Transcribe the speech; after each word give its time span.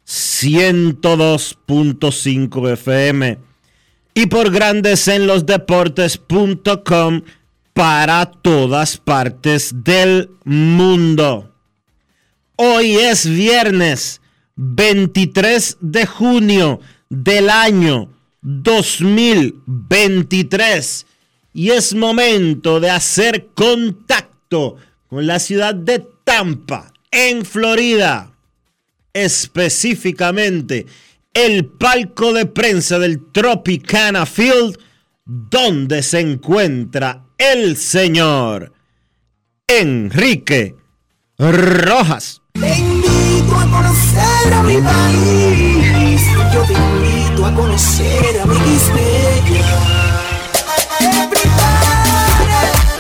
102.5 0.08 2.74
FM 2.74 3.38
y 4.16 4.26
por 4.26 4.50
grandes 4.50 5.08
en 5.08 5.28
los 5.28 5.46
deportes.com 5.46 7.22
para 7.74 8.26
todas 8.26 8.98
partes 8.98 9.72
del 9.84 10.32
mundo. 10.46 11.54
Hoy 12.56 12.96
es 12.96 13.30
viernes 13.30 14.19
23 14.62 15.78
de 15.80 16.06
junio 16.06 16.82
del 17.10 17.50
año 17.50 18.10
2023 18.42 21.06
y 21.54 21.70
es 21.70 21.96
momento 21.96 22.82
de 22.82 22.90
hacer 22.90 23.52
contacto 23.54 24.76
con 25.08 25.28
la 25.28 25.40
ciudad 25.40 25.74
de 25.74 26.06
Tampa, 26.26 26.92
en 27.10 27.46
Florida, 27.46 28.34
específicamente 29.14 30.88
el 31.34 31.66
palco 31.66 32.34
de 32.34 32.46
prensa 32.46 33.00
del 33.00 33.32
Tropicana 33.32 34.26
Field, 34.26 34.78
donde 35.24 36.04
se 36.04 36.20
encuentra 36.20 37.28
el 37.38 37.78
señor 37.78 38.74
Enrique 39.68 40.76
Rojas. 41.38 42.42
A 44.54 44.64
mi 44.64 44.78
país. 44.78 46.22
Yo 46.54 46.64
te 46.64 46.74
invito 46.74 47.46
a 47.46 47.54
conocer 47.54 48.42
a 48.42 48.46
mi 48.46 48.56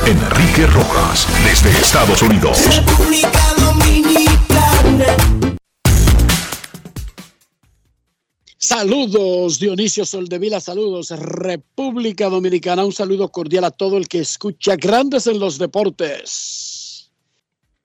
Enrique 0.05 0.65
Rojas, 0.67 1.27
desde 1.43 1.69
Estados 1.69 2.21
Unidos. 2.21 2.57
República 2.75 3.55
Dominicana. 3.57 5.17
Saludos, 8.57 9.59
Dionisio 9.59 10.05
Soldevila, 10.05 10.59
saludos, 10.59 11.11
República 11.11 12.29
Dominicana, 12.29 12.85
un 12.85 12.93
saludo 12.93 13.29
cordial 13.29 13.63
a 13.63 13.71
todo 13.71 13.97
el 13.97 14.07
que 14.07 14.19
escucha 14.19 14.75
Grandes 14.75 15.27
en 15.27 15.39
los 15.39 15.57
Deportes. 15.57 16.68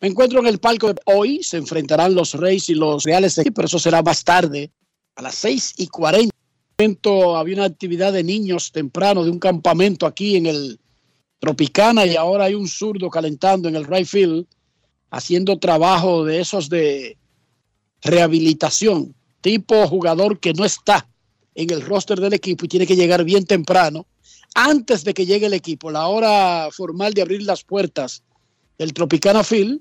Me 0.04 0.10
encuentro 0.10 0.38
en 0.40 0.46
el 0.46 0.58
palco 0.58 0.92
de 0.92 1.00
hoy, 1.06 1.42
se 1.42 1.56
enfrentarán 1.56 2.14
los 2.14 2.34
Reyes 2.34 2.68
y 2.68 2.74
los 2.74 3.04
Reales, 3.04 3.40
pero 3.54 3.64
eso 3.64 3.78
será 3.78 4.02
más 4.02 4.22
tarde, 4.22 4.70
a 5.16 5.22
las 5.22 5.34
6 5.36 5.76
y 5.78 5.86
40. 5.86 6.30
momento 6.76 7.38
Había 7.38 7.54
una 7.54 7.64
actividad 7.64 8.12
de 8.12 8.22
niños 8.22 8.70
temprano 8.70 9.24
de 9.24 9.30
un 9.30 9.38
campamento 9.38 10.04
aquí 10.04 10.36
en 10.36 10.44
el 10.44 10.78
Tropicana 11.38 12.04
y 12.04 12.16
ahora 12.16 12.44
hay 12.44 12.54
un 12.54 12.68
zurdo 12.68 13.08
calentando 13.08 13.66
en 13.66 13.76
el 13.76 13.86
right 13.86 14.06
field, 14.06 14.44
haciendo 15.08 15.58
trabajo 15.58 16.22
de 16.22 16.38
esos 16.38 16.68
de 16.68 17.16
rehabilitación 18.02 19.14
tipo 19.40 19.88
jugador 19.88 20.38
que 20.38 20.52
no 20.52 20.66
está 20.66 21.08
en 21.54 21.70
el 21.70 21.80
roster 21.80 22.20
del 22.20 22.34
equipo 22.34 22.66
y 22.66 22.68
tiene 22.68 22.86
que 22.86 22.96
llegar 22.96 23.24
bien 23.24 23.46
temprano, 23.46 24.06
antes 24.54 25.02
de 25.02 25.14
que 25.14 25.24
llegue 25.24 25.46
el 25.46 25.54
equipo, 25.54 25.90
la 25.90 26.08
hora 26.08 26.68
formal 26.72 27.14
de 27.14 27.22
abrir 27.22 27.42
las 27.44 27.64
puertas 27.64 28.22
del 28.76 28.92
Tropicana 28.92 29.42
Field, 29.42 29.80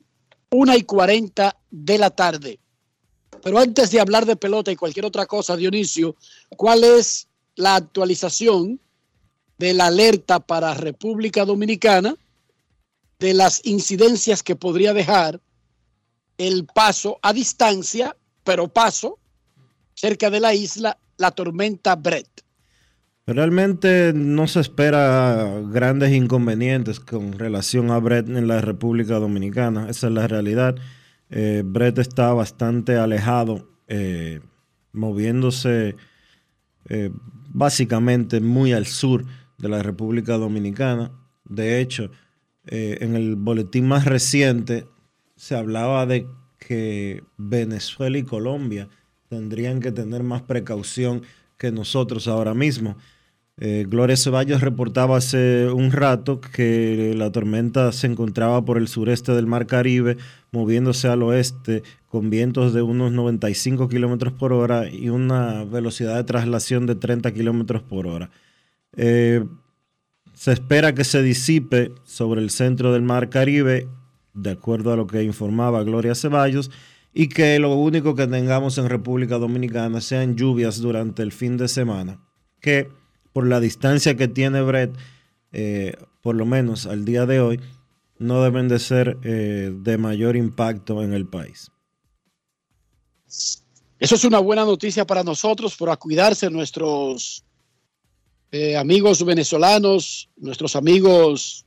una 0.53 0.77
y 0.77 0.83
40 0.83 1.55
de 1.69 1.97
la 1.97 2.09
tarde. 2.09 2.59
Pero 3.41 3.59
antes 3.59 3.91
de 3.91 3.99
hablar 3.99 4.25
de 4.25 4.35
pelota 4.35 4.71
y 4.71 4.75
cualquier 4.75 5.05
otra 5.05 5.25
cosa, 5.25 5.57
Dionisio, 5.57 6.15
¿cuál 6.55 6.83
es 6.83 7.27
la 7.55 7.75
actualización 7.75 8.79
de 9.57 9.73
la 9.73 9.87
alerta 9.87 10.39
para 10.39 10.73
República 10.73 11.45
Dominicana 11.45 12.15
de 13.19 13.33
las 13.33 13.65
incidencias 13.65 14.43
que 14.43 14.55
podría 14.55 14.93
dejar 14.93 15.39
el 16.37 16.65
paso 16.65 17.19
a 17.21 17.31
distancia, 17.31 18.15
pero 18.43 18.67
paso 18.67 19.19
cerca 19.93 20.29
de 20.29 20.39
la 20.39 20.53
isla, 20.53 20.97
la 21.17 21.31
tormenta 21.31 21.95
Brett. 21.95 22.42
Realmente 23.25 24.11
no 24.13 24.47
se 24.47 24.59
espera 24.59 25.61
grandes 25.69 26.11
inconvenientes 26.11 26.99
con 26.99 27.33
relación 27.33 27.89
a 27.89 27.99
Brett 27.99 28.27
en 28.27 28.47
la 28.47 28.59
República 28.59 29.15
Dominicana. 29.15 29.89
Esa 29.89 30.07
es 30.07 30.13
la 30.13 30.27
realidad. 30.27 30.75
Eh, 31.29 31.63
Brett 31.65 31.99
está 31.99 32.33
bastante 32.33 32.97
alejado, 32.97 33.69
eh, 33.87 34.41
moviéndose 34.91 35.95
eh, 36.89 37.11
básicamente 37.49 38.41
muy 38.41 38.73
al 38.73 38.87
sur 38.87 39.25
de 39.57 39.69
la 39.69 39.81
República 39.81 40.37
Dominicana. 40.37 41.11
De 41.45 41.79
hecho, 41.79 42.11
eh, 42.65 42.97
en 43.01 43.15
el 43.15 43.35
boletín 43.37 43.87
más 43.87 44.03
reciente 44.03 44.85
se 45.35 45.55
hablaba 45.55 46.05
de 46.05 46.27
que 46.59 47.23
Venezuela 47.37 48.17
y 48.17 48.23
Colombia 48.23 48.89
tendrían 49.29 49.79
que 49.79 49.91
tener 49.91 50.23
más 50.23 50.41
precaución 50.41 51.23
nosotros 51.71 52.27
ahora 52.27 52.53
mismo. 52.53 52.97
Eh, 53.57 53.85
Gloria 53.87 54.17
Ceballos 54.17 54.61
reportaba 54.61 55.17
hace 55.17 55.69
un 55.69 55.91
rato 55.91 56.41
que 56.41 57.13
la 57.15 57.31
tormenta 57.31 57.91
se 57.91 58.07
encontraba 58.07 58.65
por 58.65 58.77
el 58.77 58.87
sureste 58.87 59.33
del 59.33 59.45
Mar 59.45 59.67
Caribe, 59.67 60.17
moviéndose 60.51 61.07
al 61.07 61.21
oeste 61.21 61.83
con 62.07 62.29
vientos 62.29 62.73
de 62.73 62.81
unos 62.81 63.11
95 63.11 63.89
kilómetros 63.89 64.33
por 64.33 64.53
hora 64.53 64.89
y 64.89 65.09
una 65.09 65.65
velocidad 65.65 66.15
de 66.15 66.23
traslación 66.23 66.87
de 66.87 66.95
30 66.95 67.31
kilómetros 67.31 67.83
por 67.83 68.07
hora. 68.07 68.31
Eh, 68.95 69.45
se 70.33 70.51
espera 70.51 70.95
que 70.95 71.03
se 71.03 71.21
disipe 71.21 71.91
sobre 72.05 72.41
el 72.41 72.49
centro 72.49 72.91
del 72.91 73.03
Mar 73.03 73.29
Caribe, 73.29 73.87
de 74.33 74.51
acuerdo 74.51 74.91
a 74.91 74.95
lo 74.95 75.05
que 75.05 75.23
informaba 75.23 75.83
Gloria 75.83 76.15
Ceballos, 76.15 76.71
y 77.13 77.29
que 77.29 77.59
lo 77.59 77.75
único 77.75 78.15
que 78.15 78.27
tengamos 78.27 78.77
en 78.77 78.89
República 78.89 79.37
Dominicana 79.37 80.01
sean 80.01 80.35
lluvias 80.35 80.79
durante 80.79 81.21
el 81.21 81.31
fin 81.31 81.57
de 81.57 81.67
semana, 81.67 82.19
que 82.59 82.89
por 83.33 83.47
la 83.47 83.59
distancia 83.59 84.17
que 84.17 84.27
tiene 84.27 84.61
Brett, 84.61 84.95
eh, 85.51 85.95
por 86.21 86.35
lo 86.35 86.45
menos 86.45 86.87
al 86.87 87.05
día 87.05 87.25
de 87.25 87.39
hoy, 87.39 87.59
no 88.17 88.41
deben 88.41 88.67
de 88.67 88.79
ser 88.79 89.17
eh, 89.23 89.71
de 89.73 89.97
mayor 89.97 90.35
impacto 90.35 91.03
en 91.03 91.13
el 91.13 91.27
país. 91.27 91.71
Eso 93.99 94.15
es 94.15 94.23
una 94.23 94.39
buena 94.39 94.65
noticia 94.65 95.05
para 95.05 95.23
nosotros, 95.23 95.75
para 95.75 95.95
cuidarse 95.97 96.49
nuestros 96.49 97.43
eh, 98.51 98.75
amigos 98.75 99.23
venezolanos, 99.23 100.29
nuestros 100.35 100.75
amigos 100.75 101.65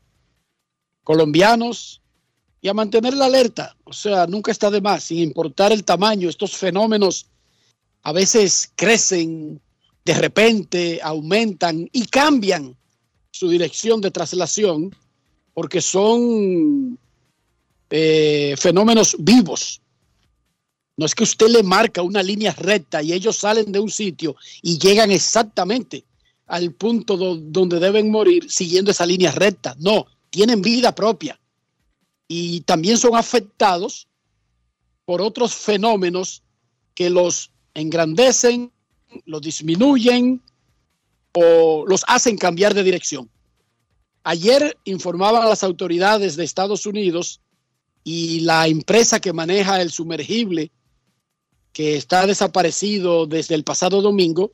colombianos 1.03 2.03
y 2.67 2.69
a 2.69 2.75
mantener 2.75 3.15
la 3.15 3.27
alerta. 3.27 3.77
O 3.85 3.93
sea, 3.93 4.27
nunca 4.27 4.51
está 4.51 4.73
de 4.73 4.81
más, 4.81 5.05
sin 5.05 5.19
importar 5.19 5.71
el 5.71 5.85
tamaño. 5.85 6.29
Estos 6.29 6.57
fenómenos 6.57 7.27
a 8.03 8.13
veces 8.13 8.73
crecen 8.75 9.61
de 10.05 10.15
repente, 10.15 10.99
aumentan 11.01 11.89
y 11.93 12.07
cambian 12.07 12.77
su 13.31 13.49
dirección 13.49 14.01
de 14.01 14.11
traslación 14.11 14.91
porque 15.55 15.81
son 15.81 16.99
eh, 17.89 18.57
fenómenos 18.59 19.15
vivos. 19.21 19.81
No 20.97 21.07
es 21.07 21.15
que 21.15 21.23
usted 21.23 21.47
le 21.47 21.63
marca 21.63 22.03
una 22.03 22.21
línea 22.21 22.53
recta 22.53 23.01
y 23.01 23.13
ellos 23.13 23.37
salen 23.37 23.71
de 23.71 23.79
un 23.79 23.91
sitio 23.91 24.35
y 24.61 24.77
llegan 24.77 25.13
exactamente 25.13 26.05
al 26.47 26.73
punto 26.73 27.17
donde 27.17 27.79
deben 27.79 28.11
morir 28.11 28.51
siguiendo 28.51 28.91
esa 28.91 29.07
línea 29.07 29.31
recta. 29.31 29.77
No, 29.79 30.07
tienen 30.31 30.63
vida 30.63 30.93
propia 30.93 31.39
y 32.29 32.61
también 32.63 32.99
son 32.99 33.17
afectados 33.17 34.09
por 35.05 35.21
otros 35.23 35.55
fenómenos 35.55 36.43
que 36.95 37.11
los 37.11 37.53
engrandecen, 37.75 38.73
los 39.25 39.41
disminuyen 39.41 40.43
o 41.33 41.85
los 41.87 42.05
hacen 42.09 42.37
cambiar 42.37 42.75
de 42.75 42.83
dirección. 42.83 43.31
Ayer 44.25 44.77
informaban 44.85 45.49
las 45.49 45.63
autoridades 45.63 46.35
de 46.35 46.45
Estados 46.45 46.87
Unidos 46.87 47.41
y 48.03 48.41
la 48.41 48.67
empresa 48.67 49.21
que 49.21 49.33
maneja 49.33 49.81
el 49.81 49.91
sumergible 49.93 50.73
que 51.73 51.97
está 51.97 52.27
desaparecido 52.27 53.27
desde 53.27 53.55
el 53.55 53.63
pasado 53.63 54.01
domingo, 54.01 54.53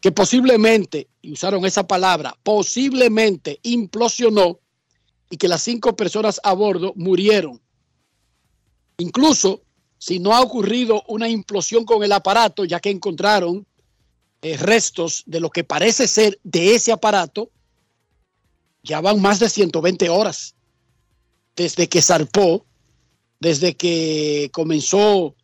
que 0.00 0.10
posiblemente, 0.10 1.06
y 1.20 1.32
usaron 1.32 1.66
esa 1.66 1.86
palabra, 1.86 2.34
posiblemente 2.42 3.60
implosionó 3.62 4.58
y 5.30 5.36
que 5.36 5.48
las 5.48 5.62
cinco 5.62 5.96
personas 5.96 6.40
a 6.44 6.52
bordo 6.52 6.92
murieron. 6.96 7.60
Incluso 8.98 9.62
si 9.98 10.18
no 10.18 10.34
ha 10.34 10.40
ocurrido 10.40 11.02
una 11.08 11.28
implosión 11.28 11.84
con 11.84 12.02
el 12.04 12.12
aparato, 12.12 12.64
ya 12.64 12.80
que 12.80 12.90
encontraron 12.90 13.66
eh, 14.42 14.56
restos 14.56 15.22
de 15.26 15.40
lo 15.40 15.50
que 15.50 15.64
parece 15.64 16.06
ser 16.06 16.38
de 16.44 16.74
ese 16.74 16.92
aparato, 16.92 17.50
ya 18.82 19.00
van 19.00 19.20
más 19.20 19.38
de 19.40 19.48
120 19.48 20.10
horas 20.10 20.54
desde 21.56 21.88
que 21.88 22.02
zarpó, 22.02 22.66
desde 23.40 23.74
que 23.74 24.50
comenzó 24.52 25.34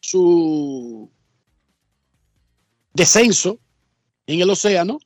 su 0.00 1.10
descenso 2.92 3.58
en 4.26 4.40
el 4.40 4.50
océano 4.50 4.98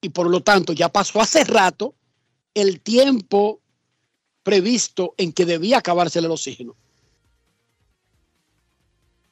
y 0.00 0.08
por 0.08 0.30
lo 0.30 0.42
tanto 0.42 0.72
ya 0.72 0.88
pasó 0.88 1.20
hace 1.20 1.44
rato 1.44 1.94
el 2.54 2.80
tiempo 2.80 3.60
previsto 4.42 5.14
en 5.16 5.32
que 5.32 5.46
debía 5.46 5.78
acabarse 5.78 6.18
el 6.18 6.30
oxígeno. 6.30 6.76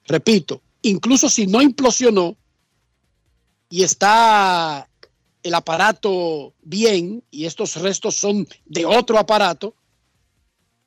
Repito, 0.07 0.63
incluso 0.83 1.29
si 1.29 1.47
no 1.47 1.61
implosionó 1.61 2.37
y 3.69 3.83
está 3.83 4.89
el 5.43 5.55
aparato 5.55 6.55
bien 6.63 7.23
y 7.31 7.45
estos 7.45 7.77
restos 7.77 8.17
son 8.17 8.47
de 8.65 8.87
otro 8.87 9.19
aparato, 9.19 9.75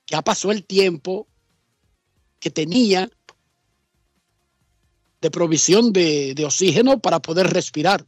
ya 0.07 0.21
pasó 0.21 0.51
el 0.51 0.65
tiempo 0.65 1.27
que 2.39 2.49
tenía 2.49 3.09
de 5.21 5.31
provisión 5.31 5.93
de, 5.93 6.33
de 6.33 6.45
oxígeno 6.45 6.99
para 6.99 7.21
poder 7.21 7.47
respirar. 7.47 8.05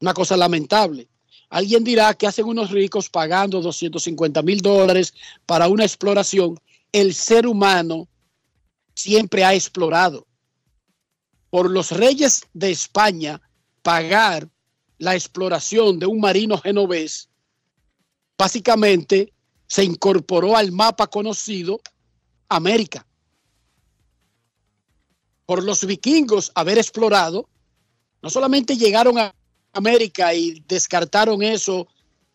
Una 0.00 0.14
cosa 0.14 0.36
lamentable. 0.36 1.08
Alguien 1.48 1.84
dirá 1.84 2.14
que 2.14 2.26
hacen 2.26 2.46
unos 2.46 2.70
ricos 2.70 3.08
pagando 3.08 3.60
250 3.60 4.42
mil 4.42 4.60
dólares 4.60 5.14
para 5.46 5.68
una 5.68 5.84
exploración. 5.84 6.58
El 6.92 7.14
ser 7.14 7.46
humano 7.46 8.08
siempre 8.94 9.44
ha 9.44 9.54
explorado. 9.54 10.26
Por 11.50 11.70
los 11.70 11.90
reyes 11.90 12.42
de 12.52 12.70
España, 12.70 13.40
pagar 13.82 14.48
la 14.98 15.14
exploración 15.14 15.98
de 15.98 16.06
un 16.06 16.20
marino 16.20 16.58
genovés, 16.58 17.28
básicamente 18.36 19.32
se 19.66 19.84
incorporó 19.84 20.56
al 20.56 20.72
mapa 20.72 21.06
conocido 21.06 21.80
América. 22.48 23.06
Por 25.46 25.62
los 25.62 25.84
vikingos 25.84 26.50
haber 26.54 26.78
explorado, 26.78 27.48
no 28.22 28.30
solamente 28.30 28.76
llegaron 28.76 29.18
a 29.18 29.34
América 29.74 30.32
y 30.32 30.62
descartaron 30.66 31.42
eso 31.42 31.86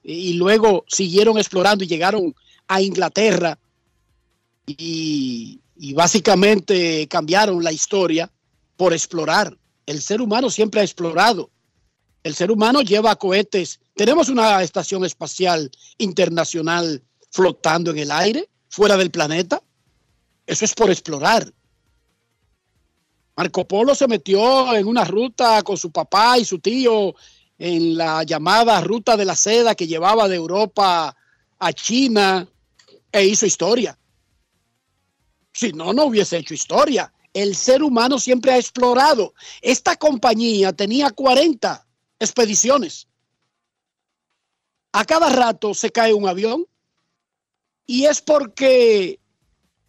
y 0.04 0.34
luego 0.34 0.86
siguieron 0.88 1.38
explorando 1.38 1.84
y 1.84 1.88
llegaron 1.88 2.36
a 2.68 2.82
Inglaterra 2.82 3.58
y, 4.66 5.60
básicamente 5.94 7.08
cambiaron 7.08 7.64
la 7.64 7.72
historia 7.72 8.32
por 8.78 8.94
explorar. 8.94 9.58
El 9.86 10.02
ser 10.02 10.22
humano 10.22 10.50
siempre 10.50 10.82
ha 10.82 10.84
explorado. 10.84 11.50
El 12.24 12.36
ser 12.36 12.52
humano 12.52 12.82
lleva 12.82 13.16
cohetes. 13.16 13.80
Tenemos 13.96 14.30
una 14.30 14.62
estación 14.62 15.04
espacial 15.06 15.72
internacional 15.98 17.02
flotando 17.32 17.92
en 17.92 17.98
el 18.00 18.12
aire, 18.12 18.50
fuera 18.70 18.98
del 18.98 19.10
planeta. 19.10 19.64
Eso 20.46 20.66
es 20.66 20.74
por 20.74 20.92
explorar. 20.92 21.52
Marco 23.40 23.66
Polo 23.66 23.96
se 23.96 24.06
metió 24.06 24.76
en 24.76 24.86
una 24.86 25.06
ruta 25.06 25.64
con 25.64 25.78
su 25.78 25.94
papá 25.94 26.38
y 26.38 26.44
su 26.44 26.60
tío 26.60 27.16
en 27.58 27.96
la 27.96 28.24
llamada 28.24 28.82
ruta 28.82 29.16
de 29.16 29.24
la 29.24 29.34
seda 29.34 29.76
que 29.76 29.88
llevaba 29.88 30.28
de 30.28 30.36
Europa 30.36 31.16
a 31.58 31.72
China 31.72 32.46
e 33.10 33.26
hizo 33.26 33.46
historia. 33.46 33.98
Si 35.54 35.72
no, 35.72 35.94
no 35.94 36.04
hubiese 36.04 36.36
hecho 36.36 36.54
historia. 36.54 37.14
El 37.34 37.56
ser 37.56 37.82
humano 37.82 38.20
siempre 38.20 38.52
ha 38.52 38.58
explorado. 38.58 39.34
Esta 39.62 39.96
compañía 39.96 40.74
tenía 40.74 41.10
40 41.10 41.88
expediciones. 42.20 43.08
A 44.92 45.06
cada 45.06 45.30
rato 45.30 45.74
se 45.74 45.92
cae 45.92 46.14
un 46.14 46.28
avión 46.28 46.66
y 47.86 48.04
es 48.04 48.20
porque 48.20 49.19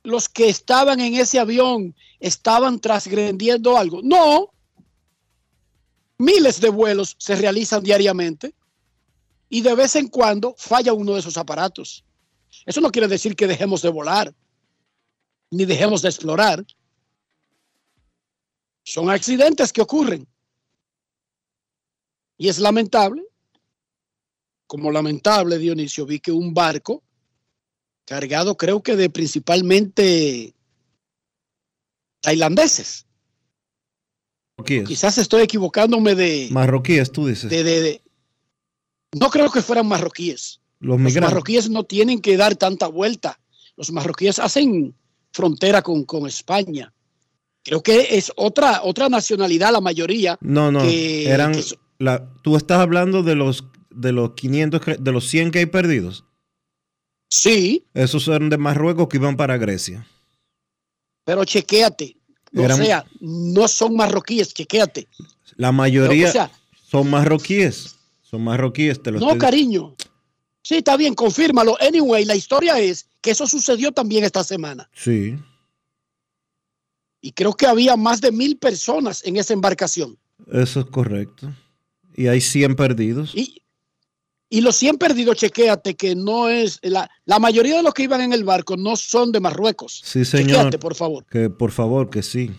los 0.03 0.29
que 0.29 0.49
estaban 0.49 1.01
en 1.01 1.15
ese 1.15 1.39
avión 1.39 1.95
estaban 2.19 2.81
transgrediendo 2.81 3.77
algo. 3.77 4.01
No, 4.03 4.51
miles 6.19 6.61
de 6.61 6.71
vuelos 6.71 7.17
se 7.19 7.37
realizan 7.37 7.83
diariamente 7.83 8.55
y 9.49 9.61
de 9.63 9.75
vez 9.75 9.97
en 9.97 10.09
cuando 10.09 10.55
falla 10.57 10.93
uno 10.93 11.15
de 11.15 11.21
esos 11.21 11.37
aparatos. 11.37 12.05
Eso 12.67 12.81
no 12.81 12.91
quiere 12.91 13.09
decir 13.09 13.37
que 13.37 13.47
dejemos 13.47 13.83
de 13.83 13.89
volar 13.89 14.35
ni 15.51 15.65
dejemos 15.65 16.03
de 16.03 16.09
explorar. 16.09 16.65
Son 18.85 19.11
accidentes 19.11 19.73
que 19.73 19.83
ocurren. 19.83 20.27
Y 22.39 22.49
es 22.49 22.59
lamentable, 22.59 23.23
como 24.67 24.91
lamentable, 24.91 25.59
Dionisio, 25.59 26.07
vi 26.07 26.21
que 26.21 26.33
un 26.33 26.55
barco 26.55 27.03
cargado 28.07 28.57
creo 28.57 28.83
que 28.83 28.97
de 28.97 29.11
principalmente 29.11 30.55
tailandeses. 32.21 33.07
Quizás 34.65 35.19
estoy 35.19 35.43
equivocándome 35.43 36.15
de... 36.15 36.49
Marroquíes, 36.51 37.11
tú 37.11 37.27
dices. 37.27 37.51
De, 37.51 38.03
no 39.19 39.31
creo 39.31 39.51
que 39.51 39.63
fueran 39.63 39.87
marroquíes. 39.87 40.61
Los, 40.81 40.99
marroquíes 40.99 41.69
no 41.69 41.85
tienen 41.85 42.21
que 42.21 42.37
dar 42.37 42.57
tanta 42.57 42.87
vuelta. 42.87 43.41
Los 43.77 43.91
marroquíes 43.93 44.39
hacen 44.39 44.95
frontera 45.33 45.83
con, 45.83 46.27
España. 46.27 46.93
Creo 47.63 47.83
que 47.83 48.17
es 48.17 48.33
otra, 48.37 48.83
otra 48.83 49.09
nacionalidad, 49.09 49.73
la 49.73 49.81
mayoría. 49.81 50.39
No, 50.41 50.73
no. 50.73 50.83
eran, 50.85 51.55
la, 51.99 52.33
tú 52.43 52.57
estás 52.57 52.79
hablando 52.79 53.23
de 53.23 53.35
los, 53.35 53.65
de 53.91 54.13
los 54.13 54.33
500, 54.33 54.81
de 54.99 55.13
los 55.13 55.29
100 55.29 55.51
que 55.51 55.59
hay 55.61 55.67
perdidos. 55.67 56.25
Sí. 57.31 57.87
Esos 57.95 58.27
eran 58.29 58.51
de 58.51 58.59
Marruecos 58.59 59.09
que 59.09 59.17
iban 59.17 59.37
para 59.37 59.57
Grecia. 59.57 60.07
Pero 61.25 61.45
chequéate. 61.45 62.17
o 62.55 62.69
sea, 62.69 63.07
no 63.21 63.69
son 63.69 63.95
marroquíes, 63.95 64.53
chequéate. 64.53 65.09
La 65.57 65.73
mayoría 65.73 66.51
son 66.91 67.09
marroquíes. 67.09 67.97
Son 68.23 68.43
marroquíes, 68.43 69.03
te 69.03 69.11
lo 69.11 69.21
No, 69.21 69.39
cariño. 69.39 69.95
Sí, 70.63 70.77
está 70.77 70.97
bien, 70.97 71.15
confírmalo. 71.15 71.77
Anyway, 71.81 72.25
la 72.25 72.37
historia 72.37 72.79
es 72.79 73.07
que 73.21 73.31
eso 73.31 73.47
sucedió 73.47 73.93
también 73.93 74.25
esta 74.25 74.45
semana. 74.45 74.89
Sí. 74.95 75.39
Y 77.21 77.33
creo 77.33 77.55
que 77.55 77.67
había 77.67 77.97
más 77.97 78.21
de 78.21 78.33
mil 78.33 78.57
personas 78.57 79.25
en 79.25 79.37
esa 79.37 79.53
embarcación. 79.53 80.19
Eso 80.53 80.81
es 80.81 80.87
correcto. 80.87 81.53
Y 82.15 82.29
hay 82.29 82.41
100 82.41 82.77
perdidos. 82.77 83.35
Y, 83.35 83.63
y 84.53 84.61
los 84.63 84.77
100 84.77 84.99
perdidos, 84.99 85.37
chequéate 85.37 85.95
que 85.95 86.17
no 86.17 86.49
es. 86.49 86.81
La, 86.83 87.09
la, 87.25 87.39
mayoría 87.39 87.77
de 87.77 87.85
los 87.85 87.95
que 87.95 88.03
iban 88.03 88.21
en 88.21 88.33
el 88.33 88.43
barco 88.43 88.77
no 88.77 88.97
son 88.97 89.31
de 89.31 89.39
Marruecos. 89.39 90.03
Sí, 90.05 90.25
señor. 90.25 90.49
Chequéate, 90.49 90.79
por 90.79 90.97
favor. 90.97 91.25
Que 91.27 91.49
por 91.49 91.71
favor, 91.71 92.11
que 92.11 92.23
sí. 92.25 92.51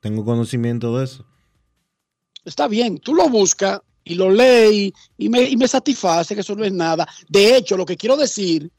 tengo 0.00 0.24
conocimiento 0.24 0.96
de 0.96 1.04
eso. 1.04 1.26
Está 2.46 2.68
bien, 2.68 2.98
tú 2.98 3.14
lo 3.14 3.28
buscas 3.28 3.80
y 4.02 4.14
lo 4.14 4.30
lees 4.30 4.92
y 5.18 5.28
me, 5.28 5.42
y 5.42 5.56
me 5.56 5.68
satisface 5.68 6.34
que 6.34 6.40
eso 6.40 6.54
no 6.54 6.64
es 6.64 6.72
nada. 6.72 7.06
De 7.28 7.54
hecho, 7.56 7.76
lo 7.76 7.84
que 7.84 7.98
quiero 7.98 8.16
decir, 8.16 8.72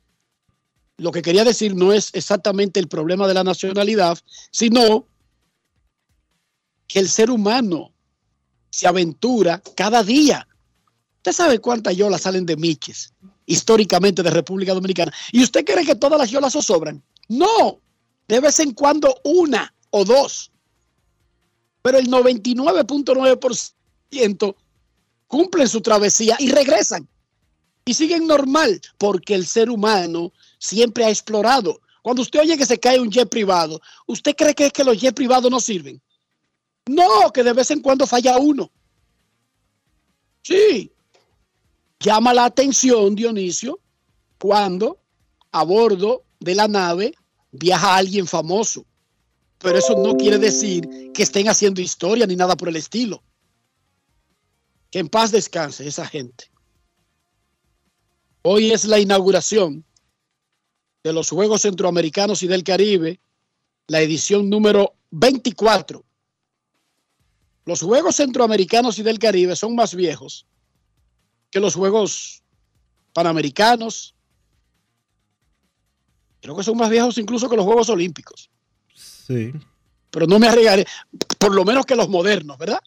lo 0.98 1.12
que 1.12 1.22
quería 1.22 1.44
decir 1.44 1.76
no 1.76 1.94
es 1.94 2.10
exactamente 2.14 2.80
el 2.80 2.88
problema 2.88 3.28
de 3.28 3.36
la 3.36 3.44
nacionalidad, 3.44 4.18
sino 4.50 5.08
que 6.88 7.00
el 7.00 7.08
ser 7.08 7.30
humano 7.30 7.94
se 8.72 8.88
aventura 8.88 9.62
cada 9.76 10.02
día. 10.02 10.48
Usted 11.28 11.44
sabe 11.44 11.60
cuántas 11.60 11.98
yolas 11.98 12.22
salen 12.22 12.46
de 12.46 12.56
Miches, 12.56 13.12
históricamente 13.46 14.24
de 14.24 14.30
República 14.30 14.74
Dominicana. 14.74 15.12
¿Y 15.34 15.44
usted 15.44 15.66
cree 15.66 15.86
que 15.86 15.96
todas 15.96 16.18
las 16.18 16.32
yolas 16.32 16.54
sobran? 16.54 17.04
No, 17.28 17.82
de 18.30 18.40
vez 18.40 18.62
en 18.62 18.72
cuando 18.72 19.14
una 19.26 19.76
o 19.90 20.06
dos. 20.06 20.54
Pero 21.82 21.98
el 21.98 22.08
99.9% 22.08 24.56
cumplen 25.28 25.68
su 25.68 25.82
travesía 25.82 26.38
y 26.40 26.50
regresan. 26.50 27.06
Y 27.84 27.94
siguen 27.94 28.26
normal, 28.26 28.80
porque 28.98 29.36
el 29.36 29.46
ser 29.46 29.70
humano 29.70 30.32
siempre 30.60 31.04
ha 31.04 31.10
explorado. 31.10 31.82
Cuando 32.04 32.22
usted 32.22 32.40
oye 32.40 32.58
que 32.58 32.66
se 32.66 32.80
cae 32.80 33.02
un 33.02 33.12
jet 33.12 33.28
privado, 33.28 33.82
¿usted 34.06 34.34
cree 34.34 34.56
que 34.56 34.68
es 34.68 34.72
que 34.72 34.86
los 34.86 34.98
jets 34.98 35.14
privados 35.14 35.52
no 35.52 35.60
sirven? 35.60 36.02
No, 36.86 37.34
que 37.34 37.44
de 37.44 37.52
vez 37.52 37.70
en 37.72 37.82
cuando 37.82 38.08
falla 38.08 38.38
uno. 38.38 38.72
Sí. 40.42 40.94
Llama 42.00 42.34
la 42.34 42.46
atención, 42.46 43.16
Dionisio, 43.16 43.80
cuando 44.38 45.00
a 45.51 45.63
bordo 45.63 46.24
de 46.39 46.54
la 46.54 46.68
nave 46.68 47.13
viaja 47.51 47.96
alguien 47.96 48.27
famoso. 48.27 48.86
Pero 49.58 49.80
eso 49.80 49.96
no 49.98 50.16
quiere 50.16 50.38
decir 50.38 51.12
que 51.13 51.24
estén 51.24 51.50
haciendo 51.50 51.82
historia 51.82 52.27
ni 52.27 52.36
nada 52.36 52.56
por 52.56 52.70
el 52.70 52.75
estilo. 52.75 53.24
Que 54.92 55.00
en 55.00 55.10
paz 55.10 55.32
descanse 55.32 55.88
esa 55.88 56.06
gente. 56.06 56.51
Hoy 58.44 58.72
es 58.72 58.86
la 58.86 59.00
inauguración 59.00 59.84
de 61.04 61.13
los 61.13 61.30
Juegos 61.30 61.63
Centroamericanos 61.63 62.44
y 62.44 62.48
del 62.48 62.63
Caribe, 62.63 63.20
la 63.88 64.01
edición 64.01 64.50
número 64.50 64.94
24. 65.10 66.06
Los 67.66 67.82
Juegos 67.82 68.18
Centroamericanos 68.18 69.00
y 69.00 69.04
del 69.04 69.18
Caribe 69.18 69.56
son 69.56 69.75
más 69.75 69.96
viejos 69.96 70.46
que 71.58 71.62
los 71.62 71.74
Juegos 71.76 72.44
Panamericanos. 73.14 74.14
Creo 76.40 76.56
que 76.56 76.64
son 76.64 76.78
más 76.78 76.90
viejos 76.92 77.18
incluso 77.18 77.50
que 77.50 77.56
los 77.56 77.66
Juegos 77.66 77.90
Olímpicos. 77.90 78.52
Sí. 78.94 79.52
Pero 80.12 80.28
no 80.28 80.38
me 80.38 80.48
arriesgaré, 80.48 80.86
por 81.40 81.54
lo 81.54 81.66
menos 81.66 81.86
que 81.86 81.96
los 81.96 82.10
modernos, 82.10 82.58
¿verdad? 82.60 82.80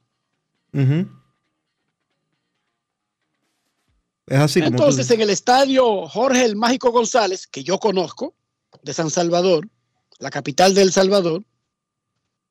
Es 4.27 4.39
así 4.39 4.61
Entonces, 4.61 5.11
en 5.11 5.21
el 5.21 5.31
estadio 5.31 6.07
Jorge 6.07 6.45
el 6.45 6.55
Mágico 6.55 6.93
González, 6.93 7.49
que 7.49 7.65
yo 7.65 7.79
conozco, 7.79 8.35
de 8.83 8.95
San 8.95 9.11
Salvador, 9.11 9.69
la 10.21 10.31
capital 10.31 10.75
de 10.75 10.83
El 10.83 10.93
Salvador, 10.93 11.43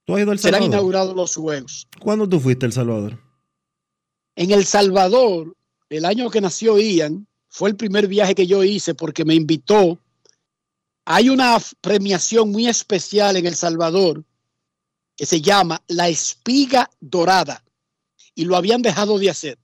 ¿Tú 0.04 0.16
has 0.16 0.22
ido 0.22 0.34
El 0.34 0.40
serán 0.40 0.62
Salvador? 0.62 0.74
inaugurados 0.74 1.16
los 1.16 1.36
Juegos. 1.36 1.88
¿Cuándo 2.02 2.28
tú 2.28 2.40
fuiste 2.42 2.66
a 2.66 2.68
El 2.68 2.74
Salvador? 2.74 3.20
En 4.36 4.52
El 4.52 4.66
Salvador, 4.66 5.56
el 5.90 6.06
año 6.06 6.30
que 6.30 6.42
nació 6.42 6.78
Ian, 6.78 7.28
fue 7.48 7.70
el 7.70 7.76
primer 7.76 8.08
viaje 8.08 8.36
que 8.36 8.48
yo 8.48 8.64
hice 8.64 8.94
porque 8.94 9.26
me 9.26 9.36
invitó. 9.36 10.00
Hay 11.06 11.30
una 11.30 11.58
premiación 11.82 12.52
muy 12.52 12.68
especial 12.68 13.38
en 13.38 13.48
El 13.48 13.56
Salvador 13.56 14.24
que 15.16 15.26
se 15.26 15.42
llama 15.42 15.82
La 15.88 16.08
Espiga 16.08 16.90
Dorada 17.00 17.64
y 18.36 18.46
lo 18.46 18.56
habían 18.56 18.82
dejado 18.82 19.18
de 19.18 19.30
hacer. 19.30 19.58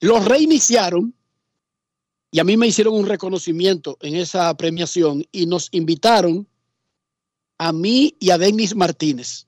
Lo 0.00 0.20
reiniciaron 0.20 1.14
y 2.30 2.38
a 2.38 2.44
mí 2.44 2.56
me 2.56 2.68
hicieron 2.68 2.94
un 2.94 3.06
reconocimiento 3.06 3.98
en 4.00 4.14
esa 4.14 4.56
premiación 4.56 5.26
y 5.32 5.46
nos 5.46 5.68
invitaron 5.72 6.46
a 7.58 7.72
mí 7.72 8.14
y 8.20 8.30
a 8.30 8.38
Denis 8.38 8.74
Martínez 8.74 9.46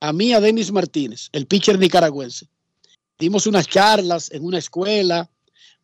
a 0.00 0.12
mí, 0.12 0.32
a 0.32 0.40
Denis 0.40 0.72
Martínez, 0.72 1.28
el 1.32 1.46
pitcher 1.46 1.78
nicaragüense. 1.78 2.48
Dimos 3.18 3.46
unas 3.46 3.66
charlas 3.66 4.30
en 4.32 4.44
una 4.44 4.58
escuela, 4.58 5.30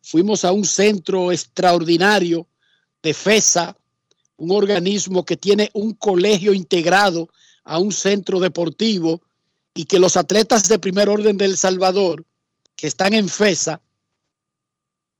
fuimos 0.01 0.45
a 0.45 0.51
un 0.51 0.65
centro 0.65 1.31
extraordinario 1.31 2.47
de 3.01 3.13
FESA, 3.13 3.75
un 4.37 4.51
organismo 4.51 5.25
que 5.25 5.37
tiene 5.37 5.69
un 5.73 5.93
colegio 5.93 6.53
integrado 6.53 7.29
a 7.63 7.79
un 7.79 7.91
centro 7.91 8.39
deportivo 8.39 9.21
y 9.73 9.85
que 9.85 9.99
los 9.99 10.17
atletas 10.17 10.67
de 10.67 10.79
primer 10.79 11.09
orden 11.09 11.37
de 11.37 11.45
El 11.45 11.57
Salvador 11.57 12.25
que 12.75 12.87
están 12.87 13.13
en 13.13 13.29
FESA 13.29 13.81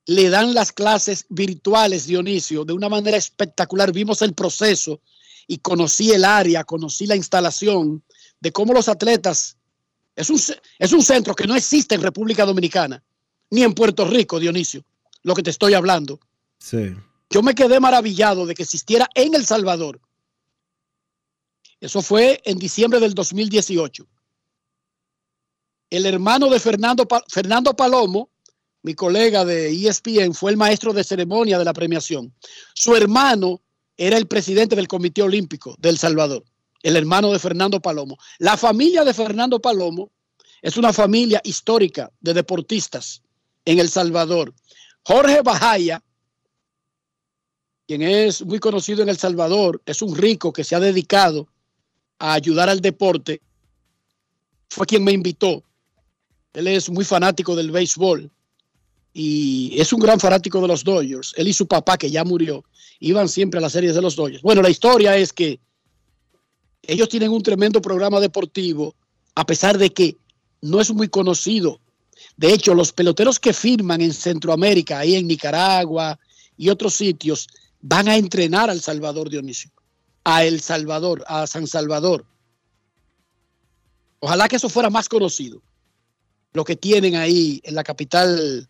le 0.06 0.30
dan 0.30 0.54
las 0.54 0.72
clases 0.72 1.26
virtuales, 1.30 2.06
Dionisio, 2.06 2.66
de 2.66 2.74
una 2.74 2.90
manera 2.90 3.18
espectacular. 3.18 3.92
Vimos 3.92 4.22
el 4.22 4.34
proceso 4.34 5.02
y 5.48 5.58
conocí 5.60 6.12
el 6.12 6.26
área, 6.26 6.64
conocí 6.64 7.08
la 7.08 7.16
instalación 7.16 8.04
de 8.40 8.52
cómo 8.52 8.74
los 8.74 8.90
atletas, 8.90 9.58
es 10.16 10.30
un, 10.30 10.40
es 10.80 10.92
un 10.94 11.02
centro 11.04 11.34
que 11.36 11.48
no 11.48 11.56
existe 11.56 11.96
en 11.96 12.02
República 12.02 12.46
Dominicana, 12.46 13.04
ni 13.50 13.64
en 13.64 13.74
Puerto 13.74 14.06
Rico, 14.06 14.40
Dionisio, 14.40 14.84
lo 15.24 15.34
que 15.34 15.44
te 15.44 15.50
estoy 15.50 15.74
hablando. 15.74 16.20
Sí. 16.60 16.94
Yo 17.30 17.42
me 17.42 17.56
quedé 17.56 17.80
maravillado 17.80 18.46
de 18.46 18.54
que 18.54 18.64
existiera 18.64 19.10
en 19.16 19.34
El 19.36 19.46
Salvador. 19.46 20.00
Eso 21.80 22.02
fue 22.02 22.42
en 22.46 22.58
diciembre 22.60 23.00
del 23.00 23.14
2018. 23.14 24.08
El 25.90 26.06
hermano 26.06 26.50
de 26.50 26.60
Fernando, 26.60 27.08
Pa- 27.08 27.24
Fernando 27.28 27.76
Palomo, 27.76 28.30
mi 28.84 28.94
colega 28.96 29.46
de 29.46 29.70
ESPN, 29.72 30.34
fue 30.34 30.52
el 30.52 30.58
maestro 30.58 30.94
de 30.94 31.04
ceremonia 31.04 31.58
de 31.60 31.66
la 31.66 31.74
premiación. 31.74 32.34
Su 32.74 32.96
hermano 32.96 33.62
era 33.96 34.18
el 34.18 34.28
presidente 34.28 34.76
del 34.76 34.88
Comité 34.88 35.22
Olímpico 35.22 35.76
de 35.78 35.90
El 35.90 35.98
Salvador, 35.98 36.44
el 36.84 36.98
hermano 36.98 37.32
de 37.32 37.40
Fernando 37.40 37.82
Palomo. 37.82 38.18
La 38.38 38.58
familia 38.58 39.04
de 39.04 39.14
Fernando 39.14 39.60
Palomo 39.60 40.12
es 40.62 40.78
una 40.78 40.94
familia 40.94 41.42
histórica 41.44 42.12
de 42.20 42.34
deportistas 42.34 43.24
en 43.66 43.80
El 43.80 43.90
Salvador. 43.90 44.54
Jorge 45.04 45.42
Bajaya, 45.42 46.04
quien 47.88 48.02
es 48.02 48.46
muy 48.46 48.60
conocido 48.60 49.02
en 49.02 49.10
El 49.10 49.18
Salvador, 49.18 49.82
es 49.86 50.02
un 50.02 50.16
rico 50.16 50.52
que 50.54 50.64
se 50.64 50.76
ha 50.76 50.80
dedicado 50.80 51.48
a 52.20 52.34
ayudar 52.34 52.70
al 52.70 52.82
deporte, 52.82 53.42
fue 54.70 54.86
quien 54.86 55.04
me 55.04 55.12
invitó. 55.12 55.64
Él 56.54 56.68
es 56.68 56.90
muy 56.90 57.06
fanático 57.06 57.56
del 57.56 57.72
béisbol 57.72 58.30
y 59.14 59.80
es 59.80 59.94
un 59.94 60.00
gran 60.00 60.20
fanático 60.20 60.62
de 60.62 60.68
los 60.68 60.84
Dodgers. 60.84 61.34
Él 61.38 61.48
y 61.48 61.54
su 61.54 61.68
papá, 61.68 61.98
que 61.98 62.12
ya 62.12 62.24
murió, 62.24 62.64
iban 63.00 63.30
siempre 63.30 63.58
a 63.60 63.62
las 63.62 63.72
series 63.72 63.96
de 63.96 64.02
los 64.02 64.16
Dodgers. 64.16 64.42
Bueno, 64.42 64.62
la 64.62 64.70
historia 64.70 65.16
es 65.18 65.32
que 65.32 65.60
ellos 66.84 67.10
tienen 67.10 67.32
un 67.32 67.42
tremendo 67.42 67.82
programa 67.82 68.20
deportivo, 68.20 68.96
a 69.36 69.46
pesar 69.46 69.78
de 69.78 69.92
que 69.92 70.18
no 70.62 70.80
es 70.82 70.92
muy 70.92 71.08
conocido. 71.08 71.80
De 72.38 72.54
hecho, 72.54 72.74
los 72.74 72.92
peloteros 72.92 73.40
que 73.40 73.54
firman 73.54 74.02
en 74.02 74.14
Centroamérica, 74.14 75.00
ahí 75.00 75.16
en 75.16 75.28
Nicaragua 75.28 76.20
y 76.58 76.70
otros 76.70 76.94
sitios, 76.94 77.48
van 77.82 78.08
a 78.08 78.18
entrenar 78.18 78.70
al 78.70 78.82
Salvador 78.82 79.30
Dionisio, 79.30 79.72
a 80.24 80.46
El 80.46 80.62
Salvador, 80.62 81.24
a 81.28 81.48
San 81.48 81.68
Salvador. 81.68 82.26
Ojalá 84.20 84.48
que 84.48 84.56
eso 84.56 84.70
fuera 84.70 84.90
más 84.90 85.10
conocido, 85.10 85.62
lo 86.54 86.64
que 86.64 86.76
tienen 86.76 87.16
ahí 87.16 87.60
en 87.64 87.76
la 87.76 87.84
capital 87.84 88.70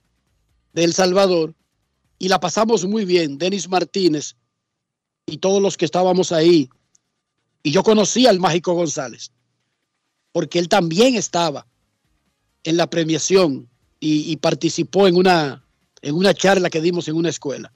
de 0.74 0.84
El 0.84 0.94
Salvador. 0.94 1.54
Y 2.18 2.28
la 2.28 2.40
pasamos 2.40 2.86
muy 2.86 3.06
bien, 3.06 3.38
Denis 3.38 3.68
Martínez 3.68 4.36
y 5.26 5.38
todos 5.38 5.62
los 5.62 5.78
que 5.78 5.86
estábamos 5.86 6.32
ahí. 6.32 6.70
Y 7.64 7.72
yo 7.72 7.82
conocí 7.82 8.28
al 8.28 8.40
Mágico 8.40 8.74
González, 8.74 9.32
porque 10.32 10.60
él 10.60 10.68
también 10.68 11.16
estaba 11.16 11.66
en 12.64 12.78
la 12.78 12.90
premiación 12.90 13.70
y, 14.00 14.32
y 14.32 14.38
participó 14.38 15.08
en 15.08 15.16
una, 15.16 15.66
en 16.02 16.16
una 16.16 16.34
charla 16.34 16.70
que 16.70 16.82
dimos 16.82 17.08
en 17.08 17.16
una 17.16 17.30
escuela. 17.30 17.74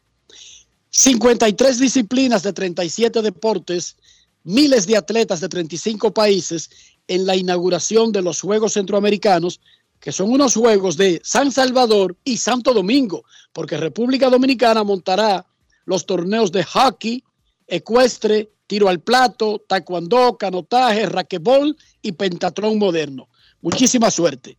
53 0.89 1.79
disciplinas 1.79 2.43
de 2.43 2.53
37 2.53 3.21
deportes, 3.21 3.95
miles 4.43 4.87
de 4.87 4.97
atletas 4.97 5.39
de 5.39 5.49
35 5.49 6.13
países 6.13 6.69
en 7.07 7.25
la 7.25 7.35
inauguración 7.35 8.11
de 8.11 8.21
los 8.21 8.41
Juegos 8.41 8.73
Centroamericanos, 8.73 9.59
que 9.99 10.11
son 10.11 10.31
unos 10.31 10.55
Juegos 10.55 10.97
de 10.97 11.21
San 11.23 11.51
Salvador 11.51 12.15
y 12.23 12.37
Santo 12.37 12.73
Domingo, 12.73 13.23
porque 13.53 13.77
República 13.77 14.29
Dominicana 14.29 14.83
montará 14.83 15.45
los 15.85 16.05
torneos 16.05 16.51
de 16.51 16.63
hockey, 16.63 17.23
ecuestre, 17.67 18.51
tiro 18.67 18.89
al 18.89 18.99
plato, 18.99 19.63
taekwondo, 19.67 20.37
canotaje, 20.37 21.05
raquetbol 21.07 21.75
y 22.01 22.11
pentatlón 22.11 22.77
moderno. 22.77 23.29
Muchísima 23.61 24.11
suerte. 24.11 24.57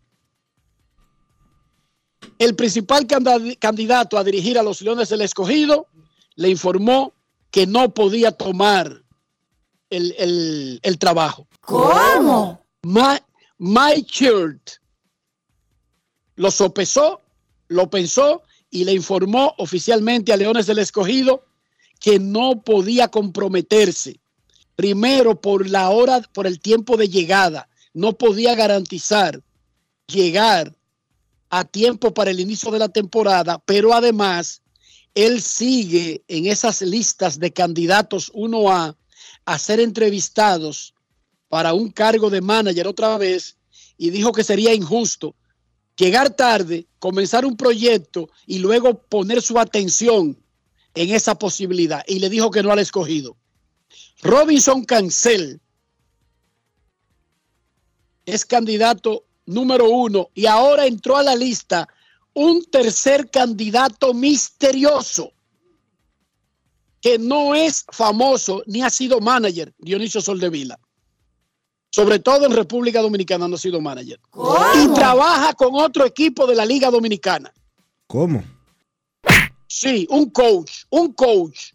El 2.39 2.55
principal 2.57 3.07
candidato 3.59 4.17
a 4.19 4.25
dirigir 4.25 4.59
a 4.59 4.63
los 4.63 4.81
Leones 4.83 5.09
del 5.09 5.23
Escogido 5.23 5.87
le 6.37 6.49
informó 6.49 7.13
que 7.51 7.67
no 7.67 7.93
podía 7.95 8.33
tomar 8.33 9.03
el, 9.91 10.15
el- 10.19 10.81
el 10.83 10.99
trabajo. 10.99 11.47
¿Cómo? 11.61 12.65
My, 12.83 13.19
My 13.59 14.03
Shirt 14.03 14.71
lo 16.37 16.51
sopesó, 16.51 17.21
lo 17.69 17.91
pensó 17.91 18.43
y 18.71 18.85
le 18.85 18.93
informó 18.93 19.55
oficialmente 19.59 20.33
a 20.33 20.37
Leones 20.37 20.67
del 20.67 20.79
Escogido 20.79 21.45
que 21.99 22.19
no 22.19 22.63
podía 22.63 23.09
comprometerse. 23.09 24.21
Primero, 24.77 25.41
por 25.41 25.69
la 25.69 25.91
hora, 25.91 26.21
por 26.33 26.47
el 26.47 26.61
tiempo 26.61 26.97
de 26.97 27.09
llegada, 27.09 27.69
no 27.95 28.13
podía 28.13 28.55
garantizar 28.55 29.43
llegar 30.07 30.77
a 31.51 31.65
tiempo 31.65 32.15
para 32.15 32.31
el 32.31 32.41
inicio 32.41 32.71
de 32.71 32.79
la 32.79 32.89
temporada, 32.89 33.61
pero 33.65 33.95
además 33.95 34.63
él 35.15 35.43
sigue 35.43 36.23
en 36.29 36.47
esas 36.47 36.83
listas 36.83 37.39
de 37.41 37.53
candidatos 37.53 38.33
1A 38.33 38.97
a 39.45 39.59
ser 39.59 39.81
entrevistados 39.81 40.95
para 41.49 41.73
un 41.73 41.91
cargo 41.91 42.31
de 42.31 42.41
manager 42.41 42.87
otra 42.87 43.17
vez 43.19 43.57
y 43.97 44.11
dijo 44.11 44.33
que 44.33 44.45
sería 44.45 44.75
injusto 44.75 45.35
llegar 45.97 46.31
tarde, 46.31 46.87
comenzar 47.01 47.45
un 47.45 47.57
proyecto 47.57 48.31
y 48.47 48.59
luego 48.59 49.03
poner 49.03 49.43
su 49.43 49.59
atención 49.59 50.39
en 50.95 51.15
esa 51.15 51.37
posibilidad. 51.37 52.03
Y 52.07 52.19
le 52.19 52.29
dijo 52.29 52.51
que 52.51 52.63
no 52.63 52.73
al 52.73 52.79
escogido. 52.79 53.37
Robinson 54.23 54.85
Cancel 54.85 55.61
es 58.27 58.45
candidato 58.45 59.25
número 59.47 59.89
uno 59.89 60.31
y 60.35 60.47
ahora 60.47 60.87
entró 60.87 61.17
a 61.17 61.23
la 61.23 61.35
lista 61.35 61.89
un 62.35 62.65
tercer 62.65 63.31
candidato 63.31 64.13
misterioso 64.13 65.33
que 67.01 67.19
no 67.19 67.55
es 67.55 67.85
famoso 67.91 68.63
ni 68.67 68.83
ha 68.83 68.91
sido 68.91 69.21
manager, 69.21 69.73
Dionisio 69.79 70.21
Soldevila. 70.21 70.79
Sobre 71.91 72.19
todo 72.19 72.45
en 72.45 72.53
República 72.53 73.01
Dominicana 73.01 73.49
no 73.49 73.55
ha 73.55 73.59
sido 73.59 73.81
manager. 73.81 74.21
Y 74.83 74.89
trabaja 74.95 75.55
con 75.55 75.75
otro 75.75 76.05
equipo 76.05 76.47
de 76.47 76.55
la 76.55 76.67
Liga 76.67 76.91
Dominicana. 76.91 77.53
¿Cómo? 78.07 78.45
Sí, 79.69 80.07
un 80.11 80.31
coach, 80.31 80.85
un 80.91 81.13
coach 81.13 81.73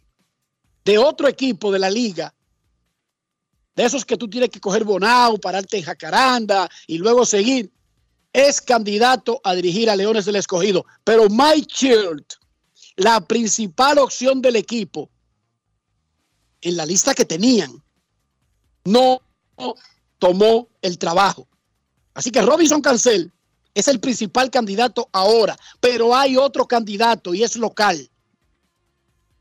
de 0.83 0.97
otro 0.97 1.27
equipo 1.27 1.71
de 1.71 1.79
la 1.79 1.89
liga. 1.89 2.33
De 3.75 3.85
esos 3.85 4.03
que 4.03 4.17
tú 4.17 4.27
tienes 4.29 4.49
que 4.49 4.59
coger 4.59 4.83
bonao, 4.83 5.37
pararte 5.37 5.77
en 5.77 5.83
jacaranda 5.83 6.69
y 6.87 6.97
luego 6.97 7.25
seguir. 7.25 7.71
Es 8.33 8.59
candidato 8.59 9.39
a 9.43 9.53
dirigir 9.53 9.89
a 9.89 9.95
Leones 9.95 10.25
del 10.25 10.35
Escogido. 10.37 10.85
Pero 11.03 11.29
Mike 11.29 11.67
Shirt, 11.73 12.33
la 12.95 13.21
principal 13.21 13.99
opción 13.99 14.41
del 14.41 14.55
equipo, 14.55 15.09
en 16.61 16.77
la 16.77 16.85
lista 16.85 17.13
que 17.13 17.25
tenían, 17.25 17.83
no 18.85 19.21
tomó 20.17 20.69
el 20.81 20.97
trabajo. 20.97 21.47
Así 22.13 22.31
que 22.31 22.41
Robinson 22.41 22.81
Cancel 22.81 23.32
es 23.73 23.87
el 23.87 23.99
principal 23.99 24.49
candidato 24.49 25.09
ahora, 25.11 25.57
pero 25.79 26.15
hay 26.15 26.37
otro 26.37 26.67
candidato 26.67 27.33
y 27.33 27.43
es 27.43 27.55
local. 27.55 28.09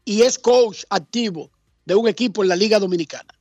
Y 0.04 0.22
es 0.22 0.38
coach 0.38 0.84
activo 0.90 1.50
de 1.84 1.94
un 1.94 2.08
equipo 2.08 2.42
en 2.42 2.48
la 2.48 2.56
Liga 2.56 2.78
Dominicana. 2.78 3.32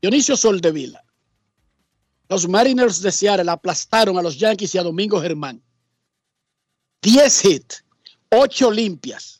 Dionisio 0.00 0.36
Soldevila. 0.36 1.02
Los 2.28 2.46
Mariners 2.46 3.00
de 3.00 3.10
Seattle 3.10 3.50
aplastaron 3.50 4.18
a 4.18 4.22
los 4.22 4.38
Yankees 4.38 4.74
y 4.74 4.78
a 4.78 4.82
Domingo 4.82 5.20
Germán. 5.20 5.62
10 7.02 7.44
hits, 7.44 7.84
8 8.30 8.70
limpias 8.70 9.38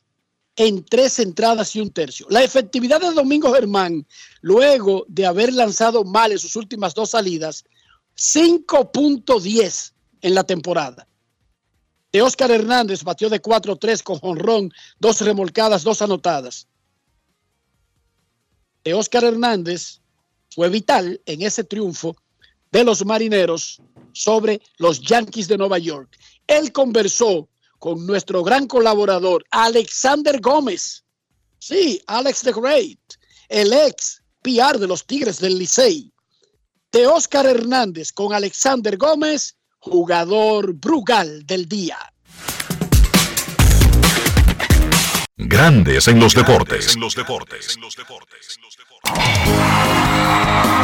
en 0.55 0.83
tres 0.83 1.19
entradas 1.19 1.73
y 1.75 1.81
un 1.81 1.89
tercio. 1.89 2.27
La 2.29 2.43
efectividad 2.43 2.99
de 2.99 3.13
Domingo 3.13 3.53
Germán, 3.53 4.05
luego 4.41 5.05
de 5.07 5.25
haber 5.25 5.53
lanzado 5.53 6.03
mal 6.03 6.33
en 6.33 6.39
sus 6.39 6.55
últimas 6.57 6.93
dos 6.93 7.11
salidas, 7.11 7.63
5.10 8.17 9.93
en 10.21 10.35
la 10.35 10.43
temporada. 10.43 11.07
De 12.11 12.21
Oscar 12.21 12.49
Hernández 12.51 13.03
batió 13.03 13.29
de 13.29 13.41
4-3 13.41 14.01
con 14.01 14.19
jonrón, 14.19 14.73
dos 14.99 15.21
remolcadas, 15.21 15.83
dos 15.83 16.01
anotadas. 16.01 16.67
De 18.83 18.93
Oscar 18.93 19.23
Hernández 19.25 20.01
fue 20.49 20.69
vital 20.69 21.21
en 21.25 21.43
ese 21.43 21.63
triunfo 21.63 22.15
de 22.71 22.83
los 22.83 23.05
marineros 23.05 23.81
sobre 24.13 24.61
los 24.77 25.01
Yankees 25.01 25.47
de 25.47 25.57
Nueva 25.57 25.77
York. 25.77 26.17
Él 26.47 26.71
conversó 26.71 27.47
con 27.77 28.05
nuestro 28.05 28.43
gran 28.43 28.67
colaborador, 28.67 29.45
Alexander 29.51 30.39
Gómez. 30.41 31.03
Sí, 31.59 32.01
Alex 32.07 32.41
the 32.41 32.51
Great, 32.51 32.99
el 33.49 33.71
ex 33.71 34.21
PR 34.41 34.79
de 34.79 34.87
los 34.87 35.05
Tigres 35.05 35.39
del 35.39 35.57
Licey. 35.57 36.11
De 36.91 37.05
Oscar 37.05 37.45
Hernández 37.45 38.11
con 38.11 38.33
Alexander 38.33 38.97
Gómez, 38.97 39.55
jugador 39.79 40.73
Brugal 40.73 41.45
del 41.45 41.67
día. 41.67 41.97
Grandes 45.37 46.07
en 46.07 46.19
los 46.19 46.33
deportes. 46.35 46.95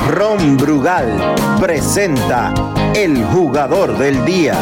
Ron 0.10 0.58
Brugal 0.58 1.36
presenta 1.60 2.54
el 2.96 3.24
jugador 3.26 3.98
del 3.98 4.24
día. 4.26 4.58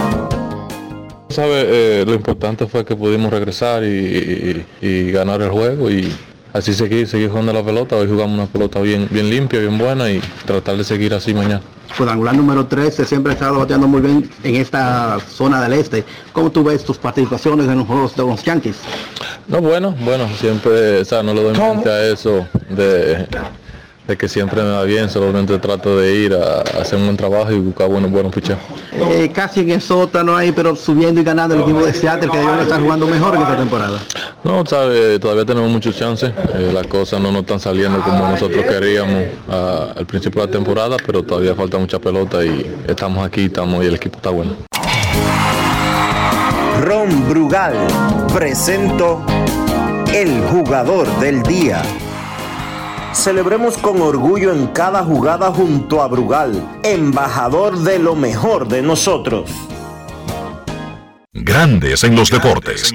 Sabe, 1.29 2.01
eh, 2.01 2.03
lo 2.05 2.13
importante 2.13 2.65
fue 2.67 2.85
que 2.85 2.95
pudimos 2.95 3.31
regresar 3.31 3.83
y, 3.83 3.87
y- 3.87 4.65
y 4.87 5.11
ganar 5.11 5.41
el 5.41 5.49
juego 5.49 5.89
y 5.89 6.13
así 6.53 6.73
seguir, 6.73 7.07
seguir 7.07 7.29
jugando 7.29 7.51
la 7.51 7.63
pelota. 7.63 7.95
Hoy 7.95 8.07
jugamos 8.07 8.37
una 8.37 8.47
pelota 8.47 8.79
bien, 8.79 9.07
bien 9.11 9.29
limpia, 9.29 9.59
bien 9.59 9.77
buena 9.77 10.09
y 10.09 10.21
tratar 10.45 10.77
de 10.77 10.83
seguir 10.83 11.13
así 11.13 11.33
mañana. 11.33 11.61
Cuadrangular 11.97 12.35
número 12.35 12.65
13 12.65 13.05
siempre 13.05 13.33
ha 13.33 13.35
estado 13.35 13.59
bateando 13.59 13.87
muy 13.87 14.01
bien 14.01 14.29
en 14.43 14.55
esta 14.55 15.19
zona 15.19 15.61
del 15.61 15.73
este. 15.73 16.03
¿Cómo 16.31 16.51
tú 16.51 16.63
ves 16.63 16.83
tus 16.83 16.97
participaciones 16.97 17.67
en 17.67 17.77
los 17.79 17.87
juegos 17.87 18.15
de 18.15 18.23
los 18.23 18.43
Yankees? 18.43 18.77
No, 19.47 19.61
bueno, 19.61 19.93
bueno, 19.99 20.27
siempre, 20.39 21.01
o 21.01 21.05
sea, 21.05 21.21
no 21.21 21.33
le 21.33 21.43
doy 21.43 21.57
mente 21.57 21.89
a 21.89 22.07
eso 22.07 22.47
de, 22.69 23.27
de 24.07 24.17
que 24.17 24.27
siempre 24.27 24.61
me 24.61 24.69
va 24.71 24.83
bien, 24.83 25.09
solamente 25.09 25.57
trato 25.59 25.97
de 25.97 26.13
ir 26.13 26.33
a, 26.33 26.57
a 26.57 26.81
hacer 26.81 26.99
un 26.99 27.05
buen 27.05 27.17
trabajo 27.17 27.51
y 27.51 27.59
buscar 27.59 27.87
buenos, 27.87 28.11
buenos 28.11 28.33
picheos. 28.33 28.59
Eh, 28.91 29.31
casi 29.33 29.61
en 29.61 29.71
el 29.71 29.81
sótano 29.81 30.35
ahí, 30.35 30.51
pero 30.51 30.75
subiendo 30.75 31.21
y 31.21 31.23
ganando 31.23 31.55
el 31.55 31.61
equipo 31.61 31.85
de 31.85 31.93
Seattle 31.93 32.29
que 32.29 32.37
debe 32.37 32.63
estar 32.63 32.81
jugando 32.81 33.07
mejor 33.07 33.35
en 33.35 33.41
esta 33.43 33.55
temporada. 33.57 33.99
No, 34.43 34.65
sabe, 34.65 35.17
todavía 35.19 35.45
tenemos 35.45 35.69
muchos 35.71 35.95
chances. 35.97 36.31
eh, 36.55 36.71
las 36.73 36.85
cosas 36.87 37.21
no 37.21 37.31
nos 37.31 37.41
están 37.41 37.59
saliendo 37.61 38.01
como 38.01 38.27
nosotros 38.27 38.65
queríamos 38.65 39.23
ah, 39.49 39.93
al 39.95 40.05
principio 40.05 40.41
de 40.41 40.47
la 40.47 40.51
temporada, 40.51 40.97
pero 41.05 41.23
todavía 41.23 41.55
falta 41.55 41.77
mucha 41.77 41.97
pelota 41.99 42.43
y 42.43 42.69
estamos 42.87 43.25
aquí, 43.25 43.45
estamos 43.45 43.83
y 43.83 43.87
el 43.87 43.95
equipo 43.95 44.17
está 44.17 44.31
bueno. 44.31 44.51
Ron 46.81 47.29
Brugal 47.29 47.73
presento 48.33 49.21
el 50.13 50.41
jugador 50.51 51.07
del 51.19 51.41
día. 51.43 51.81
Celebremos 53.13 53.77
con 53.77 54.01
orgullo 54.01 54.51
en 54.51 54.67
cada 54.67 55.03
jugada 55.03 55.51
junto 55.51 56.01
a 56.01 56.07
Brugal, 56.07 56.81
embajador 56.83 57.79
de 57.79 57.99
lo 57.99 58.15
mejor 58.15 58.67
de 58.67 58.81
nosotros. 58.81 59.49
Grandes 61.31 62.03
en 62.03 62.15
los 62.15 62.29
deportes. 62.29 62.91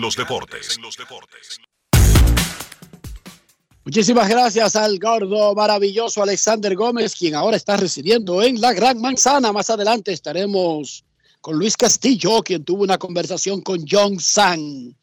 Muchísimas 3.84 4.28
gracias 4.28 4.76
al 4.76 4.98
gordo 4.98 5.54
maravilloso 5.54 6.22
Alexander 6.22 6.74
Gómez, 6.74 7.14
quien 7.14 7.34
ahora 7.34 7.56
está 7.56 7.76
residiendo 7.76 8.42
en 8.42 8.60
la 8.60 8.72
Gran 8.72 9.00
Manzana. 9.00 9.52
Más 9.52 9.70
adelante 9.70 10.12
estaremos 10.12 11.04
con 11.40 11.56
Luis 11.56 11.76
Castillo, 11.76 12.42
quien 12.42 12.64
tuvo 12.64 12.82
una 12.82 12.98
conversación 12.98 13.62
con 13.62 13.84
John 13.88 14.18
San. 14.18 14.94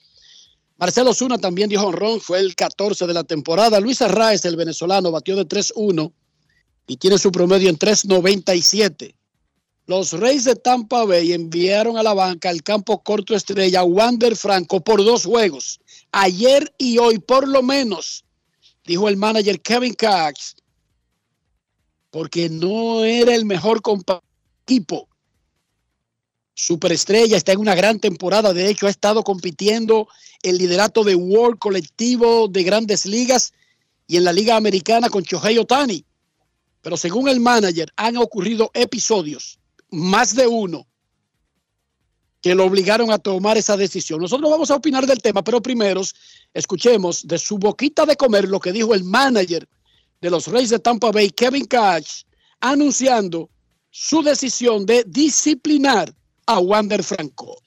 Marcelo 0.78 1.14
Zuna 1.14 1.38
también 1.38 1.70
dio 1.70 1.82
honrón, 1.82 2.20
fue 2.20 2.40
el 2.40 2.56
14 2.56 3.08
de 3.08 3.14
la 3.14 3.24
temporada. 3.24 3.80
Luis 3.80 4.02
Arraez, 4.02 4.44
el 4.44 4.58
venezolano, 4.58 5.12
batió 5.12 5.36
de 5.36 5.48
3-1 5.48 6.12
y 6.88 6.98
tiene 6.98 7.18
su 7.18 7.32
promedio 7.32 7.70
en 7.70 7.78
3.97. 7.78 9.16
Los 9.88 10.14
Reyes 10.14 10.46
de 10.46 10.56
Tampa 10.56 11.06
Bay 11.06 11.32
enviaron 11.32 11.98
a 11.98 12.04
la 12.04 12.14
banca 12.14 12.50
al 12.50 12.64
campo 12.64 13.04
corto 13.04 13.36
estrella 13.36 13.84
Wander 13.84 14.36
Franco 14.36 14.84
por 14.84 15.04
dos 15.04 15.26
juegos, 15.26 15.80
ayer 16.12 16.74
y 16.78 16.98
hoy 16.98 17.20
por 17.20 17.48
lo 17.48 17.62
menos, 17.62 18.26
dijo 18.84 19.08
el 19.08 19.16
manager 19.16 19.62
Kevin 19.62 19.94
Cox, 19.94 20.56
porque 22.10 22.50
no 22.50 23.04
era 23.06 23.36
el 23.36 23.46
mejor 23.46 23.82
equipo. 24.66 25.08
Superestrella 26.56 27.36
está 27.36 27.52
en 27.52 27.60
una 27.60 27.76
gran 27.76 28.00
temporada, 28.00 28.54
de 28.54 28.70
hecho 28.70 28.88
ha 28.88 28.90
estado 28.90 29.24
compitiendo 29.24 30.08
el 30.42 30.58
liderato 30.58 31.04
de 31.04 31.14
World 31.14 31.60
colectivo 31.60 32.48
de 32.48 32.64
grandes 32.64 33.06
ligas 33.06 33.54
y 34.08 34.16
en 34.16 34.24
la 34.24 34.32
liga 34.32 34.56
americana 34.56 35.10
con 35.10 35.24
Shohei 35.24 35.58
Otani. 35.58 36.06
Pero 36.82 36.96
según 36.96 37.28
el 37.28 37.42
manager 37.42 37.92
han 37.98 38.16
ocurrido 38.16 38.72
episodios, 38.74 39.60
más 39.92 40.34
de 40.34 40.48
uno, 40.48 40.88
que 42.42 42.56
lo 42.56 42.66
obligaron 42.66 43.12
a 43.12 43.18
tomar 43.18 43.58
esa 43.58 43.76
decisión. 43.76 44.22
Nosotros 44.22 44.50
vamos 44.50 44.72
a 44.72 44.76
opinar 44.76 45.06
del 45.06 45.22
tema, 45.22 45.44
pero 45.44 45.62
primero 45.62 46.04
escuchemos 46.54 47.28
de 47.28 47.38
su 47.38 47.58
boquita 47.58 48.06
de 48.06 48.16
comer 48.16 48.48
lo 48.48 48.62
que 48.62 48.72
dijo 48.72 48.94
el 48.94 49.04
manager 49.04 49.68
de 50.22 50.30
los 50.30 50.48
Reyes 50.48 50.70
de 50.70 50.80
Tampa 50.80 51.12
Bay, 51.12 51.32
Kevin 51.32 51.66
Cash, 51.66 52.22
anunciando 52.62 53.50
su 53.90 54.22
decisión 54.22 54.86
de 54.86 55.04
disciplinar 55.06 56.14
a 56.48 56.60
Wander 56.60 57.04
Franco. 57.04 57.58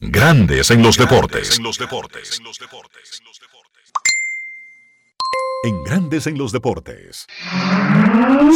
Grandes 0.00 0.70
en 0.70 0.82
los 0.82 0.96
deportes. 0.96 1.58
En 5.64 5.84
Grandes 5.84 6.26
en 6.26 6.38
los 6.38 6.52
deportes. 6.52 7.26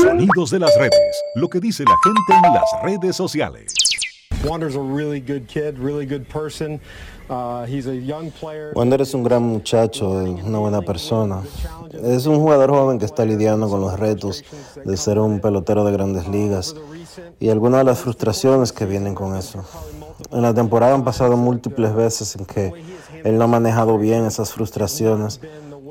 Sonidos 0.02 0.50
de 0.50 0.60
las 0.60 0.74
redes. 0.78 1.22
Lo 1.34 1.48
que 1.48 1.60
dice 1.60 1.84
la 1.84 1.96
gente 2.02 2.46
en 2.46 2.54
las 2.54 2.64
redes 2.82 3.16
sociales. 3.16 3.74
Wander's 4.44 4.74
a 4.74 4.80
really 4.80 5.20
good 5.20 5.46
kid, 5.46 5.78
really 5.78 6.06
good 6.06 6.26
person. 6.26 6.80
He's 7.68 7.86
a 7.86 7.94
young 7.94 8.30
player. 8.32 8.72
Wander 8.74 9.00
es 9.00 9.14
un 9.14 9.22
gran 9.22 9.42
muchacho, 9.42 10.10
una 10.10 10.58
buena 10.58 10.82
persona. 10.82 11.42
Es 12.02 12.26
un 12.26 12.40
jugador 12.40 12.70
joven 12.70 12.98
que 12.98 13.04
está 13.04 13.24
lidiando 13.24 13.68
con 13.68 13.80
los 13.80 13.98
retos 13.98 14.42
de 14.84 14.96
ser 14.96 15.18
un 15.18 15.40
pelotero 15.40 15.84
de 15.84 15.92
grandes 15.92 16.26
ligas 16.28 16.74
y 17.40 17.48
algunas 17.50 17.80
de 17.80 17.84
las 17.84 17.98
frustraciones 17.98 18.72
que 18.72 18.86
vienen 18.86 19.14
con 19.14 19.36
eso. 19.36 19.64
En 20.30 20.42
la 20.42 20.54
temporada 20.54 20.94
han 20.94 21.04
pasado 21.04 21.36
múltiples 21.36 21.94
veces 21.94 22.36
en 22.36 22.46
que 22.46 22.72
él 23.24 23.38
no 23.38 23.44
ha 23.44 23.48
manejado 23.48 23.98
bien 23.98 24.24
esas 24.24 24.52
frustraciones, 24.52 25.40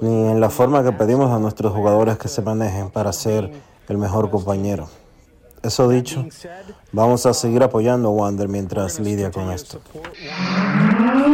ni 0.01 0.29
en 0.29 0.39
la 0.39 0.49
forma 0.49 0.83
que 0.83 0.91
pedimos 0.91 1.31
a 1.31 1.39
nuestros 1.39 1.73
jugadores 1.73 2.17
que 2.17 2.27
se 2.27 2.41
manejen 2.41 2.89
para 2.89 3.13
ser 3.13 3.51
el 3.87 3.97
mejor 3.97 4.29
compañero. 4.29 4.89
Eso 5.63 5.87
dicho, 5.87 6.25
vamos 6.91 7.27
a 7.27 7.35
seguir 7.35 7.61
apoyando 7.61 8.09
a 8.09 8.11
Wander 8.11 8.47
mientras 8.47 8.99
lidia 8.99 9.29
con 9.29 9.51
esto. 9.51 9.79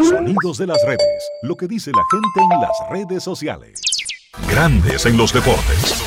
Sonidos 0.10 0.58
de 0.58 0.68
las 0.68 0.84
redes. 0.86 1.30
Lo 1.44 1.56
que 1.56 1.68
dice 1.68 1.92
la 1.92 2.04
gente 2.12 2.54
en 2.56 2.62
las 2.62 2.90
redes 2.90 3.24
sociales. 3.24 3.82
Grandes 4.50 5.06
en 5.06 5.16
los 5.16 5.32
deportes. 5.32 6.07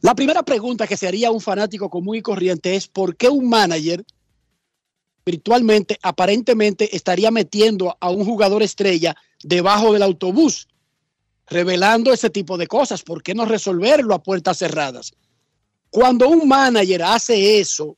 La 0.00 0.14
primera 0.14 0.42
pregunta 0.42 0.86
que 0.86 0.96
se 0.96 1.06
haría 1.06 1.30
un 1.30 1.40
fanático 1.40 1.90
común 1.90 2.16
y 2.16 2.22
corriente 2.22 2.74
es 2.74 2.88
¿por 2.88 3.16
qué 3.16 3.28
un 3.28 3.48
manager 3.48 4.04
virtualmente, 5.24 5.98
aparentemente, 6.02 6.96
estaría 6.96 7.30
metiendo 7.30 7.96
a 8.00 8.10
un 8.10 8.24
jugador 8.24 8.62
estrella 8.62 9.14
debajo 9.42 9.92
del 9.92 10.02
autobús? 10.02 10.66
revelando 11.50 12.12
ese 12.12 12.30
tipo 12.30 12.56
de 12.56 12.66
cosas. 12.66 13.02
¿Por 13.02 13.22
qué 13.22 13.34
no 13.34 13.44
resolverlo 13.44 14.14
a 14.14 14.22
puertas 14.22 14.58
cerradas? 14.58 15.12
Cuando 15.90 16.28
un 16.28 16.48
manager 16.48 17.02
hace 17.02 17.58
eso, 17.58 17.96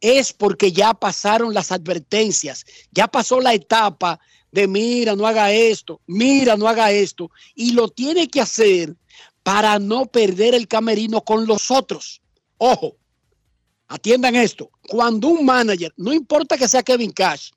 es 0.00 0.32
porque 0.32 0.72
ya 0.72 0.94
pasaron 0.94 1.52
las 1.52 1.72
advertencias, 1.72 2.64
ya 2.92 3.08
pasó 3.08 3.40
la 3.40 3.52
etapa 3.52 4.18
de 4.52 4.68
mira, 4.68 5.16
no 5.16 5.26
haga 5.26 5.52
esto, 5.52 6.00
mira, 6.06 6.56
no 6.56 6.68
haga 6.68 6.92
esto, 6.92 7.30
y 7.54 7.72
lo 7.72 7.88
tiene 7.88 8.28
que 8.28 8.40
hacer 8.40 8.94
para 9.42 9.78
no 9.78 10.06
perder 10.06 10.54
el 10.54 10.68
camerino 10.68 11.22
con 11.22 11.46
los 11.46 11.70
otros. 11.70 12.20
Ojo, 12.58 12.96
atiendan 13.88 14.34
esto, 14.36 14.70
cuando 14.88 15.28
un 15.28 15.44
manager, 15.44 15.92
no 15.96 16.12
importa 16.12 16.56
que 16.56 16.68
sea 16.68 16.82
Kevin 16.82 17.10
Cash, 17.10 17.50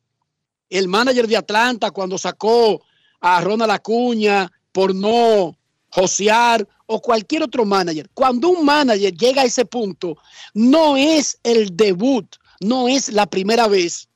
el 0.70 0.88
manager 0.88 1.28
de 1.28 1.38
Atlanta 1.38 1.92
cuando 1.92 2.18
sacó 2.18 2.84
a 3.20 3.42
Ronald 3.42 3.72
Acuña 3.72 4.52
por 4.72 4.94
no 4.94 5.58
josear 5.90 6.68
o 6.88 7.02
cualquier 7.02 7.44
otro 7.44 7.66
manager. 7.66 8.10
Cuando 8.14 8.50
un 8.50 8.66
manager 8.66 9.14
llega 9.14 9.44
a 9.44 9.46
ese 9.46 9.66
punto, 9.66 10.18
no 10.54 10.98
es 10.98 11.40
el 11.44 11.76
debut, 11.76 12.36
no 12.60 12.88
es 12.88 13.12
la 13.12 13.26
primera 13.26 13.68
vez 13.68 14.10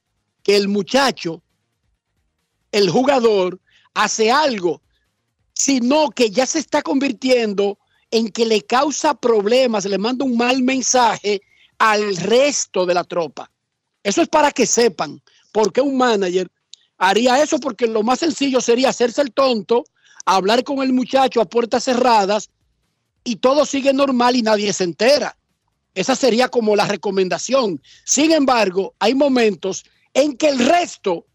que 0.43 0.55
el 0.55 0.67
muchacho, 0.67 1.41
el 2.71 2.89
jugador, 2.89 3.59
hace 3.93 4.31
algo, 4.31 4.81
sino 5.59 6.09
que 6.11 6.31
ya 6.31 6.45
se 6.45 6.59
está 6.59 6.81
convirtiendo 6.81 7.77
en 8.11 8.29
que 8.29 8.45
le 8.45 8.61
causa 8.61 9.13
problemas, 9.13 9.83
le 9.83 9.97
manda 9.97 10.23
un 10.23 10.37
mal 10.37 10.63
mensaje 10.63 11.41
al 11.77 12.15
resto 12.15 12.85
de 12.85 12.93
la 12.93 13.03
tropa. 13.03 13.51
Eso 14.01 14.21
es 14.21 14.29
para 14.29 14.53
que 14.53 14.65
sepan 14.65 15.21
por 15.51 15.73
qué 15.73 15.81
un 15.81 15.97
manager 15.97 16.49
haría 16.97 17.43
eso, 17.43 17.59
porque 17.59 17.87
lo 17.87 18.03
más 18.03 18.19
sencillo 18.19 18.61
sería 18.61 18.87
hacerse 18.87 19.21
el 19.21 19.33
tonto, 19.33 19.83
hablar 20.25 20.63
con 20.63 20.81
el 20.81 20.93
muchacho 20.93 21.41
a 21.41 21.49
puertas 21.49 21.83
cerradas 21.83 22.49
y 23.25 23.35
todo 23.35 23.65
sigue 23.65 23.91
normal 23.91 24.37
y 24.37 24.41
nadie 24.43 24.71
se 24.71 24.85
entera. 24.85 25.35
Esa 25.93 26.15
sería 26.15 26.47
como 26.47 26.77
la 26.77 26.85
recomendación. 26.85 27.81
Sin 28.05 28.31
embargo, 28.31 28.93
hay 28.97 29.13
momentos 29.13 29.83
en 30.13 30.37
que 30.37 30.47
el 30.47 30.59
resto 30.59 31.25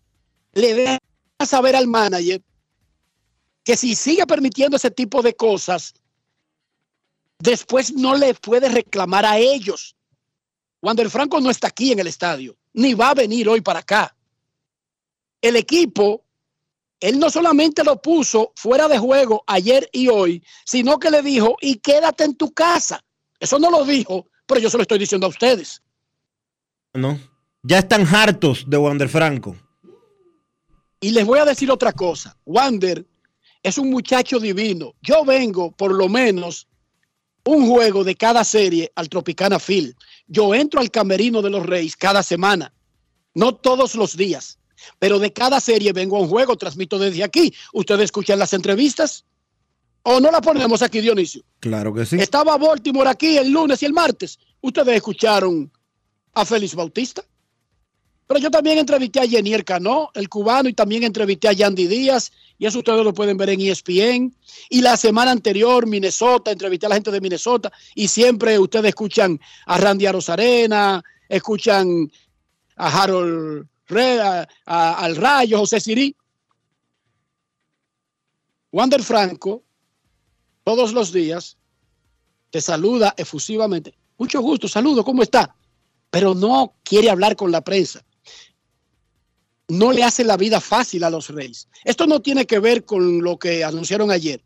le 0.54 0.72
deja 0.72 0.98
saber 1.44 1.76
al 1.76 1.88
manager 1.88 2.40
que 3.64 3.76
si 3.76 3.94
sigue 3.94 4.26
permitiendo 4.26 4.76
ese 4.76 4.90
tipo 4.90 5.22
de 5.22 5.34
cosas, 5.34 5.94
después 7.38 7.92
no 7.92 8.14
le 8.14 8.34
puede 8.34 8.68
reclamar 8.68 9.24
a 9.24 9.38
ellos. 9.38 9.96
Wander 10.82 11.10
Franco 11.10 11.40
no 11.40 11.50
está 11.50 11.68
aquí 11.68 11.92
en 11.92 11.98
el 11.98 12.06
estadio, 12.06 12.56
ni 12.74 12.94
va 12.94 13.10
a 13.10 13.14
venir 13.14 13.48
hoy 13.48 13.60
para 13.60 13.80
acá 13.80 14.14
el 15.44 15.56
equipo, 15.56 16.24
él 17.00 17.18
no 17.18 17.28
solamente 17.28 17.84
lo 17.84 18.00
puso 18.00 18.52
fuera 18.56 18.88
de 18.88 18.96
juego 18.96 19.44
ayer 19.46 19.90
y 19.92 20.08
hoy, 20.08 20.42
sino 20.64 20.98
que 20.98 21.10
le 21.10 21.20
dijo, 21.20 21.56
y 21.60 21.76
quédate 21.76 22.24
en 22.24 22.34
tu 22.34 22.54
casa. 22.54 23.04
Eso 23.38 23.58
no 23.58 23.70
lo 23.70 23.84
dijo, 23.84 24.26
pero 24.46 24.58
yo 24.58 24.70
se 24.70 24.78
lo 24.78 24.82
estoy 24.82 24.98
diciendo 24.98 25.26
a 25.26 25.30
ustedes. 25.30 25.82
No, 26.94 27.20
ya 27.62 27.80
están 27.80 28.06
hartos 28.06 28.64
de 28.66 28.78
Wander 28.78 29.10
Franco. 29.10 29.54
Y 30.98 31.10
les 31.10 31.26
voy 31.26 31.40
a 31.40 31.44
decir 31.44 31.70
otra 31.70 31.92
cosa. 31.92 32.38
Wander 32.46 33.06
es 33.64 33.78
un 33.78 33.90
muchacho 33.90 34.38
divino. 34.38 34.94
Yo 35.02 35.24
vengo 35.24 35.72
por 35.72 35.92
lo 35.92 36.08
menos 36.08 36.68
un 37.46 37.66
juego 37.66 38.04
de 38.04 38.14
cada 38.14 38.44
serie 38.44 38.92
al 38.94 39.08
Tropicana 39.08 39.58
Field. 39.58 39.94
Yo 40.28 40.54
entro 40.54 40.80
al 40.80 40.90
camerino 40.90 41.42
de 41.42 41.50
los 41.50 41.66
Reyes 41.66 41.96
cada 41.96 42.22
semana, 42.22 42.72
no 43.34 43.54
todos 43.54 43.94
los 43.96 44.16
días. 44.16 44.58
Pero 44.98 45.18
de 45.18 45.32
cada 45.32 45.60
serie 45.60 45.92
vengo 45.92 46.18
a 46.18 46.20
un 46.20 46.28
juego, 46.28 46.56
transmito 46.56 46.98
desde 46.98 47.24
aquí. 47.24 47.54
¿Ustedes 47.72 48.04
escuchan 48.04 48.38
las 48.38 48.52
entrevistas? 48.52 49.24
¿O 50.02 50.20
no 50.20 50.30
la 50.30 50.42
ponemos 50.42 50.82
aquí, 50.82 51.00
Dionisio? 51.00 51.42
Claro 51.60 51.94
que 51.94 52.04
sí. 52.04 52.16
Estaba 52.20 52.58
Baltimore 52.58 53.08
aquí 53.08 53.38
el 53.38 53.50
lunes 53.50 53.82
y 53.82 53.86
el 53.86 53.94
martes. 53.94 54.38
Ustedes 54.60 54.96
escucharon 54.96 55.72
a 56.34 56.44
Félix 56.44 56.74
Bautista. 56.74 57.24
Pero 58.26 58.40
yo 58.40 58.50
también 58.50 58.78
entrevisté 58.78 59.20
a 59.20 59.28
Jenier 59.28 59.64
Cano, 59.64 60.10
el 60.14 60.28
cubano, 60.28 60.68
y 60.68 60.72
también 60.72 61.02
entrevisté 61.02 61.48
a 61.48 61.52
Yandy 61.52 61.86
Díaz, 61.86 62.32
y 62.58 62.66
eso 62.66 62.78
ustedes 62.78 63.04
lo 63.04 63.12
pueden 63.12 63.36
ver 63.36 63.50
en 63.50 63.60
ESPN. 63.60 64.34
Y 64.70 64.80
la 64.80 64.96
semana 64.96 65.30
anterior, 65.30 65.86
Minnesota, 65.86 66.50
entrevisté 66.50 66.86
a 66.86 66.88
la 66.88 66.94
gente 66.94 67.10
de 67.10 67.20
Minnesota, 67.20 67.70
y 67.94 68.08
siempre 68.08 68.58
ustedes 68.58 68.86
escuchan 68.86 69.38
a 69.66 69.78
Randy 69.78 70.06
Arozarena, 70.06 71.02
escuchan 71.28 72.10
a 72.76 73.02
Harold 73.02 73.66
al 74.64 75.16
Rayo, 75.16 75.58
José 75.58 75.80
Sirí. 75.80 76.16
Wander 78.72 79.02
Franco, 79.02 79.62
todos 80.64 80.92
los 80.92 81.12
días, 81.12 81.58
te 82.50 82.60
saluda 82.60 83.14
efusivamente. 83.16 83.94
Mucho 84.16 84.40
gusto, 84.40 84.66
saludo, 84.66 85.04
¿cómo 85.04 85.22
está? 85.22 85.54
Pero 86.10 86.34
no 86.34 86.74
quiere 86.82 87.10
hablar 87.10 87.36
con 87.36 87.52
la 87.52 87.60
prensa. 87.60 88.04
No 89.68 89.92
le 89.92 90.04
hace 90.04 90.24
la 90.24 90.36
vida 90.36 90.60
fácil 90.60 91.04
a 91.04 91.10
los 91.10 91.28
Reyes. 91.28 91.68
Esto 91.84 92.06
no 92.06 92.20
tiene 92.20 92.46
que 92.46 92.58
ver 92.58 92.84
con 92.84 93.22
lo 93.22 93.38
que 93.38 93.64
anunciaron 93.64 94.10
ayer. 94.10 94.42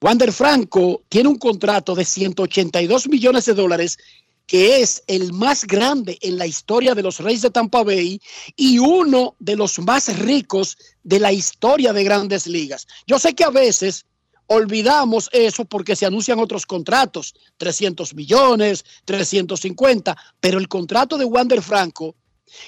Wander 0.00 0.32
Franco 0.32 1.02
tiene 1.08 1.28
un 1.28 1.38
contrato 1.38 1.94
de 1.94 2.04
182 2.04 3.08
millones 3.08 3.46
de 3.46 3.54
dólares 3.54 3.98
que 4.46 4.82
es 4.82 5.02
el 5.06 5.32
más 5.32 5.64
grande 5.64 6.18
en 6.20 6.36
la 6.36 6.46
historia 6.46 6.94
de 6.94 7.02
los 7.02 7.18
Reyes 7.18 7.42
de 7.42 7.50
Tampa 7.50 7.82
Bay 7.82 8.20
y 8.56 8.78
uno 8.78 9.36
de 9.38 9.56
los 9.56 9.78
más 9.78 10.18
ricos 10.18 10.76
de 11.02 11.20
la 11.20 11.32
historia 11.32 11.92
de 11.92 12.04
grandes 12.04 12.46
ligas. 12.46 12.86
Yo 13.06 13.18
sé 13.18 13.34
que 13.34 13.44
a 13.44 13.50
veces 13.50 14.04
olvidamos 14.46 15.30
eso 15.32 15.64
porque 15.64 15.96
se 15.96 16.06
anuncian 16.06 16.38
otros 16.38 16.66
contratos, 16.66 17.34
300 17.56 18.14
millones, 18.14 18.84
350, 19.06 20.16
pero 20.40 20.58
el 20.58 20.68
contrato 20.68 21.16
de 21.16 21.24
Wander 21.24 21.62
Franco, 21.62 22.14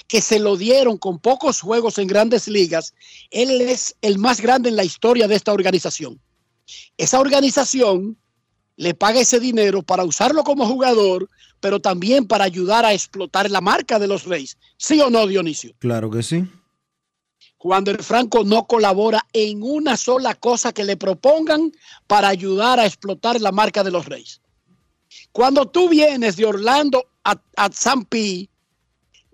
que 0.07 0.21
se 0.21 0.39
lo 0.39 0.57
dieron 0.57 0.97
con 0.97 1.19
pocos 1.19 1.61
juegos 1.61 1.97
en 1.97 2.07
grandes 2.07 2.47
ligas, 2.47 2.93
él 3.31 3.61
es 3.61 3.95
el 4.01 4.17
más 4.17 4.41
grande 4.41 4.69
en 4.69 4.75
la 4.75 4.83
historia 4.83 5.27
de 5.27 5.35
esta 5.35 5.53
organización. 5.53 6.19
Esa 6.97 7.19
organización 7.19 8.17
le 8.75 8.93
paga 8.93 9.19
ese 9.19 9.39
dinero 9.39 9.81
para 9.81 10.03
usarlo 10.03 10.43
como 10.43 10.67
jugador, 10.67 11.29
pero 11.59 11.79
también 11.79 12.27
para 12.27 12.43
ayudar 12.43 12.85
a 12.85 12.93
explotar 12.93 13.49
la 13.49 13.61
marca 13.61 13.99
de 13.99 14.07
los 14.07 14.25
Reyes. 14.25 14.57
¿Sí 14.77 15.01
o 15.01 15.09
no, 15.09 15.25
Dionisio? 15.25 15.73
Claro 15.79 16.11
que 16.11 16.21
sí. 16.21 16.45
Juan 17.57 17.83
del 17.83 18.03
Franco 18.03 18.43
no 18.43 18.67
colabora 18.67 19.25
en 19.33 19.63
una 19.63 19.97
sola 19.97 20.35
cosa 20.35 20.71
que 20.71 20.83
le 20.83 20.95
propongan 20.95 21.71
para 22.05 22.27
ayudar 22.27 22.79
a 22.79 22.85
explotar 22.85 23.41
la 23.41 23.51
marca 23.51 23.83
de 23.83 23.91
los 23.91 24.05
Reyes. 24.05 24.41
Cuando 25.31 25.67
tú 25.67 25.89
vienes 25.89 26.35
de 26.35 26.45
Orlando 26.45 27.03
a, 27.23 27.41
a 27.55 27.71
San 27.71 28.05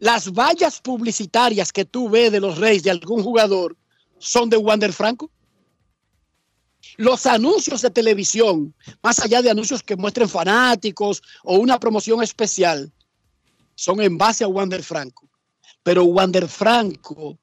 Las 0.04 0.34
vallas 0.34 0.82
publicitarias 0.82 1.72
que 1.72 1.86
tú 1.86 2.10
ves 2.10 2.30
de 2.30 2.42
los 2.42 2.58
Reyes 2.58 2.84
de 2.84 2.92
algún 2.92 3.24
jugador 3.24 3.78
son 4.20 4.50
de 4.50 4.58
Wander 4.58 4.92
Franco. 4.92 5.32
Los 6.98 7.26
anuncios 7.26 7.82
de 7.84 7.90
televisión, 7.90 8.76
más 9.02 9.20
allá 9.20 9.42
de 9.42 9.50
anuncios 9.50 9.82
que 9.82 9.96
muestren 9.96 10.28
fanáticos 10.28 11.24
o 11.46 11.56
una 11.56 11.80
promoción 11.80 12.22
especial, 12.22 12.92
son 13.76 14.02
en 14.02 14.18
base 14.18 14.44
a 14.44 14.50
Wander 14.50 14.84
Franco. 14.84 15.30
Pero 15.84 16.04
Wander 16.04 16.50
Franco 16.50 17.40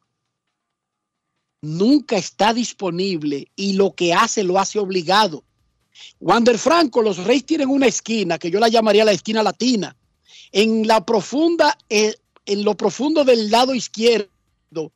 nunca 1.63 2.19
está 2.19 2.53
disponible 2.53 3.51
y 3.57 3.73
lo 3.73 3.95
que 3.95 4.13
hace 4.13 4.45
lo 4.45 4.59
hace 4.59 4.79
obligado. 4.79 5.45
Wander 6.21 6.59
Franco, 6.59 7.01
los 7.01 7.25
Reyes 7.25 7.47
tienen 7.47 7.71
una 7.71 7.87
esquina 7.87 8.39
que 8.39 8.51
yo 8.51 8.61
la 8.61 8.69
llamaría 8.69 9.07
la 9.07 9.13
esquina 9.13 9.43
latina. 9.43 9.97
En 10.53 10.87
la 10.87 11.07
profunda, 11.07 11.79
eh, 11.89 12.17
en 12.47 12.65
lo 12.65 12.77
profundo 12.77 13.25
del 13.25 13.51
lado 13.51 13.75
izquierdo 13.75 14.93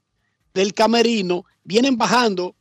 del 0.55 0.73
camerino, 0.73 1.45
vienen 1.65 1.97
bajando 1.97 2.55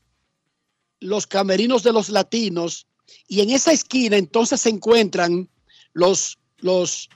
los 1.00 1.28
camerinos 1.28 1.84
de 1.84 1.93
los 1.93 2.10
latinos 2.10 2.88
y 3.28 3.41
en 3.41 3.52
esa 3.52 3.72
esquina 3.72 4.17
entonces 4.17 4.62
se 4.62 4.69
encuentran 4.69 5.50
los, 5.93 6.39
los, 6.58 7.10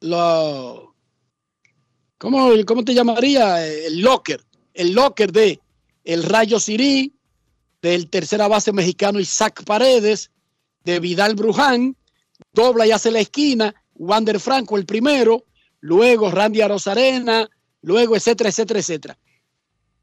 los 0.00 0.80
¿cómo, 2.18 2.50
¿cómo 2.66 2.84
te 2.84 2.94
llamaría? 2.94 3.66
El 3.66 4.00
locker, 4.00 4.42
el 4.74 4.92
locker 4.92 5.30
de 5.30 5.60
el 6.04 6.24
Rayo 6.24 6.58
Sirí, 6.58 7.14
del 7.80 8.08
tercera 8.08 8.48
base 8.48 8.72
mexicano 8.72 9.20
Isaac 9.20 9.62
Paredes, 9.64 10.30
de 10.84 10.98
Vidal 10.98 11.34
Bruján, 11.34 11.96
dobla 12.52 12.86
y 12.86 12.90
hace 12.90 13.10
la 13.10 13.20
esquina, 13.20 13.74
Wander 13.94 14.40
Franco 14.40 14.76
el 14.76 14.86
primero, 14.86 15.44
luego 15.82 16.30
Randy 16.30 16.62
Arozarena, 16.62 17.48
luego 17.82 18.16
etcétera, 18.16 18.48
etcétera, 18.48 18.80
etcétera. 18.80 19.18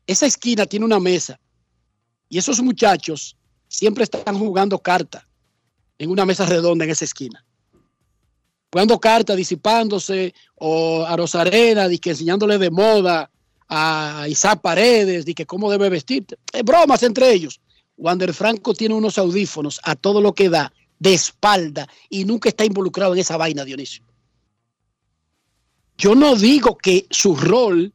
Esa 0.06 0.28
esquina 0.28 0.66
tiene 0.66 0.86
una 0.86 1.00
mesa 1.00 1.40
y 2.28 2.38
esos 2.38 2.62
muchachos 2.62 3.36
siempre 3.68 4.04
están 4.04 4.38
jugando 4.38 4.78
carta 4.80 5.28
en 5.98 6.12
una 6.12 6.26
mesa 6.26 6.46
redonda 6.46 6.86
en 6.86 6.92
esa 6.92 7.06
esquina. 7.06 7.44
Jugando 8.72 9.00
carta, 9.00 9.36
disipándose, 9.36 10.34
o 10.56 11.04
a 11.06 11.16
Rosarena, 11.16 11.86
enseñándole 11.86 12.58
de 12.58 12.70
moda 12.70 13.32
a 13.68 14.28
Isaac 14.30 14.62
Paredes, 14.62 15.26
de 15.26 15.34
que 15.34 15.46
cómo 15.46 15.72
debe 15.72 15.90
vestirte. 15.90 16.38
bromas 16.64 17.02
entre 17.04 17.32
ellos. 17.32 17.60
Wander 17.98 18.34
Franco 18.34 18.74
tiene 18.74 18.96
unos 18.96 19.18
audífonos 19.18 19.80
a 19.84 19.96
todo 19.96 20.22
lo 20.22 20.34
que 20.34 20.50
da, 20.50 20.72
de 21.00 21.14
espalda, 21.14 21.88
y 22.10 22.26
nunca 22.26 22.50
está 22.50 22.64
involucrado 22.64 23.14
en 23.14 23.20
esa 23.20 23.38
vaina, 23.38 23.66
Dionisio. 23.66 24.09
Yo 26.00 26.16
no 26.16 26.38
digo 26.38 26.78
que 26.78 27.06
su 27.10 27.36
rol 27.36 27.94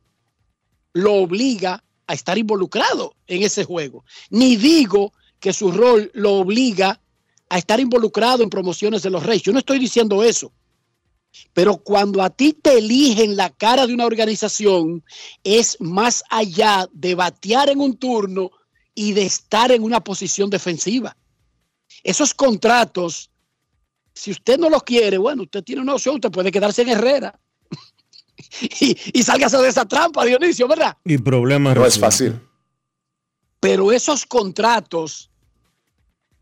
lo 0.93 1.15
obliga 1.15 1.83
a 2.07 2.13
estar 2.13 2.37
involucrado 2.37 3.17
en 3.27 3.43
ese 3.43 3.65
juego, 3.65 4.05
ni 4.29 4.57
digo 4.57 5.15
que 5.41 5.55
su 5.55 5.73
rol 5.73 6.11
lo 6.13 6.35
obliga 6.35 7.01
a 7.49 7.59
estar 7.59 7.81
involucrado 7.81 8.43
en 8.43 8.51
promociones 8.51 9.03
de 9.03 9.09
los 9.09 9.23
Reyes. 9.23 9.43
Yo 9.43 9.53
no 9.53 9.59
estoy 9.59 9.79
diciendo 9.79 10.23
eso. 10.23 10.53
Pero 11.55 11.79
cuando 11.79 12.23
a 12.23 12.29
ti 12.29 12.53
te 12.53 12.77
eligen 12.77 13.37
la 13.37 13.49
cara 13.49 13.87
de 13.87 13.95
una 13.95 14.05
organización, 14.05 15.03
es 15.43 15.81
más 15.81 16.23
allá 16.29 16.87
de 16.93 17.15
batear 17.15 17.71
en 17.71 17.81
un 17.81 17.97
turno 17.97 18.51
y 18.95 19.15
de 19.15 19.25
estar 19.25 19.73
en 19.73 19.83
una 19.83 20.05
posición 20.05 20.51
defensiva. 20.51 21.17
Esos 22.03 22.35
contratos, 22.35 23.31
si 24.13 24.31
usted 24.31 24.59
no 24.59 24.69
los 24.69 24.83
quiere, 24.83 25.17
bueno, 25.17 25.45
usted 25.45 25.65
tiene 25.65 25.81
una 25.81 25.95
opción, 25.95 26.17
usted 26.17 26.31
puede 26.31 26.53
quedarse 26.53 26.83
en 26.83 26.91
Herrera. 26.91 27.41
y, 28.81 28.97
y 29.13 29.23
sálgase 29.23 29.59
de 29.59 29.69
esa 29.69 29.85
trampa, 29.85 30.25
Dionisio, 30.25 30.69
¿verdad? 30.69 30.97
Y 31.05 31.19
problemas. 31.19 31.75
No 31.75 31.87
es 31.87 31.99
fácil. 31.99 32.41
Pero 33.61 33.93
esos 33.93 34.27
contratos 34.27 35.31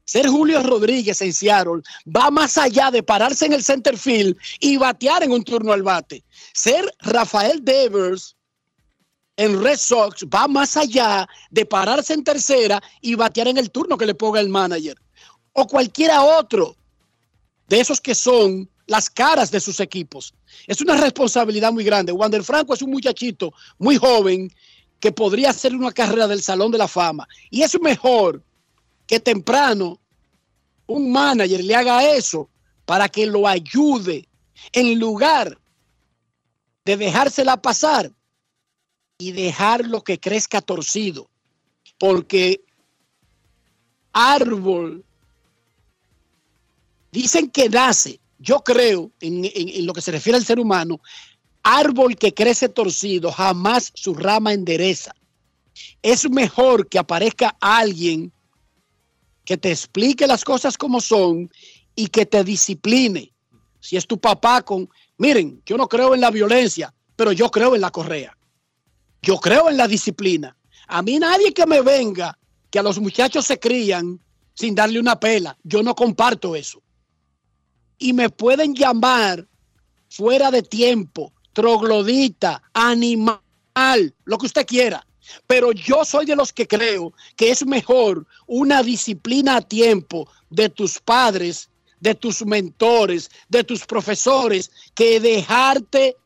ser 0.05 0.29
Julio 0.29 0.63
Rodríguez 0.63 1.21
en 1.23 1.33
Seattle 1.33 1.83
va 2.05 2.31
más 2.31 2.59
allá 2.59 2.91
de 2.91 3.03
pararse 3.03 3.47
en 3.47 3.53
el 3.53 3.63
center 3.63 3.97
field 3.97 4.37
y 4.61 4.77
batear 4.77 5.23
en 5.23 5.33
un 5.33 5.43
turno 5.43 5.73
al 5.73 5.83
bate. 5.83 6.23
Ser 6.53 6.93
Rafael 7.01 7.65
Devers 7.65 8.37
en 9.37 9.63
Red 9.63 9.79
Sox 9.79 10.25
va 10.25 10.47
más 10.49 10.77
allá 10.77 11.27
de 11.51 11.65
pararse 11.65 12.13
en 12.13 12.25
tercera 12.25 12.83
y 13.01 13.15
batear 13.15 13.49
en 13.49 13.59
el 13.59 13.71
turno 13.71 13.97
que 13.97 14.07
le 14.07 14.15
ponga 14.15 14.41
el 14.41 14.49
manager. 14.49 14.97
O 15.53 15.67
cualquiera 15.67 16.23
otro 16.23 16.77
de 17.69 17.81
esos 17.81 18.01
que 18.01 18.15
son 18.15 18.69
las 18.93 19.09
caras 19.09 19.51
de 19.51 19.59
sus 19.59 19.81
equipos. 19.81 20.35
Es 20.67 20.83
una 20.83 20.97
responsabilidad 20.99 21.73
muy 21.73 21.83
grande. 21.83 22.13
Wander 22.13 22.45
Franco 22.45 22.75
es 22.75 22.83
un 22.83 22.91
muchachito 22.91 23.55
muy 23.79 23.97
joven 23.97 24.53
que 25.01 25.11
podría 25.11 25.49
hacer 25.49 25.75
una 25.75 25.93
carrera 25.93 26.29
del 26.29 26.43
Salón 26.43 26.71
de 26.71 26.77
la 26.77 26.87
Fama. 26.87 27.27
Y 27.51 27.63
es 27.63 27.81
mejor 27.81 28.43
que 29.07 29.19
temprano 29.19 29.99
un 30.87 31.11
manager 31.11 31.65
le 31.65 31.75
haga 31.75 32.05
eso 32.05 32.51
para 32.85 33.09
que 33.09 33.25
lo 33.25 33.49
ayude 33.49 34.29
en 34.73 34.99
lugar 34.99 35.59
de 36.85 36.97
dejársela 36.99 37.57
pasar 37.63 38.13
y 39.17 39.33
dejarlo 39.33 40.05
que 40.05 40.21
crezca 40.21 40.61
torcido. 40.61 41.31
Porque 41.99 42.63
árbol, 44.13 45.03
dicen 47.11 47.49
que 47.49 47.71
nace, 47.71 48.22
yo 48.43 48.59
creo, 48.61 49.13
en, 49.21 49.87
lo 49.87 49.93
que 49.93 50.03
se 50.03 50.11
refiere 50.11 50.37
al 50.37 50.45
ser 50.45 50.59
humano, 50.59 51.01
árbol 51.63 52.17
que 52.17 52.35
crece 52.35 52.69
torcido, 52.69 53.31
jamás 53.31 53.93
su 53.95 54.15
rama 54.15 54.53
endereza. 54.53 55.15
Es 56.03 56.29
mejor 56.29 56.89
que 56.89 56.99
aparezca 56.99 57.57
alguien 57.61 58.33
que 59.45 59.57
te 59.57 59.71
explique 59.71 60.27
las 60.27 60.45
cosas 60.45 60.77
como 60.77 61.01
son 61.01 61.51
y 61.95 62.09
que 62.09 62.27
te 62.27 62.43
discipline. 62.43 63.33
Si 63.79 63.97
es 63.97 64.07
tu 64.07 64.19
papá 64.19 64.63
con, 64.63 64.89
miren, 65.19 65.63
yo 65.65 65.77
no 65.77 65.89
creo 65.89 66.15
en 66.15 66.21
la 66.21 66.31
violencia, 66.31 66.93
pero 67.15 67.31
yo 67.31 67.49
creo 67.49 67.77
en 67.77 67.81
la 67.81 67.93
correa. 67.93 68.37
Yo 69.23 69.39
creo 69.39 69.71
en 69.71 69.77
la 69.77 69.87
disciplina. 69.87 70.57
A 70.89 71.01
mí 71.01 71.19
nadie 71.21 71.55
que 71.55 71.65
me 71.65 71.81
venga 71.81 72.37
que 72.71 72.81
a 72.81 72.83
los 72.83 72.99
muchachos 72.99 73.47
se 73.47 73.61
crían 73.61 74.21
sin 74.55 74.75
darle 74.75 74.99
una 74.99 75.21
pela. 75.21 75.57
Yo 75.63 75.83
no 75.83 75.95
comparto 75.95 76.57
eso. 76.57 76.82
Y 78.03 78.13
me 78.13 78.31
pueden 78.31 78.75
llamar 78.75 79.47
fuera 80.11 80.51
de 80.51 80.63
tiempo, 80.63 81.33
troglodita, 81.53 82.61
animal, 82.73 83.39
lo 84.25 84.39
que 84.39 84.47
usted 84.47 84.67
quiera. 84.67 85.07
Pero 85.47 85.71
yo 85.71 86.05
soy 86.05 86.27
de 86.27 86.35
los 86.35 86.53
que 86.53 86.67
creo 86.67 87.13
que 87.37 87.53
es 87.53 87.65
mejor 87.65 88.27
una 88.49 88.83
disciplina 88.83 89.59
a 89.59 89.61
tiempo 89.61 90.29
de 90.51 90.69
tus 90.69 90.99
padres, 90.99 91.71
de 92.01 92.17
tus 92.17 92.45
mentores, 92.45 93.31
de 93.49 93.63
tus 93.63 93.87
profesores, 93.87 94.73
que 94.97 95.21
dejarte 95.21 96.17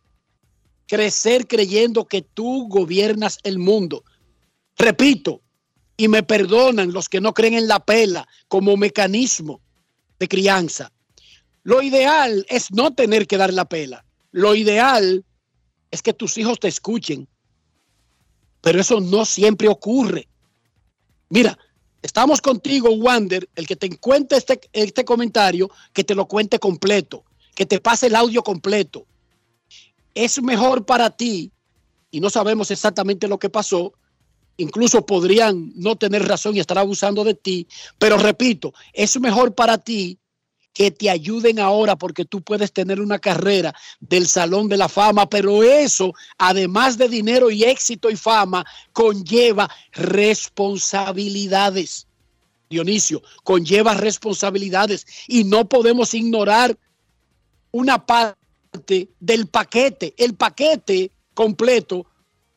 crecer 0.88 1.46
creyendo 1.46 2.06
que 2.06 2.22
tú 2.22 2.68
gobiernas 2.68 3.38
el 3.42 3.58
mundo. 3.58 4.02
Repito, 4.78 5.42
y 5.98 6.08
me 6.08 6.22
perdonan 6.22 6.94
los 6.94 7.10
que 7.10 7.20
no 7.20 7.34
creen 7.34 7.52
en 7.52 7.68
la 7.68 7.80
pela 7.80 8.26
como 8.48 8.78
mecanismo 8.78 9.60
de 10.18 10.26
crianza. 10.26 10.90
Lo 11.66 11.82
ideal 11.82 12.46
es 12.48 12.70
no 12.70 12.94
tener 12.94 13.26
que 13.26 13.36
dar 13.36 13.52
la 13.52 13.64
pela. 13.64 14.04
Lo 14.30 14.54
ideal 14.54 15.24
es 15.90 16.00
que 16.00 16.12
tus 16.12 16.38
hijos 16.38 16.60
te 16.60 16.68
escuchen, 16.68 17.26
pero 18.60 18.80
eso 18.80 19.00
no 19.00 19.24
siempre 19.24 19.66
ocurre. 19.66 20.28
Mira, 21.28 21.58
estamos 22.02 22.40
contigo, 22.40 22.90
Wander, 22.90 23.48
el 23.56 23.66
que 23.66 23.74
te 23.74 23.90
cuente 23.98 24.36
este, 24.36 24.60
este 24.72 25.04
comentario, 25.04 25.68
que 25.92 26.04
te 26.04 26.14
lo 26.14 26.28
cuente 26.28 26.60
completo, 26.60 27.24
que 27.56 27.66
te 27.66 27.80
pase 27.80 28.06
el 28.06 28.14
audio 28.14 28.44
completo. 28.44 29.04
Es 30.14 30.40
mejor 30.40 30.86
para 30.86 31.10
ti, 31.10 31.50
y 32.12 32.20
no 32.20 32.30
sabemos 32.30 32.70
exactamente 32.70 33.26
lo 33.26 33.40
que 33.40 33.50
pasó, 33.50 33.92
incluso 34.56 35.04
podrían 35.04 35.72
no 35.74 35.96
tener 35.96 36.28
razón 36.28 36.54
y 36.54 36.60
estar 36.60 36.78
abusando 36.78 37.24
de 37.24 37.34
ti, 37.34 37.66
pero 37.98 38.18
repito, 38.18 38.72
es 38.92 39.18
mejor 39.18 39.56
para 39.56 39.78
ti 39.78 40.20
que 40.76 40.90
te 40.90 41.08
ayuden 41.08 41.58
ahora 41.58 41.96
porque 41.96 42.26
tú 42.26 42.42
puedes 42.42 42.70
tener 42.70 43.00
una 43.00 43.18
carrera 43.18 43.74
del 43.98 44.28
Salón 44.28 44.68
de 44.68 44.76
la 44.76 44.90
Fama, 44.90 45.26
pero 45.26 45.62
eso, 45.62 46.12
además 46.36 46.98
de 46.98 47.08
dinero 47.08 47.50
y 47.50 47.64
éxito 47.64 48.10
y 48.10 48.16
fama, 48.16 48.62
conlleva 48.92 49.70
responsabilidades. 49.92 52.06
Dionisio, 52.68 53.22
conlleva 53.42 53.94
responsabilidades 53.94 55.06
y 55.26 55.44
no 55.44 55.66
podemos 55.66 56.12
ignorar 56.12 56.78
una 57.70 58.04
parte 58.04 59.08
del 59.18 59.46
paquete. 59.46 60.14
El 60.18 60.34
paquete 60.34 61.10
completo 61.32 62.04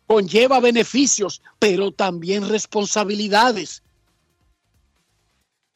conlleva 0.08 0.60
beneficios, 0.60 1.42
pero 1.58 1.94
también 1.94 2.50
responsabilidades. 2.50 3.82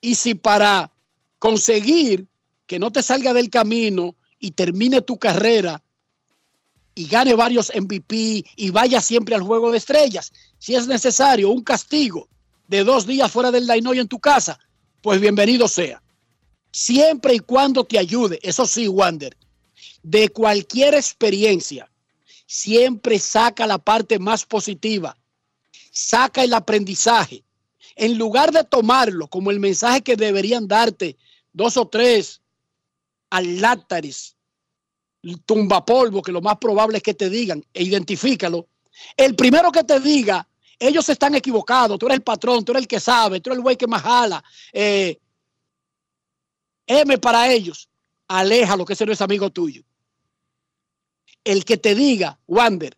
Y 0.01 0.15
si 0.15 0.35
para 0.35 0.91
conseguir 1.39 2.27
que 2.65 2.79
no 2.79 2.91
te 2.91 3.03
salga 3.03 3.33
del 3.33 3.49
camino 3.49 4.15
y 4.39 4.51
termine 4.51 5.01
tu 5.01 5.17
carrera 5.17 5.83
y 6.95 7.07
gane 7.07 7.33
varios 7.33 7.71
MVP 7.75 8.45
y 8.55 8.69
vaya 8.69 9.01
siempre 9.01 9.35
al 9.35 9.41
juego 9.41 9.71
de 9.71 9.77
estrellas. 9.77 10.31
Si 10.59 10.75
es 10.75 10.87
necesario 10.87 11.49
un 11.49 11.63
castigo 11.63 12.27
de 12.67 12.83
dos 12.83 13.07
días 13.07 13.31
fuera 13.31 13.51
del 13.51 13.67
Dainoy 13.67 13.99
en 13.99 14.07
tu 14.07 14.19
casa, 14.19 14.59
pues 15.01 15.19
bienvenido 15.19 15.67
sea. 15.67 16.01
Siempre 16.71 17.35
y 17.35 17.39
cuando 17.39 17.83
te 17.83 17.99
ayude, 17.99 18.39
eso 18.41 18.65
sí, 18.65 18.87
Wander, 18.87 19.35
de 20.01 20.29
cualquier 20.29 20.95
experiencia, 20.95 21.89
siempre 22.47 23.19
saca 23.19 23.67
la 23.67 23.77
parte 23.77 24.19
más 24.19 24.45
positiva, 24.45 25.17
saca 25.91 26.43
el 26.43 26.53
aprendizaje. 26.53 27.43
En 27.95 28.17
lugar 28.17 28.51
de 28.51 28.63
tomarlo 28.63 29.27
como 29.27 29.51
el 29.51 29.59
mensaje 29.59 30.01
que 30.01 30.15
deberían 30.15 30.67
darte 30.67 31.15
dos 31.51 31.77
o 31.77 31.87
tres 31.87 32.41
alátares, 33.33 34.35
polvo, 35.85 36.21
que 36.21 36.31
lo 36.31 36.41
más 36.41 36.57
probable 36.59 36.97
es 36.97 37.03
que 37.03 37.15
te 37.15 37.31
digan, 37.31 37.63
e 37.73 37.83
identifícalo. 37.83 38.67
El 39.17 39.35
primero 39.35 39.71
que 39.71 39.83
te 39.83 39.99
diga, 39.99 40.47
ellos 40.77 41.09
están 41.09 41.33
equivocados, 41.33 41.97
tú 41.97 42.05
eres 42.05 42.17
el 42.17 42.23
patrón, 42.23 42.63
tú 42.63 42.73
eres 42.73 42.83
el 42.83 42.87
que 42.87 42.99
sabe, 42.99 43.39
tú 43.39 43.49
eres 43.49 43.57
el 43.57 43.63
güey 43.63 43.75
que 43.75 43.87
más 43.87 44.03
jala. 44.03 44.43
Eh, 44.71 45.19
M 46.85 47.17
para 47.17 47.51
ellos, 47.51 47.89
lo 48.77 48.85
que 48.85 48.93
ese 48.93 49.05
no 49.05 49.13
es 49.13 49.21
amigo 49.21 49.49
tuyo. 49.49 49.81
El 51.43 51.65
que 51.65 51.77
te 51.77 51.95
diga, 51.95 52.37
Wander, 52.47 52.95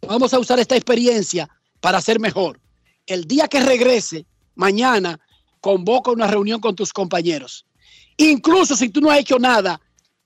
vamos 0.00 0.32
a 0.32 0.38
usar 0.38 0.58
esta 0.60 0.76
experiencia 0.76 1.46
para 1.80 2.00
ser 2.00 2.18
mejor. 2.20 2.58
El 3.06 3.26
día 3.26 3.48
que 3.48 3.60
regrese, 3.60 4.24
mañana, 4.54 5.20
convoca 5.60 6.10
una 6.10 6.26
reunión 6.26 6.60
con 6.60 6.74
tus 6.74 6.90
compañeros. 6.90 7.66
Incluso 8.20 8.76
si 8.76 8.90
tú 8.90 9.00
no 9.00 9.10
has 9.10 9.20
hecho 9.20 9.38
nada, 9.38 9.80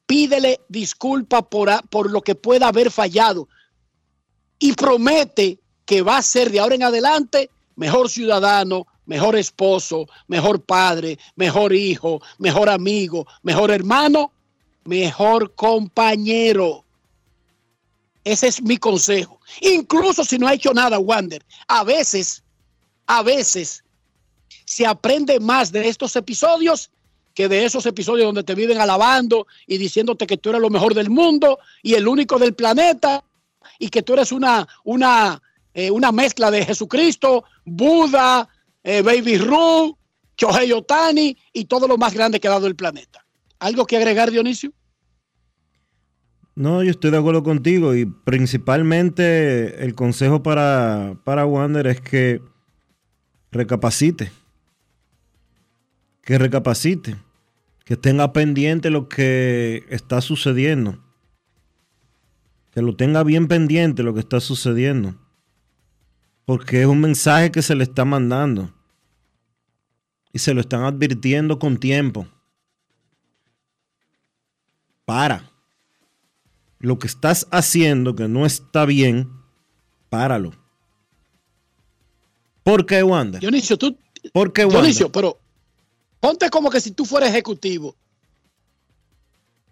pídele 0.05 0.61
disculpa 0.69 1.49
por, 1.49 1.71
por 1.91 2.11
lo 2.11 2.23
que 2.23 2.35
pueda 2.35 2.67
haber 2.67 2.91
fallado 2.91 3.49
y 4.59 4.73
promete 4.73 5.61
que 5.85 6.03
va 6.03 6.17
a 6.17 6.23
ser 6.23 6.51
de 6.51 6.59
ahora 6.59 6.75
en 6.75 6.83
adelante 6.83 7.51
mejor 7.77 8.11
ciudadano, 8.11 8.89
mejor 9.07 9.37
esposo, 9.37 10.09
mejor 10.27 10.61
padre, 10.65 11.21
mejor 11.37 11.73
hijo, 11.73 12.21
mejor 12.39 12.69
amigo, 12.69 13.29
mejor 13.45 13.71
hermano, 13.71 14.33
mejor 14.83 15.55
compañero. 15.55 16.85
Ese 18.25 18.49
es 18.49 18.61
mi 18.61 18.77
consejo. 18.77 19.39
Incluso 19.61 20.25
si 20.25 20.37
no 20.37 20.49
ha 20.49 20.55
hecho 20.55 20.75
nada, 20.75 20.99
Wander, 20.99 21.45
a 21.69 21.85
veces, 21.85 22.43
a 23.07 23.23
veces 23.23 23.85
se 24.65 24.85
aprende 24.85 25.39
más 25.39 25.71
de 25.71 25.89
estos 25.89 26.17
episodios 26.17 26.91
que 27.35 27.49
de 27.49 27.65
esos 27.65 27.85
episodios 27.87 28.27
donde 28.27 28.45
te 28.45 28.55
viven 28.55 28.81
alabando 28.81 29.47
y 29.67 29.77
diciéndote 29.77 30.27
que 30.27 30.37
tú 30.37 30.51
eres 30.51 30.63
lo 30.63 30.71
mejor 30.71 30.95
del 30.95 31.11
mundo 31.11 31.59
y 31.83 31.95
el 31.95 32.07
único 32.07 32.39
del 32.39 32.55
planeta 32.55 33.25
y 33.79 33.89
que 33.89 34.03
tú 34.03 34.15
eres 34.15 34.31
una, 34.33 34.67
una, 34.85 35.43
eh, 35.75 35.91
una 35.91 36.13
mezcla 36.13 36.51
de 36.51 36.65
Jesucristo, 36.65 37.45
Buda, 37.65 38.49
eh, 38.83 39.03
Baby 39.03 39.39
Ru, 39.39 39.99
Chohei 40.37 40.73
Otani 40.73 41.37
y 41.53 41.65
todo 41.65 41.89
lo 41.89 41.99
más 41.99 42.15
grande 42.15 42.39
que 42.39 42.49
ha 42.49 42.53
dado 42.53 42.69
el 42.69 42.77
planeta. 42.77 43.27
¿Algo 43.59 43.87
que 43.87 43.97
agregar, 43.97 44.31
Dionisio? 44.31 44.73
No, 46.57 46.85
yo 46.85 46.91
estoy 46.93 47.11
de 47.11 47.19
acuerdo 47.19 47.43
contigo 47.43 47.97
y 47.97 48.07
principalmente 48.07 49.85
el 49.85 49.97
consejo 49.97 50.43
para, 50.45 51.17
para 51.25 51.47
Wander 51.47 51.89
es 51.89 52.01
que 52.01 52.41
recapacite. 53.51 54.31
Que 56.25 56.39
recapacite. 56.39 57.17
Que 57.85 57.97
tenga 57.97 58.33
pendiente 58.33 58.91
lo 58.91 59.09
que 59.09 59.85
está 59.91 60.21
sucediendo. 60.21 60.99
Que 62.73 62.83
lo 62.83 62.97
tenga 62.97 63.23
bien 63.23 63.47
pendiente 63.47 64.03
lo 64.03 64.15
que 64.15 64.21
está 64.21 64.41
sucediendo. 64.41 65.15
Porque 66.47 66.81
es 66.81 66.87
un 66.87 67.01
mensaje 67.01 67.53
que 67.53 67.63
se 67.63 67.75
le 67.75 67.85
está 67.85 68.05
mandando. 68.05 68.75
Y 70.33 70.39
se 70.39 70.55
lo 70.55 70.61
están 70.61 70.85
advirtiendo 70.85 71.59
con 71.59 71.77
tiempo. 71.77 72.27
Para 75.05 75.51
lo 76.79 76.99
que 76.99 77.07
estás 77.07 77.47
haciendo 77.51 78.15
que 78.15 78.29
no 78.29 78.47
está 78.47 78.87
bien, 78.87 79.31
páralo. 80.09 80.53
¿Por 82.63 82.87
qué, 82.87 83.03
Wanda? 83.03 83.39
Dionisio, 83.39 83.77
tú. 83.77 83.97
¿Por 84.33 84.53
qué, 84.53 84.65
Wanda? 84.65 84.81
Dionisio, 84.81 85.13
pero 85.13 85.39
ponte 86.25 86.49
como 86.49 86.71
que 86.71 86.81
si 86.81 86.93
tú 86.93 87.05
fueras 87.05 87.29
ejecutivo. 87.29 87.95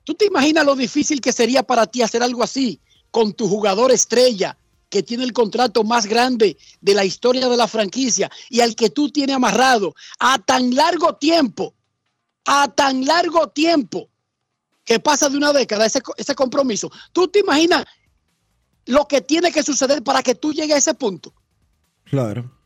¿Tú 0.05 0.13
te 0.13 0.27
imaginas 0.27 0.67
lo 0.67 0.77
difícil 0.77 1.19
que 1.23 1.33
sería 1.33 1.63
para 1.63 1.87
ti 1.87 2.03
hacer 2.03 2.23
algo 2.23 2.43
así 2.43 2.79
con 3.11 3.33
tu 3.33 3.49
jugador 3.49 3.91
estrella 3.91 4.59
que 4.91 5.03
tiene 5.03 5.25
el 5.25 5.33
contrato 5.33 5.83
más 5.83 6.05
grande 6.05 6.59
de 6.83 6.93
la 6.93 7.07
historia 7.07 7.49
de 7.49 7.57
la 7.57 7.67
franquicia 7.67 8.31
y 8.51 8.61
al 8.61 8.77
que 8.77 8.91
tú 8.91 9.09
tienes 9.09 9.35
amarrado 9.35 9.95
a 10.19 10.39
tan 10.41 10.75
largo 10.75 11.15
tiempo? 11.15 11.73
A 12.45 12.69
tan 12.69 13.07
largo 13.07 13.49
tiempo 13.49 14.11
que 14.85 15.01
pasa 15.01 15.31
de 15.31 15.39
una 15.39 15.55
década 15.55 15.87
ese, 15.87 16.03
ese 16.19 16.35
compromiso. 16.35 16.93
¿Tú 17.15 17.29
te 17.29 17.39
imaginas 17.39 17.87
lo 18.85 19.09
que 19.09 19.23
tiene 19.23 19.51
que 19.53 19.63
suceder 19.63 20.03
para 20.03 20.23
que 20.23 20.35
tú 20.35 20.53
llegues 20.53 20.75
a 20.75 20.79
ese 20.81 20.93
punto? 20.93 21.33
Claro. 22.05 22.62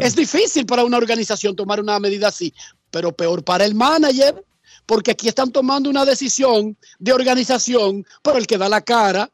Es 0.00 0.16
difícil 0.16 0.66
para 0.66 0.84
una 0.84 0.96
organización 0.96 1.54
tomar 1.54 1.80
una 1.80 1.98
medida 1.98 2.28
así, 2.28 2.52
pero 2.90 3.12
peor 3.12 3.44
para 3.44 3.64
el 3.64 3.74
manager, 3.74 4.44
porque 4.86 5.12
aquí 5.12 5.28
están 5.28 5.52
tomando 5.52 5.90
una 5.90 6.04
decisión 6.04 6.76
de 6.98 7.12
organización, 7.12 8.04
pero 8.22 8.38
el 8.38 8.46
que 8.46 8.58
da 8.58 8.68
la 8.68 8.80
cara 8.80 9.30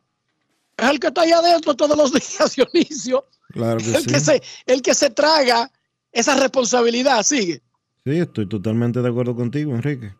es 0.76 0.90
el 0.90 1.00
que 1.00 1.06
está 1.08 1.22
ahí 1.22 1.32
adentro 1.32 1.74
todos 1.74 1.96
los 1.96 2.12
días, 2.12 2.56
Dionisio. 2.56 3.26
Claro 3.50 3.78
que 3.78 3.94
el, 3.94 4.02
sí. 4.02 4.06
que 4.06 4.20
se, 4.20 4.42
el 4.66 4.82
que 4.82 4.94
se 4.94 5.10
traga 5.10 5.70
esa 6.12 6.34
responsabilidad, 6.36 7.22
sigue. 7.22 7.62
Sí, 8.04 8.18
estoy 8.18 8.48
totalmente 8.48 9.00
de 9.00 9.08
acuerdo 9.08 9.34
contigo, 9.34 9.74
Enrique. 9.74 10.14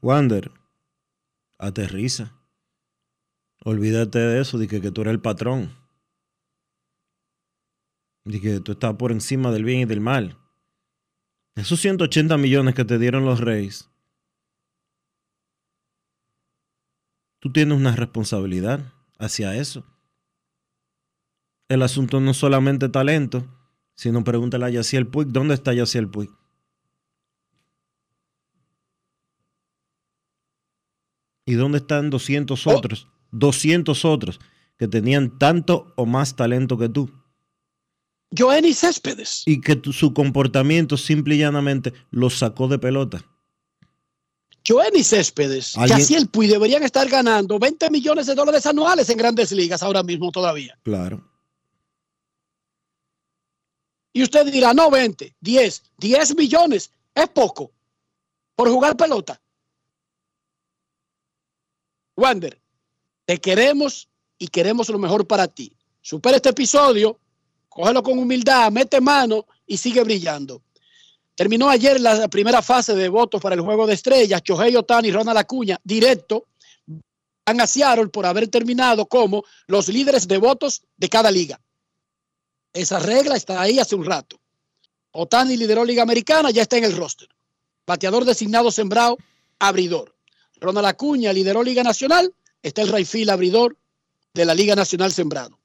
Wander, 0.00 0.50
aterriza. 1.58 2.32
Olvídate 3.64 4.18
de 4.18 4.40
eso, 4.40 4.58
de 4.58 4.66
que, 4.66 4.80
que 4.80 4.90
tú 4.90 5.02
eres 5.02 5.12
el 5.12 5.20
patrón. 5.20 5.81
De 8.24 8.40
que 8.40 8.60
tú 8.60 8.72
estás 8.72 8.94
por 8.94 9.12
encima 9.12 9.50
del 9.50 9.64
bien 9.64 9.80
y 9.80 9.84
del 9.84 10.00
mal. 10.00 10.38
Esos 11.54 11.80
180 11.80 12.36
millones 12.38 12.74
que 12.74 12.84
te 12.84 12.98
dieron 12.98 13.24
los 13.24 13.40
Reyes, 13.40 13.90
tú 17.40 17.52
tienes 17.52 17.76
una 17.76 17.94
responsabilidad 17.94 18.92
hacia 19.18 19.54
eso. 19.56 19.84
El 21.68 21.82
asunto 21.82 22.20
no 22.20 22.30
es 22.30 22.36
solamente 22.36 22.88
talento, 22.88 23.46
sino 23.94 24.24
pregúntale 24.24 24.66
a 24.66 24.70
Yaciel 24.70 25.06
Puig, 25.06 25.28
¿dónde 25.28 25.54
está 25.54 25.74
Yaciel 25.74 26.08
Puig? 26.08 26.30
¿Y 31.44 31.54
dónde 31.54 31.78
están 31.78 32.10
200 32.10 32.66
otros? 32.66 33.08
200 33.32 34.04
otros 34.04 34.40
que 34.78 34.88
tenían 34.88 35.38
tanto 35.38 35.92
o 35.96 36.06
más 36.06 36.36
talento 36.36 36.78
que 36.78 36.88
tú. 36.88 37.21
Joenny 38.36 38.72
Céspedes. 38.72 39.42
Y 39.46 39.60
que 39.60 39.76
tu, 39.76 39.92
su 39.92 40.14
comportamiento 40.14 40.96
simple 40.96 41.34
y 41.34 41.38
llanamente 41.38 41.92
los 42.10 42.38
sacó 42.38 42.68
de 42.68 42.78
pelota. 42.78 43.24
Joenny 44.66 45.02
Céspedes, 45.02 45.76
¿Alguien? 45.76 45.98
Yaciel 45.98 46.28
Puy 46.28 46.46
deberían 46.46 46.82
estar 46.82 47.08
ganando 47.08 47.58
20 47.58 47.90
millones 47.90 48.26
de 48.26 48.34
dólares 48.34 48.64
anuales 48.66 49.08
en 49.10 49.18
grandes 49.18 49.50
ligas 49.52 49.82
ahora 49.82 50.02
mismo 50.02 50.30
todavía. 50.30 50.78
Claro. 50.82 51.28
Y 54.12 54.22
usted 54.22 54.52
dirá, 54.52 54.72
no 54.72 54.90
20, 54.90 55.34
10, 55.40 55.82
10 55.98 56.36
millones, 56.36 56.90
es 57.14 57.28
poco 57.30 57.72
por 58.54 58.68
jugar 58.70 58.96
pelota. 58.96 59.40
Wander, 62.16 62.60
te 63.24 63.38
queremos 63.38 64.08
y 64.38 64.48
queremos 64.48 64.88
lo 64.90 64.98
mejor 64.98 65.26
para 65.26 65.48
ti. 65.48 65.72
Supera 66.02 66.36
este 66.36 66.50
episodio, 66.50 67.18
cógelo 67.72 68.02
con 68.02 68.18
humildad, 68.18 68.70
mete 68.70 69.00
mano 69.00 69.46
y 69.66 69.76
sigue 69.76 70.02
brillando. 70.02 70.62
Terminó 71.34 71.68
ayer 71.70 72.00
la 72.00 72.28
primera 72.28 72.60
fase 72.60 72.94
de 72.94 73.08
votos 73.08 73.40
para 73.40 73.54
el 73.54 73.62
juego 73.62 73.86
de 73.86 73.94
estrellas. 73.94 74.42
Chohei 74.42 74.76
Otani 74.76 75.08
y 75.08 75.12
Ronald 75.12 75.38
Acuña, 75.38 75.78
directo, 75.82 76.46
van 77.46 77.60
a 77.60 77.66
Seattle 77.66 78.08
por 78.08 78.26
haber 78.26 78.48
terminado 78.48 79.06
como 79.06 79.42
los 79.66 79.88
líderes 79.88 80.28
de 80.28 80.38
votos 80.38 80.82
de 80.96 81.08
cada 81.08 81.30
liga. 81.30 81.60
Esa 82.72 82.98
regla 82.98 83.36
está 83.36 83.60
ahí 83.60 83.78
hace 83.78 83.94
un 83.94 84.04
rato. 84.04 84.38
Otani 85.12 85.56
lideró 85.56 85.84
Liga 85.84 86.02
Americana, 86.02 86.50
ya 86.50 86.62
está 86.62 86.78
en 86.78 86.84
el 86.84 86.96
roster. 86.96 87.28
Bateador 87.86 88.24
designado 88.24 88.70
sembrado, 88.70 89.18
abridor. 89.58 90.14
Ronald 90.60 90.86
Acuña 90.86 91.32
lideró 91.32 91.62
Liga 91.62 91.82
Nacional, 91.82 92.32
está 92.62 92.82
el 92.82 92.88
Rayfield 92.88 93.30
abridor 93.30 93.76
de 94.32 94.44
la 94.44 94.54
Liga 94.54 94.74
Nacional 94.74 95.12
sembrado. 95.12 95.58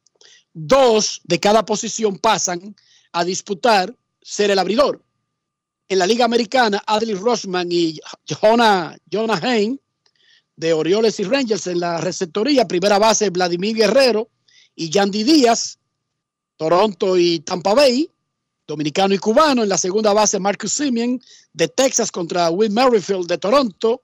Dos 0.59 1.21
de 1.23 1.39
cada 1.39 1.63
posición 1.63 2.17
pasan 2.17 2.75
a 3.11 3.23
disputar 3.23 3.95
ser 4.23 4.49
el 4.49 4.57
abridor. 4.57 5.03
En 5.87 5.99
la 5.99 6.07
Liga 6.07 6.25
Americana, 6.25 6.81
Adley 6.87 7.13
Rosman 7.13 7.71
y 7.71 7.99
Jonah, 8.27 8.97
Jonah 9.11 9.39
Hain 9.39 9.79
de 10.55 10.73
Orioles 10.73 11.19
y 11.19 11.25
Rangers 11.25 11.67
en 11.67 11.79
la 11.79 12.01
receptoría. 12.01 12.67
Primera 12.67 12.97
base, 12.97 13.29
Vladimir 13.29 13.75
Guerrero 13.75 14.29
y 14.75 14.89
Yandy 14.89 15.23
Díaz. 15.23 15.77
Toronto 16.55 17.15
y 17.19 17.41
Tampa 17.41 17.75
Bay, 17.75 18.09
dominicano 18.65 19.13
y 19.13 19.19
cubano. 19.19 19.61
En 19.61 19.69
la 19.69 19.77
segunda 19.77 20.11
base, 20.11 20.39
Marcus 20.39 20.73
Simeon 20.73 21.21
de 21.53 21.67
Texas 21.67 22.11
contra 22.11 22.49
Will 22.49 22.71
Merrifield 22.71 23.27
de 23.27 23.37
Toronto. 23.37 24.01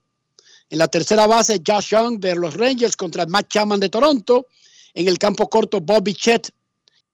En 0.70 0.78
la 0.78 0.88
tercera 0.88 1.26
base, 1.26 1.64
Josh 1.66 1.90
Young 1.90 2.20
de 2.20 2.36
los 2.36 2.54
Rangers 2.54 2.96
contra 2.96 3.26
Matt 3.26 3.48
Chapman 3.48 3.80
de 3.80 3.90
Toronto. 3.90 4.46
En 4.94 5.08
el 5.08 5.18
campo 5.18 5.50
corto, 5.50 5.82
Bobby 5.82 6.14
Chet 6.14 6.52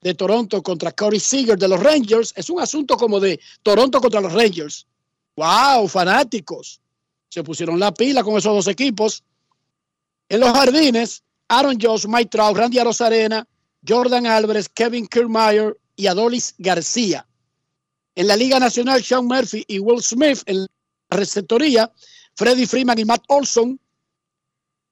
de 0.02 0.14
Toronto 0.14 0.62
contra 0.64 0.92
Corey 0.92 1.20
Seager 1.20 1.58
de 1.58 1.68
los 1.68 1.82
Rangers. 1.82 2.34
Es 2.36 2.50
un 2.50 2.60
asunto 2.62 2.98
como 2.98 3.20
de 3.20 3.40
Toronto 3.64 4.00
contra 4.02 4.22
los 4.22 4.34
Rangers. 4.34 4.86
¡Wow! 5.36 5.88
Fanáticos. 5.88 6.80
Se 7.30 7.44
pusieron 7.44 7.80
la 7.80 7.94
pila 7.94 8.24
con 8.24 8.38
esos 8.38 8.54
dos 8.54 8.68
equipos. 8.68 9.24
En 10.28 10.40
los 10.42 10.52
jardines, 10.52 11.24
Aaron 11.48 11.78
Josh, 11.82 12.06
Mike 12.08 12.30
Trout, 12.30 12.58
Randy 12.58 12.80
Arozarena, 12.80 13.48
Jordan 13.88 14.26
Álvarez, 14.28 14.70
Kevin 14.70 15.08
Kiermaier 15.08 15.78
y 15.96 16.08
Adolis 16.08 16.56
García. 16.58 17.26
En 18.16 18.28
la 18.28 18.36
Liga 18.36 18.60
Nacional, 18.60 19.04
Sean 19.04 19.26
Murphy 19.26 19.64
y 19.68 19.80
Will 19.80 20.04
Smith 20.04 20.42
en 20.46 20.62
la 20.62 20.68
receptoría, 21.10 21.92
Freddie 22.36 22.68
Freeman 22.68 23.00
y 23.00 23.06
Matt 23.06 23.24
Olson. 23.28 23.80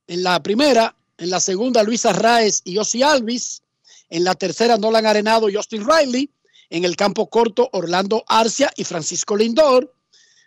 En 0.07 0.23
la 0.23 0.41
primera, 0.41 0.95
en 1.17 1.29
la 1.29 1.39
segunda, 1.39 1.83
Luis 1.83 2.05
Arraez 2.05 2.61
y 2.63 2.77
Ozzy 2.77 3.03
Alvis. 3.03 3.61
En 4.09 4.23
la 4.23 4.35
tercera, 4.35 4.77
Nolan 4.77 5.05
Arenado 5.05 5.49
y 5.49 5.55
Austin 5.55 5.85
Riley. 5.87 6.29
En 6.69 6.85
el 6.85 6.95
campo 6.95 7.29
corto, 7.29 7.69
Orlando 7.73 8.23
Arcia 8.27 8.71
y 8.75 8.83
Francisco 8.83 9.35
Lindor. 9.35 9.93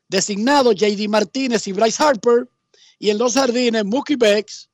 Designado, 0.09 0.73
JD 0.73 1.09
Martínez 1.09 1.67
y 1.67 1.73
Bryce 1.73 2.03
Harper. 2.03 2.49
Y 2.99 3.11
en 3.11 3.19
los 3.19 3.35
jardines, 3.35 3.85
Mookie 3.85 4.17
Becks, 4.17 4.69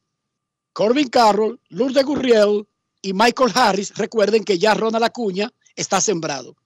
Corbin 0.73 1.09
Carroll, 1.09 1.61
Lourdes 1.69 2.05
Gurriel 2.05 2.67
y 3.01 3.13
Michael 3.13 3.53
Harris. 3.55 3.95
Recuerden 3.95 4.45
que 4.45 4.59
ya 4.59 4.75
Ronald 4.75 5.05
Acuña 5.05 5.53
está 5.75 6.01
sembrado. 6.01 6.57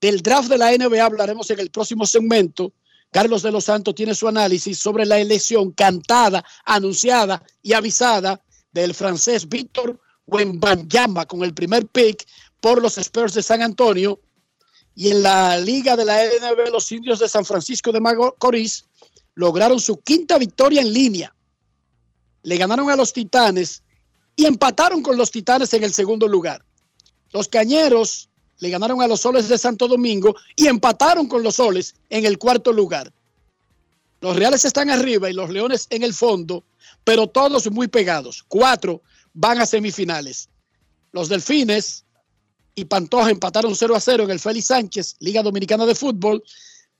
Del 0.00 0.22
draft 0.22 0.48
de 0.48 0.58
la 0.58 0.72
NBA 0.72 1.04
hablaremos 1.04 1.50
en 1.50 1.60
el 1.60 1.70
próximo 1.70 2.06
segmento. 2.06 2.72
Carlos 3.10 3.42
de 3.42 3.50
los 3.50 3.64
Santos 3.64 3.94
tiene 3.94 4.14
su 4.14 4.28
análisis 4.28 4.78
sobre 4.78 5.06
la 5.06 5.18
elección 5.18 5.72
cantada, 5.72 6.44
anunciada 6.64 7.42
y 7.62 7.72
avisada 7.72 8.42
del 8.72 8.94
francés 8.94 9.48
Víctor 9.48 9.98
Wembanyama 10.26 11.26
con 11.26 11.42
el 11.42 11.54
primer 11.54 11.86
pick 11.86 12.26
por 12.60 12.82
los 12.82 12.98
Spurs 12.98 13.34
de 13.34 13.42
San 13.42 13.62
Antonio. 13.62 14.20
Y 14.94 15.10
en 15.10 15.22
la 15.22 15.58
liga 15.58 15.96
de 15.96 16.04
la 16.04 16.16
NBA, 16.24 16.70
los 16.70 16.90
indios 16.92 17.20
de 17.20 17.28
San 17.28 17.44
Francisco 17.44 17.92
de 17.92 18.00
Macorís 18.00 18.84
lograron 19.34 19.80
su 19.80 20.00
quinta 20.00 20.36
victoria 20.38 20.82
en 20.82 20.92
línea. 20.92 21.34
Le 22.42 22.56
ganaron 22.56 22.90
a 22.90 22.96
los 22.96 23.12
Titanes 23.12 23.82
y 24.34 24.44
empataron 24.44 25.02
con 25.02 25.16
los 25.16 25.30
Titanes 25.30 25.72
en 25.72 25.84
el 25.84 25.94
segundo 25.94 26.26
lugar. 26.26 26.64
Los 27.30 27.48
Cañeros 27.48 28.28
le 28.58 28.70
ganaron 28.70 29.00
a 29.02 29.06
los 29.06 29.20
Soles 29.20 29.48
de 29.48 29.58
Santo 29.58 29.88
Domingo 29.88 30.34
y 30.56 30.66
empataron 30.66 31.26
con 31.26 31.42
los 31.42 31.56
Soles 31.56 31.94
en 32.10 32.26
el 32.26 32.38
cuarto 32.38 32.72
lugar. 32.72 33.12
Los 34.20 34.36
Reales 34.36 34.64
están 34.64 34.90
arriba 34.90 35.30
y 35.30 35.32
los 35.32 35.50
Leones 35.50 35.86
en 35.90 36.02
el 36.02 36.12
fondo, 36.12 36.64
pero 37.04 37.28
todos 37.28 37.70
muy 37.70 37.88
pegados. 37.88 38.44
Cuatro 38.48 39.02
van 39.32 39.60
a 39.60 39.66
semifinales. 39.66 40.48
Los 41.12 41.28
Delfines 41.28 42.04
y 42.74 42.84
Pantoja 42.84 43.30
empataron 43.30 43.76
0 43.76 43.94
a 43.94 44.00
0 44.00 44.24
en 44.24 44.30
el 44.30 44.40
Félix 44.40 44.66
Sánchez, 44.66 45.16
Liga 45.20 45.42
Dominicana 45.42 45.86
de 45.86 45.94
Fútbol. 45.94 46.42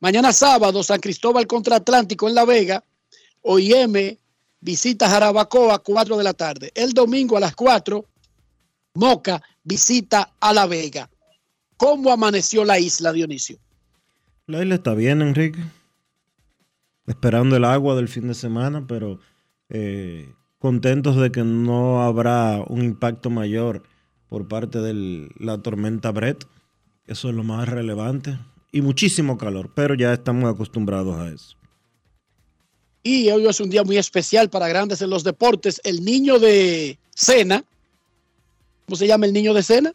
Mañana 0.01 0.33
sábado, 0.33 0.83
San 0.85 1.01
Cristóbal 1.01 1.47
contra 1.47 1.77
Atlántico 1.77 2.29
en 2.29 2.35
La 2.35 2.45
Vega. 2.45 2.85
OIM 3.43 4.17
visita 4.61 5.09
Jarabacoa, 5.09 5.81
4 5.81 6.17
de 6.17 6.25
la 6.25 6.35
tarde. 6.35 6.73
El 6.75 6.93
domingo 6.93 7.37
a 7.37 7.41
las 7.41 7.55
4, 7.55 8.05
Moca 8.95 9.43
visita 9.65 10.35
a 10.41 10.53
La 10.53 10.67
Vega. 10.67 11.11
¿Cómo 11.79 12.13
amaneció 12.13 12.65
la 12.65 12.79
isla, 12.79 13.13
Dionisio? 13.13 13.57
La 14.47 14.61
isla 14.63 14.75
está 14.75 14.95
bien, 14.95 15.23
Enrique. 15.23 15.61
Esperando 17.07 17.57
el 17.57 17.65
agua 17.65 17.95
del 17.95 18.09
fin 18.09 18.27
de 18.27 18.35
semana, 18.35 18.87
pero 18.87 19.21
eh, 19.71 20.35
contentos 20.59 21.17
de 21.17 21.31
que 21.31 21.45
no 21.45 22.03
habrá 22.03 22.63
un 22.67 22.83
impacto 22.83 23.31
mayor 23.31 23.85
por 24.29 24.49
parte 24.49 24.81
de 24.81 25.29
la 25.39 25.59
tormenta 25.63 26.11
Brett. 26.11 26.45
Eso 27.07 27.31
es 27.31 27.35
lo 27.37 27.45
más 27.45 27.69
relevante. 27.69 28.39
Y 28.73 28.83
muchísimo 28.83 29.39
calor, 29.39 29.71
pero 29.73 29.95
ya 29.95 30.13
estamos 30.13 30.53
acostumbrados 30.53 31.17
a 31.19 31.29
eso. 31.29 31.57
Y 33.05 33.31
hoy 33.31 33.47
es 33.47 33.61
un 33.61 33.71
día 33.71 33.85
muy 33.85 33.99
especial 33.99 34.51
para 34.51 34.69
grandes 34.69 35.01
en 35.01 35.11
los 35.11 35.23
deportes. 35.23 35.81
El 35.85 36.05
niño 36.05 36.41
de 36.41 36.99
Cena, 37.15 37.65
¿cómo 38.85 38.97
se 38.97 39.07
llama 39.07 39.27
el 39.27 39.33
niño 39.33 39.55
de 39.55 39.63
Cena? 39.63 39.93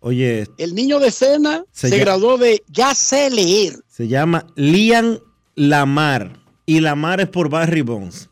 Oye. 0.00 0.46
El 0.58 0.74
niño 0.74 0.98
de 0.98 1.10
Cena 1.10 1.64
se, 1.72 1.98
graduó 1.98 2.38
de 2.38 2.62
Ya 2.68 2.94
sé 2.94 3.30
leer. 3.30 3.78
Se 3.86 4.08
llama 4.08 4.46
Lian 4.56 5.20
Lamar. 5.54 6.40
Y 6.66 6.80
Lamar 6.80 7.20
es 7.20 7.28
por 7.28 7.48
Barry 7.48 7.82
Bones. 7.82 8.28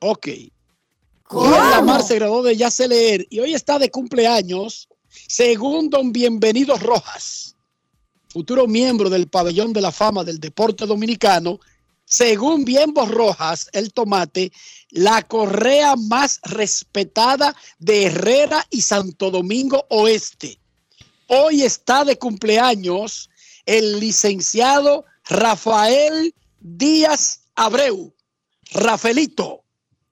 Ok. 0.00 0.26
Lian 0.26 1.70
Lamar 1.70 2.02
se 2.02 2.16
graduó 2.16 2.42
de 2.42 2.56
Ya 2.56 2.70
sé 2.70 2.88
leer. 2.88 3.26
Y 3.30 3.40
hoy 3.40 3.54
está 3.54 3.78
de 3.78 3.90
cumpleaños, 3.90 4.88
según 5.28 5.90
don 5.90 6.12
Bienvenido 6.12 6.76
Rojas, 6.78 7.56
futuro 8.28 8.66
miembro 8.66 9.10
del 9.10 9.28
pabellón 9.28 9.72
de 9.72 9.82
la 9.82 9.92
fama 9.92 10.24
del 10.24 10.40
deporte 10.40 10.86
dominicano 10.86 11.60
según 12.12 12.66
Bienbo 12.66 13.06
Rojas, 13.06 13.70
el 13.72 13.90
tomate, 13.94 14.52
la 14.92 15.22
correa 15.22 15.96
más 15.96 16.38
respetada 16.44 17.56
de 17.78 18.04
Herrera 18.04 18.64
y 18.70 18.82
Santo 18.82 19.30
Domingo 19.30 19.86
Oeste. 19.88 20.58
Hoy 21.26 21.62
está 21.62 22.04
de 22.04 22.18
cumpleaños 22.18 23.30
el 23.64 24.00
licenciado 24.00 25.04
Rafael 25.24 26.34
Díaz 26.60 27.40
Abreu. 27.54 28.14
Rafaelito, 28.72 29.64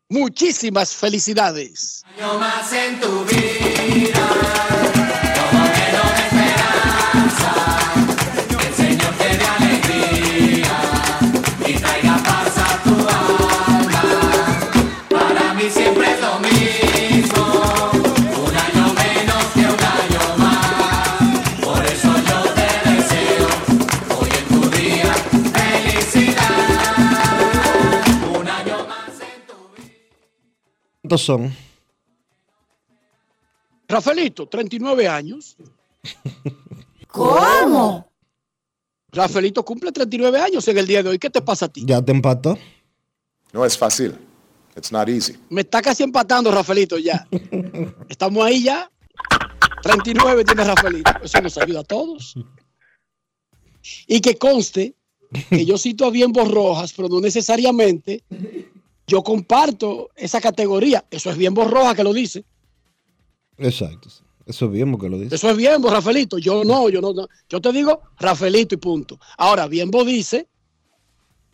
muchísimas 0.09 0.95
felicidades. 0.95 2.03
más 2.39 2.73
en 2.73 3.01
tu 3.01 3.25
vida. 3.25 4.40
Son? 31.19 31.55
Rafaelito, 33.89 34.47
39 34.47 35.09
años. 35.09 35.57
¿Cómo? 37.09 38.11
Rafaelito 39.13 39.65
cumple 39.65 39.91
39 39.91 40.41
años 40.41 40.67
en 40.69 40.79
el 40.79 40.87
día 40.87 41.03
de 41.03 41.11
hoy. 41.11 41.19
¿Qué 41.19 41.31
te 41.31 41.43
pasa 41.43 41.67
a 41.67 41.69
ti? 41.69 41.83
¿Ya 41.85 42.01
te 42.01 42.13
empató? 42.13 42.57
No 43.53 43.65
es 43.65 43.77
fácil. 43.77 44.17
It's 44.77 44.93
not 44.93 45.09
easy. 45.09 45.37
Me 45.49 45.63
está 45.63 45.83
casi 45.83 46.05
empatando, 46.05 46.51
Rafaelito, 46.53 46.97
ya. 46.99 47.27
Estamos 48.09 48.45
ahí 48.45 48.63
ya. 48.63 48.91
39 49.83 50.45
tiene 50.45 50.65
Rafaelito. 50.65 51.11
Eso 51.23 51.41
nos 51.41 51.59
ayuda 51.59 51.81
a 51.81 51.85
todos. 51.85 52.35
Y 54.07 54.21
que 54.21 54.37
conste 54.37 54.95
que 55.49 55.65
yo 55.65 55.79
cito 55.79 56.07
a 56.07 56.11
Bien 56.11 56.33
Rojas, 56.33 56.93
pero 56.93 57.09
no 57.09 57.21
necesariamente 57.21 58.23
yo 59.07 59.23
comparto 59.23 60.11
esa 60.17 60.41
categoría. 60.41 61.05
Eso 61.11 61.31
es 61.31 61.37
bien 61.37 61.55
borroja 61.55 61.95
que 61.95 62.05
lo 62.05 62.13
dice. 62.13 62.45
Exacto. 63.59 64.09
Eso 64.47 64.67
es 64.67 64.73
bien 64.73 64.97
que 64.99 65.09
lo 65.09 65.19
dice. 65.19 65.35
Eso 65.35 65.51
es 65.51 65.57
bien, 65.57 65.83
Rafaelito. 65.83 66.39
Yo 66.39 66.65
no, 66.65 66.89
yo 66.89 67.01
no, 67.01 67.13
Yo 67.49 67.61
te 67.61 67.73
digo 67.73 68.01
Rafaelito 68.19 68.75
y 68.75 68.79
punto. 68.79 69.19
Ahora, 69.37 69.67
Bienbo 69.67 70.05
dice 70.05 70.49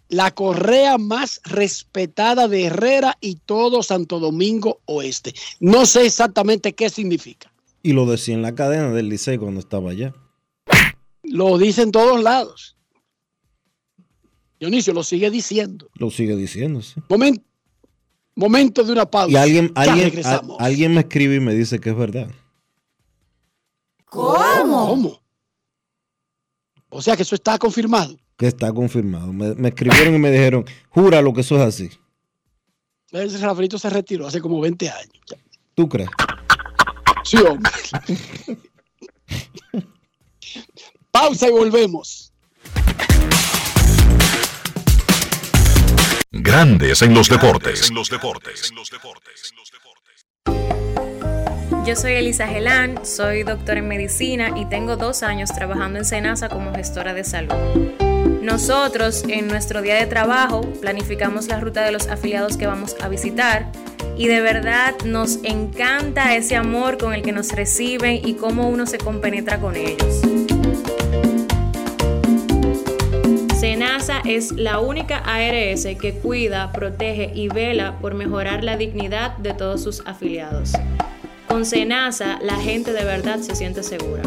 la 0.09 0.31
correa 0.31 0.99
más 0.99 1.41
respetada 1.45 2.49
de 2.49 2.65
Herrera 2.65 3.17
y 3.21 3.37
todo 3.37 3.83
Santo 3.83 4.21
Domingo 4.21 4.81
Oeste. 4.87 5.35
No 5.61 5.85
sé 5.85 6.07
exactamente 6.07 6.75
qué 6.75 6.91
significa. 6.91 7.53
Y 7.83 7.93
lo 7.93 8.07
decía 8.07 8.35
en 8.35 8.43
la 8.43 8.55
cadena 8.55 8.93
del 8.93 9.09
Liceo 9.09 9.39
cuando 9.41 9.61
estaba 9.61 9.91
allá. 9.91 10.15
Lo 11.23 11.59
dice 11.59 11.83
en 11.83 11.93
todos 11.93 12.23
lados. 12.23 12.76
Dionisio 14.59 14.93
lo 14.93 15.03
sigue 15.05 15.31
diciendo. 15.31 15.89
Lo 15.95 16.11
sigue 16.11 16.35
diciendo, 16.37 16.81
sí. 16.83 16.95
Momento, 17.09 17.43
momento 18.35 18.85
de 18.85 18.93
una 18.93 19.07
pausa. 19.07 19.31
Y 19.33 19.37
alguien, 19.37 19.73
alguien, 19.75 20.13
alguien 20.59 20.95
me 20.95 21.01
escribe 21.01 21.37
y 21.37 21.41
me 21.41 21.55
dice 21.55 21.79
que 21.79 21.91
es 21.91 21.97
verdad. 21.97 22.31
¿Cómo? 24.07 24.89
¿Cómo? 24.89 25.23
O 26.89 27.03
sea 27.03 27.17
que 27.17 27.23
eso 27.23 27.35
está 27.35 27.59
confirmado. 27.59 28.17
que 28.37 28.47
está 28.47 28.73
confirmado. 28.73 29.33
Me, 29.33 29.55
me 29.55 29.69
escribieron 29.69 30.15
y 30.15 30.19
me 30.19 30.31
dijeron, 30.31 30.65
jura 30.89 31.21
lo 31.21 31.33
que 31.35 31.41
eso 31.43 31.57
es 31.57 31.63
así. 31.63 31.91
Ese 33.11 33.39
Rafaelito 33.39 33.79
se 33.79 33.91
retiró 33.91 34.27
hace 34.27 34.41
como 34.41 34.61
20 34.61 34.89
años. 34.91 35.21
ya. 35.31 35.37
¿Tú 35.75 35.89
crees? 35.89 36.09
Sí, 37.25 37.37
hombre. 37.39 37.71
Pausa 41.11 41.49
y 41.49 41.51
volvemos. 41.53 42.26
Grandes 46.43 47.01
en 47.03 47.15
los 47.15 47.29
deportes. 47.29 47.91
Yo 51.87 51.97
soy 51.97 52.13
Elisa 52.13 52.47
Gelán, 52.47 53.07
soy 53.07 53.43
doctora 53.43 53.79
en 53.79 53.89
medicina 53.89 54.51
y 54.57 54.67
tengo 54.67 54.97
dos 54.97 55.23
años 55.23 55.51
trabajando 55.53 55.99
en 55.99 56.05
Senasa 56.05 56.49
como 56.49 56.75
gestora 56.75 57.15
de 57.15 57.25
salud. 57.25 57.55
Nosotros 58.43 59.25
en 59.29 59.49
nuestro 59.49 59.81
día 59.83 59.95
de 59.95 60.07
trabajo 60.07 60.61
planificamos 60.81 61.47
la 61.47 61.59
ruta 61.59 61.85
de 61.85 61.93
los 61.93 62.09
afiliados 62.09 62.57
que 62.57 62.67
vamos 62.67 62.97
a 63.01 63.09
visitar 63.09 63.71
y 64.17 64.27
de 64.29 64.41
verdad 64.41 64.95
nos 65.05 65.39
encanta 65.43 66.35
ese 66.35 66.57
amor 66.57 66.99
con 66.99 67.15
el 67.15 67.23
que 67.23 67.33
nos 67.33 67.53
reciben 67.53 68.21
y 68.27 68.35
cómo 68.35 68.69
uno 68.69 68.87
se 68.87 68.99
compenetra 68.99 69.59
con 69.59 69.75
ellos. 69.77 70.23
Senasa 73.59 74.21
es 74.27 74.53
la 74.53 74.81
única 74.81 75.17
ARS 75.25 75.87
que 75.99 76.19
cuida, 76.23 76.73
protege 76.73 77.31
y 77.35 77.49
vela 77.49 77.99
por 78.01 78.15
mejorar 78.15 78.63
la 78.63 78.77
dignidad 78.77 79.39
de 79.39 79.55
todos 79.55 79.83
sus 79.83 80.03
afiliados. 80.05 80.73
Con 81.49 81.65
Senasa, 81.65 82.39
la 82.43 82.57
gente 82.57 82.93
de 82.93 83.05
verdad 83.05 83.39
se 83.39 83.57
siente 83.57 83.83
segura. 83.83 84.25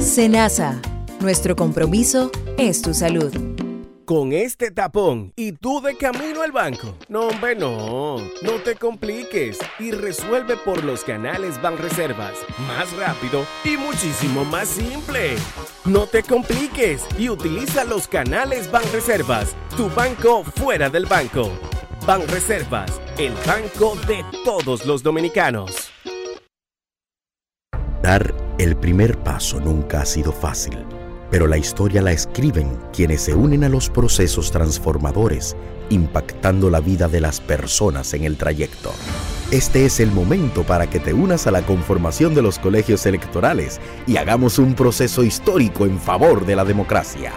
Senasa, 0.00 0.82
nuestro 1.20 1.54
compromiso 1.54 2.32
es 2.58 2.82
tu 2.82 2.92
salud. 2.92 3.32
Con 4.10 4.32
este 4.32 4.72
tapón 4.72 5.32
y 5.36 5.52
tú 5.52 5.80
de 5.80 5.96
camino 5.96 6.42
al 6.42 6.50
banco. 6.50 6.96
No, 7.08 7.28
hombre, 7.28 7.54
no. 7.54 8.16
No 8.42 8.54
te 8.64 8.74
compliques 8.74 9.56
y 9.78 9.92
resuelve 9.92 10.56
por 10.56 10.82
los 10.82 11.04
canales 11.04 11.62
Banreservas. 11.62 12.32
Más 12.66 12.92
rápido 12.96 13.46
y 13.62 13.76
muchísimo 13.76 14.44
más 14.44 14.66
simple. 14.66 15.36
No 15.84 16.08
te 16.08 16.24
compliques 16.24 17.06
y 17.20 17.28
utiliza 17.28 17.84
los 17.84 18.08
canales 18.08 18.68
Banreservas. 18.68 19.54
Tu 19.76 19.88
banco 19.90 20.42
fuera 20.42 20.90
del 20.90 21.06
banco. 21.06 21.48
Banreservas, 22.04 23.00
el 23.16 23.32
banco 23.46 23.96
de 24.08 24.24
todos 24.44 24.86
los 24.86 25.04
dominicanos. 25.04 25.92
Dar 28.02 28.34
el 28.58 28.76
primer 28.76 29.16
paso 29.18 29.60
nunca 29.60 30.00
ha 30.00 30.04
sido 30.04 30.32
fácil, 30.32 30.84
pero 31.30 31.46
la 31.46 31.56
historia 31.56 32.02
la 32.02 32.12
escriben 32.12 32.78
quienes 32.92 33.22
se 33.22 33.34
unen 33.34 33.64
a 33.64 33.68
los 33.68 33.88
procesos 33.88 34.50
transformadores, 34.50 35.56
impactando 35.88 36.70
la 36.70 36.80
vida 36.80 37.08
de 37.08 37.20
las 37.20 37.40
personas 37.40 38.12
en 38.14 38.24
el 38.24 38.36
trayecto. 38.36 38.92
Este 39.50 39.84
es 39.84 39.98
el 40.00 40.12
momento 40.12 40.62
para 40.62 40.88
que 40.88 41.00
te 41.00 41.12
unas 41.12 41.46
a 41.46 41.50
la 41.50 41.62
conformación 41.62 42.34
de 42.34 42.42
los 42.42 42.58
colegios 42.58 43.04
electorales 43.06 43.80
y 44.06 44.16
hagamos 44.16 44.58
un 44.58 44.74
proceso 44.74 45.24
histórico 45.24 45.86
en 45.86 45.98
favor 45.98 46.46
de 46.46 46.56
la 46.56 46.64
democracia. 46.64 47.32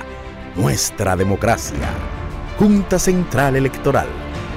Nuestra 0.56 1.16
democracia. 1.16 1.90
Junta 2.60 3.00
Central 3.00 3.56
Electoral. 3.56 4.08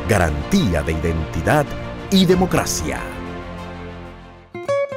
Garantía 0.08 0.82
de 0.82 0.92
identidad 0.92 1.64
y 2.10 2.26
democracia. 2.26 3.15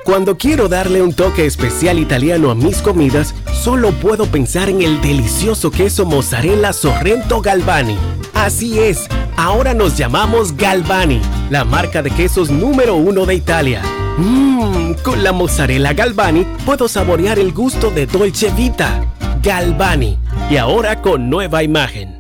Cuando 0.04 0.38
quiero 0.38 0.68
darle 0.68 1.02
un 1.02 1.14
toque 1.14 1.46
especial 1.46 2.00
italiano 2.00 2.50
a 2.50 2.56
mis 2.56 2.82
comidas, 2.82 3.36
solo 3.54 3.92
puedo 3.92 4.26
pensar 4.26 4.70
en 4.70 4.82
el 4.82 5.02
delicioso 5.02 5.70
queso 5.72 6.06
mozzarella 6.06 6.74
Sorrento 6.74 7.42
Galvani. 7.42 7.98
Así 8.34 8.80
es, 8.80 9.08
ahora 9.38 9.74
nos 9.74 9.98
llamamos 9.98 10.56
Galvani, 10.56 11.22
la 11.50 11.66
marca 11.66 12.02
de 12.02 12.10
quesos 12.12 12.50
número 12.50 12.96
uno 12.96 13.26
de 13.26 13.36
Italia. 13.36 13.84
Mmm, 14.18 14.94
con 15.04 15.24
la 15.24 15.32
mozzarella 15.32 15.94
Galvani 15.94 16.46
puedo 16.66 16.88
saborear 16.88 17.38
el 17.38 17.52
gusto 17.54 17.92
de 17.92 18.06
Dolce 18.06 18.50
Vita. 18.52 19.06
Galvani, 19.44 20.18
y 20.50 20.58
ahora 20.58 21.02
con 21.02 21.30
nueva 21.30 21.62
imagen. 21.62 22.20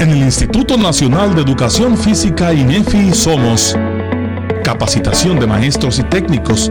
En 0.00 0.10
el 0.10 0.18
Instituto 0.18 0.76
Nacional 0.76 1.34
de 1.34 1.42
Educación 1.42 1.96
Física 1.96 2.52
INEFI 2.52 3.12
somos 3.12 3.76
capacitación 4.68 5.40
de 5.40 5.46
maestros 5.46 5.98
y 5.98 6.02
técnicos, 6.02 6.70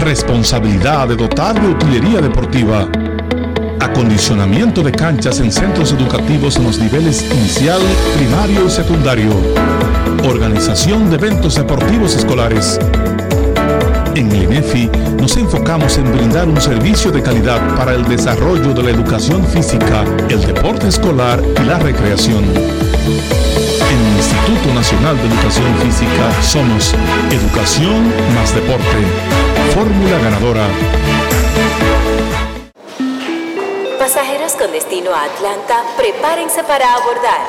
responsabilidad 0.00 1.06
de 1.08 1.14
dotar 1.16 1.60
de 1.60 1.68
utilería 1.68 2.22
deportiva, 2.22 2.88
acondicionamiento 3.80 4.82
de 4.82 4.92
canchas 4.92 5.38
en 5.40 5.52
centros 5.52 5.92
educativos 5.92 6.56
en 6.56 6.64
los 6.64 6.78
niveles 6.78 7.30
inicial, 7.30 7.82
primario 8.16 8.64
y 8.64 8.70
secundario, 8.70 9.30
organización 10.26 11.10
de 11.10 11.16
eventos 11.16 11.56
deportivos 11.56 12.16
escolares. 12.16 12.78
En 14.14 14.32
el 14.32 14.44
INEFI 14.44 14.90
nos 15.20 15.36
enfocamos 15.36 15.98
en 15.98 16.10
brindar 16.10 16.48
un 16.48 16.62
servicio 16.62 17.10
de 17.10 17.22
calidad 17.22 17.76
para 17.76 17.92
el 17.92 18.08
desarrollo 18.08 18.72
de 18.72 18.84
la 18.84 18.90
educación 18.90 19.46
física, 19.48 20.02
el 20.30 20.40
deporte 20.46 20.88
escolar 20.88 21.42
y 21.60 21.64
la 21.66 21.78
recreación. 21.78 22.81
En 23.90 23.98
el 24.06 24.16
Instituto 24.16 24.74
Nacional 24.74 25.16
de 25.16 25.28
Educación 25.28 25.74
Física 25.80 26.42
somos 26.42 26.94
Educación 27.30 28.12
más 28.34 28.54
Deporte. 28.54 28.98
Fórmula 29.74 30.18
ganadora. 30.18 30.66
Pasajeros 33.98 34.52
con 34.54 34.72
destino 34.72 35.10
a 35.12 35.24
Atlanta, 35.24 35.82
prepárense 35.96 36.62
para 36.64 36.94
abordar. 36.94 37.40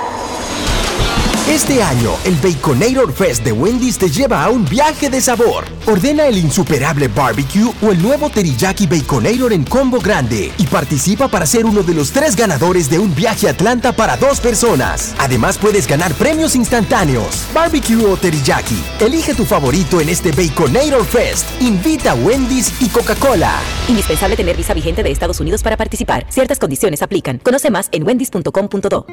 Este 1.49 1.83
año, 1.83 2.11
el 2.23 2.35
Baconator 2.35 3.11
Fest 3.11 3.43
de 3.43 3.51
Wendy's 3.51 3.97
te 3.97 4.09
lleva 4.09 4.45
a 4.45 4.49
un 4.49 4.63
viaje 4.63 5.09
de 5.09 5.19
sabor. 5.19 5.65
Ordena 5.85 6.25
el 6.25 6.37
insuperable 6.37 7.09
barbecue 7.09 7.69
o 7.81 7.91
el 7.91 8.01
nuevo 8.01 8.29
teriyaki 8.29 8.87
Baconator 8.87 9.51
en 9.51 9.65
combo 9.65 9.99
grande 9.99 10.53
y 10.57 10.65
participa 10.67 11.27
para 11.27 11.45
ser 11.45 11.65
uno 11.65 11.83
de 11.83 11.95
los 11.95 12.11
tres 12.11 12.37
ganadores 12.37 12.89
de 12.89 12.97
un 12.97 13.13
viaje 13.13 13.49
a 13.49 13.51
Atlanta 13.51 13.91
para 13.91 14.15
dos 14.15 14.39
personas. 14.39 15.13
Además, 15.19 15.57
puedes 15.57 15.85
ganar 15.85 16.13
premios 16.13 16.55
instantáneos. 16.55 17.43
Barbecue 17.53 18.05
o 18.05 18.15
teriyaki. 18.15 18.81
Elige 19.01 19.35
tu 19.35 19.43
favorito 19.43 19.99
en 19.99 20.07
este 20.07 20.31
Baconator 20.31 21.05
Fest. 21.05 21.45
Invita 21.61 22.11
a 22.11 22.15
Wendy's 22.15 22.71
y 22.81 22.87
Coca-Cola. 22.87 23.59
Indispensable 23.89 24.37
tener 24.37 24.55
visa 24.55 24.73
vigente 24.73 25.03
de 25.03 25.11
Estados 25.11 25.41
Unidos 25.41 25.61
para 25.61 25.75
participar. 25.75 26.25
Ciertas 26.29 26.57
condiciones 26.57 27.01
aplican. 27.01 27.39
Conoce 27.39 27.69
más 27.69 27.89
en 27.91 28.07
wendys.com.do. 28.07 29.05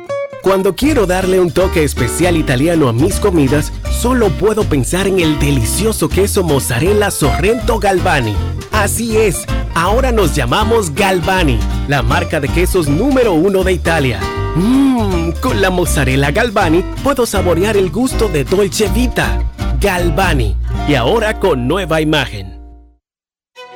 Cuando 0.42 0.74
quiero 0.74 1.06
darle 1.06 1.38
un 1.38 1.50
toque 1.50 1.84
especial 1.84 2.19
italiano 2.28 2.88
a 2.88 2.92
mis 2.92 3.18
comidas, 3.18 3.72
solo 3.90 4.28
puedo 4.28 4.64
pensar 4.64 5.06
en 5.06 5.20
el 5.20 5.38
delicioso 5.38 6.08
queso 6.08 6.44
mozzarella 6.44 7.10
Sorrento 7.10 7.78
Galvani. 7.78 8.34
Así 8.72 9.16
es, 9.16 9.46
ahora 9.74 10.12
nos 10.12 10.34
llamamos 10.34 10.94
Galvani, 10.94 11.58
la 11.88 12.02
marca 12.02 12.38
de 12.38 12.48
quesos 12.48 12.88
número 12.88 13.32
uno 13.32 13.64
de 13.64 13.72
Italia. 13.72 14.20
Mmm, 14.54 15.30
con 15.40 15.62
la 15.62 15.70
mozzarella 15.70 16.30
Galvani 16.30 16.84
puedo 17.02 17.24
saborear 17.24 17.76
el 17.78 17.90
gusto 17.90 18.28
de 18.28 18.44
Dolce 18.44 18.88
Vita. 18.88 19.42
Galvani, 19.80 20.56
y 20.88 20.94
ahora 20.94 21.40
con 21.40 21.66
nueva 21.66 22.02
imagen. 22.02 22.49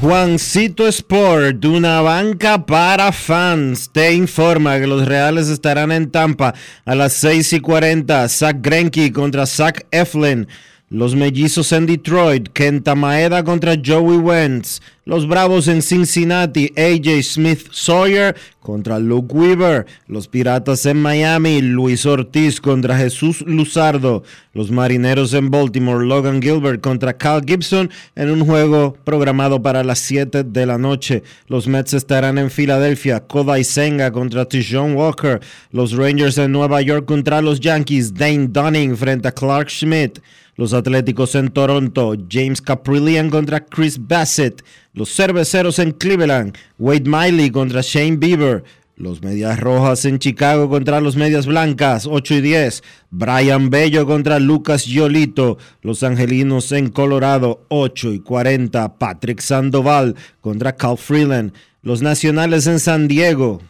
Juancito 0.00 0.86
Sport, 0.86 1.64
una 1.64 2.02
banca 2.02 2.66
para 2.66 3.12
fans, 3.12 3.88
te 3.90 4.12
informa 4.12 4.78
que 4.78 4.86
los 4.86 5.06
Reales 5.06 5.48
estarán 5.48 5.90
en 5.90 6.10
Tampa 6.10 6.54
a 6.84 6.94
las 6.94 7.14
6 7.14 7.54
y 7.54 7.60
40. 7.60 8.28
Zach 8.28 8.58
Greinke 8.60 9.10
contra 9.10 9.46
Zach 9.46 9.86
Eflin. 9.90 10.48
Los 10.88 11.16
mellizos 11.16 11.72
en 11.72 11.84
Detroit, 11.84 12.50
Kenta 12.52 12.94
Maeda 12.94 13.42
contra 13.42 13.74
Joey 13.74 14.18
Wentz. 14.18 14.80
Los 15.04 15.26
Bravos 15.26 15.66
en 15.66 15.82
Cincinnati, 15.82 16.72
AJ 16.76 17.24
Smith 17.24 17.68
Sawyer 17.72 18.36
contra 18.60 19.00
Luke 19.00 19.34
Weaver. 19.34 19.84
Los 20.06 20.28
Piratas 20.28 20.86
en 20.86 21.02
Miami, 21.02 21.60
Luis 21.60 22.06
Ortiz 22.06 22.60
contra 22.60 22.96
Jesús 22.96 23.40
Luzardo. 23.42 24.22
Los 24.52 24.70
Marineros 24.70 25.34
en 25.34 25.50
Baltimore, 25.50 26.06
Logan 26.06 26.40
Gilbert 26.40 26.80
contra 26.80 27.16
Cal 27.18 27.42
Gibson 27.44 27.90
en 28.14 28.30
un 28.30 28.46
juego 28.46 28.96
programado 29.02 29.60
para 29.60 29.82
las 29.82 29.98
7 29.98 30.44
de 30.44 30.66
la 30.66 30.78
noche. 30.78 31.24
Los 31.48 31.66
Mets 31.66 31.94
estarán 31.94 32.38
en 32.38 32.48
Filadelfia, 32.48 33.26
Kodai 33.26 33.64
Senga 33.64 34.12
contra 34.12 34.44
Tijon 34.44 34.94
Walker. 34.94 35.40
Los 35.72 35.96
Rangers 35.96 36.38
en 36.38 36.52
Nueva 36.52 36.80
York 36.80 37.06
contra 37.06 37.42
los 37.42 37.58
Yankees, 37.58 38.14
Dane 38.14 38.46
Dunning 38.46 38.96
frente 38.96 39.26
a 39.26 39.32
Clark 39.32 39.68
Schmidt. 39.68 40.20
Los 40.56 40.72
Atléticos 40.72 41.34
en 41.34 41.50
Toronto, 41.50 42.14
James 42.30 42.62
Caprillian 42.62 43.28
contra 43.28 43.66
Chris 43.66 43.98
Bassett. 44.00 44.64
Los 44.94 45.14
Cerveceros 45.14 45.78
en 45.78 45.92
Cleveland, 45.92 46.56
Wade 46.78 47.04
Miley 47.04 47.50
contra 47.50 47.82
Shane 47.82 48.16
Bieber. 48.16 48.64
Los 48.96 49.20
Medias 49.20 49.60
Rojas 49.60 50.06
en 50.06 50.18
Chicago 50.18 50.70
contra 50.70 51.02
los 51.02 51.16
Medias 51.16 51.44
Blancas, 51.44 52.06
8 52.06 52.36
y 52.36 52.40
10. 52.40 52.82
Brian 53.10 53.68
Bello 53.68 54.06
contra 54.06 54.38
Lucas 54.38 54.86
Yolito. 54.86 55.58
Los 55.82 56.02
Angelinos 56.02 56.72
en 56.72 56.88
Colorado, 56.88 57.66
8 57.68 58.14
y 58.14 58.20
40. 58.20 58.96
Patrick 58.96 59.40
Sandoval 59.40 60.16
contra 60.40 60.74
Cal 60.74 60.96
Freeland. 60.96 61.52
Los 61.82 62.00
Nacionales 62.00 62.66
en 62.66 62.80
San 62.80 63.06
Diego 63.06 63.60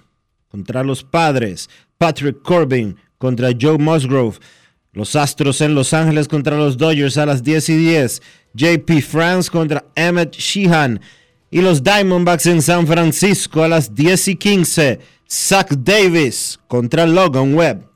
contra 0.49 0.85
los 0.85 1.03
Padres. 1.03 1.69
Patrick 1.99 2.41
Corbin 2.43 2.97
contra 3.19 3.51
Joe 3.61 3.79
Musgrove. 3.79 4.39
Los 4.97 5.15
Astros 5.15 5.61
en 5.61 5.75
Los 5.75 5.93
Ángeles 5.93 6.27
contra 6.27 6.57
los 6.57 6.79
Dodgers 6.79 7.19
a 7.19 7.27
las 7.27 7.43
10 7.43 7.69
y 7.69 7.77
10. 7.77 8.23
JP 8.55 9.03
France 9.07 9.51
contra 9.51 9.85
Emmett 9.95 10.35
Sheehan. 10.35 11.03
Y 11.51 11.61
los 11.61 11.85
Diamondbacks 11.85 12.47
en 12.47 12.63
San 12.63 12.87
Francisco 12.87 13.63
a 13.63 13.69
las 13.69 13.95
10 13.95 14.29
y 14.29 14.37
15. 14.37 15.01
Zach 15.31 15.71
Davis 15.71 16.59
contra 16.67 17.07
Logan 17.07 17.53
Webb. 17.55 17.87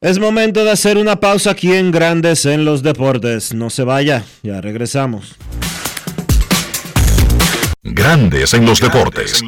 Es 0.00 0.18
momento 0.18 0.64
de 0.64 0.72
hacer 0.72 0.98
una 0.98 1.20
pausa 1.20 1.52
aquí 1.52 1.74
en 1.74 1.92
Grandes 1.92 2.44
en 2.44 2.64
los 2.64 2.82
deportes. 2.82 3.54
No 3.54 3.70
se 3.70 3.84
vaya, 3.84 4.24
ya 4.42 4.60
regresamos. 4.60 5.36
Grandes 7.84 8.54
en 8.54 8.64
los 8.64 8.80
deportes. 8.80 9.42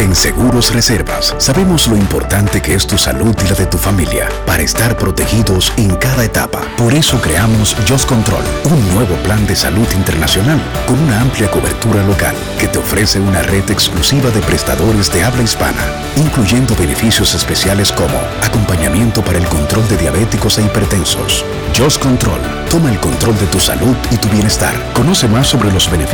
En 0.00 0.14
Seguros 0.14 0.72
Reservas 0.72 1.34
sabemos 1.36 1.86
lo 1.86 1.96
importante 1.96 2.62
que 2.62 2.72
es 2.72 2.86
tu 2.86 2.96
salud 2.96 3.36
y 3.44 3.48
la 3.50 3.54
de 3.54 3.66
tu 3.66 3.76
familia 3.76 4.30
para 4.46 4.62
estar 4.62 4.96
protegidos 4.96 5.70
en 5.76 5.94
cada 5.96 6.24
etapa. 6.24 6.62
Por 6.78 6.94
eso 6.94 7.20
creamos 7.20 7.76
Just 7.86 8.08
Control, 8.08 8.42
un 8.64 8.94
nuevo 8.94 9.16
plan 9.16 9.46
de 9.46 9.54
salud 9.54 9.86
internacional 9.94 10.58
con 10.86 10.98
una 10.98 11.20
amplia 11.20 11.50
cobertura 11.50 12.02
local 12.06 12.34
que 12.58 12.68
te 12.68 12.78
ofrece 12.78 13.20
una 13.20 13.42
red 13.42 13.70
exclusiva 13.70 14.30
de 14.30 14.40
prestadores 14.40 15.12
de 15.12 15.24
habla 15.24 15.42
hispana, 15.42 15.84
incluyendo 16.16 16.74
beneficios 16.74 17.34
especiales 17.34 17.92
como 17.92 18.16
acompañamiento 18.42 19.22
para 19.22 19.36
el 19.36 19.46
control 19.46 19.86
de 19.88 19.98
diabéticos 19.98 20.56
e 20.56 20.62
hipertensos. 20.62 21.44
Just 21.76 22.00
Control, 22.00 22.40
toma 22.70 22.90
el 22.90 23.00
control 23.00 23.36
de 23.38 23.46
tu 23.46 23.58
salud 23.58 23.96
y 24.10 24.16
tu 24.16 24.28
bienestar. 24.28 24.74
Conoce 24.94 25.26
más 25.26 25.48
sobre 25.48 25.72
los 25.72 25.90
beneficios 25.90 26.13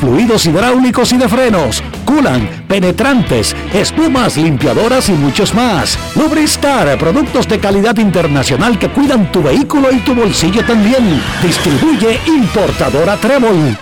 fluidos 0.00 0.46
hidráulicos 0.46 1.12
y 1.12 1.16
de 1.16 1.28
frenos, 1.28 1.82
culan, 2.04 2.64
penetrantes, 2.68 3.54
espumas, 3.72 4.36
limpiadoras 4.36 5.08
y 5.08 5.12
muchos 5.12 5.54
más. 5.54 5.98
Lubristar, 6.14 6.98
productos 6.98 7.48
de 7.48 7.58
calidad 7.58 7.96
internacional 7.98 8.78
que 8.78 8.90
cuidan 8.90 9.30
tu 9.32 9.42
vehículo 9.42 9.92
y 9.92 9.98
tu 10.00 10.14
bolsillo 10.14 10.64
también. 10.64 11.22
Distribuye 11.42 12.20
importadora 12.26 13.16
Trébol. 13.16 13.76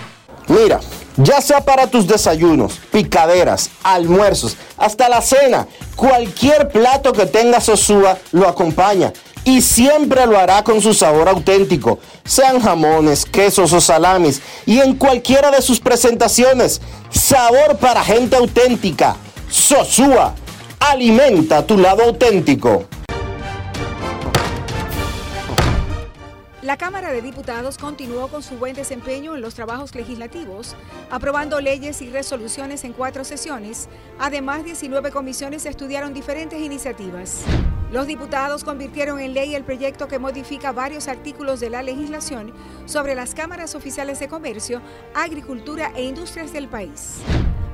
Mira, 0.47 0.79
ya 1.17 1.39
sea 1.41 1.61
para 1.61 1.87
tus 1.87 2.07
desayunos, 2.07 2.79
picaderas, 2.91 3.69
almuerzos, 3.83 4.57
hasta 4.77 5.07
la 5.07 5.21
cena, 5.21 5.67
cualquier 5.95 6.67
plato 6.69 7.13
que 7.13 7.25
tenga 7.25 7.61
Sosúa 7.61 8.17
lo 8.31 8.47
acompaña 8.47 9.13
y 9.45 9.61
siempre 9.61 10.25
lo 10.25 10.37
hará 10.37 10.63
con 10.63 10.81
su 10.81 10.93
sabor 10.93 11.29
auténtico, 11.29 11.99
sean 12.25 12.59
jamones, 12.59 13.25
quesos 13.25 13.71
o 13.71 13.79
salamis 13.79 14.41
y 14.65 14.79
en 14.79 14.95
cualquiera 14.95 15.51
de 15.51 15.61
sus 15.61 15.79
presentaciones. 15.79 16.81
Sabor 17.11 17.77
para 17.77 18.03
gente 18.03 18.35
auténtica. 18.35 19.15
Sosúa, 19.49 20.35
alimenta 20.79 21.65
tu 21.65 21.77
lado 21.77 22.03
auténtico. 22.03 22.85
La 26.65 26.77
Cámara 26.77 27.11
de 27.11 27.21
Diputados 27.21 27.77
continuó 27.77 28.27
con 28.27 28.41
su 28.41 28.57
buen 28.57 28.73
desempeño 28.73 29.35
en 29.35 29.41
los 29.41 29.53
trabajos 29.53 29.93
legislativos, 29.93 30.75
aprobando 31.11 31.61
leyes 31.61 32.01
y 32.01 32.09
resoluciones 32.09 32.83
en 32.85 32.93
cuatro 32.93 33.23
sesiones. 33.23 33.87
Además, 34.17 34.63
19 34.63 35.11
comisiones 35.11 35.67
estudiaron 35.67 36.15
diferentes 36.15 36.59
iniciativas. 36.59 37.43
Los 37.91 38.07
diputados 38.07 38.63
convirtieron 38.63 39.19
en 39.19 39.35
ley 39.35 39.53
el 39.53 39.63
proyecto 39.63 40.07
que 40.07 40.17
modifica 40.17 40.71
varios 40.71 41.07
artículos 41.07 41.59
de 41.59 41.69
la 41.69 41.83
legislación 41.83 42.51
sobre 42.87 43.13
las 43.13 43.35
cámaras 43.35 43.75
oficiales 43.75 44.19
de 44.19 44.27
comercio, 44.27 44.81
agricultura 45.13 45.91
e 45.95 46.05
industrias 46.05 46.51
del 46.51 46.67
país. 46.67 47.17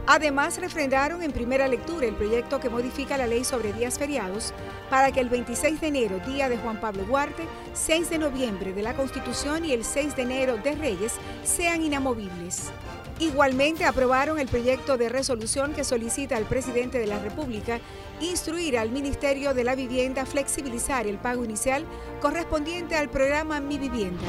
Además, 0.07 0.57
refrendaron 0.59 1.21
en 1.21 1.31
primera 1.31 1.67
lectura 1.67 2.07
el 2.07 2.15
proyecto 2.15 2.59
que 2.59 2.69
modifica 2.69 3.17
la 3.17 3.27
ley 3.27 3.43
sobre 3.43 3.71
días 3.71 3.99
feriados 3.99 4.53
para 4.89 5.11
que 5.11 5.19
el 5.19 5.29
26 5.29 5.79
de 5.79 5.87
enero, 5.87 6.19
día 6.25 6.49
de 6.49 6.57
Juan 6.57 6.81
Pablo 6.81 7.03
Duarte, 7.03 7.47
6 7.73 8.09
de 8.09 8.17
noviembre 8.17 8.73
de 8.73 8.81
la 8.81 8.95
Constitución 8.95 9.63
y 9.63 9.73
el 9.73 9.85
6 9.85 10.15
de 10.15 10.21
enero 10.23 10.57
de 10.57 10.75
Reyes 10.75 11.13
sean 11.43 11.81
inamovibles. 11.83 12.71
Igualmente 13.19 13.85
aprobaron 13.85 14.39
el 14.39 14.47
proyecto 14.47 14.97
de 14.97 15.07
resolución 15.07 15.73
que 15.73 15.83
solicita 15.83 16.35
al 16.35 16.45
presidente 16.45 16.97
de 16.97 17.05
la 17.05 17.19
República 17.19 17.79
instruir 18.19 18.79
al 18.79 18.89
Ministerio 18.89 19.53
de 19.53 19.63
la 19.63 19.75
Vivienda 19.75 20.25
flexibilizar 20.25 21.05
el 21.05 21.19
pago 21.19 21.45
inicial 21.45 21.85
correspondiente 22.19 22.95
al 22.95 23.09
programa 23.09 23.59
Mi 23.59 23.77
Vivienda. 23.77 24.25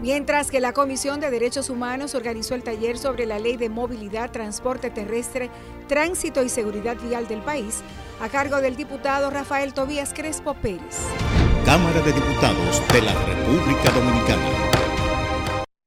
Mientras 0.00 0.50
que 0.50 0.60
la 0.60 0.72
Comisión 0.72 1.20
de 1.20 1.30
Derechos 1.30 1.70
Humanos 1.70 2.14
organizó 2.14 2.54
el 2.54 2.62
taller 2.62 2.98
sobre 2.98 3.26
la 3.26 3.38
Ley 3.38 3.56
de 3.56 3.68
Movilidad, 3.68 4.30
Transporte 4.30 4.90
Terrestre, 4.90 5.50
Tránsito 5.88 6.42
y 6.42 6.48
Seguridad 6.48 6.96
Vial 7.00 7.26
del 7.28 7.42
país, 7.42 7.80
a 8.20 8.28
cargo 8.28 8.60
del 8.60 8.76
diputado 8.76 9.30
Rafael 9.30 9.72
Tobías 9.72 10.12
Crespo 10.12 10.54
Pérez. 10.54 10.96
Cámara 11.64 12.00
de 12.02 12.12
Diputados 12.12 12.82
de 12.92 13.02
la 13.02 13.14
República 13.24 13.90
Dominicana. 13.90 14.50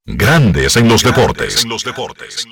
Grandes 0.06 0.76
en 0.78 0.88
los 0.88 1.04
deportes. 1.04 1.64
En 1.64 1.70
los 1.70 1.84
deportes. 1.84 2.48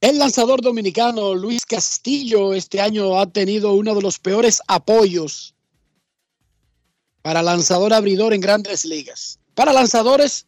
El 0.00 0.18
lanzador 0.18 0.62
dominicano 0.62 1.34
Luis 1.34 1.66
Castillo 1.66 2.54
este 2.54 2.80
año 2.80 3.20
ha 3.20 3.26
tenido 3.26 3.74
uno 3.74 3.94
de 3.94 4.00
los 4.00 4.18
peores 4.18 4.62
apoyos 4.66 5.54
para 7.22 7.42
lanzador 7.42 7.92
abridor 7.92 8.32
en 8.34 8.40
grandes 8.40 8.84
ligas. 8.84 9.38
Para 9.54 9.72
lanzadores 9.72 10.46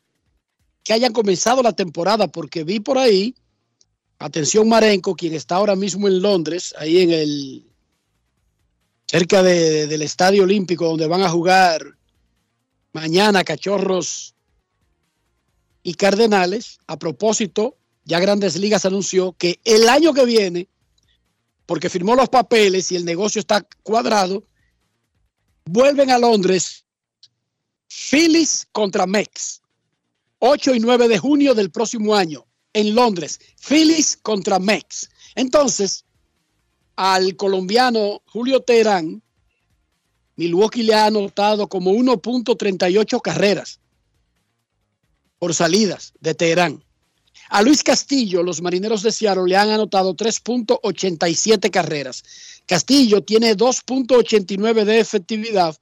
que 0.84 0.92
hayan 0.92 1.12
comenzado 1.12 1.62
la 1.62 1.72
temporada, 1.74 2.28
porque 2.28 2.64
vi 2.64 2.80
por 2.80 2.98
ahí, 2.98 3.34
atención 4.18 4.68
Marenco, 4.68 5.14
quien 5.14 5.34
está 5.34 5.56
ahora 5.56 5.76
mismo 5.76 6.08
en 6.08 6.22
Londres, 6.22 6.74
ahí 6.78 7.00
en 7.02 7.10
el, 7.10 7.66
cerca 9.06 9.42
de- 9.42 9.86
del 9.86 10.02
Estadio 10.02 10.44
Olímpico, 10.44 10.86
donde 10.86 11.06
van 11.06 11.22
a 11.22 11.28
jugar 11.30 11.96
mañana 12.92 13.44
Cachorros 13.44 14.34
y 15.82 15.94
Cardenales. 15.94 16.78
A 16.86 16.98
propósito, 16.98 17.76
ya 18.04 18.18
Grandes 18.18 18.56
Ligas 18.56 18.84
anunció 18.84 19.32
que 19.34 19.60
el 19.64 19.88
año 19.88 20.14
que 20.14 20.24
viene, 20.24 20.68
porque 21.66 21.90
firmó 21.90 22.14
los 22.16 22.28
papeles 22.28 22.90
y 22.90 22.96
el 22.96 23.04
negocio 23.04 23.40
está 23.40 23.66
cuadrado, 23.82 24.44
vuelven 25.64 26.10
a 26.10 26.18
Londres 26.18 26.84
Phillies 27.88 28.66
contra 28.72 29.06
Mex. 29.06 29.60
8 30.38 30.74
y 30.74 30.80
9 30.80 31.08
de 31.08 31.18
junio 31.18 31.54
del 31.54 31.70
próximo 31.70 32.14
año 32.14 32.46
en 32.72 32.94
Londres. 32.94 33.38
Phillies 33.60 34.18
contra 34.22 34.58
Mex. 34.58 35.08
Entonces, 35.34 36.04
al 36.96 37.36
colombiano 37.36 38.22
Julio 38.26 38.60
Teherán, 38.60 39.22
Milwaukee 40.36 40.82
le 40.82 40.94
ha 40.94 41.06
anotado 41.06 41.68
como 41.68 41.92
1.38 41.92 43.20
carreras 43.20 43.80
por 45.38 45.54
salidas 45.54 46.12
de 46.20 46.34
Teherán. 46.34 46.82
A 47.50 47.62
Luis 47.62 47.82
Castillo, 47.82 48.42
los 48.42 48.62
marineros 48.62 49.02
de 49.02 49.12
Seattle 49.12 49.44
le 49.46 49.56
han 49.56 49.68
anotado 49.68 50.16
3.87 50.16 51.70
carreras. 51.70 52.24
Castillo 52.66 53.22
tiene 53.22 53.56
2.89 53.56 54.84
de 54.84 55.00
efectividad 55.00 55.76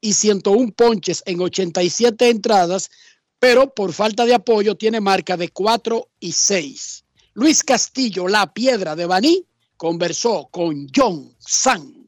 y 0.00 0.12
101 0.14 0.72
ponches 0.72 1.22
en 1.26 1.40
87 1.40 2.30
entradas, 2.30 2.90
pero 3.38 3.74
por 3.74 3.92
falta 3.92 4.24
de 4.24 4.34
apoyo 4.34 4.74
tiene 4.76 5.00
marca 5.00 5.36
de 5.36 5.48
4 5.48 6.08
y 6.20 6.32
6. 6.32 7.04
Luis 7.34 7.62
Castillo, 7.62 8.28
la 8.28 8.52
piedra 8.52 8.96
de 8.96 9.06
Baní, 9.06 9.44
conversó 9.76 10.48
con 10.50 10.88
John 10.94 11.34
San. 11.38 12.00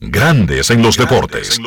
Grandes 0.00 0.70
en 0.70 0.82
los 0.82 0.96
deportes. 0.96 1.58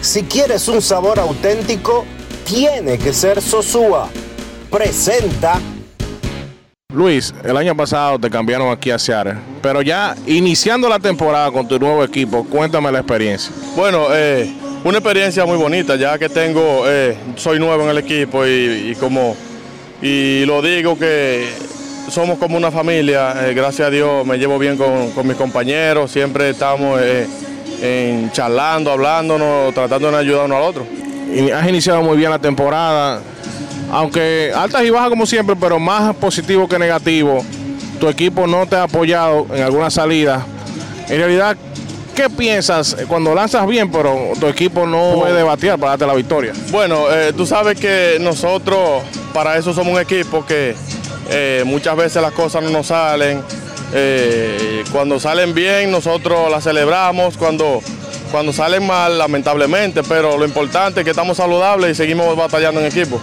Si 0.00 0.22
quieres 0.22 0.66
un 0.68 0.80
sabor 0.80 1.20
auténtico, 1.20 2.06
tiene 2.46 2.98
que 2.98 3.12
ser 3.12 3.42
Sosúa. 3.42 4.10
Presenta 4.70 5.58
Luis, 6.92 7.34
el 7.44 7.56
año 7.56 7.76
pasado 7.76 8.18
te 8.18 8.30
cambiaron 8.30 8.70
aquí 8.70 8.90
a 8.90 8.98
Seattle, 8.98 9.36
pero 9.62 9.82
ya 9.82 10.14
iniciando 10.26 10.88
la 10.88 10.98
temporada 10.98 11.50
con 11.50 11.66
tu 11.66 11.78
nuevo 11.78 12.02
equipo, 12.04 12.44
cuéntame 12.44 12.90
la 12.90 12.98
experiencia. 12.98 13.52
Bueno, 13.76 14.06
eh, 14.12 14.52
una 14.84 14.98
experiencia 14.98 15.44
muy 15.44 15.56
bonita, 15.56 15.96
ya 15.96 16.18
que 16.18 16.28
tengo, 16.28 16.84
eh, 16.86 17.16
soy 17.36 17.58
nuevo 17.58 17.82
en 17.84 17.90
el 17.90 17.98
equipo 17.98 18.44
y, 18.44 18.90
y 18.90 18.96
como, 18.98 19.36
y 20.02 20.44
lo 20.46 20.62
digo 20.62 20.98
que 20.98 21.48
somos 22.08 22.38
como 22.38 22.56
una 22.56 22.70
familia, 22.70 23.48
eh, 23.48 23.54
gracias 23.54 23.88
a 23.88 23.90
Dios 23.90 24.26
me 24.26 24.36
llevo 24.36 24.58
bien 24.58 24.76
con, 24.76 25.10
con 25.12 25.26
mis 25.26 25.36
compañeros, 25.36 26.10
siempre 26.10 26.50
estamos 26.50 27.00
eh, 27.00 27.26
en 27.82 28.32
charlando, 28.32 28.90
hablándonos, 28.90 29.72
tratando 29.74 30.10
de 30.10 30.18
ayudarnos 30.18 30.56
al 30.56 30.62
otro. 30.62 30.86
Y 31.32 31.50
has 31.50 31.68
iniciado 31.68 32.02
muy 32.02 32.16
bien 32.16 32.30
la 32.30 32.40
temporada, 32.40 33.20
aunque 33.90 34.52
altas 34.54 34.84
y 34.84 34.90
bajas 34.90 35.10
como 35.10 35.26
siempre, 35.26 35.56
pero 35.56 35.78
más 35.78 36.14
positivo 36.16 36.68
que 36.68 36.78
negativo. 36.78 37.44
Tu 37.98 38.08
equipo 38.08 38.46
no 38.46 38.66
te 38.66 38.76
ha 38.76 38.84
apoyado 38.84 39.46
en 39.54 39.62
alguna 39.62 39.90
salida. 39.90 40.46
En 41.08 41.18
realidad, 41.18 41.56
¿qué 42.14 42.30
piensas 42.30 42.96
cuando 43.08 43.34
lanzas 43.34 43.66
bien, 43.66 43.90
pero 43.90 44.32
tu 44.38 44.46
equipo 44.46 44.86
no 44.86 45.14
puede 45.16 45.42
batear 45.42 45.78
para 45.78 45.90
darte 45.90 46.06
la 46.06 46.14
victoria? 46.14 46.52
Bueno, 46.70 47.10
eh, 47.10 47.32
tú 47.36 47.46
sabes 47.46 47.78
que 47.78 48.18
nosotros 48.20 49.02
para 49.34 49.56
eso 49.56 49.74
somos 49.74 49.94
un 49.94 50.00
equipo 50.00 50.46
que 50.46 50.74
eh, 51.30 51.62
muchas 51.66 51.96
veces 51.96 52.22
las 52.22 52.32
cosas 52.32 52.62
no 52.62 52.70
nos 52.70 52.86
salen. 52.86 53.42
Eh, 53.92 54.84
cuando 54.92 55.18
salen 55.18 55.52
bien 55.52 55.90
nosotros 55.90 56.50
las 56.50 56.62
celebramos, 56.62 57.36
cuando, 57.36 57.80
cuando 58.30 58.52
salen 58.52 58.86
mal 58.86 59.18
lamentablemente, 59.18 60.02
pero 60.04 60.38
lo 60.38 60.44
importante 60.44 61.00
es 61.00 61.04
que 61.04 61.10
estamos 61.10 61.36
saludables 61.36 61.90
y 61.90 61.94
seguimos 61.96 62.36
batallando 62.36 62.80
en 62.80 62.86
equipo. 62.86 63.20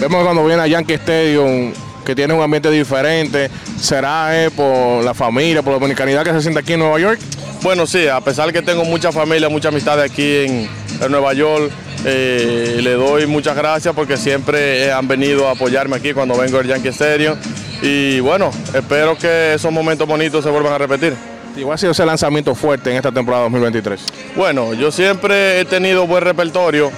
Vemos 0.00 0.22
cuando 0.22 0.44
viene 0.44 0.62
a 0.62 0.66
Yankee 0.66 0.94
Stadium 0.94 1.72
que 2.04 2.14
tiene 2.14 2.32
un 2.32 2.40
ambiente 2.40 2.70
diferente. 2.70 3.50
¿Será 3.78 4.44
eh, 4.44 4.50
por 4.50 5.04
la 5.04 5.12
familia, 5.12 5.62
por 5.62 5.74
la 5.74 5.78
dominicanidad 5.78 6.24
que 6.24 6.32
se 6.32 6.40
siente 6.40 6.60
aquí 6.60 6.72
en 6.72 6.80
Nueva 6.80 6.98
York? 6.98 7.20
Bueno, 7.62 7.86
sí, 7.86 8.08
a 8.08 8.20
pesar 8.20 8.52
que 8.52 8.62
tengo 8.62 8.84
mucha 8.84 9.12
familia, 9.12 9.48
mucha 9.48 9.68
amistad 9.68 10.00
aquí 10.00 10.36
en, 10.46 10.68
en 11.02 11.10
Nueva 11.10 11.34
York, 11.34 11.70
eh, 12.04 12.78
le 12.82 12.92
doy 12.92 13.26
muchas 13.26 13.56
gracias 13.56 13.94
porque 13.94 14.16
siempre 14.16 14.86
eh, 14.86 14.92
han 14.92 15.08
venido 15.08 15.48
a 15.48 15.52
apoyarme 15.52 15.96
aquí 15.96 16.14
cuando 16.14 16.36
vengo 16.38 16.58
al 16.58 16.66
Yankee 16.66 16.88
Stadium. 16.88 17.36
Y 17.82 18.20
bueno, 18.20 18.50
espero 18.72 19.18
que 19.18 19.54
esos 19.54 19.72
momentos 19.72 20.06
bonitos 20.06 20.44
se 20.44 20.50
vuelvan 20.50 20.72
a 20.72 20.78
repetir. 20.78 21.14
Igual 21.56 21.74
ha 21.74 21.78
sido 21.78 21.92
ese 21.92 22.06
lanzamiento 22.06 22.54
fuerte 22.54 22.90
en 22.90 22.96
esta 22.96 23.10
temporada 23.10 23.44
2023. 23.44 24.00
Bueno, 24.36 24.74
yo 24.74 24.92
siempre 24.92 25.60
he 25.60 25.64
tenido 25.64 26.06
buen 26.06 26.22
repertorio. 26.22 26.90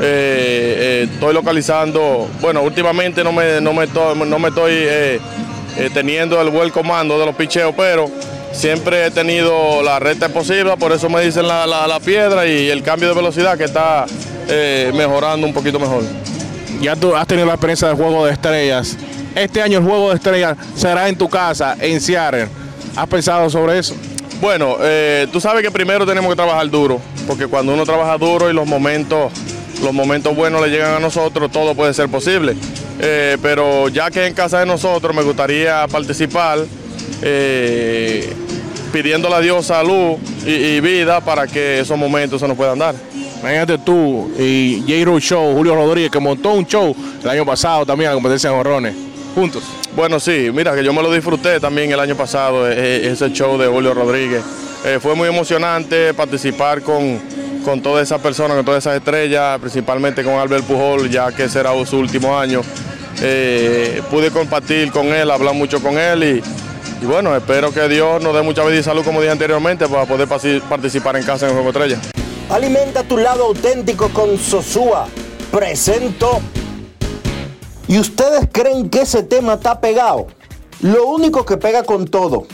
Eh, 0.00 1.02
eh, 1.04 1.08
estoy 1.12 1.34
localizando, 1.34 2.28
bueno, 2.40 2.62
últimamente 2.62 3.24
no 3.24 3.32
me, 3.32 3.60
no 3.60 3.72
me, 3.72 3.86
to- 3.86 4.14
no 4.14 4.38
me 4.38 4.48
estoy 4.48 4.72
eh, 4.74 5.20
teniendo 5.92 6.40
el 6.40 6.50
buen 6.50 6.70
comando 6.70 7.18
de 7.18 7.26
los 7.26 7.34
picheos, 7.34 7.74
pero 7.76 8.10
siempre 8.52 9.06
he 9.06 9.10
tenido 9.10 9.82
la 9.82 9.98
recta 9.98 10.28
posible, 10.28 10.76
por 10.78 10.92
eso 10.92 11.08
me 11.08 11.20
dicen 11.22 11.48
la, 11.48 11.66
la- 11.66 11.86
la 11.86 12.00
piedra 12.00 12.46
y 12.46 12.68
el 12.68 12.82
cambio 12.82 13.08
de 13.08 13.14
velocidad 13.14 13.56
que 13.58 13.64
está 13.64 14.06
eh, 14.48 14.92
mejorando 14.94 15.46
un 15.46 15.52
poquito 15.52 15.78
mejor. 15.80 16.02
Ya 16.80 16.94
tú 16.94 17.16
has 17.16 17.26
tenido 17.26 17.46
la 17.46 17.54
experiencia 17.54 17.88
de 17.88 17.94
juego 17.94 18.24
de 18.26 18.32
estrellas. 18.32 18.96
Este 19.34 19.60
año 19.62 19.78
el 19.78 19.84
juego 19.84 20.10
de 20.10 20.16
estrellas 20.16 20.56
será 20.76 21.08
en 21.08 21.16
tu 21.16 21.28
casa, 21.28 21.76
en 21.80 22.00
Seattle. 22.00 22.46
¿Has 22.94 23.06
pensado 23.08 23.50
sobre 23.50 23.78
eso? 23.78 23.94
Bueno, 24.40 24.76
eh, 24.80 25.26
tú 25.32 25.40
sabes 25.40 25.62
que 25.64 25.70
primero 25.72 26.06
tenemos 26.06 26.30
que 26.30 26.36
trabajar 26.36 26.70
duro, 26.70 27.00
porque 27.26 27.46
cuando 27.48 27.72
uno 27.74 27.84
trabaja 27.84 28.16
duro 28.16 28.48
y 28.48 28.52
los 28.52 28.66
momentos, 28.66 29.32
los 29.82 29.92
momentos 29.92 30.34
buenos 30.34 30.60
le 30.60 30.68
llegan 30.68 30.94
a 30.94 31.00
nosotros, 31.00 31.50
todo 31.50 31.74
puede 31.74 31.94
ser 31.94 32.08
posible. 32.08 32.54
Eh, 33.00 33.36
pero 33.42 33.88
ya 33.88 34.10
que 34.10 34.26
en 34.26 34.34
casa 34.34 34.60
de 34.60 34.66
nosotros 34.66 35.14
me 35.14 35.22
gustaría 35.22 35.86
participar, 35.88 36.58
eh, 37.22 38.32
pidiéndole 38.92 39.34
a 39.34 39.40
Dios 39.40 39.66
salud 39.66 40.16
y, 40.44 40.50
y 40.50 40.80
vida 40.80 41.20
para 41.20 41.46
que 41.46 41.80
esos 41.80 41.96
momentos 41.96 42.40
se 42.40 42.48
nos 42.48 42.56
puedan 42.56 42.78
dar. 42.78 42.94
Imagínate 43.40 43.78
tú 43.78 44.32
y 44.36 44.80
J. 44.80 45.20
Show, 45.20 45.54
Julio 45.54 45.76
Rodríguez, 45.76 46.10
que 46.10 46.18
montó 46.18 46.54
un 46.54 46.66
show 46.66 46.94
el 47.22 47.28
año 47.28 47.46
pasado 47.46 47.86
también 47.86 48.08
a 48.08 48.10
la 48.12 48.16
competencia 48.16 48.50
de 48.50 48.56
jorrones, 48.56 48.94
juntos. 49.34 49.62
Bueno, 49.94 50.18
sí, 50.18 50.50
mira 50.52 50.74
que 50.74 50.82
yo 50.82 50.92
me 50.92 51.02
lo 51.02 51.12
disfruté 51.12 51.60
también 51.60 51.92
el 51.92 52.00
año 52.00 52.16
pasado, 52.16 52.68
eh, 52.68 53.08
ese 53.08 53.30
show 53.30 53.56
de 53.56 53.68
Julio 53.68 53.94
Rodríguez. 53.94 54.42
Eh, 54.84 54.98
fue 55.00 55.14
muy 55.14 55.28
emocionante 55.28 56.14
participar 56.14 56.82
con, 56.82 57.20
con 57.64 57.82
todas 57.82 58.02
esas 58.02 58.20
personas, 58.20 58.56
con 58.56 58.64
todas 58.64 58.84
esas 58.84 58.96
estrellas, 58.96 59.58
principalmente 59.60 60.22
con 60.24 60.34
Albert 60.34 60.64
Pujol, 60.64 61.08
ya 61.10 61.32
que 61.32 61.48
será 61.48 61.70
su 61.84 61.98
último 61.98 62.38
año. 62.38 62.62
Eh, 63.20 64.02
pude 64.10 64.30
compartir 64.30 64.92
con 64.92 65.06
él, 65.06 65.30
hablar 65.30 65.54
mucho 65.54 65.82
con 65.82 65.98
él 65.98 66.42
y, 67.00 67.04
bueno, 67.04 67.34
espero 67.36 67.72
que 67.72 67.88
Dios 67.88 68.22
nos 68.22 68.34
dé 68.34 68.42
mucha 68.42 68.64
vida 68.64 68.78
y 68.78 68.82
salud, 68.82 69.04
como 69.04 69.20
dije 69.20 69.32
anteriormente, 69.32 69.88
para 69.88 70.06
poder 70.06 70.28
participar 70.28 71.16
en 71.16 71.24
casa 71.24 71.46
en 71.46 71.50
el 71.50 71.62
Juego 71.62 71.70
Estrella. 71.70 72.00
Alimenta 72.50 73.02
tu 73.02 73.16
lado 73.18 73.44
auténtico 73.44 74.08
con 74.08 74.38
Sosúa. 74.38 75.06
Presento. 75.50 76.40
¿Y 77.86 77.98
ustedes 77.98 78.48
creen 78.52 78.88
que 78.90 79.02
ese 79.02 79.22
tema 79.22 79.54
está 79.54 79.80
pegado? 79.80 80.28
Lo 80.80 81.06
único 81.06 81.44
que 81.44 81.56
pega 81.56 81.82
con 81.82 82.06
todo. 82.06 82.46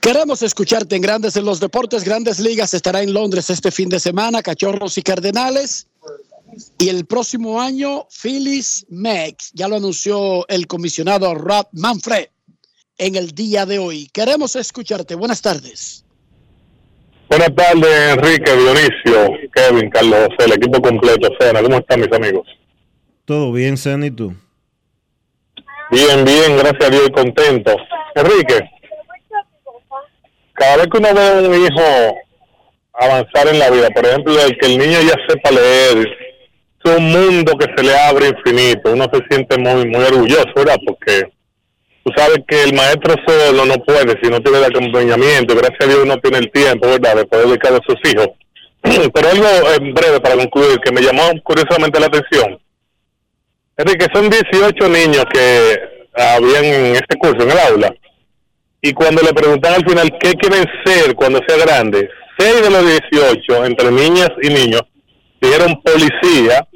Queremos 0.00 0.42
escucharte 0.42 0.94
en 0.96 1.02
Grandes 1.02 1.36
en 1.36 1.44
los 1.44 1.60
Deportes. 1.60 2.04
Grandes 2.04 2.38
Ligas 2.38 2.74
estará 2.74 3.02
en 3.02 3.12
Londres 3.12 3.50
este 3.50 3.70
fin 3.70 3.88
de 3.88 3.98
semana, 3.98 4.42
Cachorros 4.42 4.98
y 4.98 5.02
Cardenales. 5.02 5.86
Y 6.78 6.88
el 6.88 7.06
próximo 7.06 7.60
año, 7.60 8.06
Phillies 8.10 8.86
Mex. 8.88 9.52
Ya 9.54 9.68
lo 9.68 9.76
anunció 9.76 10.46
el 10.48 10.66
comisionado 10.66 11.34
Rob 11.34 11.66
Manfred 11.72 12.26
en 12.98 13.16
el 13.16 13.32
día 13.32 13.66
de 13.66 13.78
hoy. 13.78 14.08
Queremos 14.12 14.56
escucharte. 14.56 15.14
Buenas 15.14 15.42
tardes. 15.42 16.04
Buenas 17.28 17.54
tardes, 17.54 18.12
Enrique, 18.12 18.52
Dionisio, 18.54 19.50
Kevin, 19.54 19.90
Carlos 19.90 20.28
José, 20.28 20.44
el 20.44 20.52
equipo 20.52 20.80
completo. 20.80 21.28
Cena, 21.40 21.62
¿cómo 21.62 21.78
están 21.78 22.00
mis 22.00 22.12
amigos? 22.12 22.46
¿Todo 23.24 23.50
bien, 23.52 23.76
Zen, 23.76 24.04
y 24.04 24.10
tú? 24.10 24.34
Bien, 25.90 26.24
bien, 26.24 26.56
gracias 26.58 26.84
a 26.84 26.90
Dios 26.90 27.08
y 27.08 27.12
contento. 27.12 27.74
Enrique, 28.14 28.60
cada 30.52 30.76
vez 30.76 30.86
que 30.88 30.98
uno 30.98 31.14
ve 31.14 31.26
a 31.26 31.48
un 31.48 31.54
hijo 31.54 32.16
avanzar 32.92 33.48
en 33.48 33.58
la 33.58 33.70
vida, 33.70 33.88
por 33.90 34.06
ejemplo, 34.06 34.40
el 34.40 34.56
que 34.58 34.66
el 34.66 34.78
niño 34.78 35.00
ya 35.02 35.14
sepa 35.28 35.50
leer, 35.50 36.06
es 36.84 36.98
un 36.98 37.04
mundo 37.10 37.52
que 37.58 37.66
se 37.74 37.82
le 37.82 37.96
abre 37.96 38.28
infinito, 38.28 38.92
uno 38.92 39.06
se 39.12 39.20
siente 39.28 39.58
muy, 39.58 39.86
muy 39.86 40.04
orgulloso, 40.04 40.52
¿verdad? 40.54 40.76
Porque 40.86 41.32
tú 42.04 42.12
sabes 42.16 42.38
que 42.46 42.64
el 42.64 42.74
maestro 42.74 43.14
solo 43.26 43.64
no 43.64 43.74
puede 43.84 44.18
si 44.22 44.28
no 44.30 44.40
tiene 44.40 44.58
el 44.58 44.64
acompañamiento, 44.64 45.54
gracias 45.54 45.80
a 45.80 45.86
Dios 45.86 46.00
uno 46.02 46.16
tiene 46.18 46.38
el 46.38 46.50
tiempo, 46.50 46.86
¿verdad?, 46.86 47.16
de 47.16 47.24
poder 47.24 47.46
dedicar 47.46 47.72
a 47.72 47.80
sus 47.86 47.98
hijos. 48.12 48.28
Pero 49.14 49.28
algo 49.28 49.46
en 49.78 49.94
breve 49.94 50.20
para 50.20 50.36
concluir 50.36 50.78
que 50.80 50.92
me 50.92 51.00
llamó 51.00 51.22
curiosamente 51.42 51.98
la 51.98 52.06
atención. 52.06 52.58
Enrique, 53.76 54.06
son 54.12 54.30
18 54.30 54.88
niños 54.88 55.24
que 55.32 55.80
habían 56.14 56.64
en 56.64 56.94
este 56.94 57.16
curso, 57.18 57.42
en 57.42 57.50
el 57.50 57.58
aula, 57.58 57.94
y 58.80 58.92
cuando 58.92 59.22
le 59.22 59.32
preguntan 59.32 59.74
al 59.74 59.88
final 59.88 60.10
qué 60.20 60.34
quieren 60.34 60.64
ser 60.84 61.14
cuando 61.14 61.40
sea 61.48 61.56
grande, 61.56 62.08
6 62.38 62.62
de 62.62 62.70
los 62.70 62.86
18, 62.86 63.64
entre 63.64 63.90
niñas 63.90 64.28
y 64.42 64.48
niños, 64.48 64.82
dijeron 65.40 65.80
policía 65.82 66.66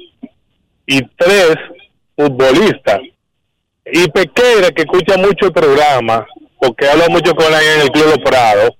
y 0.89 1.01
3 1.17 1.55
futbolistas. 2.15 2.99
Y 3.85 4.09
Pequeira, 4.09 4.71
que 4.71 4.81
escucha 4.81 5.17
mucho 5.17 5.45
el 5.45 5.53
programa, 5.53 6.25
porque 6.59 6.87
habla 6.87 7.07
mucho 7.09 7.33
con 7.35 7.45
él 7.45 7.61
en 7.75 7.81
el 7.81 7.91
Club 7.91 8.05
Los 8.07 8.17
Prados, 8.17 8.71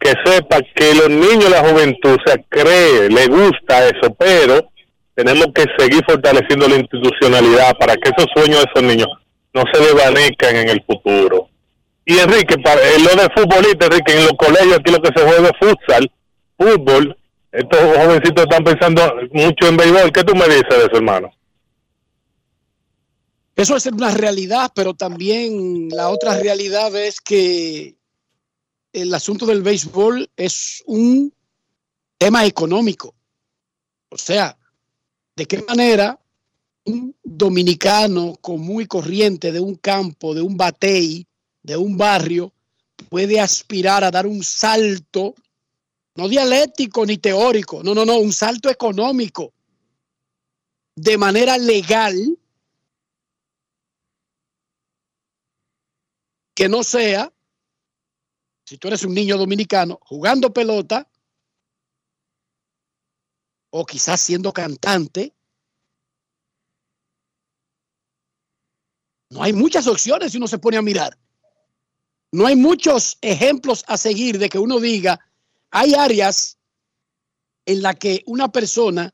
que 0.00 0.14
sepa 0.24 0.60
que 0.74 0.94
los 0.94 1.10
niños, 1.10 1.50
la 1.50 1.60
juventud, 1.60 2.16
se 2.24 2.42
cree, 2.48 3.10
le 3.10 3.26
gusta 3.26 3.86
eso, 3.86 4.14
pero 4.18 4.70
tenemos 5.14 5.48
que 5.54 5.64
seguir 5.76 6.02
fortaleciendo 6.08 6.68
la 6.68 6.76
institucionalidad 6.76 7.76
para 7.78 7.96
que 7.96 8.10
esos 8.16 8.26
sueños 8.34 8.64
de 8.64 8.70
esos 8.72 8.82
niños 8.82 9.08
no 9.52 9.62
se 9.70 9.80
desvanezcan 9.80 10.56
en 10.56 10.68
el 10.70 10.82
futuro. 10.84 11.50
Y 12.06 12.18
Enrique, 12.18 12.56
para, 12.58 12.80
eh, 12.80 12.98
lo 12.98 13.22
de 13.22 13.28
futbolista, 13.34 13.86
Enrique, 13.86 14.12
en 14.16 14.24
los 14.24 14.32
colegios 14.38 14.78
aquí 14.78 14.90
lo 14.90 15.02
que 15.02 15.10
se 15.14 15.26
juega 15.26 15.50
es 15.50 15.58
futsal, 15.60 16.10
fútbol, 16.56 17.16
estos 17.52 17.78
jovencitos 17.80 18.44
están 18.44 18.64
pensando 18.64 19.02
mucho 19.32 19.68
en 19.68 19.76
béisbol. 19.76 20.12
¿Qué 20.12 20.24
tú 20.24 20.34
me 20.34 20.46
dices 20.46 20.68
de 20.68 20.84
eso, 20.84 20.96
hermano? 20.96 21.30
Eso 23.54 23.76
es 23.76 23.86
una 23.86 24.10
realidad, 24.10 24.70
pero 24.74 24.94
también 24.94 25.88
la 25.88 26.10
otra 26.10 26.38
realidad 26.38 26.94
es 26.94 27.20
que 27.20 27.96
el 28.92 29.14
asunto 29.14 29.46
del 29.46 29.62
béisbol 29.62 30.28
es 30.36 30.82
un 30.86 31.32
tema 32.18 32.44
económico. 32.44 33.14
O 34.10 34.18
sea, 34.18 34.56
¿de 35.34 35.46
qué 35.46 35.62
manera 35.66 36.18
un 36.84 37.14
dominicano 37.22 38.36
común 38.40 38.82
y 38.82 38.86
corriente 38.86 39.52
de 39.52 39.60
un 39.60 39.74
campo, 39.74 40.34
de 40.34 40.40
un 40.40 40.56
batey, 40.56 41.26
de 41.62 41.76
un 41.76 41.96
barrio, 41.96 42.52
puede 43.08 43.40
aspirar 43.40 44.04
a 44.04 44.10
dar 44.10 44.26
un 44.26 44.42
salto, 44.42 45.34
no 46.16 46.28
dialéctico 46.28 47.04
ni 47.04 47.18
teórico, 47.18 47.82
no, 47.82 47.94
no, 47.94 48.04
no, 48.04 48.18
un 48.18 48.32
salto 48.32 48.70
económico 48.70 49.52
de 50.94 51.18
manera 51.18 51.58
legal 51.58 52.38
que 56.54 56.68
no 56.68 56.82
sea, 56.82 57.32
si 58.64 58.78
tú 58.78 58.88
eres 58.88 59.04
un 59.04 59.14
niño 59.14 59.36
dominicano, 59.36 59.98
jugando 60.02 60.52
pelota 60.52 61.08
o 63.70 63.84
quizás 63.84 64.20
siendo 64.20 64.52
cantante, 64.52 65.36
No 69.30 69.42
hay 69.42 69.52
muchas 69.52 69.86
opciones 69.86 70.32
si 70.32 70.38
uno 70.38 70.46
se 70.46 70.58
pone 70.58 70.76
a 70.76 70.82
mirar. 70.82 71.18
No 72.32 72.46
hay 72.46 72.56
muchos 72.56 73.18
ejemplos 73.20 73.84
a 73.88 73.96
seguir 73.96 74.38
de 74.38 74.48
que 74.48 74.58
uno 74.58 74.78
diga, 74.78 75.20
hay 75.76 75.94
áreas 75.94 76.56
en 77.66 77.82
las 77.82 77.96
que 77.96 78.22
una 78.24 78.50
persona 78.50 79.12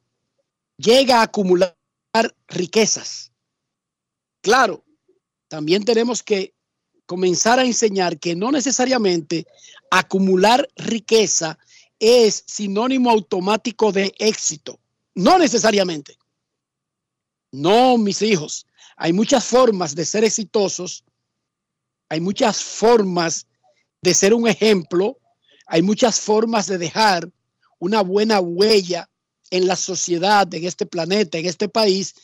llega 0.77 1.19
a 1.19 1.23
acumular 1.23 1.77
riquezas. 2.47 3.33
Claro, 4.43 4.85
también 5.49 5.85
tenemos 5.85 6.23
que 6.23 6.55
comenzar 7.05 7.59
a 7.59 7.65
enseñar 7.65 8.21
que 8.21 8.37
no 8.37 8.53
necesariamente 8.53 9.45
acumular 9.91 10.69
riqueza 10.77 11.59
es 11.99 12.45
sinónimo 12.47 13.11
automático 13.11 13.91
de 13.91 14.15
éxito. 14.19 14.79
No 15.17 15.39
necesariamente. 15.39 16.17
No, 17.51 17.99
mis 17.99 18.23
hijos. 18.23 18.69
Hay 18.97 19.13
muchas 19.13 19.45
formas 19.45 19.97
de 19.97 20.05
ser 20.05 20.23
exitosos. 20.23 21.03
Hay 22.09 22.21
muchas 22.21 22.63
formas 22.63 23.49
de 24.01 24.15
ser 24.15 24.33
un 24.33 24.47
ejemplo. 24.47 25.19
Hay 25.67 25.83
muchas 25.83 26.21
formas 26.21 26.67
de 26.67 26.79
dejar 26.79 27.31
una 27.79 28.03
buena 28.03 28.41
huella 28.41 29.09
en 29.51 29.67
la 29.67 29.77
sociedad, 29.77 30.53
en 30.55 30.65
este 30.65 30.87
planeta, 30.87 31.39
en 31.39 31.47
este 31.47 31.69
país, 31.69 32.15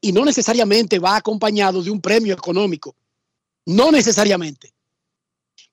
y 0.00 0.12
no 0.12 0.24
necesariamente 0.24 0.98
va 0.98 1.16
acompañado 1.16 1.82
de 1.82 1.90
un 1.90 2.00
premio 2.00 2.34
económico. 2.34 2.94
No 3.66 3.90
necesariamente. 3.90 4.72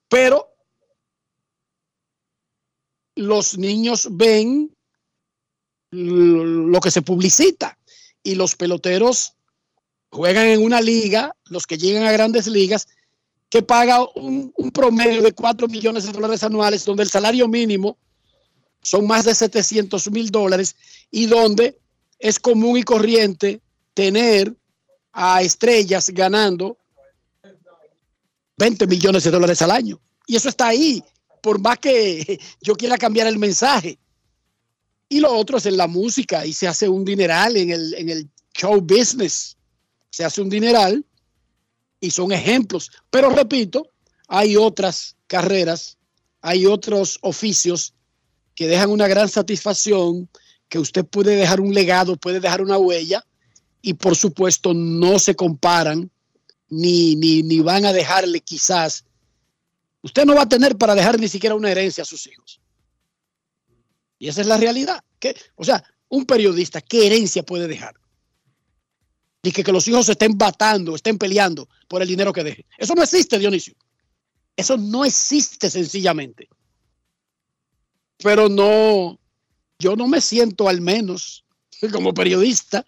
Pero 0.09 0.49
los 3.15 3.57
niños 3.57 4.07
ven 4.11 4.75
lo 5.91 6.79
que 6.81 6.91
se 6.91 7.01
publicita 7.01 7.77
y 8.23 8.35
los 8.35 8.55
peloteros 8.55 9.33
juegan 10.11 10.47
en 10.47 10.63
una 10.63 10.81
liga, 10.81 11.35
los 11.45 11.67
que 11.67 11.77
llegan 11.77 12.03
a 12.03 12.11
grandes 12.11 12.47
ligas, 12.47 12.87
que 13.49 13.61
paga 13.61 14.05
un, 14.15 14.51
promedio 14.73 15.21
de 15.21 15.31
4 15.31 15.67
millones 15.67 16.05
de 16.05 16.11
dólares 16.11 16.43
anuales, 16.43 16.83
donde 16.85 17.03
el 17.03 17.09
salario 17.09 17.47
mínimo 17.47 17.97
son 18.81 19.07
más 19.07 19.25
de 19.25 19.33
700 19.33 20.11
mil 20.11 20.29
dólares 20.29 20.75
y 21.11 21.25
donde 21.25 21.79
es 22.19 22.39
común 22.39 22.77
y 22.77 22.83
corriente 22.83 23.61
tener 23.93 24.55
a 25.11 25.41
estrellas 25.41 26.09
ganando 26.09 26.77
20 28.57 28.87
millones 28.87 29.23
de 29.23 29.31
dólares 29.31 29.61
al 29.61 29.71
año. 29.71 29.99
Y 30.27 30.35
eso 30.35 30.49
está 30.49 30.67
ahí, 30.67 31.03
por 31.41 31.59
más 31.59 31.79
que 31.79 32.39
yo 32.61 32.75
quiera 32.75 32.97
cambiar 32.97 33.27
el 33.27 33.37
mensaje. 33.37 33.97
Y 35.07 35.19
lo 35.19 35.33
otro 35.33 35.57
es 35.57 35.65
en 35.65 35.77
la 35.77 35.87
música 35.87 36.45
y 36.45 36.53
se 36.53 36.67
hace 36.67 36.89
un 36.89 37.05
dineral 37.05 37.55
en 37.57 37.71
el, 37.71 37.93
en 37.93 38.09
el 38.09 38.29
show 38.53 38.81
business. 38.81 39.55
Se 40.09 40.23
hace 40.25 40.41
un 40.41 40.49
dineral 40.49 41.05
y 42.05 42.11
son 42.11 42.31
ejemplos. 42.31 42.91
Pero 43.09 43.29
repito, 43.29 43.89
hay 44.27 44.55
otras 44.55 45.15
carreras, 45.27 45.97
hay 46.41 46.65
otros 46.65 47.17
oficios 47.21 47.93
que 48.53 48.67
dejan 48.67 48.89
una 48.89 49.07
gran 49.07 49.27
satisfacción, 49.27 50.29
que 50.69 50.79
usted 50.79 51.05
puede 51.05 51.35
dejar 51.35 51.59
un 51.59 51.73
legado, 51.73 52.15
puede 52.15 52.39
dejar 52.39 52.61
una 52.61 52.77
huella 52.77 53.25
y 53.81 53.93
por 53.93 54.15
supuesto 54.15 54.73
no 54.73 55.19
se 55.19 55.35
comparan 55.35 56.09
ni, 56.69 57.15
ni, 57.15 57.43
ni 57.43 57.59
van 57.59 57.85
a 57.85 57.93
dejarle 57.93 58.41
quizás, 58.41 59.05
usted 60.01 60.25
no 60.25 60.35
va 60.35 60.43
a 60.43 60.49
tener 60.49 60.77
para 60.77 60.95
dejar 60.95 61.19
ni 61.19 61.27
siquiera 61.27 61.55
una 61.55 61.69
herencia 61.69 62.01
a 62.01 62.05
sus 62.05 62.25
hijos. 62.27 62.59
Y 64.17 64.27
esa 64.29 64.41
es 64.41 64.47
la 64.47 64.57
realidad. 64.57 65.03
que 65.19 65.35
O 65.55 65.63
sea, 65.63 65.83
un 66.09 66.25
periodista, 66.25 66.81
¿qué 66.81 67.05
herencia 67.05 67.43
puede 67.43 67.67
dejar? 67.67 67.95
Y 69.45 69.51
que, 69.51 69.63
que 69.63 69.71
los 69.71 69.87
hijos 69.87 70.07
se 70.07 70.13
estén 70.13 70.35
batando, 70.39 70.95
estén 70.95 71.19
peleando 71.19 71.69
por 71.87 72.01
el 72.01 72.07
dinero 72.07 72.33
que 72.33 72.43
deje. 72.43 72.65
Eso 72.79 72.95
no 72.95 73.03
existe, 73.03 73.37
Dionisio. 73.37 73.75
Eso 74.57 74.75
no 74.75 75.05
existe 75.05 75.69
sencillamente. 75.69 76.49
Pero 78.17 78.49
no, 78.49 79.19
yo 79.77 79.95
no 79.95 80.07
me 80.07 80.19
siento 80.19 80.67
al 80.67 80.81
menos 80.81 81.45
como 81.91 82.11
periodista, 82.11 82.83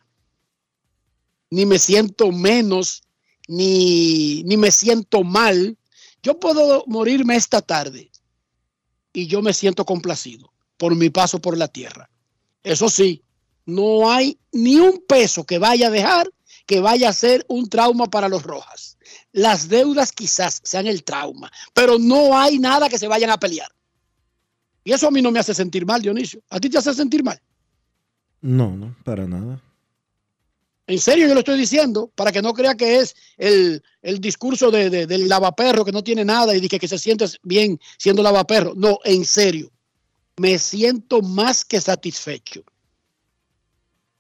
ni 1.52 1.68
me 1.68 1.78
siento 1.78 2.32
menos, 2.32 3.04
ni, 3.48 4.42
ni 4.46 4.58
me 4.58 4.72
siento 4.72 5.24
mal. 5.24 5.78
Yo 6.24 6.40
puedo 6.40 6.86
morirme 6.88 7.36
esta 7.36 7.62
tarde 7.62 8.10
y 9.14 9.28
yo 9.28 9.44
me 9.44 9.54
siento 9.54 9.86
complacido 9.86 10.52
por 10.76 10.96
mi 10.96 11.12
paso 11.12 11.40
por 11.40 11.56
la 11.56 11.68
tierra. 11.68 12.10
Eso 12.64 12.90
sí, 12.90 13.24
no 13.68 14.10
hay 14.10 14.40
ni 14.52 14.78
un 14.78 15.06
peso 15.08 15.46
que 15.46 15.60
vaya 15.60 15.90
a 15.90 15.92
dejar 15.92 16.32
que 16.68 16.82
vaya 16.82 17.10
a 17.10 17.14
ser 17.14 17.44
un 17.48 17.68
trauma 17.68 18.06
para 18.06 18.30
los 18.30 18.44
Rojas. 18.44 18.98
Las 19.32 19.70
deudas 19.70 20.12
quizás 20.12 20.60
sean 20.64 20.86
el 20.86 21.04
trauma, 21.04 21.52
pero 21.74 21.98
no 21.98 22.38
hay 22.38 22.60
nada 22.60 22.90
que 22.90 23.00
se 23.00 23.08
vayan 23.08 23.32
a 23.32 23.40
pelear. 23.40 23.72
Y 24.84 24.92
eso 24.92 25.08
a 25.08 25.12
mí 25.12 25.22
no 25.22 25.32
me 25.32 25.40
hace 25.40 25.54
sentir 25.54 25.86
mal, 25.86 26.02
Dionisio. 26.02 26.42
¿A 26.50 26.60
ti 26.60 26.70
te 26.70 26.78
hace 26.78 26.94
sentir 26.94 27.24
mal? 27.24 27.42
No, 28.42 28.76
no, 28.76 28.96
para 29.04 29.26
nada. 29.28 29.62
En 30.88 31.00
serio, 31.00 31.28
yo 31.28 31.34
lo 31.34 31.40
estoy 31.40 31.58
diciendo, 31.58 32.12
para 32.16 32.32
que 32.32 32.42
no 32.42 32.54
crea 32.54 32.76
que 32.76 32.98
es 32.98 33.16
el, 33.38 33.84
el 34.02 34.22
discurso 34.22 34.72
de, 34.72 34.90
de, 34.90 35.08
del 35.08 35.28
lavaperro 35.28 35.84
que 35.84 35.92
no 35.92 36.04
tiene 36.04 36.24
nada 36.24 36.56
y 36.56 36.68
que, 36.68 36.80
que 36.80 36.88
se 36.88 36.98
siente 36.98 37.26
bien 37.44 37.80
siendo 37.98 38.24
lavaperro. 38.24 38.74
No, 38.76 39.00
en 39.04 39.26
serio. 39.26 39.72
Me 40.38 40.60
siento 40.60 41.22
más 41.22 41.66
que 41.66 41.82
satisfecho. 41.82 42.64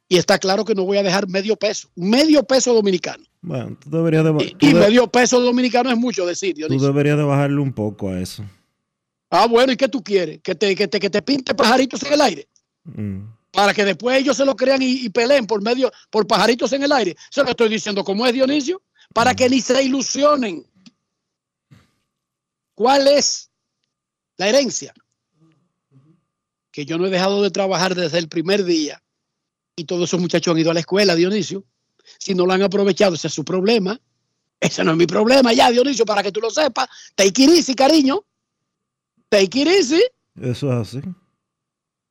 Y 0.10 0.18
está 0.18 0.39
claro 0.39 0.64
que 0.64 0.74
no 0.74 0.86
voy 0.86 0.97
a 0.97 1.03
dejar 1.03 1.28
medio 1.28 1.58
peso. 1.58 1.89
Medio 1.95 2.43
peso 2.43 2.74
dominicano. 2.74 3.24
Bueno, 3.41 3.78
tú 3.80 3.89
deberías 3.89 4.24
de 4.24 4.55
Y, 4.60 4.70
y 4.70 4.74
medio 4.74 5.08
peso 5.08 5.39
dominicano 5.41 5.91
es 5.91 5.97
mucho 5.97 6.26
decir, 6.26 6.55
Dionisio. 6.55 6.80
Tú 6.80 6.93
deberías 6.93 7.18
de 7.18 7.24
bajarle 7.24 7.60
un 7.60 7.74
poco 7.74 8.10
a 8.10 8.20
eso. 8.20 8.43
Ah, 9.30 9.47
bueno, 9.47 9.74
¿y 9.74 9.78
qué 9.78 9.89
tú 9.89 10.01
quieres? 10.01 10.39
¿Que 10.41 10.55
te, 10.55 10.74
que 10.76 10.88
te, 10.88 10.99
que 10.99 11.10
te 11.10 11.22
pinte 11.22 11.53
pajaritos 11.53 12.01
en 12.03 12.14
el 12.14 12.22
aire? 12.22 12.47
Mm. 12.86 13.24
Para 13.51 13.74
que 13.74 13.84
después 13.84 14.18
ellos 14.18 14.38
se 14.38 14.45
lo 14.45 14.55
crean 14.55 14.82
y, 14.82 15.05
y, 15.05 15.10
peleen 15.10 15.45
por 15.45 15.62
medio, 15.62 15.91
por 16.10 16.26
pajaritos 16.26 16.72
en 16.72 16.84
el 16.84 16.91
aire. 16.93 17.16
Se 17.30 17.43
lo 17.43 17.49
estoy 17.49 17.68
diciendo 17.68 18.03
como 18.03 18.26
es 18.26 18.34
Dionisio, 18.34 18.82
para 19.14 19.36
que 19.36 19.49
ni 19.49 19.60
se 19.60 19.84
ilusionen. 19.84 20.66
¿Cuál 22.76 23.08
es 23.08 23.49
la 24.38 24.47
herencia? 24.47 24.93
Que 26.72 26.86
yo 26.86 26.97
no 26.97 27.08
he 27.08 27.10
dejado 27.10 27.41
de 27.41 27.51
trabajar 27.51 27.95
desde 27.95 28.20
el 28.20 28.30
primer 28.30 28.64
día 28.64 29.01
y 29.78 29.86
todos 29.86 30.09
esos 30.09 30.19
muchachos 30.19 30.51
han 30.51 30.59
ido 30.59 30.71
a 30.71 30.73
la 30.73 30.80
escuela, 30.80 31.15
Dionisio. 31.15 31.63
Si 32.17 32.34
no 32.34 32.45
lo 32.45 32.53
han 32.53 32.63
aprovechado, 32.63 33.13
ese 33.13 33.28
es 33.28 33.34
su 33.34 33.45
problema. 33.45 33.97
Ese 34.59 34.84
no 34.84 34.91
es 34.91 34.97
mi 34.97 35.05
problema 35.05 35.53
ya, 35.53 35.69
Dionisio, 35.69 36.03
para 36.03 36.23
que 36.23 36.32
tú 36.32 36.41
lo 36.41 36.49
sepas. 36.49 36.89
Take 37.15 37.43
it 37.43 37.49
easy, 37.51 37.75
cariño. 37.75 38.25
Take 39.30 39.61
it 39.61 39.67
easy. 39.67 40.01
Eso 40.41 40.73
es 40.73 40.95
así. 40.95 41.01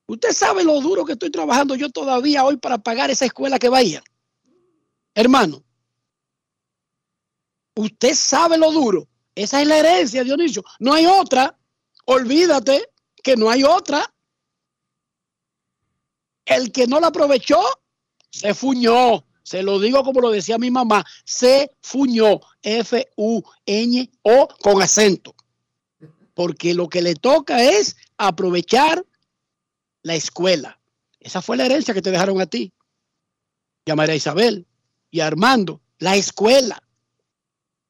Usted 0.07 0.31
sabe 0.31 0.63
lo 0.63 0.81
duro 0.81 1.05
que 1.05 1.15
estoy 1.15 1.31
trabajando 1.31 1.75
yo 1.75 1.91
todavía 1.91 2.45
hoy 2.45 2.57
para 2.57 2.79
pagar 2.79 3.11
esa 3.11 3.25
escuela 3.25 3.59
que 3.59 3.69
vaya. 3.69 4.01
Hermano, 5.13 5.65
usted 7.75 8.15
sabe 8.15 8.59
lo 8.59 8.71
duro. 8.71 9.09
Esa 9.35 9.61
es 9.61 9.67
la 9.67 9.79
herencia, 9.79 10.23
Dionisio. 10.23 10.63
No 10.79 10.95
hay 10.95 11.07
otra. 11.07 11.59
Olvídate 12.05 12.91
que 13.25 13.37
no 13.37 13.51
hay 13.51 13.65
otra. 13.65 14.15
El 16.47 16.73
que 16.73 16.87
no 16.87 17.01
la 17.01 17.09
aprovechó, 17.09 17.61
se 18.31 18.55
fuñó. 18.55 19.27
Se 19.43 19.63
lo 19.63 19.79
digo 19.79 20.03
como 20.03 20.21
lo 20.21 20.31
decía 20.31 20.59
mi 20.59 20.71
mamá. 20.71 21.05
Se 21.25 21.71
fuñó. 21.81 22.41
F-U-N-O 22.63 24.49
con 24.61 24.83
acento. 24.83 25.35
Porque 26.35 26.75
lo 26.75 26.89
que 26.89 27.03
le 27.03 27.15
toca 27.15 27.63
es 27.63 27.97
aprovechar 28.17 29.05
la 30.03 30.15
escuela. 30.15 30.81
Esa 31.21 31.43
fue 31.43 31.57
la 31.57 31.67
herencia 31.67 31.95
que 31.95 32.03
te 32.03 32.11
dejaron 32.11 32.41
a 32.41 32.47
ti. 32.47 32.73
Y 33.85 33.91
a 33.91 33.97
María 33.97 34.15
Isabel 34.15 34.67
y 35.11 35.21
a 35.21 35.27
Armando. 35.27 35.81
La 35.99 36.17
escuela. 36.17 36.83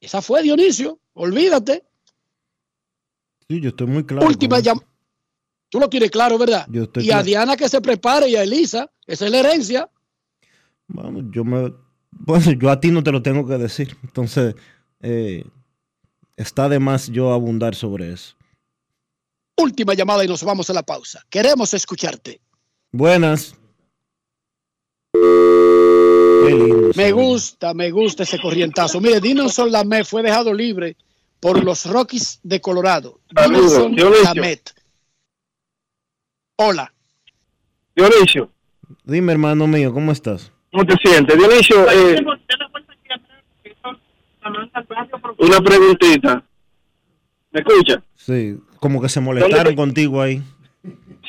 Esa 0.00 0.22
fue 0.22 0.42
Dionisio. 0.42 0.98
Olvídate. 1.14 1.84
Sí, 3.48 3.60
yo 3.60 3.70
estoy 3.70 3.86
muy 3.86 4.04
claro. 4.04 4.26
Última 4.26 4.60
llamada. 4.60 4.86
Tú 5.68 5.80
lo 5.80 5.88
tienes 5.88 6.10
claro, 6.10 6.38
¿verdad? 6.38 6.66
Yo 6.68 6.84
estoy 6.84 7.04
y 7.04 7.10
a. 7.10 7.22
Diana 7.22 7.56
que 7.56 7.68
se 7.68 7.80
prepare 7.80 8.28
y 8.28 8.36
a 8.36 8.42
Elisa. 8.42 8.90
Esa 9.06 9.26
es 9.26 9.30
la 9.30 9.38
herencia. 9.38 9.90
Bueno, 10.86 11.28
yo 11.30 11.44
me. 11.44 11.72
Bueno, 12.10 12.52
yo 12.52 12.70
a 12.70 12.80
ti 12.80 12.90
no 12.90 13.02
te 13.02 13.12
lo 13.12 13.22
tengo 13.22 13.46
que 13.46 13.58
decir. 13.58 13.96
Entonces, 14.02 14.54
eh, 15.00 15.44
está 16.36 16.68
de 16.68 16.78
más 16.78 17.08
yo 17.08 17.32
abundar 17.32 17.74
sobre 17.74 18.12
eso. 18.12 18.36
Última 19.56 19.94
llamada 19.94 20.24
y 20.24 20.28
nos 20.28 20.42
vamos 20.44 20.68
a 20.70 20.72
la 20.72 20.82
pausa. 20.82 21.24
Queremos 21.30 21.72
escucharte. 21.74 22.40
Buenas. 22.92 23.54
Qué 25.12 26.50
lindo. 26.50 26.90
Me 26.94 27.12
gusta, 27.12 27.74
me 27.74 27.90
gusta 27.90 28.22
ese 28.22 28.38
corrientazo. 28.38 29.00
Mire, 29.00 29.20
Dinelson 29.20 29.72
Lamet 29.72 30.06
fue 30.06 30.22
dejado 30.22 30.52
libre 30.52 30.96
por 31.40 31.62
los 31.62 31.86
Rockies 31.86 32.40
de 32.42 32.60
Colorado. 32.60 33.20
Dionisio. 33.30 33.88
Lamet. 34.22 34.74
Hola. 36.56 36.92
Dionisio, 37.94 38.50
Dime, 39.04 39.32
hermano 39.32 39.66
mío, 39.66 39.92
¿cómo 39.92 40.12
estás? 40.12 40.52
¿cómo 40.70 40.84
te 40.84 40.94
sientes? 41.02 41.36
Dionisio, 41.36 41.90
eh, 41.90 42.22
Una 45.38 45.60
preguntita. 45.60 46.42
¿Me 47.50 47.60
escucha? 47.60 48.02
Sí, 48.16 48.58
como 48.78 49.00
que 49.00 49.08
se 49.08 49.20
molestaron 49.20 49.74
contigo 49.74 50.20
ahí. 50.20 50.42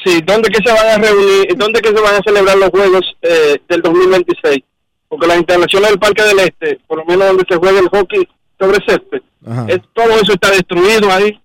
Sí, 0.03 0.21
¿dónde 0.25 0.49
que 0.49 0.61
se 0.63 0.71
van 0.73 0.87
a 0.87 0.97
reunir, 0.97 1.55
dónde 1.57 1.81
que 1.81 1.89
se 1.89 2.01
van 2.01 2.15
a 2.15 2.21
celebrar 2.23 2.57
los 2.57 2.69
Juegos 2.69 3.05
eh, 3.21 3.59
del 3.67 3.81
2026? 3.81 4.59
Porque 5.07 5.27
las 5.27 5.37
instalaciones 5.37 5.89
del 5.89 5.99
Parque 5.99 6.23
del 6.23 6.39
Este, 6.39 6.79
por 6.85 6.97
lo 6.99 7.05
menos 7.05 7.27
donde 7.27 7.45
se 7.49 7.55
juega 7.57 7.79
el 7.79 7.87
hockey 7.89 8.27
sobre 8.59 8.77
césped, 8.85 9.21
es- 9.67 9.81
todo 9.93 10.09
eso 10.21 10.33
está 10.33 10.51
destruido 10.51 11.11
ahí. 11.11 11.39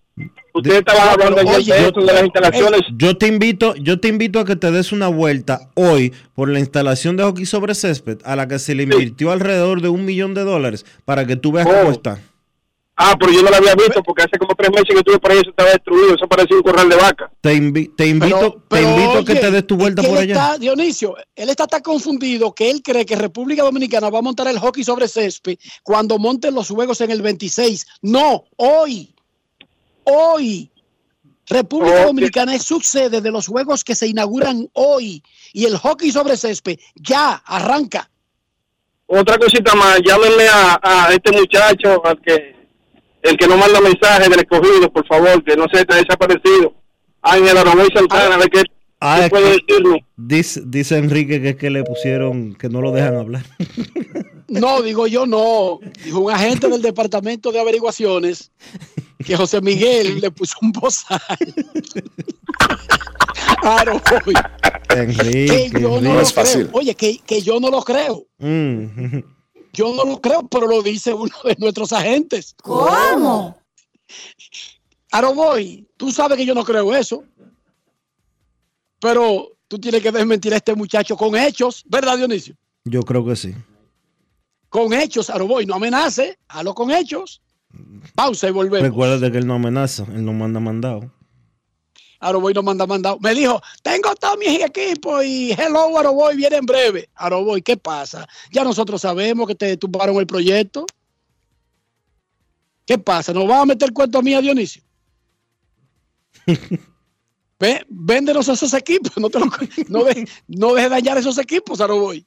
Ustedes 0.54 0.78
estaban 0.80 1.08
hablando 1.08 1.40
ayer 1.50 1.74
de 1.82 1.88
eso, 1.88 2.00
de 2.00 2.12
las 2.12 2.22
instalaciones. 2.24 2.80
Yo 2.96 3.16
te 3.16 3.26
invito, 3.26 3.74
yo 3.76 3.98
te 4.00 4.08
invito 4.08 4.38
a 4.40 4.44
que 4.44 4.56
te 4.56 4.70
des 4.70 4.92
una 4.92 5.08
vuelta 5.08 5.70
hoy 5.74 6.12
por 6.34 6.48
la 6.50 6.58
instalación 6.60 7.16
de 7.16 7.22
hockey 7.24 7.46
sobre 7.46 7.74
césped 7.74 8.18
a 8.24 8.36
la 8.36 8.46
que 8.48 8.58
se 8.58 8.74
le 8.74 8.82
invirtió 8.84 9.30
alrededor 9.32 9.80
de 9.80 9.88
un 9.88 10.04
millón 10.04 10.34
de 10.34 10.44
dólares 10.44 10.84
para 11.04 11.26
que 11.26 11.36
tú 11.36 11.52
veas 11.52 11.66
cómo 11.66 11.90
está. 11.90 12.20
Ah, 12.94 13.16
pero 13.18 13.32
yo 13.32 13.42
no 13.42 13.48
lo 13.48 13.56
había 13.56 13.74
visto 13.74 14.02
porque 14.02 14.22
hace 14.22 14.38
como 14.38 14.54
tres 14.54 14.70
meses 14.70 14.86
que 14.90 14.98
estuve 14.98 15.18
por 15.18 15.32
ahí, 15.32 15.38
eso 15.38 15.48
estaba 15.50 15.70
destruido, 15.70 16.14
eso 16.14 16.28
parecía 16.28 16.56
un 16.58 16.62
corral 16.62 16.88
de 16.90 16.96
vaca. 16.96 17.32
Te, 17.40 17.54
invi- 17.56 17.90
te 17.96 18.06
invito, 18.06 18.52
te 18.52 18.76
Pero, 18.76 18.88
invito 18.90 19.18
a 19.18 19.24
que 19.24 19.34
te 19.36 19.50
des 19.50 19.66
tu 19.66 19.76
vuelta 19.76 20.02
por 20.02 20.18
allá. 20.18 20.34
está- 20.34 20.58
Dionisio, 20.58 21.16
él 21.34 21.48
está 21.48 21.66
tan 21.66 21.80
confundido 21.80 22.54
que 22.54 22.70
él 22.70 22.82
cree 22.84 23.06
que 23.06 23.16
República 23.16 23.62
Dominicana 23.62 24.10
va 24.10 24.18
a 24.18 24.22
montar 24.22 24.46
el 24.48 24.58
hockey 24.58 24.84
sobre 24.84 25.08
césped 25.08 25.56
cuando 25.82 26.18
monten 26.18 26.54
los 26.54 26.68
juegos 26.68 27.00
en 27.00 27.10
el 27.10 27.22
26. 27.22 27.86
No, 28.02 28.44
hoy. 28.56 29.11
Hoy. 30.04 30.70
República. 31.48 32.04
Dominicana 32.04 32.54
es 32.54 32.62
subsede 32.62 33.20
de 33.20 33.30
los 33.30 33.46
juegos 33.46 33.84
que 33.84 33.94
se 33.94 34.06
inauguran 34.06 34.68
hoy. 34.74 35.22
Y 35.52 35.64
el 35.66 35.76
hockey 35.76 36.10
sobre 36.12 36.36
césped 36.36 36.78
ya 36.94 37.34
arranca. 37.44 38.08
Otra 39.06 39.36
cosita 39.36 39.74
más, 39.74 39.98
llámenle 40.06 40.48
a, 40.48 40.80
a 40.82 41.12
este 41.12 41.32
muchacho, 41.32 42.04
al 42.06 42.18
que, 42.22 42.54
el 43.22 43.36
que 43.36 43.46
no 43.46 43.58
manda 43.58 43.80
mensaje 43.80 44.28
del 44.30 44.38
escogido, 44.40 44.90
por 44.90 45.06
favor, 45.06 45.44
que 45.44 45.54
no 45.56 45.66
se 45.70 45.80
está 45.80 45.96
desaparecido. 45.96 46.72
Ángel 47.20 47.58
Aromoy 47.58 47.88
Santana, 47.94 48.36
a 48.36 48.38
ver 48.38 48.48
qué, 48.48 48.62
Ah, 49.00 49.16
qué 49.18 49.24
es 49.24 49.30
puede 49.30 49.44
que- 49.44 49.64
decirnos. 49.66 49.98
Dice, 50.16 50.62
dice 50.64 50.96
Enrique 50.96 51.42
que 51.42 51.48
es 51.50 51.56
que 51.56 51.70
le 51.70 51.82
pusieron, 51.84 52.54
que 52.54 52.68
no 52.68 52.80
lo 52.80 52.92
dejan 52.92 53.16
hablar. 53.16 53.42
No, 54.48 54.80
digo 54.80 55.06
yo 55.08 55.26
no. 55.26 55.80
Dijo 56.04 56.20
un 56.20 56.30
agente 56.32 56.68
del 56.68 56.80
Departamento 56.82 57.50
de 57.52 57.60
Averiguaciones 57.60 58.52
que 59.26 59.36
José 59.36 59.60
Miguel 59.60 60.20
le 60.20 60.30
puso 60.30 60.56
un 60.62 60.72
bozal. 60.72 61.20
Claro, 63.60 64.00
hoy. 64.26 64.34
Enrique, 64.90 65.70
que 65.72 65.80
yo 65.80 66.00
no 66.00 66.14
lo 66.14 66.24
creo. 66.24 66.68
Oye, 66.72 66.94
que, 66.96 67.18
que 67.18 67.42
yo 67.42 67.60
no 67.60 67.70
lo 67.70 67.82
creo. 67.82 68.26
Mm. 68.38 69.18
Yo 69.72 69.94
no 69.94 70.04
lo 70.04 70.20
creo, 70.20 70.48
pero 70.48 70.66
lo 70.66 70.82
dice 70.82 71.14
uno 71.14 71.34
de 71.44 71.56
nuestros 71.58 71.92
agentes. 71.92 72.54
¿Cómo? 72.60 73.56
Aroboy, 75.12 75.86
tú 75.96 76.10
sabes 76.10 76.38
que 76.38 76.46
yo 76.46 76.54
no 76.54 76.64
creo 76.64 76.94
eso. 76.94 77.24
Pero 78.98 79.56
tú 79.68 79.78
tienes 79.78 80.02
que 80.02 80.12
desmentir 80.12 80.52
a 80.54 80.56
este 80.56 80.74
muchacho 80.74 81.16
con 81.16 81.36
hechos, 81.36 81.84
¿verdad, 81.86 82.16
Dionisio? 82.16 82.56
Yo 82.84 83.02
creo 83.02 83.24
que 83.24 83.36
sí. 83.36 83.54
Con 84.68 84.92
hechos, 84.92 85.30
Aroboy, 85.30 85.66
no 85.66 85.74
amenace, 85.74 86.38
halo 86.48 86.74
con 86.74 86.90
hechos. 86.90 87.42
Pausa 88.14 88.48
y 88.48 88.52
volvemos. 88.52 88.88
Recuerda 88.88 89.30
que 89.30 89.38
él 89.38 89.46
no 89.46 89.54
amenaza, 89.54 90.04
él 90.12 90.24
no 90.24 90.32
manda 90.32 90.60
mandado. 90.60 91.10
Aroboy 92.20 92.54
no 92.54 92.62
manda 92.62 92.86
mandado. 92.86 93.18
Me 93.20 93.34
dijo, 93.34 93.60
tengo 93.82 94.14
todo 94.14 94.36
mi 94.36 94.46
equipo 94.46 95.22
y 95.22 95.50
hello, 95.52 95.98
Aroboy 95.98 96.36
viene 96.36 96.56
en 96.56 96.66
breve. 96.66 97.08
Aroboy, 97.16 97.62
¿qué 97.62 97.76
pasa? 97.76 98.28
Ya 98.52 98.62
nosotros 98.62 99.00
sabemos 99.02 99.46
que 99.48 99.54
te 99.56 99.76
tumbaron 99.76 100.16
el 100.16 100.26
proyecto. 100.26 100.86
¿Qué 102.86 102.98
pasa? 102.98 103.32
¿Nos 103.32 103.46
vas 103.48 103.62
a 103.62 103.66
meter 103.66 103.92
cuento 103.92 104.18
a 104.18 104.22
mí, 104.22 104.34
a 104.34 104.40
Dionisio? 104.40 104.82
Ve, 107.58 107.86
véndenos 107.88 108.48
esos 108.48 108.74
equipos. 108.74 109.12
No, 109.16 109.30
te 109.30 109.38
lo- 109.38 109.46
no, 109.88 110.04
de- 110.04 110.28
no 110.48 110.74
dejes 110.74 110.90
dañar 110.90 111.16
esos 111.18 111.38
equipos, 111.38 111.80
Aroboy. 111.80 112.26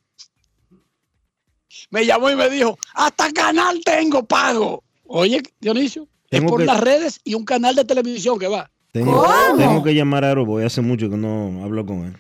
Me 1.90 2.06
llamó 2.06 2.30
y 2.30 2.36
me 2.38 2.50
dijo, 2.50 2.78
hasta 2.94 3.32
canal 3.34 3.82
tengo 3.84 4.26
pago. 4.26 4.82
Oye, 5.08 5.42
Dionisio, 5.60 6.08
Tengo 6.30 6.46
es 6.46 6.50
por 6.52 6.60
que- 6.62 6.66
las 6.66 6.80
redes 6.80 7.20
y 7.24 7.34
un 7.36 7.46
canal 7.46 7.76
de 7.76 7.86
televisión 7.86 8.40
que 8.40 8.48
va. 8.48 8.70
Tengo, 8.92 9.26
tengo 9.58 9.84
que 9.84 9.94
llamar 9.94 10.24
a 10.24 10.32
Aroboy, 10.32 10.64
hace 10.64 10.82
mucho 10.82 11.10
que 11.10 11.18
no 11.18 11.64
hablo 11.64 11.86
con 11.86 12.06
él. 12.06 12.18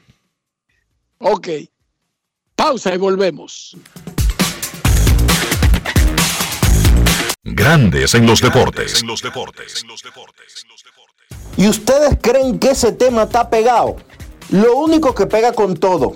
Ok. 1.20 1.48
Pausa 2.56 2.94
y 2.94 2.98
volvemos. 2.98 3.78
Grandes 7.44 8.14
en 8.16 8.26
los 8.26 8.42
deportes. 8.42 9.04
¿Y 11.58 11.68
ustedes 11.68 12.18
creen 12.22 12.60
que 12.60 12.72
ese 12.72 12.92
tema 12.92 13.24
está 13.24 13.50
pegado? 13.50 13.96
Lo 14.50 14.76
único 14.78 15.16
que 15.16 15.26
pega 15.28 15.54
con 15.54 15.76
todo. 15.78 16.16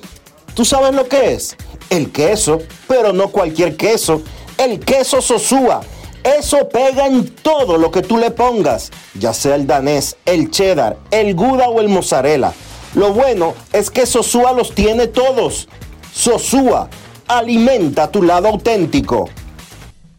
¿Tú 0.55 0.65
sabes 0.65 0.93
lo 0.93 1.07
que 1.07 1.33
es? 1.33 1.55
El 1.89 2.11
queso, 2.11 2.59
pero 2.87 3.13
no 3.13 3.29
cualquier 3.29 3.77
queso. 3.77 4.21
El 4.57 4.79
queso 4.79 5.21
Sosúa. 5.21 5.81
Eso 6.23 6.67
pega 6.67 7.07
en 7.07 7.29
todo 7.29 7.77
lo 7.77 7.91
que 7.91 8.01
tú 8.01 8.17
le 8.17 8.31
pongas, 8.31 8.91
ya 9.13 9.33
sea 9.33 9.55
el 9.55 9.65
danés, 9.65 10.17
el 10.25 10.51
cheddar, 10.51 10.97
el 11.11 11.33
gouda 11.33 11.69
o 11.69 11.79
el 11.79 11.87
mozzarella. 11.87 12.53
Lo 12.95 13.13
bueno 13.13 13.53
es 13.71 13.89
que 13.89 14.05
Sosúa 14.05 14.51
los 14.51 14.75
tiene 14.75 15.07
todos. 15.07 15.69
Sosúa, 16.13 16.89
alimenta 17.27 18.11
tu 18.11 18.21
lado 18.21 18.49
auténtico. 18.49 19.29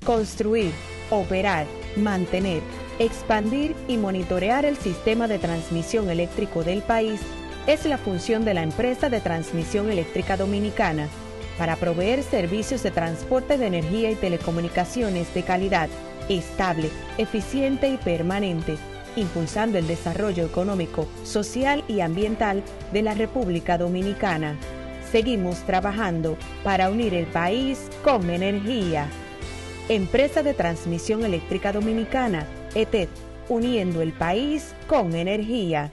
Construir, 0.05 0.72
operar, 1.11 1.66
mantener, 1.96 2.62
expandir 2.98 3.76
y 3.86 3.98
monitorear 3.98 4.64
el 4.64 4.78
sistema 4.78 5.28
de 5.28 5.38
transmisión 5.38 6.09
eléctrico 6.09 6.64
del 6.64 6.82
país 6.82 7.20
es 7.66 7.84
la 7.84 7.98
función 7.98 8.44
de 8.46 8.55
la 8.55 8.62
empresa 8.62 9.11
de 9.11 9.20
transmisión 9.20 9.90
eléctrica 9.90 10.38
dominicana 10.38 11.09
para 11.61 11.76
proveer 11.76 12.22
servicios 12.22 12.82
de 12.82 12.90
transporte 12.90 13.58
de 13.58 13.66
energía 13.66 14.11
y 14.11 14.14
telecomunicaciones 14.14 15.34
de 15.34 15.42
calidad, 15.42 15.90
estable, 16.30 16.88
eficiente 17.18 17.86
y 17.90 17.98
permanente, 17.98 18.78
impulsando 19.14 19.76
el 19.76 19.86
desarrollo 19.86 20.46
económico, 20.46 21.06
social 21.22 21.84
y 21.86 22.00
ambiental 22.00 22.62
de 22.94 23.02
la 23.02 23.12
República 23.12 23.76
Dominicana. 23.76 24.56
Seguimos 25.12 25.58
trabajando 25.66 26.38
para 26.64 26.88
unir 26.88 27.12
el 27.12 27.26
país 27.26 27.90
con 28.02 28.30
energía. 28.30 29.06
Empresa 29.90 30.42
de 30.42 30.54
Transmisión 30.54 31.26
Eléctrica 31.26 31.72
Dominicana, 31.72 32.46
ETED, 32.74 33.11
uniendo 33.50 34.00
el 34.00 34.14
país 34.14 34.74
con 34.86 35.14
energía. 35.14 35.92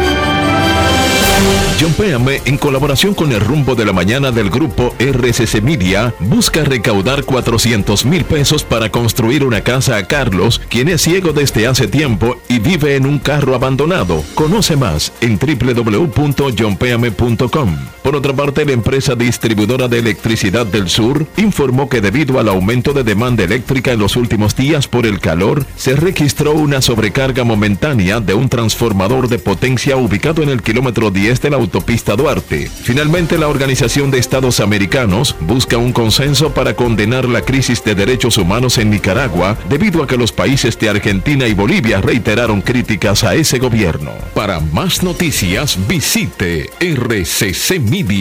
Jumpeame, 1.79 2.41
en 2.45 2.57
colaboración 2.57 3.13
con 3.15 3.31
el 3.31 3.39
rumbo 3.39 3.73
de 3.73 3.85
la 3.85 3.93
mañana 3.93 4.31
del 4.31 4.51
grupo 4.51 4.93
RCC 4.99 5.63
Media, 5.63 6.13
busca 6.19 6.63
recaudar 6.63 7.23
400 7.23 8.05
mil 8.05 8.23
pesos 8.23 8.63
para 8.63 8.91
construir 8.91 9.43
una 9.43 9.61
casa 9.61 9.97
a 9.97 10.05
Carlos, 10.05 10.61
quien 10.69 10.89
es 10.89 11.01
ciego 11.01 11.33
desde 11.33 11.65
hace 11.65 11.87
tiempo 11.87 12.39
y 12.47 12.59
vive 12.59 12.95
en 12.95 13.07
un 13.07 13.17
carro 13.17 13.55
abandonado. 13.55 14.23
Conoce 14.35 14.75
más 14.75 15.11
en 15.21 15.39
www.jumpeame.com. 15.39 17.77
Por 18.03 18.15
otra 18.15 18.33
parte, 18.33 18.63
la 18.65 18.73
empresa 18.73 19.15
distribuidora 19.15 19.87
de 19.87 19.97
electricidad 19.99 20.67
del 20.67 20.87
sur 20.87 21.25
informó 21.37 21.89
que 21.89 22.01
debido 22.01 22.39
al 22.39 22.49
aumento 22.49 22.93
de 22.93 23.03
demanda 23.03 23.43
eléctrica 23.43 23.91
en 23.91 23.97
los 23.99 24.15
últimos 24.15 24.55
días 24.55 24.87
por 24.87 25.07
el 25.07 25.19
calor, 25.19 25.65
se 25.77 25.95
registró 25.95 26.53
una 26.53 26.81
sobrecarga 26.81 27.43
momentánea 27.43 28.19
de 28.19 28.35
un 28.35 28.49
transformador 28.49 29.29
de 29.29 29.39
potencia 29.39 29.97
ubicado 29.97 30.43
en 30.43 30.49
el 30.49 30.61
kilómetro 30.61 31.09
10 31.09 31.30
de 31.39 31.51
la 31.51 31.57
autopista 31.57 32.15
Duarte. 32.15 32.67
Finalmente, 32.83 33.37
la 33.37 33.47
Organización 33.47 34.09
de 34.09 34.17
Estados 34.17 34.59
Americanos 34.59 35.35
busca 35.39 35.77
un 35.77 35.93
consenso 35.93 36.53
para 36.53 36.75
condenar 36.75 37.25
la 37.25 37.41
crisis 37.41 37.83
de 37.83 37.93
derechos 37.93 38.37
humanos 38.37 38.79
en 38.79 38.89
Nicaragua 38.89 39.57
debido 39.69 40.01
a 40.01 40.07
que 40.07 40.17
los 40.17 40.31
países 40.31 40.79
de 40.79 40.89
Argentina 40.89 41.47
y 41.47 41.53
Bolivia 41.53 42.01
reiteraron 42.01 42.61
críticas 42.61 43.23
a 43.23 43.35
ese 43.35 43.59
gobierno. 43.59 44.11
Para 44.33 44.59
más 44.59 45.03
noticias, 45.03 45.77
visite 45.87 46.69
rccmedia.com.do. 46.79 48.11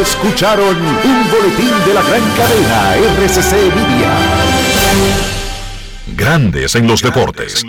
Escucharon 0.00 0.76
un 0.76 1.30
boletín 1.30 1.72
de 1.86 1.94
la 1.94 2.02
gran 2.02 2.22
cadena 2.36 2.96
RCC 2.96 3.52
Media. 3.74 4.16
Grandes 6.16 6.74
en 6.74 6.86
los 6.86 7.02
deportes. 7.02 7.64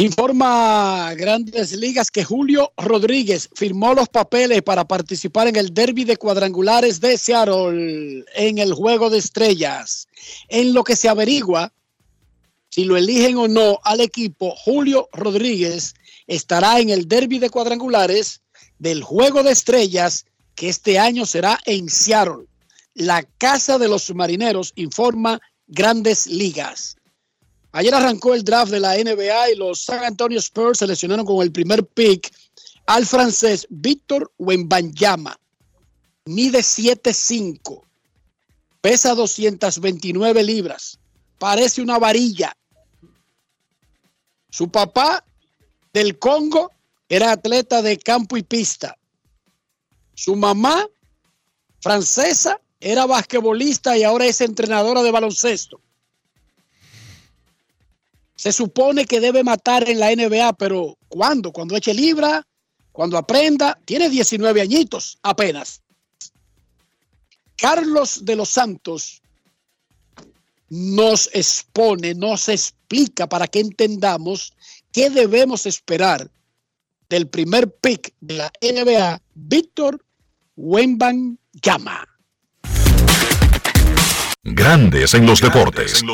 Informa 0.00 1.12
Grandes 1.14 1.72
Ligas 1.72 2.12
que 2.12 2.22
Julio 2.22 2.72
Rodríguez 2.76 3.48
firmó 3.52 3.94
los 3.94 4.08
papeles 4.08 4.62
para 4.62 4.86
participar 4.86 5.48
en 5.48 5.56
el 5.56 5.74
derby 5.74 6.04
de 6.04 6.16
cuadrangulares 6.16 7.00
de 7.00 7.18
Seattle 7.18 8.24
en 8.36 8.58
el 8.58 8.74
Juego 8.74 9.10
de 9.10 9.18
Estrellas. 9.18 10.06
En 10.48 10.72
lo 10.72 10.84
que 10.84 10.94
se 10.94 11.08
averigua 11.08 11.72
si 12.70 12.84
lo 12.84 12.96
eligen 12.96 13.38
o 13.38 13.48
no 13.48 13.80
al 13.82 14.00
equipo, 14.00 14.54
Julio 14.54 15.08
Rodríguez 15.12 15.94
estará 16.28 16.78
en 16.78 16.90
el 16.90 17.08
derby 17.08 17.40
de 17.40 17.50
cuadrangulares 17.50 18.42
del 18.78 19.02
Juego 19.02 19.42
de 19.42 19.50
Estrellas 19.50 20.26
que 20.54 20.68
este 20.68 21.00
año 21.00 21.26
será 21.26 21.58
en 21.64 21.88
Seattle. 21.88 22.46
La 22.94 23.24
Casa 23.38 23.78
de 23.78 23.88
los 23.88 24.14
Marineros 24.14 24.72
informa 24.76 25.40
Grandes 25.66 26.28
Ligas. 26.28 26.97
Ayer 27.78 27.94
arrancó 27.94 28.34
el 28.34 28.42
draft 28.42 28.72
de 28.72 28.80
la 28.80 28.96
NBA 28.96 29.50
y 29.50 29.54
los 29.54 29.84
San 29.84 30.02
Antonio 30.02 30.40
Spurs 30.40 30.80
seleccionaron 30.80 31.24
con 31.24 31.40
el 31.42 31.52
primer 31.52 31.86
pick 31.86 32.28
al 32.86 33.06
francés 33.06 33.68
Víctor 33.70 34.32
Wembanyama. 34.36 35.38
Mide 36.24 36.58
7'5", 36.58 37.82
pesa 38.80 39.14
229 39.14 40.42
libras, 40.42 40.98
parece 41.38 41.80
una 41.80 42.00
varilla. 42.00 42.52
Su 44.50 44.68
papá 44.68 45.24
del 45.92 46.18
Congo 46.18 46.72
era 47.08 47.30
atleta 47.30 47.80
de 47.80 47.96
campo 47.96 48.36
y 48.36 48.42
pista. 48.42 48.98
Su 50.14 50.34
mamá, 50.34 50.84
francesa, 51.80 52.60
era 52.80 53.06
basquetbolista 53.06 53.96
y 53.96 54.02
ahora 54.02 54.26
es 54.26 54.40
entrenadora 54.40 55.00
de 55.04 55.12
baloncesto. 55.12 55.80
Se 58.38 58.52
supone 58.52 59.04
que 59.04 59.18
debe 59.18 59.42
matar 59.42 59.88
en 59.88 59.98
la 59.98 60.14
NBA, 60.14 60.52
pero 60.52 60.96
¿cuándo? 61.08 61.50
Cuando 61.50 61.76
eche 61.76 61.92
libra, 61.92 62.46
cuando 62.92 63.18
aprenda. 63.18 63.76
Tiene 63.84 64.08
19 64.08 64.60
añitos 64.60 65.18
apenas. 65.24 65.82
Carlos 67.56 68.24
de 68.24 68.36
los 68.36 68.48
Santos 68.48 69.22
nos 70.68 71.28
expone, 71.32 72.14
nos 72.14 72.48
explica 72.48 73.28
para 73.28 73.48
que 73.48 73.58
entendamos 73.58 74.52
qué 74.92 75.10
debemos 75.10 75.66
esperar 75.66 76.30
del 77.08 77.26
primer 77.26 77.74
pick 77.74 78.14
de 78.20 78.34
la 78.34 78.52
NBA, 78.62 79.20
Víctor 79.34 80.04
Wemban 80.54 81.40
Llama. 81.54 82.06
Grandes 84.44 85.14
en 85.14 85.26
los 85.26 85.40
deportes. 85.40 86.02
En 86.02 86.06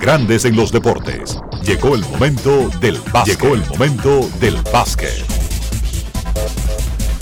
Grandes 0.00 0.46
en 0.46 0.56
los 0.56 0.72
deportes. 0.72 1.38
Llegó 1.62 1.94
el 1.94 2.00
momento 2.00 2.70
del 2.80 2.98
básquet. 3.12 3.38
Llegó 3.38 3.54
el 3.54 3.60
momento 3.66 4.30
del 4.40 4.56
básquet. 4.72 5.12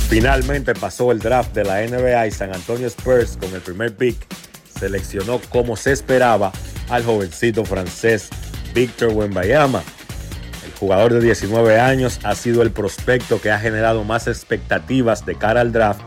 Finalmente 0.09 0.75
pasó 0.75 1.11
el 1.11 1.19
draft 1.19 1.53
de 1.55 1.65
la 1.65 1.81
NBA 1.81 2.29
y 2.29 2.31
San 2.31 2.55
Antonio 2.55 2.87
Spurs 2.87 3.37
con 3.37 3.53
el 3.53 3.61
primer 3.61 3.97
pick 3.97 4.17
seleccionó 4.79 5.41
como 5.51 5.77
se 5.77 5.91
esperaba 5.91 6.53
al 6.89 7.05
jovencito 7.05 7.65
francés 7.65 8.29
Víctor 8.73 9.13
Wembayama. 9.13 9.83
El 10.65 10.73
jugador 10.79 11.13
de 11.15 11.21
19 11.21 11.81
años 11.81 12.21
ha 12.23 12.37
sido 12.37 12.63
el 12.63 12.71
prospecto 12.71 13.41
que 13.41 13.51
ha 13.51 13.59
generado 13.59 14.05
más 14.05 14.29
expectativas 14.29 15.27
de 15.27 15.35
cara 15.35 15.63
al 15.63 15.73
draft 15.73 16.03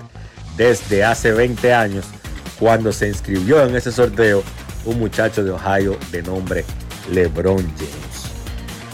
desde 0.56 1.04
hace 1.04 1.34
20 1.34 1.74
años 1.74 2.06
cuando 2.58 2.94
se 2.94 3.10
inscribió 3.10 3.62
en 3.66 3.76
ese 3.76 3.92
sorteo 3.92 4.42
un 4.86 5.00
muchacho 5.00 5.44
de 5.44 5.52
Ohio 5.52 5.98
de 6.12 6.22
nombre 6.24 6.66
LeBron 7.12 7.66
James. 7.78 8.32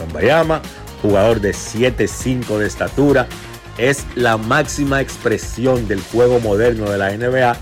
Wembayama, 0.00 0.62
jugador 1.02 1.40
de 1.40 1.52
7'5 1.52 2.58
de 2.58 2.66
estatura, 2.66 3.26
es 3.78 4.04
la 4.16 4.36
máxima 4.36 5.00
expresión 5.00 5.86
del 5.86 6.00
juego 6.00 6.40
moderno 6.40 6.90
de 6.90 6.98
la 6.98 7.10
NBA, 7.10 7.56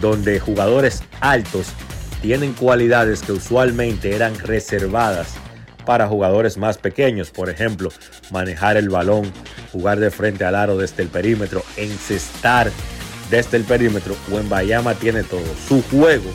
donde 0.00 0.40
jugadores 0.40 1.02
altos 1.20 1.68
tienen 2.22 2.52
cualidades 2.52 3.22
que 3.22 3.32
usualmente 3.32 4.14
eran 4.14 4.38
reservadas 4.38 5.34
para 5.86 6.06
jugadores 6.06 6.56
más 6.58 6.78
pequeños, 6.78 7.30
por 7.30 7.48
ejemplo, 7.48 7.90
manejar 8.30 8.76
el 8.76 8.90
balón, 8.90 9.32
jugar 9.72 9.98
de 9.98 10.10
frente 10.10 10.44
al 10.44 10.54
aro 10.54 10.76
desde 10.76 11.02
el 11.02 11.08
perímetro, 11.08 11.62
encestar 11.76 12.70
desde 13.30 13.56
el 13.56 13.64
perímetro. 13.64 14.14
Bayama 14.48 14.94
tiene 14.94 15.22
todo. 15.22 15.40
Su 15.66 15.82
juego, 15.82 16.30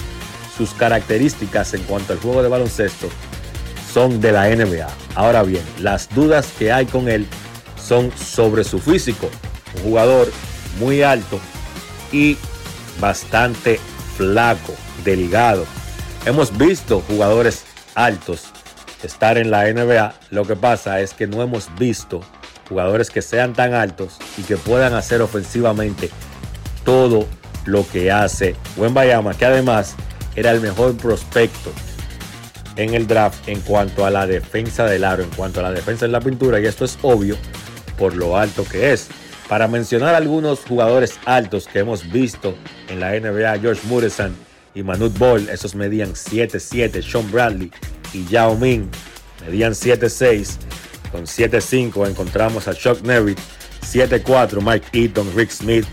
sus 0.57 0.73
características 0.73 1.73
en 1.73 1.83
cuanto 1.83 2.13
al 2.13 2.19
juego 2.19 2.43
de 2.43 2.49
baloncesto 2.49 3.09
son 3.91 4.19
de 4.19 4.31
la 4.31 4.47
NBA. 4.49 4.87
Ahora 5.15 5.43
bien, 5.43 5.63
las 5.79 6.13
dudas 6.13 6.47
que 6.57 6.71
hay 6.71 6.85
con 6.85 7.07
él 7.07 7.27
son 7.81 8.11
sobre 8.17 8.63
su 8.63 8.79
físico. 8.79 9.29
Un 9.77 9.83
jugador 9.83 10.31
muy 10.79 11.01
alto 11.01 11.39
y 12.11 12.37
bastante 12.99 13.79
flaco, 14.17 14.73
delgado. 15.03 15.65
Hemos 16.25 16.57
visto 16.57 17.01
jugadores 17.07 17.63
altos 17.93 18.45
estar 19.03 19.37
en 19.37 19.51
la 19.51 19.71
NBA. 19.71 20.13
Lo 20.31 20.45
que 20.45 20.55
pasa 20.55 20.99
es 20.99 21.13
que 21.13 21.27
no 21.27 21.41
hemos 21.41 21.73
visto 21.77 22.21
jugadores 22.67 23.09
que 23.09 23.21
sean 23.21 23.53
tan 23.53 23.73
altos 23.73 24.17
y 24.37 24.41
que 24.41 24.57
puedan 24.57 24.93
hacer 24.93 25.21
ofensivamente 25.21 26.09
todo 26.83 27.27
lo 27.65 27.87
que 27.87 28.11
hace 28.11 28.55
Bayama, 28.77 29.33
que 29.33 29.45
además 29.45 29.95
era 30.35 30.51
el 30.51 30.61
mejor 30.61 30.95
prospecto 30.97 31.71
en 32.75 32.93
el 32.93 33.07
draft 33.07 33.47
en 33.47 33.61
cuanto 33.61 34.05
a 34.05 34.11
la 34.11 34.27
defensa 34.27 34.85
del 34.85 35.03
aro, 35.03 35.23
en 35.23 35.29
cuanto 35.29 35.59
a 35.59 35.63
la 35.63 35.71
defensa 35.71 36.05
en 36.05 36.11
la 36.11 36.19
pintura, 36.19 36.59
y 36.59 36.65
esto 36.65 36.85
es 36.85 36.97
obvio 37.01 37.37
por 37.97 38.15
lo 38.15 38.37
alto 38.37 38.65
que 38.65 38.91
es. 38.91 39.07
Para 39.47 39.67
mencionar 39.67 40.15
algunos 40.15 40.59
jugadores 40.59 41.19
altos 41.25 41.67
que 41.67 41.79
hemos 41.79 42.11
visto 42.11 42.55
en 42.89 42.99
la 42.99 43.11
NBA, 43.11 43.59
George 43.59 43.81
Muresan 43.87 44.35
y 44.73 44.83
Manute 44.83 45.17
Ball, 45.17 45.49
esos 45.49 45.75
medían 45.75 46.13
7'7, 46.13 47.01
Sean 47.01 47.31
Bradley 47.31 47.71
y 48.13 48.25
Yao 48.25 48.55
Ming 48.55 48.89
medían 49.45 49.73
7'6, 49.73 50.57
con 51.11 51.23
7'5 51.25 52.09
encontramos 52.09 52.67
a 52.67 52.73
Chuck 52.73 53.01
Nevitt, 53.03 53.39
7'4 53.81 54.61
Mike 54.61 54.87
Eaton, 54.93 55.31
Rick 55.35 55.51
Smith, 55.51 55.85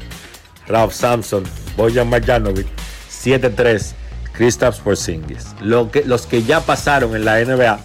Ralph 0.66 0.92
Sampson, 0.92 1.44
Bojan 1.76 2.08
Marjanovic, 2.08 2.66
7'3 3.10 3.92
Kristaps 4.32 4.78
Porzingis. 4.78 5.54
Lo 5.60 5.90
que, 5.90 6.04
los 6.04 6.26
que 6.26 6.42
ya 6.42 6.60
pasaron 6.60 7.14
en 7.14 7.24
la 7.24 7.42
NBA 7.42 7.78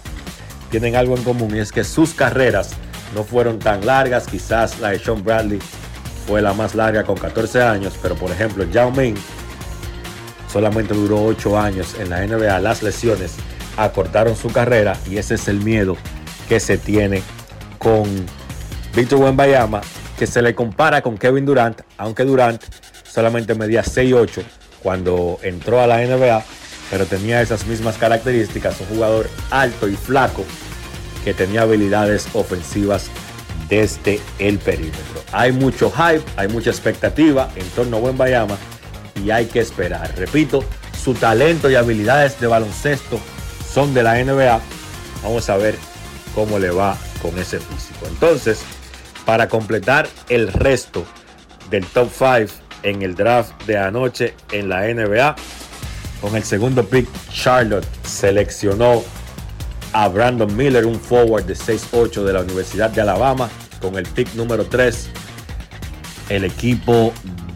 tienen 0.70 0.96
algo 0.96 1.16
en 1.16 1.24
común 1.24 1.54
y 1.54 1.60
es 1.60 1.72
que 1.72 1.84
sus 1.84 2.14
carreras 2.14 2.70
no 3.14 3.24
fueron 3.24 3.58
tan 3.58 3.84
largas. 3.86 4.26
Quizás 4.26 4.80
la 4.80 4.90
de 4.90 4.98
Sean 4.98 5.22
Bradley 5.22 5.60
fue 6.26 6.42
la 6.42 6.52
más 6.52 6.74
larga 6.74 7.04
con 7.04 7.16
14 7.16 7.62
años, 7.62 7.94
pero 8.00 8.14
por 8.14 8.30
ejemplo, 8.30 8.64
Yao 8.64 8.90
Ming 8.90 9.16
solamente 10.52 10.94
duró 10.94 11.24
8 11.24 11.58
años 11.58 11.94
en 11.98 12.10
la 12.10 12.26
NBA. 12.26 12.58
Las 12.60 12.82
lesiones 12.82 13.34
acortaron 13.76 14.36
su 14.36 14.50
carrera 14.50 14.96
y 15.08 15.18
ese 15.18 15.34
es 15.34 15.48
el 15.48 15.60
miedo 15.60 15.96
que 16.48 16.60
se 16.60 16.78
tiene 16.78 17.22
con 17.78 18.04
Victor 18.94 19.20
Wembanyama, 19.20 19.80
que 20.18 20.26
se 20.26 20.42
le 20.42 20.54
compara 20.54 21.02
con 21.02 21.16
Kevin 21.16 21.46
Durant, 21.46 21.82
aunque 21.96 22.24
Durant 22.24 22.62
solamente 23.04 23.54
medía 23.54 23.82
6'8 23.82 24.57
cuando 24.82 25.38
entró 25.42 25.80
a 25.80 25.86
la 25.86 25.98
NBA, 25.98 26.42
pero 26.90 27.06
tenía 27.06 27.42
esas 27.42 27.66
mismas 27.66 27.96
características, 27.96 28.80
un 28.80 28.86
jugador 28.86 29.28
alto 29.50 29.88
y 29.88 29.96
flaco 29.96 30.44
que 31.24 31.34
tenía 31.34 31.62
habilidades 31.62 32.28
ofensivas 32.34 33.10
desde 33.68 34.20
el 34.38 34.58
perímetro. 34.58 35.22
Hay 35.32 35.52
mucho 35.52 35.90
hype, 35.90 36.24
hay 36.36 36.48
mucha 36.48 36.70
expectativa 36.70 37.50
en 37.56 37.66
torno 37.70 37.98
a 37.98 38.00
Buen 38.00 38.16
Bayama 38.16 38.56
y 39.22 39.30
hay 39.30 39.46
que 39.46 39.60
esperar. 39.60 40.14
Repito, 40.16 40.64
su 41.02 41.14
talento 41.14 41.70
y 41.70 41.74
habilidades 41.74 42.40
de 42.40 42.46
baloncesto 42.46 43.20
son 43.72 43.92
de 43.94 44.02
la 44.02 44.22
NBA. 44.22 44.60
Vamos 45.22 45.50
a 45.50 45.56
ver 45.56 45.76
cómo 46.34 46.58
le 46.58 46.70
va 46.70 46.96
con 47.20 47.38
ese 47.38 47.58
físico. 47.58 48.06
Entonces, 48.06 48.60
para 49.26 49.48
completar 49.48 50.08
el 50.28 50.52
resto 50.52 51.04
del 51.70 51.84
top 51.84 52.08
5 52.16 52.67
en 52.82 53.02
el 53.02 53.14
draft 53.14 53.52
de 53.66 53.78
anoche 53.78 54.34
en 54.52 54.68
la 54.68 54.82
NBA, 54.82 55.36
con 56.20 56.34
el 56.34 56.42
segundo 56.42 56.84
pick, 56.84 57.08
Charlotte 57.32 57.86
seleccionó 58.02 59.04
a 59.92 60.08
Brandon 60.08 60.54
Miller, 60.56 60.84
un 60.84 60.98
forward 60.98 61.44
de 61.44 61.54
6'8 61.54 62.24
de 62.24 62.32
la 62.32 62.40
Universidad 62.40 62.90
de 62.90 63.00
Alabama, 63.00 63.48
con 63.80 63.96
el 63.96 64.04
pick 64.04 64.34
número 64.34 64.64
3. 64.64 65.10
El 66.28 66.44
equipo 66.44 67.12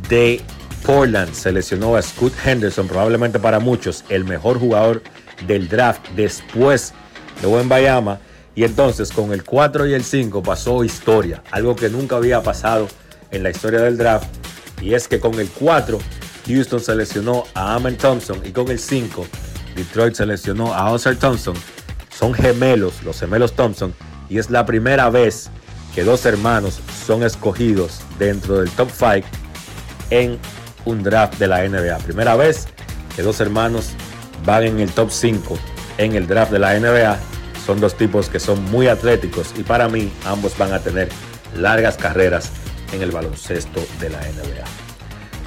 de 0.08 0.40
Portland 0.86 1.34
seleccionó 1.34 1.96
a 1.96 2.02
Scott 2.02 2.32
Henderson, 2.44 2.86
probablemente 2.86 3.38
para 3.38 3.58
muchos 3.58 4.04
el 4.08 4.24
mejor 4.24 4.58
jugador 4.58 5.02
del 5.46 5.68
draft 5.68 6.08
después 6.14 6.94
de 7.40 7.48
Buen 7.48 7.68
Bayama. 7.68 8.20
Y 8.54 8.64
entonces 8.64 9.10
con 9.10 9.32
el 9.32 9.44
4 9.44 9.86
y 9.88 9.94
el 9.94 10.04
5 10.04 10.42
pasó 10.42 10.84
historia, 10.84 11.42
algo 11.50 11.74
que 11.74 11.88
nunca 11.88 12.16
había 12.16 12.42
pasado 12.42 12.86
en 13.30 13.42
la 13.42 13.50
historia 13.50 13.80
del 13.80 13.96
draft. 13.96 14.28
Y 14.82 14.94
es 14.94 15.08
que 15.08 15.20
con 15.20 15.38
el 15.40 15.48
4 15.48 15.98
Houston 16.46 16.80
seleccionó 16.80 17.44
a 17.54 17.74
Amen 17.74 17.96
Thompson 17.96 18.42
y 18.44 18.50
con 18.50 18.68
el 18.68 18.78
5 18.78 19.26
Detroit 19.76 20.14
seleccionó 20.14 20.74
a 20.74 20.90
Oscar 20.90 21.16
Thompson 21.16 21.54
son 22.22 22.34
gemelos, 22.34 23.02
los 23.02 23.18
gemelos 23.18 23.54
Thompson, 23.54 23.94
y 24.28 24.38
es 24.38 24.50
la 24.50 24.64
primera 24.64 25.10
vez 25.10 25.50
que 25.94 26.04
dos 26.04 26.24
hermanos 26.24 26.78
son 27.04 27.22
escogidos 27.22 28.00
dentro 28.18 28.60
del 28.60 28.70
top 28.70 28.90
5 28.92 29.26
en 30.10 30.38
un 30.84 31.02
draft 31.02 31.38
de 31.38 31.48
la 31.48 31.66
NBA. 31.66 31.98
Primera 31.98 32.36
vez 32.36 32.68
que 33.16 33.22
dos 33.22 33.40
hermanos 33.40 33.90
van 34.44 34.62
en 34.62 34.80
el 34.80 34.92
top 34.92 35.10
5 35.10 35.58
en 35.98 36.14
el 36.14 36.26
draft 36.26 36.52
de 36.52 36.58
la 36.58 36.78
NBA. 36.78 37.18
Son 37.66 37.80
dos 37.80 37.96
tipos 37.96 38.28
que 38.28 38.38
son 38.38 38.62
muy 38.70 38.88
atléticos 38.88 39.52
y 39.58 39.62
para 39.62 39.88
mí 39.88 40.12
ambos 40.24 40.56
van 40.56 40.72
a 40.72 40.78
tener 40.78 41.08
largas 41.56 41.96
carreras 41.96 42.50
en 42.92 43.02
el 43.02 43.10
baloncesto 43.10 43.84
de 44.00 44.10
la 44.10 44.18
NBA. 44.18 44.64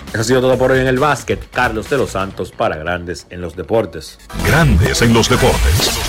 Eso 0.09 0.21
ha 0.21 0.23
sido 0.23 0.41
todo 0.41 0.57
por 0.57 0.71
hoy 0.71 0.79
en 0.79 0.87
el 0.87 0.97
básquet. 0.99 1.49
Carlos 1.51 1.89
de 1.89 1.97
los 1.97 2.11
Santos 2.11 2.51
para 2.51 2.77
Grandes 2.77 3.27
en 3.29 3.41
los 3.41 3.55
Deportes. 3.55 4.17
Grandes 4.45 5.01
en 5.01 5.13
los 5.13 5.29
Deportes. 5.29 5.99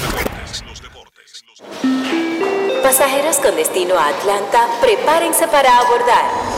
Pasajeros 2.83 3.37
con 3.39 3.57
destino 3.57 3.99
a 3.99 4.09
Atlanta, 4.09 4.69
prepárense 4.81 5.49
para 5.49 5.77
abordar. 5.77 6.56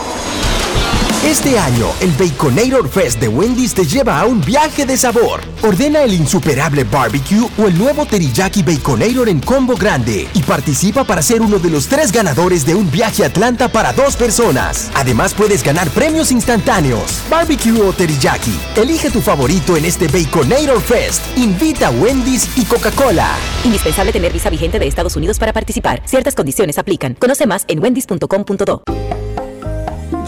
Este 1.25 1.59
año, 1.59 1.87
el 1.99 2.11
Baconator 2.11 2.87
Fest 2.87 3.19
de 3.19 3.27
Wendy's 3.27 3.73
te 3.73 3.85
lleva 3.85 4.21
a 4.21 4.25
un 4.25 4.39
viaje 4.39 4.85
de 4.85 4.95
sabor. 4.95 5.41
Ordena 5.61 6.01
el 6.03 6.13
insuperable 6.13 6.85
barbecue 6.85 7.45
o 7.57 7.67
el 7.67 7.77
nuevo 7.77 8.05
teriyaki 8.05 8.63
Baconator 8.63 9.27
en 9.27 9.41
combo 9.41 9.75
grande 9.75 10.29
y 10.33 10.41
participa 10.43 11.03
para 11.03 11.21
ser 11.21 11.41
uno 11.41 11.59
de 11.59 11.69
los 11.69 11.87
tres 11.87 12.13
ganadores 12.13 12.65
de 12.65 12.73
un 12.73 12.89
viaje 12.89 13.23
a 13.23 13.27
Atlanta 13.27 13.67
para 13.67 13.91
dos 13.91 14.15
personas. 14.15 14.89
Además, 14.95 15.33
puedes 15.33 15.61
ganar 15.61 15.89
premios 15.89 16.31
instantáneos. 16.31 17.21
Barbecue 17.29 17.81
o 17.81 17.91
teriyaki. 17.91 18.57
Elige 18.77 19.11
tu 19.11 19.19
favorito 19.19 19.75
en 19.75 19.83
este 19.83 20.07
Baconator 20.07 20.81
Fest. 20.81 21.21
Invita 21.37 21.87
a 21.87 21.91
Wendy's 21.91 22.47
y 22.57 22.63
Coca-Cola. 22.63 23.35
Indispensable 23.65 24.13
tener 24.13 24.31
visa 24.31 24.49
vigente 24.49 24.79
de 24.79 24.87
Estados 24.87 25.17
Unidos 25.17 25.37
para 25.37 25.51
participar. 25.51 26.01
Ciertas 26.05 26.33
condiciones 26.33 26.77
aplican. 26.77 27.15
Conoce 27.15 27.45
más 27.45 27.65
en 27.67 27.83
wendys.com.do. 27.83 28.83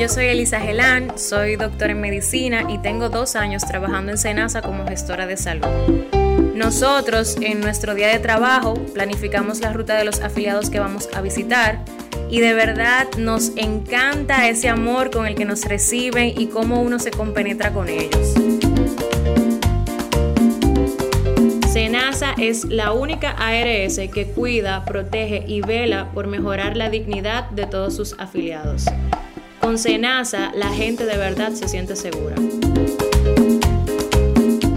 Yo 0.01 0.09
soy 0.09 0.25
Elisa 0.25 0.59
Gelán, 0.59 1.15
soy 1.19 1.57
doctora 1.57 1.91
en 1.91 2.01
medicina 2.01 2.63
y 2.67 2.79
tengo 2.79 3.09
dos 3.09 3.35
años 3.35 3.63
trabajando 3.63 4.11
en 4.11 4.17
Senasa 4.17 4.63
como 4.63 4.87
gestora 4.87 5.27
de 5.27 5.37
salud. 5.37 5.67
Nosotros 6.55 7.37
en 7.39 7.61
nuestro 7.61 7.93
día 7.93 8.07
de 8.07 8.17
trabajo 8.17 8.73
planificamos 8.95 9.59
la 9.59 9.71
ruta 9.71 9.95
de 9.95 10.03
los 10.03 10.19
afiliados 10.21 10.71
que 10.71 10.79
vamos 10.79 11.07
a 11.13 11.21
visitar 11.21 11.77
y 12.31 12.39
de 12.39 12.55
verdad 12.55 13.09
nos 13.19 13.51
encanta 13.57 14.49
ese 14.49 14.69
amor 14.69 15.11
con 15.11 15.27
el 15.27 15.35
que 15.35 15.45
nos 15.45 15.65
reciben 15.65 16.33
y 16.35 16.47
cómo 16.47 16.81
uno 16.81 16.97
se 16.97 17.11
compenetra 17.11 17.71
con 17.71 17.87
ellos. 17.87 18.33
Senasa 21.71 22.33
es 22.39 22.65
la 22.65 22.91
única 22.91 23.35
ARS 23.37 23.99
que 24.11 24.31
cuida, 24.33 24.83
protege 24.83 25.43
y 25.45 25.61
vela 25.61 26.09
por 26.11 26.25
mejorar 26.25 26.75
la 26.75 26.89
dignidad 26.89 27.51
de 27.51 27.67
todos 27.67 27.95
sus 27.95 28.15
afiliados. 28.17 28.87
Con 29.61 29.77
Senasa, 29.77 30.51
la 30.55 30.69
gente 30.69 31.05
de 31.05 31.17
verdad 31.17 31.53
se 31.53 31.67
siente 31.67 31.95
segura. 31.95 32.35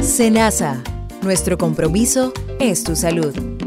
Senasa, 0.02 0.82
nuestro 1.22 1.56
compromiso 1.56 2.34
es 2.60 2.84
tu 2.84 2.94
salud. 2.94 3.63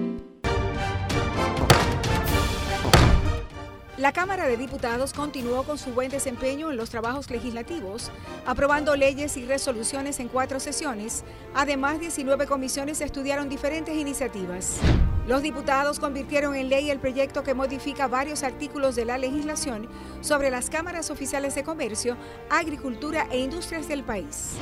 La 3.97 4.11
Cámara 4.11 4.45
de 4.45 4.57
Diputados 4.57 5.11
continuó 5.11 5.63
con 5.63 5.79
su 5.79 5.91
buen 5.91 6.11
desempeño 6.11 6.69
en 6.69 6.77
los 6.77 6.91
trabajos 6.91 7.31
legislativos, 7.31 8.11
aprobando 8.45 8.95
leyes 8.95 9.37
y 9.37 9.45
resoluciones 9.45 10.19
en 10.19 10.27
cuatro 10.27 10.59
sesiones. 10.59 11.23
Además, 11.55 11.99
19 11.99 12.45
comisiones 12.45 13.01
estudiaron 13.01 13.49
diferentes 13.49 13.95
iniciativas. 13.95 14.77
Los 15.25 15.41
diputados 15.41 15.99
convirtieron 15.99 16.55
en 16.55 16.69
ley 16.69 16.91
el 16.91 16.99
proyecto 16.99 17.41
que 17.41 17.55
modifica 17.55 18.07
varios 18.07 18.43
artículos 18.43 18.95
de 18.95 19.05
la 19.05 19.17
legislación 19.17 19.89
sobre 20.21 20.51
las 20.51 20.69
cámaras 20.69 21.09
oficiales 21.09 21.55
de 21.55 21.63
comercio, 21.63 22.17
agricultura 22.51 23.27
e 23.31 23.39
industrias 23.39 23.87
del 23.87 24.03
país. 24.03 24.57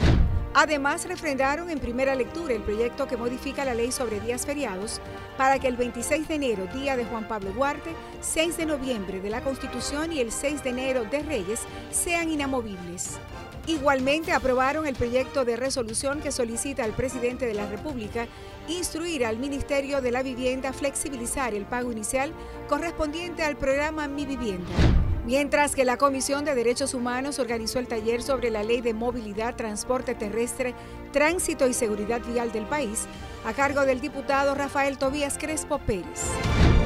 Además, 0.57 1.05
refrendaron 1.05 1.69
en 1.69 1.79
primera 1.79 2.15
lectura 2.15 2.53
el 2.53 2.61
proyecto 2.61 3.07
que 3.07 3.17
modifica 3.17 3.65
la 3.65 3.73
ley 3.73 3.91
sobre 3.91 4.21
días 4.21 4.45
feriados 4.45 5.01
para 5.37 5.59
que 5.59 5.67
el 5.67 5.75
26 5.75 6.29
de 6.29 6.35
enero, 6.35 6.65
día 6.73 6.95
de 6.95 7.03
Juan 7.03 7.27
Pablo 7.27 7.51
Duarte, 7.51 7.93
6 8.21 8.55
de 8.55 8.65
noviembre 8.65 9.19
de 9.19 9.29
la 9.29 9.41
Constitución 9.41 10.13
y 10.13 10.21
el 10.21 10.31
6 10.31 10.63
de 10.63 10.69
enero 10.69 11.03
de 11.03 11.23
Reyes 11.23 11.59
sean 11.91 12.29
inamovibles. 12.29 13.19
Igualmente 13.67 14.31
aprobaron 14.31 14.87
el 14.87 14.95
proyecto 14.95 15.43
de 15.43 15.57
resolución 15.57 16.21
que 16.21 16.31
solicita 16.31 16.85
al 16.85 16.93
presidente 16.93 17.45
de 17.45 17.53
la 17.53 17.69
República 17.69 18.25
instruir 18.69 19.25
al 19.25 19.37
Ministerio 19.37 19.99
de 19.99 20.11
la 20.11 20.23
Vivienda 20.23 20.71
flexibilizar 20.71 21.53
el 21.53 21.65
pago 21.65 21.91
inicial 21.91 22.31
correspondiente 22.69 23.43
al 23.43 23.57
programa 23.57 24.07
Mi 24.07 24.25
Vivienda. 24.25 25.04
Mientras 25.25 25.73
que 25.73 25.85
la 25.85 25.97
Comisión 25.97 26.45
de 26.45 26.53
Derechos 26.53 26.93
Humanos 26.93 27.39
organizó 27.39 27.79
el 27.79 27.87
taller 27.87 28.21
sobre 28.21 28.51
la 28.51 28.61
Ley 28.61 28.81
de 28.81 28.93
Movilidad, 28.93 29.55
Transporte 29.55 30.13
Terrestre, 30.13 30.75
Tránsito 31.11 31.67
y 31.67 31.73
Seguridad 31.73 32.21
Vial 32.21 32.51
del 32.51 32.67
país, 32.67 33.05
a 33.43 33.53
cargo 33.53 33.87
del 33.87 34.01
diputado 34.01 34.53
Rafael 34.53 34.99
Tobías 34.99 35.39
Crespo 35.39 35.79
Pérez. 35.79 36.21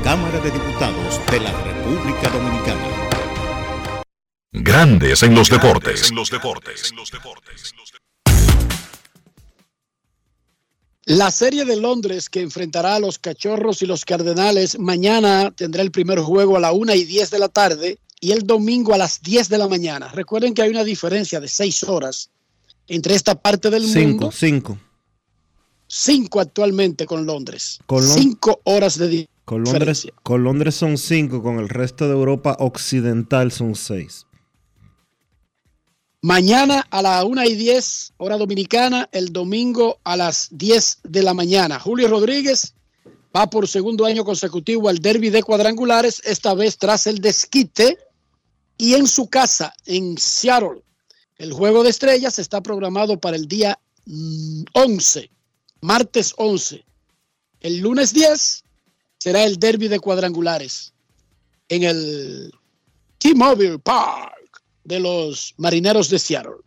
Cámara 0.06 0.40
de 0.40 0.52
Diputados 0.52 1.20
de 1.30 1.40
la 1.41 1.52
República 1.52 2.30
Dominicana. 2.30 4.03
Grandes 4.53 5.22
en 5.22 5.36
los 5.36 5.49
deportes. 5.49 6.10
La 11.03 11.32
serie 11.32 11.66
de 11.66 11.76
Londres 11.76 12.30
que 12.30 12.40
enfrentará 12.40 12.95
a 12.95 12.99
los 12.99 13.20
Cachorros 13.20 13.82
y 13.82 13.86
los 13.86 14.06
Cardenales 14.06 14.80
mañana 14.80 15.52
tendrá 15.52 15.82
el 15.82 15.91
primer 15.91 16.20
juego 16.20 16.56
a 16.56 16.61
la 16.61 16.72
1 16.72 16.94
y 16.94 17.03
10 17.03 17.32
de 17.32 17.40
la 17.40 17.49
tarde 17.49 17.99
y 18.19 18.31
el 18.31 18.45
domingo 18.45 18.93
a 18.93 18.97
las 18.97 19.21
10 19.21 19.49
de 19.49 19.57
la 19.57 19.67
mañana. 19.67 20.09
Recuerden 20.09 20.53
que 20.53 20.61
hay 20.61 20.69
una 20.69 20.83
diferencia 20.83 21.39
de 21.39 21.47
6 21.47 21.83
horas 21.85 22.29
entre 22.87 23.15
esta 23.15 23.35
parte 23.35 23.69
del 23.69 23.83
mundo. 23.83 24.31
5, 24.31 24.31
5. 24.31 24.77
5 25.87 26.39
actualmente 26.39 27.05
con 27.05 27.25
Londres. 27.25 27.79
Con 27.85 28.03
Lon- 28.05 28.13
5 28.17 28.61
horas 28.65 28.97
de 28.97 29.07
di- 29.07 29.27
Con 29.45 29.63
Londres, 29.63 29.79
diferencia. 30.03 30.13
con 30.23 30.43
Londres 30.43 30.75
son 30.75 30.97
5, 30.97 31.41
con 31.41 31.59
el 31.59 31.69
resto 31.69 32.05
de 32.05 32.11
Europa 32.13 32.55
occidental 32.59 33.51
son 33.51 33.75
6. 33.75 34.25
Mañana 36.21 36.85
a 36.91 37.01
la 37.01 37.23
1 37.23 37.43
y 37.45 37.55
10, 37.55 38.13
hora 38.17 38.37
dominicana, 38.37 39.07
el 39.13 39.31
domingo 39.31 39.99
a 40.03 40.17
las 40.17 40.49
10 40.51 40.99
de 41.03 41.23
la 41.23 41.33
mañana. 41.33 41.79
Julio 41.79 42.09
Rodríguez 42.09 42.73
va 43.35 43.49
por 43.49 43.67
segundo 43.69 44.05
año 44.05 44.25
consecutivo 44.25 44.89
al 44.89 44.99
derby 44.99 45.29
de 45.29 45.43
cuadrangulares, 45.43 46.21
esta 46.25 46.53
vez 46.53 46.77
tras 46.77 47.07
el 47.07 47.19
desquite 47.21 47.97
y 48.80 48.95
en 48.95 49.07
su 49.07 49.30
casa, 49.30 49.76
en 49.85 50.18
Seattle. 50.18 50.81
El 51.35 51.51
juego 51.51 51.84
de 51.84 51.89
estrellas 51.89 52.39
está 52.39 52.61
programado 52.64 53.19
para 53.19 53.35
el 53.35 53.45
día 53.45 53.77
mm, 54.06 54.64
11, 54.73 55.30
martes 55.81 56.34
11. 56.38 56.84
El 57.60 57.80
lunes 57.80 58.14
10 58.14 58.64
será 59.19 59.43
el 59.43 59.60
derby 59.60 59.89
de 59.89 59.99
cuadrangulares 59.99 60.93
en 61.68 61.84
el 61.84 62.53
T-Mobile 63.18 63.80
Park 63.80 64.64
de 64.85 65.01
los 65.01 65.53
marineros 65.57 66.10
de 66.10 66.18
Seattle. 66.18 66.64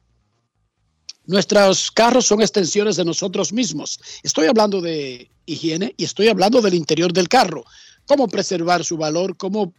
Nuestros 1.25 1.91
carros 1.91 2.27
son 2.27 2.43
extensiones 2.43 2.97
de 2.97 3.07
nosotros 3.07 3.55
mismos. 3.55 3.99
Estoy 4.23 4.49
hablando 4.49 4.83
de 4.83 5.31
higiene 5.47 5.95
y 5.97 6.05
estoy 6.05 6.29
hablando 6.29 6.61
del 6.61 6.75
interior 6.75 7.11
del 7.11 7.29
carro. 7.29 7.65
Cómo 8.07 8.29
preservar 8.29 8.85
su 8.85 8.99
valor, 8.99 9.37
cómo 9.39 9.73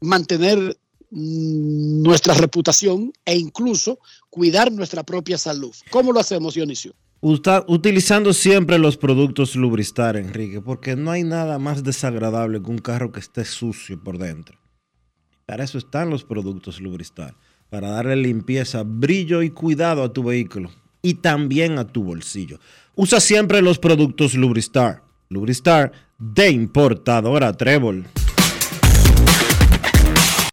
mantener 0.00 0.78
mm, 1.10 2.02
nuestra 2.02 2.34
reputación 2.34 3.12
e 3.24 3.36
incluso 3.36 3.98
cuidar 4.30 4.72
nuestra 4.72 5.02
propia 5.02 5.38
salud. 5.38 5.74
¿Cómo 5.90 6.12
lo 6.12 6.20
hacemos, 6.20 6.54
Dionisio? 6.54 6.94
Utilizando 7.20 8.32
siempre 8.32 8.78
los 8.78 8.96
productos 8.96 9.56
Lubristar, 9.56 10.16
Enrique, 10.16 10.60
porque 10.60 10.94
no 10.94 11.10
hay 11.10 11.24
nada 11.24 11.58
más 11.58 11.82
desagradable 11.82 12.62
que 12.62 12.70
un 12.70 12.78
carro 12.78 13.10
que 13.10 13.18
esté 13.18 13.44
sucio 13.44 14.00
por 14.02 14.18
dentro. 14.18 14.56
Para 15.44 15.64
eso 15.64 15.78
están 15.78 16.10
los 16.10 16.24
productos 16.24 16.80
Lubristar, 16.80 17.34
para 17.70 17.90
darle 17.90 18.14
limpieza, 18.16 18.84
brillo 18.84 19.42
y 19.42 19.50
cuidado 19.50 20.04
a 20.04 20.12
tu 20.12 20.22
vehículo 20.22 20.70
y 21.02 21.14
también 21.14 21.78
a 21.78 21.88
tu 21.88 22.04
bolsillo. 22.04 22.60
Usa 22.94 23.18
siempre 23.18 23.62
los 23.62 23.78
productos 23.78 24.34
Lubristar. 24.34 25.02
Lubristar 25.28 25.92
de 26.18 26.50
importadora 26.50 27.52
Trébol. 27.52 28.06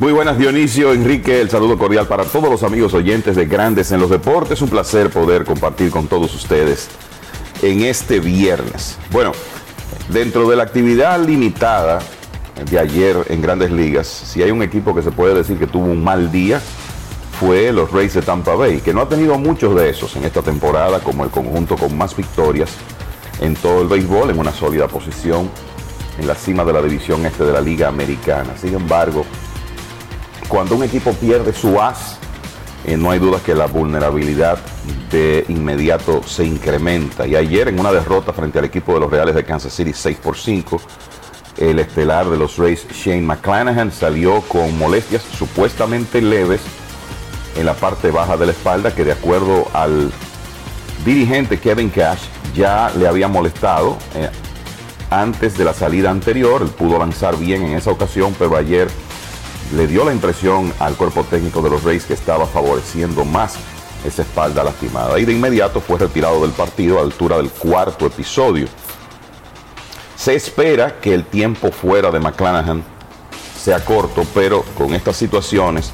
Muy 0.00 0.14
buenas 0.14 0.38
Dionisio, 0.38 0.94
Enrique, 0.94 1.42
el 1.42 1.50
saludo 1.50 1.76
cordial 1.76 2.06
para 2.06 2.24
todos 2.24 2.48
los 2.48 2.62
amigos 2.62 2.94
oyentes 2.94 3.36
de 3.36 3.44
Grandes 3.44 3.92
en 3.92 4.00
los 4.00 4.08
Deportes. 4.08 4.62
Un 4.62 4.70
placer 4.70 5.10
poder 5.10 5.44
compartir 5.44 5.90
con 5.90 6.06
todos 6.06 6.34
ustedes 6.34 6.88
en 7.60 7.82
este 7.82 8.18
viernes. 8.18 8.96
Bueno, 9.10 9.32
dentro 10.08 10.48
de 10.48 10.56
la 10.56 10.62
actividad 10.62 11.22
limitada 11.22 11.98
de 12.70 12.78
ayer 12.78 13.14
en 13.28 13.42
grandes 13.42 13.70
ligas, 13.72 14.06
si 14.06 14.42
hay 14.42 14.50
un 14.50 14.62
equipo 14.62 14.94
que 14.94 15.02
se 15.02 15.10
puede 15.10 15.34
decir 15.34 15.58
que 15.58 15.66
tuvo 15.66 15.84
un 15.84 16.02
mal 16.02 16.32
día, 16.32 16.62
fue 17.38 17.70
los 17.70 17.92
Rays 17.92 18.14
de 18.14 18.22
Tampa 18.22 18.54
Bay, 18.54 18.80
que 18.80 18.94
no 18.94 19.02
ha 19.02 19.08
tenido 19.08 19.36
muchos 19.36 19.76
de 19.76 19.90
esos 19.90 20.16
en 20.16 20.24
esta 20.24 20.40
temporada 20.40 21.00
como 21.00 21.24
el 21.24 21.30
conjunto 21.30 21.76
con 21.76 21.98
más 21.98 22.16
victorias 22.16 22.70
en 23.42 23.54
todo 23.54 23.82
el 23.82 23.88
béisbol, 23.88 24.30
en 24.30 24.38
una 24.38 24.52
sólida 24.52 24.88
posición 24.88 25.50
en 26.18 26.26
la 26.26 26.34
cima 26.34 26.64
de 26.64 26.72
la 26.72 26.80
división 26.80 27.26
este 27.26 27.44
de 27.44 27.52
la 27.52 27.60
Liga 27.60 27.88
Americana. 27.88 28.56
Sin 28.58 28.74
embargo, 28.74 29.26
cuando 30.50 30.74
un 30.74 30.82
equipo 30.82 31.12
pierde 31.12 31.52
su 31.52 31.80
as, 31.80 32.18
eh, 32.84 32.96
no 32.96 33.12
hay 33.12 33.20
duda 33.20 33.38
que 33.38 33.54
la 33.54 33.66
vulnerabilidad 33.66 34.58
de 35.12 35.44
inmediato 35.48 36.24
se 36.24 36.44
incrementa. 36.44 37.24
Y 37.24 37.36
ayer 37.36 37.68
en 37.68 37.78
una 37.78 37.92
derrota 37.92 38.32
frente 38.32 38.58
al 38.58 38.64
equipo 38.64 38.92
de 38.92 39.00
los 39.00 39.10
Reales 39.10 39.36
de 39.36 39.44
Kansas 39.44 39.72
City 39.72 39.92
6 39.94 40.18
por 40.18 40.36
5, 40.36 40.80
el 41.58 41.78
estelar 41.78 42.28
de 42.28 42.36
los 42.36 42.58
Rays 42.58 42.84
Shane 42.88 43.22
McClanahan 43.22 43.92
salió 43.92 44.40
con 44.40 44.76
molestias 44.76 45.22
supuestamente 45.22 46.20
leves 46.20 46.60
en 47.56 47.64
la 47.64 47.74
parte 47.74 48.10
baja 48.10 48.36
de 48.36 48.46
la 48.46 48.52
espalda 48.52 48.92
que 48.92 49.04
de 49.04 49.12
acuerdo 49.12 49.68
al 49.72 50.10
dirigente 51.04 51.60
Kevin 51.60 51.90
Cash 51.90 52.22
ya 52.56 52.90
le 52.98 53.06
había 53.06 53.28
molestado 53.28 53.98
eh, 54.16 54.28
antes 55.10 55.56
de 55.56 55.64
la 55.64 55.74
salida 55.74 56.10
anterior. 56.10 56.62
Él 56.62 56.70
pudo 56.70 56.98
lanzar 56.98 57.36
bien 57.36 57.62
en 57.62 57.76
esa 57.76 57.92
ocasión, 57.92 58.34
pero 58.36 58.56
ayer 58.56 58.88
le 59.74 59.86
dio 59.86 60.04
la 60.04 60.12
impresión 60.12 60.72
al 60.78 60.96
cuerpo 60.96 61.24
técnico 61.24 61.62
de 61.62 61.70
los 61.70 61.84
Rays 61.84 62.04
que 62.04 62.14
estaba 62.14 62.46
favoreciendo 62.46 63.24
más 63.24 63.54
esa 64.04 64.22
espalda 64.22 64.64
lastimada. 64.64 65.18
Y 65.18 65.24
de 65.24 65.32
inmediato 65.32 65.80
fue 65.80 65.98
retirado 65.98 66.42
del 66.42 66.50
partido 66.52 66.98
a 66.98 67.02
altura 67.02 67.36
del 67.36 67.50
cuarto 67.50 68.06
episodio. 68.06 68.66
Se 70.16 70.34
espera 70.34 71.00
que 71.00 71.14
el 71.14 71.24
tiempo 71.24 71.70
fuera 71.70 72.10
de 72.10 72.20
McClanahan 72.20 72.82
sea 73.58 73.84
corto, 73.84 74.24
pero 74.34 74.62
con 74.76 74.94
estas 74.94 75.16
situaciones, 75.16 75.92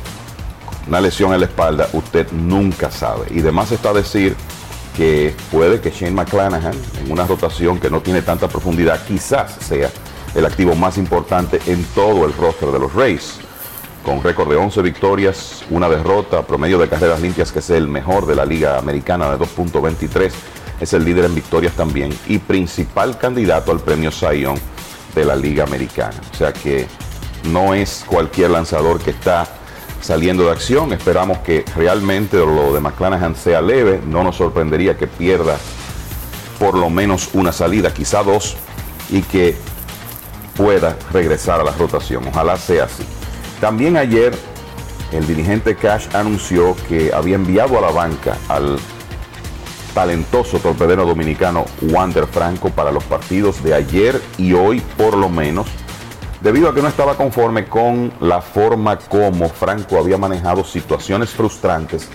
una 0.86 1.00
lesión 1.00 1.34
en 1.34 1.40
la 1.40 1.46
espalda, 1.46 1.88
usted 1.92 2.30
nunca 2.32 2.90
sabe. 2.90 3.26
Y 3.30 3.40
además 3.40 3.72
está 3.72 3.92
decir 3.92 4.36
que 4.96 5.34
puede 5.50 5.80
que 5.80 5.90
Shane 5.90 6.12
McClanahan, 6.12 6.74
en 7.04 7.12
una 7.12 7.26
rotación 7.26 7.78
que 7.78 7.90
no 7.90 8.00
tiene 8.00 8.22
tanta 8.22 8.48
profundidad, 8.48 9.04
quizás 9.04 9.56
sea 9.60 9.90
el 10.34 10.46
activo 10.46 10.74
más 10.74 10.96
importante 10.96 11.60
en 11.66 11.84
todo 11.94 12.24
el 12.24 12.32
roster 12.34 12.70
de 12.70 12.78
los 12.78 12.94
Rays. 12.94 13.45
Con 14.06 14.22
récord 14.22 14.48
de 14.48 14.54
11 14.54 14.82
victorias, 14.82 15.64
una 15.68 15.88
derrota, 15.88 16.46
promedio 16.46 16.78
de 16.78 16.88
carreras 16.88 17.20
limpias 17.20 17.50
que 17.50 17.58
es 17.58 17.70
el 17.70 17.88
mejor 17.88 18.24
de 18.24 18.36
la 18.36 18.44
Liga 18.44 18.78
Americana 18.78 19.28
de 19.32 19.36
2.23, 19.36 20.30
es 20.78 20.92
el 20.92 21.04
líder 21.04 21.24
en 21.24 21.34
victorias 21.34 21.72
también 21.72 22.16
y 22.28 22.38
principal 22.38 23.18
candidato 23.18 23.72
al 23.72 23.80
premio 23.80 24.12
Zion 24.12 24.54
de 25.12 25.24
la 25.24 25.34
Liga 25.34 25.64
Americana. 25.64 26.14
O 26.32 26.36
sea 26.36 26.52
que 26.52 26.86
no 27.50 27.74
es 27.74 28.04
cualquier 28.06 28.50
lanzador 28.50 29.00
que 29.00 29.10
está 29.10 29.44
saliendo 30.00 30.44
de 30.44 30.52
acción. 30.52 30.92
Esperamos 30.92 31.38
que 31.38 31.64
realmente 31.74 32.36
lo 32.36 32.72
de 32.72 32.78
McClanahan 32.78 33.34
sea 33.34 33.60
leve. 33.60 34.00
No 34.06 34.22
nos 34.22 34.36
sorprendería 34.36 34.96
que 34.96 35.08
pierda 35.08 35.56
por 36.60 36.78
lo 36.78 36.90
menos 36.90 37.30
una 37.32 37.50
salida, 37.50 37.92
quizá 37.92 38.22
dos, 38.22 38.56
y 39.10 39.22
que 39.22 39.56
pueda 40.56 40.96
regresar 41.12 41.60
a 41.60 41.64
la 41.64 41.72
rotación. 41.72 42.28
Ojalá 42.28 42.56
sea 42.56 42.84
así. 42.84 43.04
También 43.60 43.96
ayer 43.96 44.36
el 45.12 45.26
dirigente 45.26 45.76
Cash 45.76 46.08
anunció 46.14 46.76
que 46.88 47.12
había 47.12 47.36
enviado 47.36 47.78
a 47.78 47.80
la 47.80 47.90
banca 47.90 48.36
al 48.48 48.78
talentoso 49.94 50.58
torpedero 50.58 51.06
dominicano 51.06 51.64
Wander 51.80 52.26
Franco 52.26 52.68
para 52.68 52.92
los 52.92 53.02
partidos 53.04 53.62
de 53.62 53.72
ayer 53.72 54.20
y 54.36 54.52
hoy 54.52 54.80
por 54.98 55.16
lo 55.16 55.30
menos 55.30 55.66
debido 56.42 56.68
a 56.68 56.74
que 56.74 56.82
no 56.82 56.88
estaba 56.88 57.16
conforme 57.16 57.64
con 57.66 58.12
la 58.20 58.42
forma 58.42 58.98
como 58.98 59.48
Franco 59.48 59.98
había 59.98 60.18
manejado 60.18 60.64
situaciones 60.64 61.30
frustrantes 61.30 62.08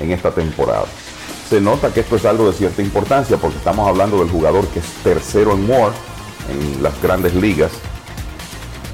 en 0.00 0.12
esta 0.12 0.30
temporada. 0.30 0.86
Se 1.50 1.60
nota 1.60 1.92
que 1.92 2.00
esto 2.00 2.16
es 2.16 2.24
algo 2.24 2.48
de 2.48 2.54
cierta 2.54 2.80
importancia 2.80 3.36
porque 3.36 3.58
estamos 3.58 3.86
hablando 3.86 4.18
del 4.18 4.30
jugador 4.30 4.66
que 4.68 4.78
es 4.78 4.86
tercero 5.04 5.52
en 5.52 5.70
WAR 5.70 5.92
en 6.50 6.82
las 6.82 7.00
grandes 7.02 7.34
ligas, 7.34 7.70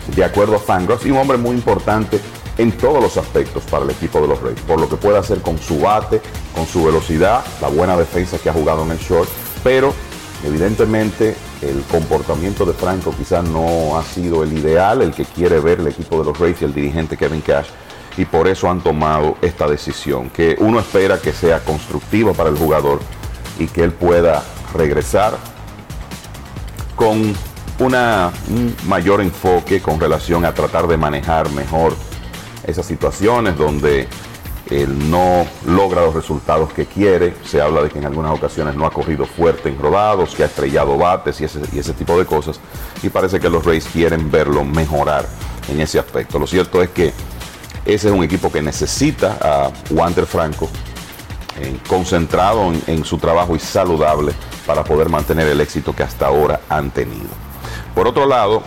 de 0.09 0.25
acuerdo 0.25 0.57
a 0.57 0.59
Fangraphs, 0.59 1.07
y 1.07 1.11
un 1.11 1.19
hombre 1.19 1.39
muy 1.39 1.55
importante 1.57 2.21
en 2.59 2.73
todos 2.73 3.03
los 3.03 3.17
aspectos 3.17 3.63
para 3.65 3.85
el 3.85 3.91
equipo 3.91 4.21
de 4.21 4.29
los 4.29 4.41
Reyes, 4.41 4.61
por 4.63 4.79
lo 4.81 4.89
que 4.89 4.97
puede 4.97 5.19
hacer 5.19 5.41
con 5.41 5.59
su 5.59 5.81
bate, 5.81 6.21
con 6.55 6.67
su 6.67 6.85
velocidad, 6.85 7.43
la 7.61 7.69
buena 7.69 7.97
defensa 7.97 8.39
que 8.39 8.51
ha 8.51 8.53
jugado 8.53 8.83
en 8.83 8.91
el 8.91 8.99
short, 8.99 9.29
pero 9.65 9.95
evidentemente 10.45 11.35
el 11.63 11.83
comportamiento 11.91 12.67
de 12.67 12.73
Franco 12.75 13.15
quizás 13.17 13.45
no 13.45 13.97
ha 13.97 14.03
sido 14.03 14.43
el 14.43 14.53
ideal, 14.53 15.01
el 15.03 15.15
que 15.15 15.25
quiere 15.25 15.61
ver 15.61 15.81
el 15.81 15.87
equipo 15.87 16.19
de 16.19 16.25
los 16.25 16.39
Rays 16.39 16.61
y 16.61 16.65
el 16.65 16.75
dirigente 16.75 17.17
Kevin 17.17 17.41
Cash, 17.41 17.69
y 18.19 18.27
por 18.27 18.49
eso 18.49 18.69
han 18.69 18.83
tomado 18.83 19.37
esta 19.41 19.67
decisión, 19.67 20.29
que 20.29 20.57
uno 20.59 20.79
espera 20.79 21.19
que 21.19 21.33
sea 21.33 21.61
constructiva 21.61 22.33
para 22.35 22.51
el 22.51 22.59
jugador 22.59 23.01
y 23.59 23.67
que 23.67 23.83
él 23.83 23.93
pueda 23.93 24.43
regresar 24.75 25.35
con 26.97 27.35
una, 27.79 28.31
un 28.49 28.75
mayor 28.87 29.21
enfoque 29.21 29.81
con 29.81 29.99
relación 29.99 30.45
a 30.45 30.55
tratar 30.55 30.87
de 30.87 30.97
manejar 30.97 31.51
mejor 31.51 31.95
esas 32.67 32.87
situaciones 32.87 33.57
donde 33.57 34.09
él 34.71 35.11
no 35.11 35.47
logra 35.67 36.03
los 36.03 36.15
resultados 36.15 36.73
que 36.73 36.87
quiere. 36.87 37.35
Se 37.45 37.61
habla 37.61 37.83
de 37.83 37.91
que 37.91 37.99
en 37.99 38.07
algunas 38.07 38.33
ocasiones 38.33 38.75
no 38.75 38.87
ha 38.87 38.91
corrido 38.91 39.27
fuerte 39.27 39.69
en 39.69 39.79
rodados, 39.79 40.35
que 40.35 40.43
ha 40.43 40.47
estrellado 40.47 40.97
bates 40.97 41.41
y 41.41 41.45
ese, 41.45 41.93
tipo 41.93 42.19
de 42.19 42.25
cosas. 42.25 42.61
Y 43.03 43.09
parece 43.09 43.41
que 43.41 43.51
los 43.51 43.65
Rays 43.65 43.87
quieren 43.93 44.31
verlo 44.31 44.65
mejorar 44.65 45.27
en 45.69 45.81
ese 45.81 45.99
aspecto. 45.99 46.39
Lo 46.39 46.47
cierto 46.47 46.83
es 46.83 46.91
que 46.91 47.13
ese 47.85 48.09
es 48.09 48.15
un 48.15 48.25
equipo 48.25 48.51
que 48.51 48.63
necesita 48.63 49.39
a 49.41 49.71
Wander 49.91 50.27
Franco 50.27 50.69
eh, 51.59 51.77
concentrado 51.89 52.73
en, 52.73 52.83
en 52.87 53.05
su 53.05 53.19
trabajo 53.19 53.57
y 53.57 53.59
saludable 53.59 54.33
para 54.67 54.85
poder 54.85 55.09
mantener 55.09 55.49
el 55.49 55.61
éxito 55.61 55.95
que 55.95 56.03
hasta 56.03 56.27
ahora 56.27 56.61
han 56.69 56.91
tenido. 56.91 57.52
Por 57.95 58.09
otro 58.09 58.27
lado, 58.27 58.63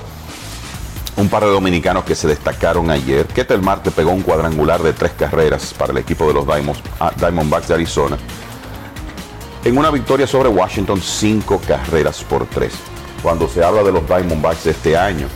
un 1.18 1.30
par 1.30 1.44
de 1.44 1.50
dominicanos 1.50 2.04
que 2.04 2.16
se 2.16 2.28
destacaron 2.28 2.92
ayer. 2.92 3.26
Ketel 3.28 3.62
Marte 3.62 3.90
pegó 3.92 4.12
un 4.12 4.22
cuadrangular 4.22 4.84
de 4.84 4.94
tres 4.94 5.14
carreras 5.14 5.74
para 5.74 5.92
el 5.92 5.98
equipo 5.98 6.28
de 6.28 6.34
los 6.34 6.46
ah, 7.00 7.12
Diamondbacks 7.18 7.70
de 7.70 7.74
Arizona. 7.74 8.18
En 9.64 9.78
una 9.78 9.90
victoria 9.90 10.28
sobre 10.28 10.50
Washington, 10.50 11.02
cinco 11.02 11.60
carreras 11.66 12.24
por 12.24 12.46
tres. 12.46 12.74
Cuando 13.24 13.48
se 13.48 13.64
habla 13.64 13.82
de 13.82 13.92
los 13.92 14.08
Diamondbacks 14.08 14.66
de 14.66 14.72
este 14.72 14.98
año, 14.98 15.28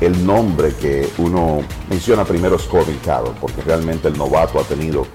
el 0.00 0.24
nombre 0.24 0.74
que 0.74 1.10
uno 1.18 1.62
menciona 1.88 2.24
primero 2.24 2.56
es 2.56 2.62
Corbin 2.62 2.98
Carroll, 3.04 3.34
porque 3.40 3.60
realmente 3.62 4.08
el 4.08 4.16
novato 4.16 4.60
ha 4.60 4.64
tenido 4.64 5.06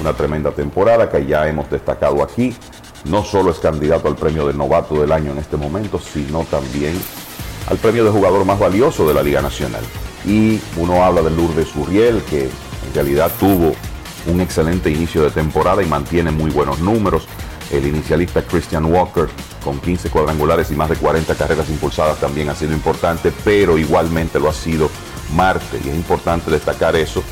una 0.00 0.12
tremenda 0.12 0.50
temporada 0.50 1.08
que 1.08 1.24
ya 1.24 1.46
hemos 1.46 1.70
destacado 1.70 2.22
aquí. 2.22 2.54
No 3.04 3.24
solo 3.24 3.52
es 3.52 3.58
candidato 3.58 4.08
al 4.08 4.16
premio 4.16 4.46
de 4.46 4.52
novato 4.52 5.00
del 5.00 5.12
año 5.12 5.30
en 5.30 5.38
este 5.38 5.56
momento, 5.56 6.00
sino 6.00 6.40
también 6.44 7.00
al 7.66 7.78
premio 7.78 8.04
de 8.04 8.10
jugador 8.10 8.44
más 8.44 8.58
valioso 8.58 9.06
de 9.06 9.14
la 9.14 9.22
Liga 9.22 9.42
Nacional. 9.42 9.82
Y 10.24 10.60
uno 10.76 11.04
habla 11.04 11.22
de 11.22 11.30
Lourdes 11.30 11.74
Gurriel, 11.74 12.22
que 12.22 12.44
en 12.44 12.94
realidad 12.94 13.30
tuvo 13.38 13.74
un 14.26 14.40
excelente 14.40 14.90
inicio 14.90 15.22
de 15.22 15.30
temporada 15.30 15.82
y 15.82 15.86
mantiene 15.86 16.30
muy 16.30 16.50
buenos 16.50 16.80
números. 16.80 17.26
El 17.70 17.86
inicialista 17.86 18.42
Christian 18.42 18.84
Walker, 18.86 19.28
con 19.64 19.80
15 19.80 20.10
cuadrangulares 20.10 20.70
y 20.70 20.74
más 20.74 20.88
de 20.88 20.96
40 20.96 21.34
carreras 21.34 21.68
impulsadas, 21.68 22.18
también 22.18 22.48
ha 22.48 22.54
sido 22.54 22.72
importante, 22.72 23.32
pero 23.44 23.78
igualmente 23.78 24.38
lo 24.38 24.48
ha 24.48 24.54
sido 24.54 24.88
Marte. 25.34 25.80
Y 25.84 25.88
es 25.88 25.94
importante 25.94 26.50
destacar 26.50 26.94
eso 26.94 27.22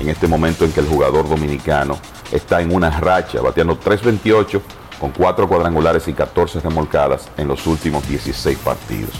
en 0.00 0.08
este 0.08 0.26
momento 0.26 0.64
en 0.64 0.72
que 0.72 0.80
el 0.80 0.88
jugador 0.88 1.28
dominicano 1.28 1.98
está 2.32 2.60
en 2.60 2.74
una 2.74 2.90
racha, 2.90 3.40
bateando 3.40 3.78
3.28 3.78 4.60
con 5.00 5.10
4 5.10 5.48
cuadrangulares 5.48 6.08
y 6.08 6.12
14 6.12 6.60
remolcadas 6.60 7.28
en 7.36 7.48
los 7.48 7.66
últimos 7.66 8.06
16 8.08 8.58
partidos. 8.58 9.12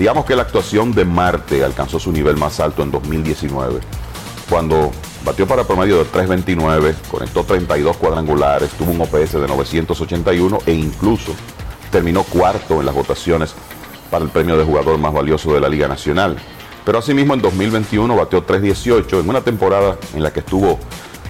Digamos 0.00 0.24
que 0.24 0.34
la 0.34 0.44
actuación 0.44 0.92
de 0.92 1.04
Marte 1.04 1.62
alcanzó 1.62 1.98
su 1.98 2.10
nivel 2.10 2.38
más 2.38 2.58
alto 2.58 2.82
en 2.82 2.90
2019, 2.90 3.80
cuando 4.48 4.90
batió 5.26 5.46
para 5.46 5.64
promedio 5.64 5.98
de 5.98 6.06
3.29, 6.10 6.94
conectó 7.10 7.44
32 7.44 7.98
cuadrangulares, 7.98 8.70
tuvo 8.70 8.92
un 8.92 9.02
OPS 9.02 9.32
de 9.32 9.46
981 9.46 10.58
e 10.64 10.72
incluso 10.72 11.34
terminó 11.92 12.22
cuarto 12.22 12.80
en 12.80 12.86
las 12.86 12.94
votaciones 12.94 13.54
para 14.10 14.24
el 14.24 14.30
premio 14.30 14.56
de 14.56 14.64
jugador 14.64 14.96
más 14.96 15.12
valioso 15.12 15.52
de 15.52 15.60
la 15.60 15.68
Liga 15.68 15.86
Nacional. 15.86 16.38
Pero 16.86 16.96
asimismo 16.96 17.34
en 17.34 17.42
2021 17.42 18.16
bateó 18.16 18.46
3.18 18.46 19.20
en 19.20 19.28
una 19.28 19.42
temporada 19.42 19.98
en 20.14 20.22
la 20.22 20.32
que 20.32 20.40
estuvo 20.40 20.78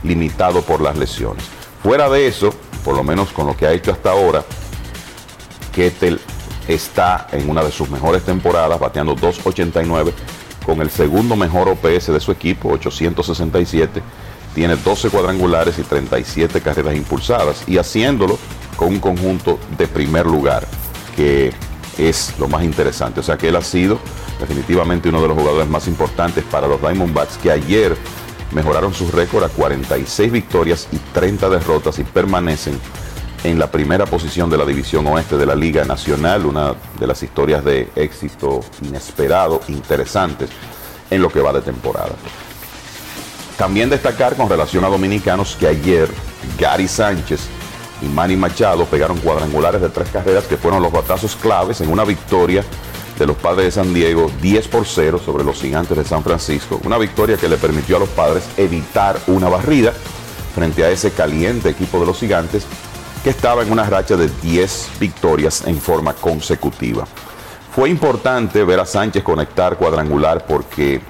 limitado 0.05 0.63
por 0.63 0.81
las 0.81 0.97
lesiones. 0.97 1.43
Fuera 1.83 2.09
de 2.09 2.29
eso, 2.29 2.55
por 2.85 2.95
lo 2.95 3.03
menos 3.03 3.31
con 3.31 3.49
lo 3.49 3.57
que 3.57 3.67
ha 3.67 3.73
hecho 3.73 3.91
hasta 3.91 4.13
ahora, 4.13 4.45
Ketel 5.75 6.21
está 6.75 7.27
en 7.33 7.49
una 7.49 7.63
de 7.63 7.71
sus 7.71 7.91
mejores 7.91 8.23
temporadas, 8.25 8.79
bateando 8.79 9.17
2.89 9.17 10.13
con 10.65 10.81
el 10.81 10.91
segundo 10.91 11.37
mejor 11.37 11.69
OPS 11.69 12.07
de 12.13 12.21
su 12.21 12.33
equipo, 12.33 12.71
867. 12.71 14.03
Tiene 14.55 14.77
12 14.77 15.11
cuadrangulares 15.11 15.79
y 15.79 15.83
37 15.83 16.61
carreras 16.61 16.97
impulsadas 16.97 17.65
y 17.67 17.79
haciéndolo 17.79 18.39
con 18.77 18.89
un 18.89 19.01
conjunto 19.01 19.59
de 19.79 19.87
primer 19.87 20.27
lugar, 20.27 20.67
que 21.17 21.53
es 21.99 22.35
lo 22.39 22.49
más 22.49 22.65
interesante. 22.65 23.21
O 23.21 23.23
sea 23.23 23.37
que 23.37 23.49
él 23.49 23.57
ha 23.57 23.63
sido 23.63 23.99
definitivamente 24.41 25.09
uno 25.09 25.21
de 25.23 25.29
los 25.29 25.37
jugadores 25.37 25.69
más 25.69 25.87
importantes 25.87 26.45
para 26.45 26.67
los 26.67 26.81
Diamondbacks 26.81 27.37
que 27.39 27.51
ayer 27.51 27.97
mejoraron 28.53 28.93
su 28.93 29.11
récord 29.11 29.45
a 29.45 29.49
46 29.49 30.33
victorias 30.33 30.89
y 30.93 30.97
30 31.13 31.49
derrotas 31.49 31.99
y 31.99 32.05
permanecen 32.05 32.79
en 33.45 33.59
la 33.59 33.71
primera 33.71 34.07
posición 34.07 34.51
de 34.51 34.59
la 34.59 34.67
división 34.67 35.07
oeste 35.07 35.37
de 35.37 35.47
la 35.47 35.55
Liga 35.55 35.85
Nacional, 35.85 36.45
una 36.45 36.75
de 36.99 37.07
las 37.07 37.23
historias 37.23 37.65
de 37.65 37.89
éxito 37.97 38.61
inesperado, 38.83 39.63
interesantes 39.69 40.51
en 41.11 41.23
lo 41.23 41.31
que 41.31 41.41
va 41.41 41.53
de 41.53 41.63
temporada. 41.63 42.13
También 43.57 43.91
destacar 43.91 44.37
con 44.37 44.49
relación 44.49 44.85
a 44.85 44.89
dominicanos 44.89 45.57
que 45.59 45.67
ayer 45.67 46.09
Gary 46.59 46.89
Sánchez 46.89 47.41
y 48.03 48.07
Manny 48.07 48.37
Machado 48.37 48.85
pegaron 48.85 49.19
cuadrangulares 49.19 49.81
de 49.81 49.91
tres 49.91 50.09
carreras 50.11 50.45
que 50.45 50.57
fueron 50.57 50.83
los 50.83 50.93
batazos 50.93 51.37
claves 51.37 51.81
en 51.81 51.91
una 51.91 52.05
victoria 52.05 52.65
de 53.19 53.27
los 53.27 53.37
padres 53.37 53.67
de 53.67 53.71
San 53.71 53.93
Diego 53.93 54.31
10 54.41 54.69
por 54.69 54.87
0 54.87 55.21
sobre 55.23 55.45
los 55.45 55.61
gigantes 55.61 55.97
de 55.97 56.05
San 56.05 56.23
Francisco. 56.23 56.81
Una 56.85 56.97
victoria 56.97 57.37
que 57.37 57.49
le 57.49 57.59
permitió 57.59 57.97
a 57.97 58.01
los 58.01 58.09
padres 58.09 58.45
evitar 58.57 59.19
una 59.27 59.51
barrida 59.51 59.93
frente 60.55 60.83
a 60.85 60.91
ese 60.91 61.11
caliente 61.11 61.69
equipo 61.69 62.01
de 62.01 62.07
los 62.07 62.19
gigantes 62.19 62.65
que 63.23 63.31
estaba 63.31 63.63
en 63.63 63.71
una 63.71 63.85
racha 63.85 64.17
de 64.17 64.29
10 64.43 64.91
victorias 64.99 65.67
en 65.67 65.79
forma 65.79 66.15
consecutiva. 66.15 67.07
Fue 67.75 67.89
importante 67.89 68.65
ver 68.65 68.81
a 68.81 68.87
Sánchez 68.87 69.23
conectar 69.23 69.77
cuadrangular 69.77 70.47
porque 70.47 71.01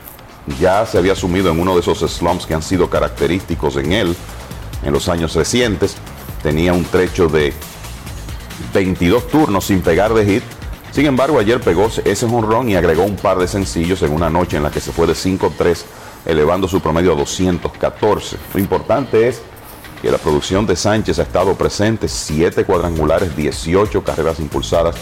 ya 0.59 0.85
se 0.87 0.99
había 0.99 1.15
sumido 1.15 1.51
en 1.51 1.61
uno 1.61 1.74
de 1.74 1.81
esos 1.81 1.99
slumps 2.01 2.47
que 2.47 2.55
han 2.55 2.62
sido 2.62 2.91
característicos 2.91 3.77
en 3.77 3.93
él 3.93 4.16
en 4.85 4.93
los 4.93 5.09
años 5.09 5.35
recientes. 5.35 5.97
Tenía 6.43 6.73
un 6.73 6.85
trecho 6.85 7.28
de 7.28 7.53
22 8.74 9.28
turnos 9.28 9.66
sin 9.66 9.81
pegar 9.81 10.12
de 10.12 10.27
hit. 10.27 10.43
Sin 10.93 11.07
embargo, 11.07 11.39
ayer 11.39 11.61
pegó 11.61 11.89
ese 12.05 12.28
jonrón 12.28 12.69
y 12.69 12.74
agregó 12.74 13.05
un 13.05 13.16
par 13.16 13.39
de 13.39 13.47
sencillos 13.47 14.03
en 14.03 14.12
una 14.12 14.28
noche 14.28 14.57
en 14.57 14.65
la 14.65 14.70
que 14.70 14.81
se 14.81 14.91
fue 14.91 15.07
de 15.07 15.12
5-3, 15.12 15.85
elevando 16.27 16.66
su 16.66 16.81
promedio 16.81 17.12
a 17.12 17.16
214. 17.16 18.37
Lo 18.53 18.61
importante 18.61 19.28
es 19.28 19.41
que 20.01 20.10
la 20.10 20.18
producción 20.18 20.66
de 20.66 20.77
Sánchez 20.77 21.18
ha 21.18 21.22
estado 21.22 21.55
presente, 21.55 22.09
7 22.09 22.64
cuadrangulares, 22.64 23.36
18 23.36 24.02
carreras 24.02 24.40
impulsadas 24.40 24.97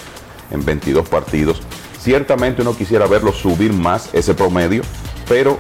en 0.50 0.64
22 0.64 1.08
partidos. 1.08 1.60
Ciertamente 2.00 2.62
uno 2.62 2.76
quisiera 2.76 3.06
verlo 3.06 3.32
subir 3.32 3.72
más 3.72 4.12
ese 4.12 4.34
promedio, 4.34 4.82
pero 5.28 5.58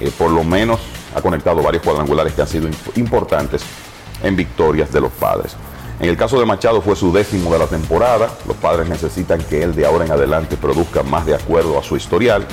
eh, 0.00 0.10
por 0.16 0.30
lo 0.30 0.44
menos 0.44 0.80
ha 1.14 1.20
conectado 1.20 1.62
varios 1.62 1.82
cuadrangulares 1.82 2.32
que 2.34 2.42
han 2.42 2.48
sido 2.48 2.68
importantes 2.96 3.62
en 4.22 4.36
victorias 4.36 4.92
de 4.92 5.00
los 5.00 5.12
padres. 5.12 5.56
En 6.00 6.08
el 6.08 6.16
caso 6.16 6.38
de 6.38 6.46
Machado 6.46 6.80
fue 6.80 6.94
su 6.94 7.12
décimo 7.12 7.52
de 7.52 7.58
la 7.58 7.66
temporada. 7.66 8.30
Los 8.46 8.56
padres 8.56 8.88
necesitan 8.88 9.40
que 9.42 9.62
él 9.62 9.74
de 9.74 9.84
ahora 9.84 10.04
en 10.04 10.12
adelante 10.12 10.56
produzca 10.56 11.02
más 11.02 11.26
de 11.26 11.34
acuerdo 11.34 11.78
a 11.78 11.82
su 11.82 11.96
historial. 11.96 12.46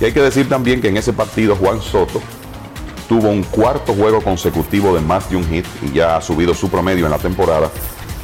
Y 0.00 0.06
hay 0.06 0.12
que 0.12 0.20
decir 0.20 0.48
también 0.48 0.80
que 0.80 0.88
en 0.88 0.96
ese 0.96 1.12
partido 1.12 1.54
Juan 1.54 1.80
Soto 1.80 2.20
tuvo 3.10 3.28
un 3.28 3.42
cuarto 3.42 3.92
juego 3.92 4.22
consecutivo 4.22 4.94
de 4.94 5.00
más 5.00 5.28
de 5.28 5.34
un 5.34 5.44
hit 5.48 5.66
y 5.82 5.94
ya 5.94 6.16
ha 6.16 6.20
subido 6.20 6.54
su 6.54 6.70
promedio 6.70 7.06
en 7.06 7.10
la 7.10 7.18
temporada 7.18 7.68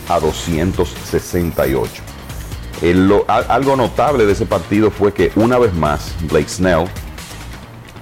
a 0.08 0.20
268. 0.20 2.02
algo 3.26 3.74
notable 3.74 4.26
de 4.26 4.32
ese 4.32 4.46
partido 4.46 4.92
fue 4.92 5.12
que 5.12 5.32
una 5.34 5.58
vez 5.58 5.74
más 5.74 6.14
Blake 6.30 6.48
Snell 6.48 6.86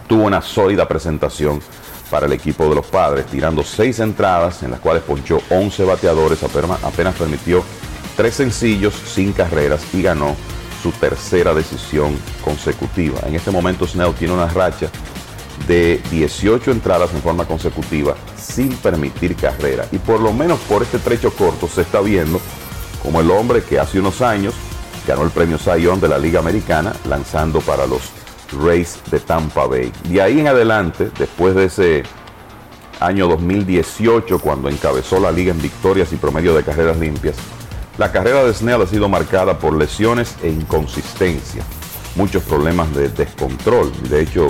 tuvo 0.07 0.25
una 0.25 0.43
sólida 0.43 0.87
presentación 0.87 1.63
para 2.11 2.27
el 2.27 2.35
equipo 2.35 2.69
de 2.69 2.75
los 2.75 2.85
padres, 2.85 3.25
tirando 3.29 3.63
seis 3.63 3.99
entradas 4.01 4.63
en 4.63 4.71
las 4.71 4.81
cuales 4.81 5.03
ponchó 5.05 5.41
11 5.49 5.85
bateadores, 5.85 6.43
apenas, 6.43 7.15
permitió 7.15 7.65
tres 8.15 8.35
sencillos 8.35 8.93
sin 8.93 9.33
carreras 9.33 9.83
y 9.95 10.03
ganó 10.03 10.37
su 10.83 10.93
tercera 10.93 11.55
decisión 11.55 12.15
consecutiva. 12.45 13.21
En 13.27 13.37
este 13.37 13.51
momento 13.51 13.87
Snell 13.87 14.13
tiene 14.13 14.35
una 14.35 14.49
racha 14.49 14.91
de 15.67 16.01
18 16.11 16.71
entradas 16.71 17.13
en 17.15 17.23
forma 17.23 17.47
consecutiva 17.47 18.15
sin 18.37 18.69
permitir 18.77 19.37
carrera. 19.37 19.87
Y 19.93 19.99
por 19.99 20.21
lo 20.21 20.33
menos 20.33 20.59
por 20.61 20.83
este 20.83 20.99
trecho 20.99 21.33
corto 21.33 21.69
se 21.69 21.83
está 21.83 22.01
viendo 22.01 22.41
como 23.03 23.21
el 23.21 23.31
hombre 23.31 23.63
que 23.63 23.79
hace 23.79 23.99
unos 23.99 24.23
años 24.23 24.55
ganó 25.07 25.23
el 25.23 25.31
premio 25.31 25.59
Cy 25.59 25.85
de 26.01 26.09
la 26.09 26.19
Liga 26.19 26.41
Americana 26.41 26.95
lanzando 27.09 27.61
para 27.61 27.87
los 27.87 28.03
Rays 28.53 28.99
de 29.11 29.21
Tampa 29.21 29.67
Bay. 29.67 29.93
De 30.09 30.23
ahí 30.23 30.41
en 30.41 30.49
adelante, 30.49 31.11
después 31.19 31.55
de 31.55 31.65
ese 31.67 32.03
año 33.01 33.29
2018, 33.29 34.39
cuando 34.39 34.69
encabezó 34.69 35.21
la 35.21 35.33
liga 35.33 35.53
en 35.53 35.61
victorias 35.61 36.13
y 36.13 36.17
promedio 36.17 36.55
de 36.55 36.63
carreras 36.63 36.99
limpias, 36.99 37.37
la 37.99 38.11
carrera 38.11 38.45
de 38.45 38.53
Snell 38.53 38.83
ha 38.83 38.87
sido 38.87 39.09
marcada 39.09 39.59
por 39.59 39.77
lesiones 39.77 40.35
e 40.43 40.49
inconsistencia, 40.49 41.63
muchos 42.17 42.43
problemas 42.43 42.93
de 42.95 43.09
descontrol. 43.09 43.93
De 44.09 44.23
hecho, 44.23 44.49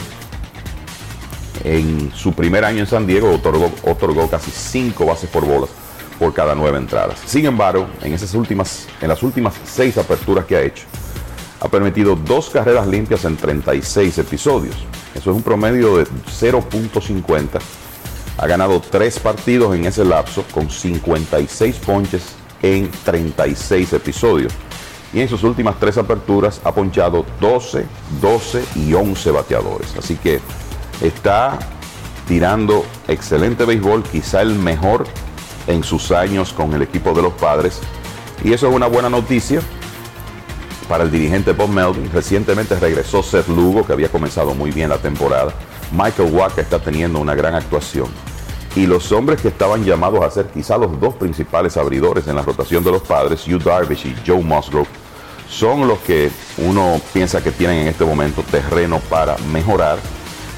en 1.62 2.12
su 2.14 2.32
primer 2.32 2.64
año 2.64 2.80
en 2.80 2.86
San 2.86 3.06
Diego 3.06 3.30
otorgó, 3.32 3.70
otorgó 3.84 4.28
casi 4.28 4.50
cinco 4.50 5.06
bases 5.06 5.30
por 5.30 5.46
bolas 5.46 5.70
por 6.18 6.32
cada 6.32 6.54
nueve 6.54 6.78
entradas. 6.78 7.20
Sin 7.26 7.46
embargo, 7.46 7.88
en, 8.02 8.12
esas 8.12 8.34
últimas, 8.34 8.86
en 9.00 9.08
las 9.08 9.22
últimas 9.22 9.54
seis 9.64 9.98
aperturas 9.98 10.44
que 10.44 10.56
ha 10.56 10.62
hecho, 10.62 10.84
ha 11.60 11.68
permitido 11.68 12.14
dos 12.14 12.50
carreras 12.50 12.86
limpias 12.86 13.24
en 13.24 13.36
36 13.36 14.18
episodios. 14.18 14.76
Eso 15.14 15.30
es 15.30 15.36
un 15.36 15.42
promedio 15.42 15.96
de 15.96 16.04
0.50. 16.04 17.60
Ha 18.36 18.46
ganado 18.46 18.80
tres 18.80 19.18
partidos 19.18 19.74
en 19.74 19.86
ese 19.86 20.04
lapso 20.04 20.44
con 20.52 20.68
56 20.68 21.76
ponches 21.76 22.34
en 22.62 22.90
36 23.04 23.92
episodios. 23.94 24.52
Y 25.12 25.20
en 25.20 25.28
sus 25.28 25.44
últimas 25.44 25.78
tres 25.78 25.96
aperturas 25.96 26.60
ha 26.64 26.72
ponchado 26.74 27.24
12, 27.40 27.86
12 28.20 28.64
y 28.74 28.92
11 28.92 29.30
bateadores. 29.30 29.94
Así 29.96 30.16
que 30.16 30.40
está 31.00 31.58
tirando 32.26 32.84
excelente 33.08 33.64
béisbol, 33.64 34.02
quizá 34.04 34.42
el 34.42 34.54
mejor 34.54 35.04
en 35.66 35.82
sus 35.82 36.10
años 36.10 36.52
con 36.52 36.72
el 36.74 36.82
equipo 36.82 37.12
de 37.12 37.22
los 37.22 37.32
padres. 37.34 37.80
Y 38.42 38.52
eso 38.52 38.68
es 38.68 38.74
una 38.74 38.86
buena 38.86 39.08
noticia 39.08 39.60
para 40.88 41.04
el 41.04 41.10
dirigente 41.10 41.52
Bob 41.52 41.70
Melvin. 41.70 42.10
Recientemente 42.12 42.78
regresó 42.78 43.22
Seth 43.22 43.48
Lugo, 43.48 43.86
que 43.86 43.92
había 43.92 44.08
comenzado 44.08 44.54
muy 44.54 44.70
bien 44.70 44.88
la 44.88 44.98
temporada. 44.98 45.52
Michael 45.92 46.32
Watt 46.32 46.58
está 46.58 46.78
teniendo 46.78 47.18
una 47.18 47.34
gran 47.34 47.54
actuación. 47.54 48.08
Y 48.76 48.86
los 48.86 49.12
hombres 49.12 49.40
que 49.40 49.48
estaban 49.48 49.84
llamados 49.84 50.24
a 50.24 50.30
ser 50.30 50.46
quizá 50.48 50.76
los 50.76 51.00
dos 51.00 51.14
principales 51.14 51.76
abridores 51.76 52.26
en 52.26 52.34
la 52.34 52.42
rotación 52.42 52.82
de 52.82 52.90
los 52.90 53.02
padres, 53.02 53.46
Hugh 53.46 53.62
Darvish 53.62 54.06
y 54.06 54.16
Joe 54.26 54.42
Musgrove, 54.42 54.88
son 55.48 55.86
los 55.86 56.00
que 56.00 56.30
uno 56.58 57.00
piensa 57.12 57.42
que 57.42 57.52
tienen 57.52 57.80
en 57.80 57.88
este 57.88 58.04
momento 58.04 58.42
terreno 58.42 58.98
para 59.08 59.36
mejorar 59.52 59.98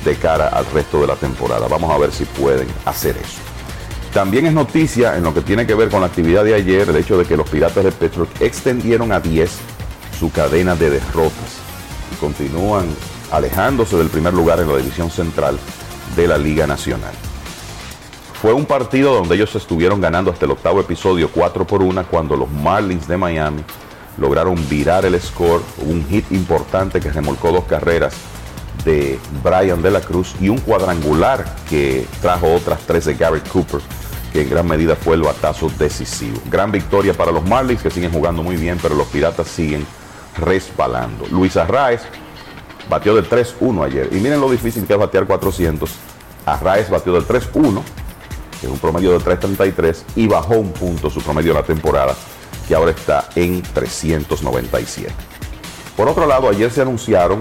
de 0.06 0.16
cara 0.16 0.48
al 0.48 0.64
resto 0.66 1.00
de 1.00 1.08
la 1.08 1.16
temporada. 1.16 1.68
Vamos 1.68 1.90
a 1.90 1.98
ver 1.98 2.12
si 2.12 2.24
pueden 2.24 2.68
hacer 2.86 3.16
eso. 3.16 3.40
También 4.14 4.46
es 4.46 4.54
noticia 4.54 5.16
en 5.16 5.24
lo 5.24 5.34
que 5.34 5.42
tiene 5.42 5.66
que 5.66 5.74
ver 5.74 5.90
con 5.90 6.00
la 6.00 6.06
actividad 6.06 6.44
de 6.44 6.54
ayer 6.54 6.88
el 6.88 6.96
hecho 6.96 7.18
de 7.18 7.26
que 7.26 7.36
los 7.36 7.46
Piratas 7.50 7.84
de 7.84 7.92
Pittsburgh 7.92 8.30
extendieron 8.40 9.12
a 9.12 9.20
10 9.20 9.50
su 10.18 10.32
cadena 10.32 10.74
de 10.74 10.88
derrotas 10.88 11.58
y 12.10 12.16
continúan 12.16 12.86
alejándose 13.30 13.98
del 13.98 14.08
primer 14.08 14.32
lugar 14.32 14.60
en 14.60 14.68
la 14.68 14.76
división 14.78 15.10
central 15.10 15.58
de 16.14 16.26
la 16.26 16.38
Liga 16.38 16.66
Nacional. 16.66 17.12
Fue 18.40 18.54
un 18.54 18.64
partido 18.64 19.14
donde 19.14 19.34
ellos 19.34 19.54
estuvieron 19.54 20.00
ganando 20.00 20.30
hasta 20.30 20.46
el 20.46 20.52
octavo 20.52 20.80
episodio 20.80 21.30
4 21.30 21.66
por 21.66 21.82
1 21.82 22.06
cuando 22.10 22.36
los 22.36 22.50
Marlins 22.50 23.08
de 23.08 23.18
Miami 23.18 23.62
lograron 24.16 24.56
virar 24.68 25.04
el 25.04 25.20
score, 25.20 25.62
un 25.84 26.06
hit 26.08 26.30
importante 26.32 27.00
que 27.00 27.10
remolcó 27.10 27.52
dos 27.52 27.64
carreras 27.64 28.14
de 28.84 29.18
Brian 29.42 29.82
de 29.82 29.90
la 29.90 30.00
Cruz 30.00 30.34
y 30.40 30.48
un 30.48 30.58
cuadrangular 30.58 31.44
que 31.68 32.06
trajo 32.20 32.54
otras 32.54 32.80
tres 32.86 33.04
de 33.06 33.14
Garrett 33.14 33.48
Cooper, 33.48 33.80
que 34.32 34.42
en 34.42 34.50
gran 34.50 34.66
medida 34.66 34.96
fue 34.96 35.16
el 35.16 35.22
batazo 35.22 35.70
decisivo. 35.78 36.40
Gran 36.50 36.70
victoria 36.70 37.14
para 37.14 37.32
los 37.32 37.44
Marlins 37.44 37.82
que 37.82 37.90
siguen 37.90 38.12
jugando 38.12 38.42
muy 38.42 38.56
bien, 38.56 38.78
pero 38.80 38.94
los 38.94 39.06
Piratas 39.08 39.48
siguen 39.48 39.86
resbalando. 40.38 41.26
Luis 41.30 41.56
Arraez 41.56 42.02
batió 42.88 43.14
del 43.14 43.28
3-1 43.28 43.84
ayer. 43.84 44.08
Y 44.12 44.16
miren 44.16 44.40
lo 44.40 44.50
difícil 44.50 44.86
que 44.86 44.92
es 44.92 44.98
batear 44.98 45.26
400. 45.26 45.90
Arraez 46.44 46.90
batió 46.90 47.12
del 47.12 47.26
3-1, 47.26 47.82
que 48.60 48.66
es 48.66 48.72
un 48.72 48.78
promedio 48.78 49.18
de 49.18 49.18
3.33, 49.18 50.02
y 50.16 50.26
bajó 50.26 50.54
un 50.54 50.72
punto 50.72 51.10
su 51.10 51.20
promedio 51.20 51.52
de 51.52 51.60
la 51.60 51.66
temporada, 51.66 52.14
que 52.68 52.74
ahora 52.74 52.92
está 52.92 53.28
en 53.34 53.62
397. 53.62 55.12
Por 55.96 56.08
otro 56.08 56.26
lado, 56.26 56.48
ayer 56.48 56.70
se 56.70 56.82
anunciaron 56.82 57.40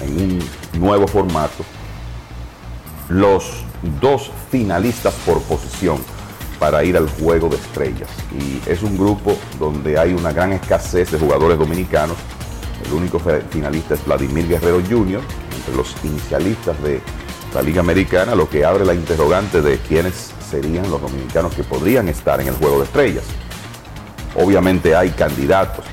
en 0.00 0.20
un 0.20 0.80
nuevo 0.80 1.06
formato 1.06 1.64
los 3.08 3.64
dos 4.00 4.30
finalistas 4.50 5.14
por 5.24 5.40
posición 5.42 5.98
para 6.58 6.82
ir 6.84 6.96
al 6.96 7.08
juego 7.08 7.48
de 7.48 7.56
estrellas. 7.56 8.08
Y 8.32 8.68
es 8.68 8.82
un 8.82 8.96
grupo 8.96 9.36
donde 9.58 9.98
hay 9.98 10.12
una 10.12 10.32
gran 10.32 10.52
escasez 10.52 11.10
de 11.10 11.18
jugadores 11.18 11.58
dominicanos 11.58 12.16
el 12.84 12.92
único 12.92 13.20
finalista 13.50 13.94
es 13.94 14.04
Vladimir 14.04 14.48
Guerrero 14.48 14.80
Jr., 14.88 15.20
entre 15.56 15.74
los 15.74 15.94
inicialistas 16.04 16.80
de 16.82 17.00
la 17.54 17.62
Liga 17.62 17.80
Americana, 17.80 18.34
lo 18.34 18.48
que 18.48 18.64
abre 18.64 18.84
la 18.84 18.94
interrogante 18.94 19.62
de 19.62 19.78
quiénes 19.78 20.32
serían 20.50 20.88
los 20.90 21.00
dominicanos 21.00 21.54
que 21.54 21.64
podrían 21.64 22.08
estar 22.08 22.40
en 22.40 22.48
el 22.48 22.54
Juego 22.54 22.78
de 22.78 22.84
Estrellas. 22.84 23.24
Obviamente 24.36 24.94
hay 24.94 25.10
candidatos. 25.10 25.84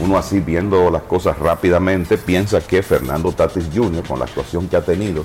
Uno 0.00 0.16
así 0.16 0.40
viendo 0.40 0.90
las 0.90 1.02
cosas 1.02 1.38
rápidamente 1.38 2.16
piensa 2.16 2.60
que 2.60 2.82
Fernando 2.82 3.32
Tatis 3.32 3.66
Jr., 3.74 4.02
con 4.06 4.18
la 4.18 4.24
actuación 4.24 4.66
que 4.68 4.76
ha 4.76 4.84
tenido 4.84 5.24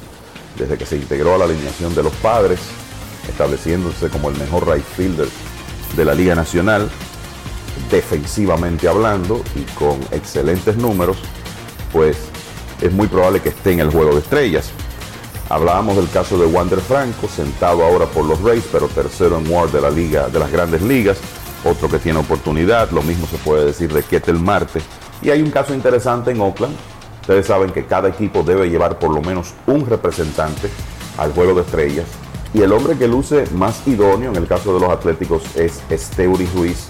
desde 0.58 0.78
que 0.78 0.86
se 0.86 0.98
integró 0.98 1.36
a 1.36 1.38
la 1.38 1.46
alineación 1.46 1.96
de 1.96 2.04
los 2.04 2.14
padres, 2.16 2.60
estableciéndose 3.28 4.10
como 4.10 4.30
el 4.30 4.38
mejor 4.38 4.68
right 4.68 4.86
fielder 4.86 5.28
de 5.96 6.06
la 6.06 6.14
Liga 6.14 6.36
Nacional, 6.36 6.90
defensivamente 7.90 8.88
hablando 8.88 9.44
y 9.56 9.62
con 9.74 10.00
excelentes 10.12 10.78
números, 10.78 11.18
pues 11.92 12.18
es 12.82 12.92
muy 12.92 13.08
probable 13.08 13.42
que 13.42 13.50
esté 13.50 13.72
en 13.72 13.80
el 13.80 13.90
juego 13.90 14.14
de 14.14 14.20
estrellas. 14.20 14.72
Hablábamos 15.50 15.96
del 15.96 16.10
caso 16.10 16.38
de 16.38 16.48
Wander 16.48 16.80
Franco, 16.80 17.28
sentado 17.28 17.84
ahora 17.86 18.08
por 18.08 18.26
los 18.26 18.42
Rays, 18.42 18.64
pero 18.72 18.88
tercero 18.88 19.38
en 19.38 19.50
Ward 19.50 19.72
de 19.72 19.82
la 19.82 19.90
liga, 19.90 20.28
de 20.28 20.40
las 20.40 20.52
grandes 20.52 20.82
ligas. 20.82 21.18
Otro 21.66 21.90
que 21.90 21.98
tiene 21.98 22.20
oportunidad, 22.20 22.92
lo 22.92 23.02
mismo 23.02 23.26
se 23.26 23.38
puede 23.38 23.66
decir 23.66 23.92
de 23.92 24.04
Ketel 24.04 24.40
Marte. 24.40 24.82
Y 25.24 25.32
hay 25.32 25.42
un 25.42 25.50
caso 25.50 25.74
interesante 25.74 26.30
en 26.30 26.40
Oakland. 26.40 26.76
Ustedes 27.22 27.48
saben 27.48 27.72
que 27.72 27.86
cada 27.88 28.08
equipo 28.08 28.44
debe 28.44 28.70
llevar 28.70 29.00
por 29.00 29.12
lo 29.12 29.20
menos 29.22 29.56
un 29.66 29.84
representante 29.84 30.70
al 31.18 31.34
juego 31.34 31.56
de 31.56 31.62
estrellas. 31.62 32.06
Y 32.54 32.62
el 32.62 32.72
hombre 32.72 32.96
que 32.96 33.08
luce 33.08 33.46
más 33.56 33.86
idóneo 33.88 34.30
en 34.30 34.38
el 34.38 34.48
caso 34.48 34.76
de 34.76 34.80
los 34.80 34.90
Atléticos 34.90 35.44
es 35.56 35.82
Esteury 35.90 36.46
Ruiz, 36.54 36.88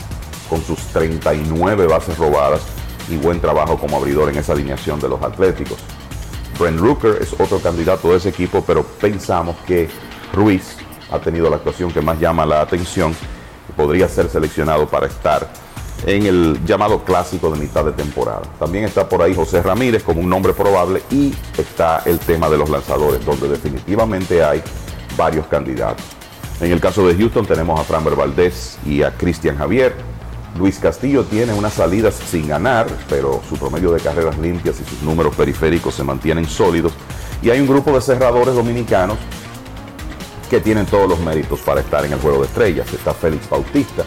con 0.50 0.62
sus 0.62 0.80
39 0.88 1.88
bases 1.88 2.18
robadas 2.18 2.62
y 3.10 3.16
buen 3.16 3.40
trabajo 3.40 3.78
como 3.78 3.96
abridor 3.96 4.30
en 4.30 4.38
esa 4.38 4.52
alineación 4.52 5.00
de 5.00 5.08
los 5.08 5.22
Atléticos. 5.24 5.78
Brent 6.60 6.80
Rooker 6.80 7.18
es 7.22 7.34
otro 7.40 7.60
candidato 7.60 8.10
de 8.10 8.18
ese 8.18 8.30
equipo, 8.30 8.62
pero 8.68 8.84
pensamos 8.84 9.56
que 9.66 9.90
Ruiz 10.34 10.76
ha 11.12 11.20
tenido 11.20 11.50
la 11.50 11.56
actuación 11.56 11.92
que 11.92 12.02
más 12.02 12.20
llama 12.20 12.46
la 12.46 12.62
atención 12.62 13.16
podría 13.76 14.08
ser 14.08 14.30
seleccionado 14.30 14.88
para 14.88 15.08
estar 15.08 15.48
en 16.06 16.26
el 16.26 16.66
llamado 16.66 17.04
clásico 17.04 17.50
de 17.50 17.60
mitad 17.60 17.86
de 17.86 17.92
temporada. 17.92 18.42
También 18.60 18.86
está 18.86 19.08
por 19.08 19.22
ahí 19.22 19.34
José 19.34 19.62
Ramírez 19.62 20.04
como 20.04 20.22
un 20.22 20.30
nombre 20.30 20.54
probable 20.54 21.02
y 21.10 21.34
está 21.58 22.04
el 22.06 22.20
tema 22.20 22.50
de 22.50 22.58
los 22.58 22.70
lanzadores, 22.70 23.26
donde 23.26 23.48
definitivamente 23.48 24.44
hay 24.44 24.62
varios 25.18 25.48
candidatos. 25.48 26.06
En 26.62 26.72
el 26.72 26.80
caso 26.80 27.06
de 27.08 27.16
Houston 27.16 27.46
tenemos 27.46 27.80
a 27.80 27.84
Framber 27.84 28.16
Valdez 28.16 28.78
y 28.86 29.04
a 29.04 29.12
Cristian 29.12 29.58
Javier. 29.58 29.96
Luis 30.58 30.80
Castillo 30.80 31.24
tiene 31.24 31.54
unas 31.54 31.74
salidas 31.74 32.16
sin 32.16 32.48
ganar, 32.48 32.88
pero 33.10 33.42
su 33.50 33.58
promedio 33.58 33.92
de 33.92 34.00
carreras 34.00 34.38
limpias 34.38 34.80
y 34.80 34.90
sus 34.90 35.02
números 35.02 35.36
periféricos 35.36 35.96
se 35.96 36.04
mantienen 36.04 36.48
sólidos. 36.48 36.94
Y 37.42 37.50
hay 37.50 37.60
un 37.60 37.68
grupo 37.68 37.92
de 37.92 38.00
cerradores 38.00 38.56
dominicanos 38.56 39.18
que 40.50 40.60
tienen 40.60 40.86
todos 40.86 41.10
los 41.10 41.20
méritos 41.20 41.60
para 41.62 41.82
estar 41.82 42.06
en 42.06 42.14
el 42.14 42.20
juego 42.20 42.40
de 42.40 42.48
estrellas. 42.48 42.92
Está 42.94 43.14
Félix 43.14 43.50
Bautista, 43.50 44.04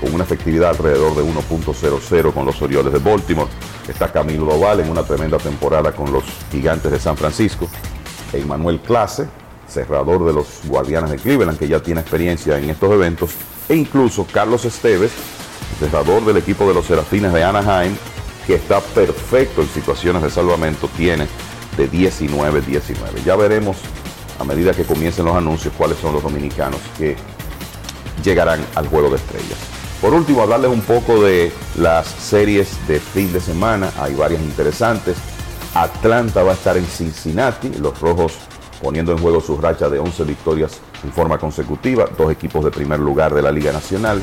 con 0.00 0.14
una 0.14 0.24
efectividad 0.24 0.70
alrededor 0.70 1.14
de 1.14 1.22
1.00 1.22 2.32
con 2.32 2.46
los 2.46 2.60
Orioles 2.60 2.92
de 2.92 2.98
Baltimore. 2.98 3.50
Está 3.88 4.12
Camilo 4.12 4.46
Doval 4.46 4.80
en 4.80 4.90
una 4.90 5.02
tremenda 5.02 5.38
temporada 5.38 5.92
con 5.92 6.12
los 6.12 6.24
Gigantes 6.50 6.90
de 6.90 6.98
San 6.98 7.16
Francisco. 7.16 7.68
Emmanuel 8.32 8.80
Clase, 8.80 9.26
cerrador 9.68 10.26
de 10.26 10.32
los 10.32 10.46
Guardianes 10.64 11.10
de 11.10 11.16
Cleveland, 11.16 11.58
que 11.58 11.68
ya 11.68 11.80
tiene 11.80 12.00
experiencia 12.00 12.58
en 12.58 12.70
estos 12.70 12.90
eventos. 12.92 13.30
E 13.68 13.74
incluso 13.74 14.26
Carlos 14.30 14.64
Esteves, 14.64 15.12
cerrador 15.78 16.24
del 16.24 16.36
equipo 16.36 16.66
de 16.68 16.74
los 16.74 16.86
Serafines 16.86 17.32
de 17.32 17.44
Anaheim, 17.44 17.96
que 18.46 18.54
está 18.54 18.80
perfecto 18.80 19.62
en 19.62 19.68
situaciones 19.68 20.22
de 20.22 20.30
salvamento, 20.30 20.88
tiene 20.96 21.26
de 21.76 21.90
19-19. 21.90 23.24
Ya 23.24 23.36
veremos 23.36 23.76
a 24.38 24.44
medida 24.44 24.72
que 24.72 24.84
comiencen 24.84 25.24
los 25.24 25.36
anuncios 25.36 25.72
cuáles 25.76 25.98
son 25.98 26.12
los 26.12 26.22
dominicanos 26.22 26.80
que 26.98 27.16
llegarán 28.22 28.60
al 28.74 28.88
juego 28.88 29.10
de 29.10 29.16
estrellas. 29.16 29.58
Por 30.00 30.12
último, 30.12 30.42
hablarles 30.42 30.70
un 30.70 30.82
poco 30.82 31.22
de 31.22 31.52
las 31.76 32.06
series 32.06 32.86
de 32.86 33.00
fin 33.00 33.32
de 33.32 33.40
semana. 33.40 33.90
Hay 33.98 34.14
varias 34.14 34.42
interesantes. 34.42 35.16
Atlanta 35.74 36.42
va 36.42 36.52
a 36.52 36.54
estar 36.54 36.76
en 36.76 36.84
Cincinnati, 36.84 37.70
los 37.78 37.98
rojos 38.00 38.34
poniendo 38.82 39.12
en 39.12 39.18
juego 39.18 39.40
su 39.40 39.56
racha 39.56 39.88
de 39.88 39.98
11 39.98 40.24
victorias 40.24 40.80
en 41.02 41.12
forma 41.12 41.38
consecutiva, 41.38 42.06
dos 42.16 42.30
equipos 42.30 42.64
de 42.64 42.70
primer 42.70 43.00
lugar 43.00 43.34
de 43.34 43.42
la 43.42 43.50
Liga 43.50 43.72
Nacional. 43.72 44.22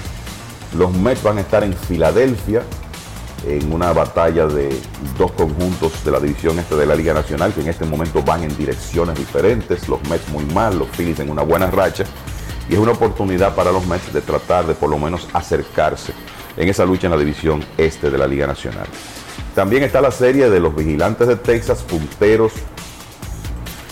Los 0.77 0.91
Mets 0.93 1.23
van 1.23 1.39
a 1.39 1.41
estar 1.41 1.63
en 1.63 1.73
Filadelfia 1.73 2.63
en 3.45 3.71
una 3.71 3.91
batalla 3.93 4.45
de 4.47 4.75
dos 5.17 5.31
conjuntos 5.33 6.03
de 6.03 6.11
la 6.11 6.19
división 6.19 6.57
este 6.59 6.75
de 6.75 6.85
la 6.85 6.95
Liga 6.95 7.13
Nacional 7.13 7.53
que 7.53 7.61
en 7.61 7.67
este 7.67 7.85
momento 7.85 8.23
van 8.23 8.43
en 8.43 8.55
direcciones 8.55 9.17
diferentes. 9.17 9.87
Los 9.89 10.01
Mets 10.09 10.29
muy 10.29 10.45
mal, 10.45 10.77
los 10.77 10.89
Phillies 10.89 11.19
en 11.19 11.29
una 11.29 11.41
buena 11.41 11.69
racha. 11.69 12.05
Y 12.69 12.73
es 12.73 12.79
una 12.79 12.93
oportunidad 12.93 13.55
para 13.55 13.71
los 13.71 13.85
Mets 13.85 14.13
de 14.13 14.21
tratar 14.21 14.65
de 14.65 14.73
por 14.73 14.89
lo 14.89 14.97
menos 14.97 15.27
acercarse 15.33 16.13
en 16.55 16.69
esa 16.69 16.85
lucha 16.85 17.07
en 17.07 17.11
la 17.11 17.17
división 17.17 17.63
este 17.77 18.09
de 18.09 18.17
la 18.17 18.27
Liga 18.27 18.47
Nacional. 18.47 18.87
También 19.55 19.83
está 19.83 20.01
la 20.01 20.11
serie 20.11 20.49
de 20.49 20.59
los 20.59 20.75
vigilantes 20.75 21.27
de 21.27 21.35
Texas, 21.35 21.83
punteros 21.83 22.53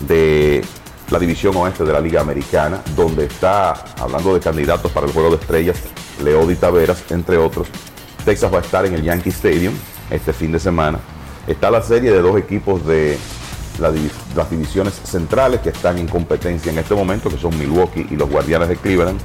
de 0.07 0.63
la 1.09 1.19
división 1.19 1.55
oeste 1.57 1.83
de 1.83 1.93
la 1.93 1.99
Liga 1.99 2.21
Americana, 2.21 2.81
donde 2.95 3.25
está, 3.25 3.73
hablando 3.99 4.33
de 4.33 4.39
candidatos 4.39 4.91
para 4.91 5.05
el 5.05 5.13
juego 5.13 5.29
de 5.29 5.35
estrellas, 5.35 5.77
Leody 6.23 6.55
Taveras, 6.55 7.03
entre 7.11 7.37
otros. 7.37 7.67
Texas 8.25 8.53
va 8.53 8.59
a 8.59 8.61
estar 8.61 8.85
en 8.85 8.93
el 8.93 9.03
Yankee 9.03 9.29
Stadium 9.29 9.73
este 10.09 10.33
fin 10.33 10.51
de 10.51 10.59
semana. 10.59 10.99
Está 11.47 11.71
la 11.71 11.81
serie 11.81 12.11
de 12.11 12.21
dos 12.21 12.37
equipos 12.37 12.85
de 12.85 13.17
las 13.79 14.49
divisiones 14.49 14.93
centrales 15.03 15.61
que 15.61 15.69
están 15.69 15.97
en 15.97 16.07
competencia 16.07 16.71
en 16.71 16.77
este 16.77 16.93
momento, 16.93 17.29
que 17.29 17.37
son 17.37 17.57
Milwaukee 17.57 18.07
y 18.11 18.15
los 18.15 18.29
Guardianes 18.29 18.69
de 18.69 18.75
Cleveland. 18.75 19.19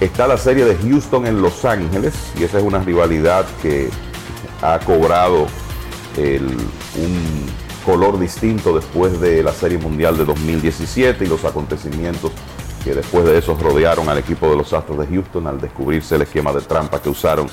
Está 0.00 0.26
la 0.26 0.36
serie 0.36 0.64
de 0.64 0.76
Houston 0.76 1.26
en 1.26 1.40
Los 1.40 1.64
Ángeles, 1.64 2.14
y 2.38 2.42
esa 2.42 2.58
es 2.58 2.64
una 2.64 2.80
rivalidad 2.80 3.46
que 3.62 3.88
ha 4.60 4.78
cobrado 4.80 5.46
un 6.18 7.46
color 7.86 8.18
distinto 8.18 8.74
después 8.74 9.20
de 9.20 9.42
la 9.42 9.52
Serie 9.52 9.78
Mundial 9.78 10.18
de 10.18 10.24
2017 10.24 11.24
y 11.24 11.28
los 11.28 11.44
acontecimientos 11.44 12.32
que 12.82 12.94
después 12.94 13.24
de 13.24 13.38
eso 13.38 13.56
rodearon 13.60 14.08
al 14.08 14.18
equipo 14.18 14.48
de 14.48 14.56
los 14.56 14.72
Astros 14.72 14.98
de 14.98 15.06
Houston 15.06 15.46
al 15.46 15.60
descubrirse 15.60 16.16
el 16.16 16.22
esquema 16.22 16.52
de 16.52 16.60
trampa 16.60 17.00
que 17.00 17.08
usaron 17.08 17.48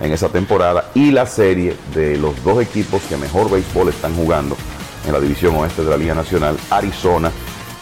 en 0.00 0.12
esa 0.12 0.28
temporada 0.28 0.90
y 0.94 1.10
la 1.10 1.26
serie 1.26 1.76
de 1.94 2.16
los 2.16 2.42
dos 2.42 2.62
equipos 2.62 3.02
que 3.02 3.16
mejor 3.16 3.50
béisbol 3.50 3.88
están 3.88 4.14
jugando 4.14 4.56
en 5.06 5.12
la 5.12 5.20
división 5.20 5.54
oeste 5.56 5.84
de 5.84 5.90
la 5.90 5.96
Liga 5.96 6.14
Nacional, 6.14 6.56
Arizona 6.70 7.30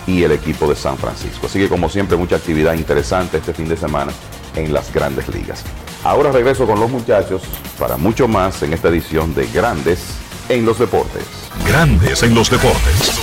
y 0.07 0.23
el 0.23 0.33
equipo 0.33 0.67
de 0.69 0.75
San 0.75 0.97
Francisco. 0.97 1.47
Así 1.47 1.59
que 1.59 1.69
como 1.69 1.89
siempre 1.89 2.17
mucha 2.17 2.37
actividad 2.37 2.75
interesante 2.75 3.39
este 3.39 3.53
fin 3.53 3.69
de 3.69 3.77
semana 3.77 4.13
en 4.57 4.73
las 4.73 4.93
grandes 4.93 5.29
ligas. 5.29 5.65
Ahora 6.05 6.33
regreso 6.33 6.67
con 6.67 6.81
los 6.81 6.91
muchachos 6.91 7.43
para 7.79 7.97
mucho 7.97 8.27
más 8.27 8.63
en 8.63 8.73
esta 8.73 8.89
edición 8.89 9.35
de 9.35 9.47
Grandes 9.49 10.01
en 10.49 10.65
los 10.65 10.79
Deportes. 10.79 11.25
Grandes 11.67 12.23
en 12.23 12.35
los 12.35 12.51
Deportes. 12.51 13.21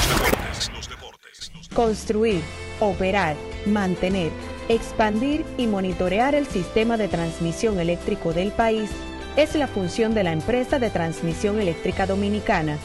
Construir, 1.74 2.42
operar 2.80 3.36
mantener, 3.68 4.32
expandir 4.70 5.46
y 5.58 5.68
monitorear 5.68 6.36
el 6.36 6.46
sistema 6.46 6.98
de 6.98 7.08
transmisión 7.08 7.80
eléctrico 7.80 8.34
del 8.34 8.52
país 8.52 8.90
es 9.36 9.56
la 9.56 9.68
función 9.68 10.16
de 10.16 10.24
la 10.24 10.32
empresa 10.32 10.80
de 10.80 10.90
transmisión 10.90 11.60
eléctrica 11.60 12.08
dominicana 12.08 12.78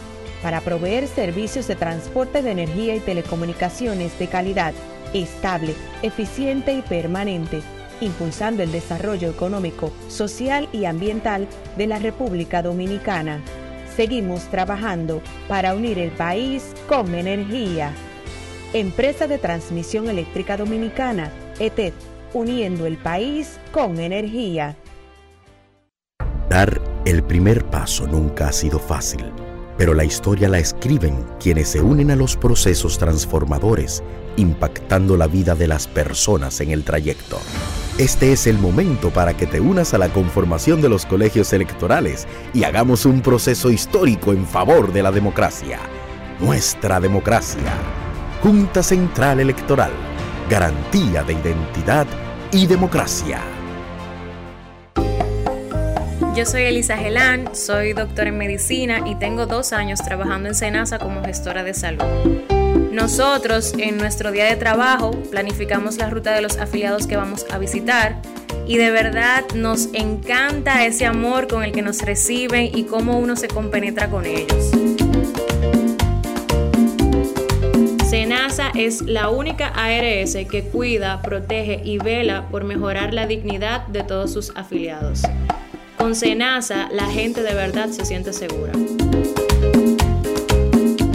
para 0.42 0.60
proveer 0.60 1.06
servicios 1.06 1.66
de 1.68 1.76
transporte 1.76 2.42
de 2.42 2.50
energía 2.50 2.94
y 2.94 3.00
telecomunicaciones 3.00 4.18
de 4.18 4.26
calidad, 4.26 4.74
estable, 5.14 5.74
eficiente 6.02 6.74
y 6.74 6.82
permanente, 6.82 7.62
impulsando 8.00 8.62
el 8.62 8.72
desarrollo 8.72 9.30
económico, 9.30 9.92
social 10.08 10.68
y 10.72 10.84
ambiental 10.84 11.46
de 11.76 11.86
la 11.86 11.98
República 11.98 12.62
Dominicana. 12.62 13.40
Seguimos 13.96 14.42
trabajando 14.50 15.22
para 15.48 15.74
unir 15.74 15.98
el 15.98 16.10
país 16.10 16.74
con 16.88 17.14
energía. 17.14 17.92
Empresa 18.74 19.26
de 19.26 19.36
Transmisión 19.36 20.08
Eléctrica 20.08 20.56
Dominicana, 20.56 21.30
ETED, 21.58 21.92
uniendo 22.32 22.86
el 22.86 22.96
país 22.96 23.58
con 23.70 24.00
energía. 24.00 24.78
Dar 26.48 26.80
el 27.04 27.22
primer 27.22 27.66
paso 27.66 28.06
nunca 28.06 28.48
ha 28.48 28.52
sido 28.52 28.78
fácil, 28.78 29.30
pero 29.76 29.92
la 29.92 30.04
historia 30.04 30.48
la 30.48 30.58
escriben 30.58 31.22
quienes 31.38 31.68
se 31.68 31.82
unen 31.82 32.10
a 32.12 32.16
los 32.16 32.34
procesos 32.34 32.96
transformadores, 32.96 34.02
impactando 34.38 35.18
la 35.18 35.26
vida 35.26 35.54
de 35.54 35.68
las 35.68 35.86
personas 35.86 36.58
en 36.62 36.70
el 36.70 36.82
trayecto. 36.82 37.38
Este 37.98 38.32
es 38.32 38.46
el 38.46 38.58
momento 38.58 39.10
para 39.10 39.36
que 39.36 39.46
te 39.46 39.60
unas 39.60 39.92
a 39.92 39.98
la 39.98 40.08
conformación 40.08 40.80
de 40.80 40.88
los 40.88 41.04
colegios 41.04 41.52
electorales 41.52 42.26
y 42.54 42.64
hagamos 42.64 43.04
un 43.04 43.20
proceso 43.20 43.70
histórico 43.70 44.32
en 44.32 44.46
favor 44.46 44.94
de 44.94 45.02
la 45.02 45.12
democracia. 45.12 45.78
Nuestra 46.40 47.00
democracia. 47.00 48.01
Junta 48.42 48.82
Central 48.82 49.38
Electoral, 49.38 49.92
garantía 50.50 51.22
de 51.22 51.34
identidad 51.34 52.08
y 52.50 52.66
democracia. 52.66 53.40
Yo 56.34 56.44
soy 56.44 56.62
Elisa 56.62 56.96
Gelán, 56.96 57.54
soy 57.54 57.92
doctora 57.92 58.30
en 58.30 58.38
medicina 58.38 59.02
y 59.06 59.14
tengo 59.14 59.46
dos 59.46 59.72
años 59.72 60.02
trabajando 60.02 60.48
en 60.48 60.56
Senasa 60.56 60.98
como 60.98 61.22
gestora 61.22 61.62
de 61.62 61.72
salud. 61.72 62.02
Nosotros 62.90 63.74
en 63.78 63.96
nuestro 63.98 64.32
día 64.32 64.46
de 64.46 64.56
trabajo 64.56 65.12
planificamos 65.30 65.98
la 65.98 66.10
ruta 66.10 66.32
de 66.32 66.42
los 66.42 66.58
afiliados 66.58 67.06
que 67.06 67.16
vamos 67.16 67.46
a 67.48 67.58
visitar 67.58 68.20
y 68.66 68.76
de 68.76 68.90
verdad 68.90 69.44
nos 69.54 69.88
encanta 69.92 70.84
ese 70.84 71.06
amor 71.06 71.46
con 71.46 71.62
el 71.62 71.70
que 71.70 71.82
nos 71.82 72.02
reciben 72.02 72.76
y 72.76 72.86
cómo 72.86 73.20
uno 73.20 73.36
se 73.36 73.46
compenetra 73.46 74.10
con 74.10 74.26
ellos. 74.26 74.72
Senasa 78.12 78.70
es 78.74 79.00
la 79.00 79.30
única 79.30 79.68
ARS 79.68 80.36
que 80.50 80.64
cuida, 80.70 81.22
protege 81.22 81.80
y 81.82 81.96
vela 81.96 82.46
por 82.50 82.62
mejorar 82.62 83.14
la 83.14 83.26
dignidad 83.26 83.86
de 83.86 84.02
todos 84.02 84.30
sus 84.30 84.52
afiliados. 84.54 85.22
Con 85.96 86.14
Senasa, 86.14 86.90
la 86.92 87.06
gente 87.06 87.42
de 87.42 87.54
verdad 87.54 87.88
se 87.88 88.04
siente 88.04 88.34
segura. 88.34 88.74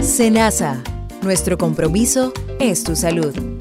Senasa, 0.02 0.82
nuestro 1.22 1.56
compromiso 1.56 2.32
es 2.58 2.82
tu 2.82 2.96
salud. 2.96 3.57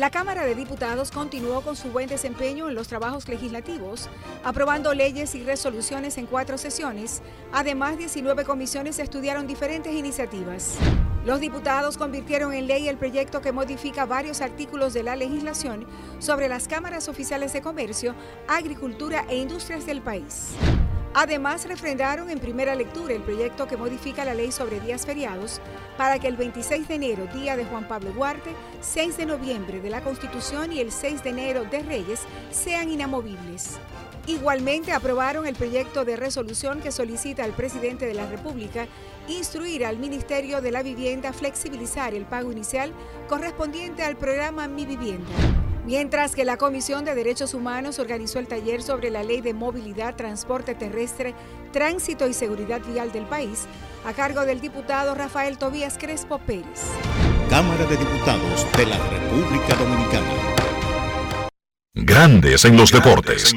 La 0.00 0.08
Cámara 0.08 0.46
de 0.46 0.54
Diputados 0.54 1.10
continuó 1.10 1.60
con 1.60 1.76
su 1.76 1.90
buen 1.90 2.08
desempeño 2.08 2.70
en 2.70 2.74
los 2.74 2.88
trabajos 2.88 3.28
legislativos, 3.28 4.08
aprobando 4.42 4.94
leyes 4.94 5.34
y 5.34 5.44
resoluciones 5.44 6.16
en 6.16 6.24
cuatro 6.24 6.56
sesiones. 6.56 7.20
Además, 7.52 7.98
19 7.98 8.46
comisiones 8.46 8.98
estudiaron 8.98 9.46
diferentes 9.46 9.92
iniciativas. 9.92 10.78
Los 11.26 11.38
diputados 11.38 11.98
convirtieron 11.98 12.54
en 12.54 12.66
ley 12.66 12.88
el 12.88 12.96
proyecto 12.96 13.42
que 13.42 13.52
modifica 13.52 14.06
varios 14.06 14.40
artículos 14.40 14.94
de 14.94 15.02
la 15.02 15.16
legislación 15.16 15.84
sobre 16.18 16.48
las 16.48 16.66
cámaras 16.66 17.10
oficiales 17.10 17.52
de 17.52 17.60
comercio, 17.60 18.14
agricultura 18.48 19.26
e 19.28 19.36
industrias 19.36 19.84
del 19.84 20.00
país. 20.00 20.54
Además, 21.12 21.66
refrendaron 21.66 22.30
en 22.30 22.38
primera 22.38 22.76
lectura 22.76 23.14
el 23.14 23.22
proyecto 23.22 23.66
que 23.66 23.76
modifica 23.76 24.24
la 24.24 24.34
ley 24.34 24.52
sobre 24.52 24.78
días 24.78 25.06
feriados 25.06 25.60
para 25.96 26.20
que 26.20 26.28
el 26.28 26.36
26 26.36 26.86
de 26.86 26.94
enero, 26.94 27.26
día 27.34 27.56
de 27.56 27.64
Juan 27.64 27.88
Pablo 27.88 28.12
Duarte, 28.12 28.54
6 28.80 29.16
de 29.16 29.26
noviembre 29.26 29.80
de 29.80 29.90
la 29.90 30.02
Constitución 30.02 30.72
y 30.72 30.78
el 30.78 30.92
6 30.92 31.24
de 31.24 31.30
enero 31.30 31.64
de 31.64 31.82
Reyes 31.82 32.20
sean 32.52 32.90
inamovibles. 32.90 33.78
Igualmente 34.26 34.92
aprobaron 34.92 35.48
el 35.48 35.56
proyecto 35.56 36.04
de 36.04 36.14
resolución 36.14 36.80
que 36.80 36.92
solicita 36.92 37.42
al 37.42 37.52
presidente 37.52 38.06
de 38.06 38.14
la 38.14 38.26
República 38.26 38.86
instruir 39.26 39.84
al 39.84 39.98
Ministerio 39.98 40.60
de 40.60 40.70
la 40.70 40.84
Vivienda 40.84 41.32
flexibilizar 41.32 42.14
el 42.14 42.24
pago 42.24 42.52
inicial 42.52 42.92
correspondiente 43.28 44.04
al 44.04 44.16
programa 44.16 44.68
Mi 44.68 44.86
Vivienda. 44.86 45.69
Mientras 45.90 46.36
que 46.36 46.44
la 46.44 46.56
Comisión 46.56 47.04
de 47.04 47.16
Derechos 47.16 47.52
Humanos 47.52 47.98
organizó 47.98 48.38
el 48.38 48.46
taller 48.46 48.80
sobre 48.80 49.10
la 49.10 49.24
Ley 49.24 49.40
de 49.40 49.54
Movilidad, 49.54 50.14
Transporte 50.14 50.76
Terrestre, 50.76 51.34
Tránsito 51.72 52.28
y 52.28 52.32
Seguridad 52.32 52.80
Vial 52.86 53.10
del 53.10 53.24
país, 53.24 53.66
a 54.06 54.12
cargo 54.12 54.46
del 54.46 54.60
diputado 54.60 55.16
Rafael 55.16 55.58
Tobías 55.58 55.98
Crespo 55.98 56.38
Pérez. 56.38 56.92
Cámara 57.48 57.84
de 57.86 57.96
Diputados 57.96 58.68
de 58.76 58.86
la 58.86 58.98
República 58.98 59.74
Dominicana. 59.74 60.30
Grandes 61.92 62.64
en 62.64 62.76
los 62.76 62.92
deportes. 62.92 63.52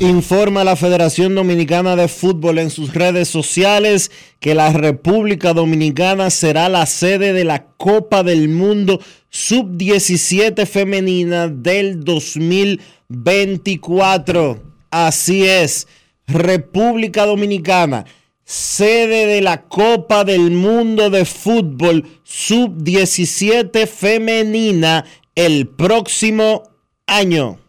Informa 0.00 0.64
la 0.64 0.74
Federación 0.74 1.36
Dominicana 1.36 1.94
de 1.94 2.08
Fútbol 2.08 2.58
en 2.58 2.70
sus 2.70 2.94
redes 2.94 3.28
sociales 3.28 4.10
que 4.40 4.56
la 4.56 4.72
República 4.72 5.52
Dominicana 5.52 6.30
será 6.30 6.68
la 6.68 6.84
sede 6.86 7.32
de 7.32 7.44
la 7.44 7.66
Copa 7.76 8.24
del 8.24 8.48
Mundo 8.48 8.98
Sub-17 9.30 10.66
femenina 10.66 11.46
del 11.46 12.02
2024. 12.02 14.64
Así 14.90 15.46
es, 15.46 15.86
República 16.26 17.24
Dominicana, 17.24 18.04
sede 18.42 19.26
de 19.26 19.42
la 19.42 19.62
Copa 19.62 20.24
del 20.24 20.50
Mundo 20.50 21.08
de 21.08 21.24
Fútbol 21.24 22.04
Sub-17 22.24 23.86
femenina 23.86 25.04
el 25.36 25.68
próximo 25.68 26.64
año. 27.06 27.60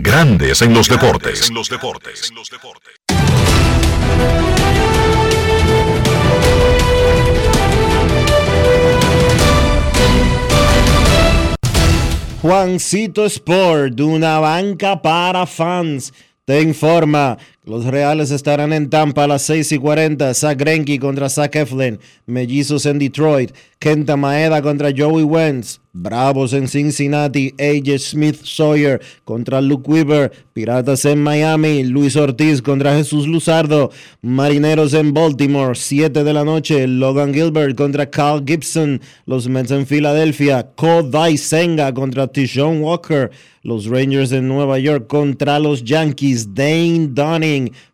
Grandes 0.00 0.62
en 0.62 0.72
los 0.72 0.88
deportes. 0.88 1.50
Juancito 12.40 13.24
Sport, 13.26 13.94
de 13.94 14.04
una 14.04 14.38
banca 14.38 15.02
para 15.02 15.44
fans, 15.46 16.14
te 16.44 16.62
informa 16.62 17.36
los 17.68 17.84
Reales 17.84 18.30
estarán 18.30 18.72
en 18.72 18.88
Tampa 18.88 19.24
a 19.24 19.26
las 19.26 19.42
6 19.42 19.72
y 19.72 19.78
40. 19.78 20.32
Zach 20.32 20.58
Greinke 20.58 20.98
contra 20.98 21.28
Zach 21.28 21.54
Eflin. 21.54 21.98
Mellizos 22.24 22.86
en 22.86 22.98
Detroit. 22.98 23.50
Kenta 23.78 24.16
Maeda 24.16 24.62
contra 24.62 24.90
Joey 24.96 25.22
Wentz. 25.22 25.78
Bravos 25.92 26.54
en 26.54 26.66
Cincinnati. 26.66 27.52
AJ 27.58 27.98
Smith 27.98 28.40
Sawyer 28.42 29.02
contra 29.24 29.60
Luke 29.60 29.90
Weaver. 29.90 30.32
Piratas 30.54 31.04
en 31.04 31.22
Miami. 31.22 31.84
Luis 31.84 32.16
Ortiz 32.16 32.62
contra 32.62 32.96
Jesús 32.96 33.28
Luzardo. 33.28 33.90
Marineros 34.22 34.94
en 34.94 35.12
Baltimore. 35.12 35.74
7 35.74 36.24
de 36.24 36.32
la 36.32 36.44
noche. 36.44 36.86
Logan 36.86 37.34
Gilbert 37.34 37.76
contra 37.76 38.08
Carl 38.08 38.44
Gibson. 38.46 39.02
Los 39.26 39.46
Mets 39.46 39.72
en 39.72 39.86
Filadelfia. 39.86 40.70
Kodai 40.74 41.36
Senga 41.36 41.92
contra 41.92 42.28
Tishon 42.28 42.80
Walker. 42.80 43.30
Los 43.62 43.84
Rangers 43.86 44.32
en 44.32 44.48
Nueva 44.48 44.78
York 44.78 45.08
contra 45.08 45.58
los 45.58 45.84
Yankees. 45.84 46.54
Dane 46.54 47.08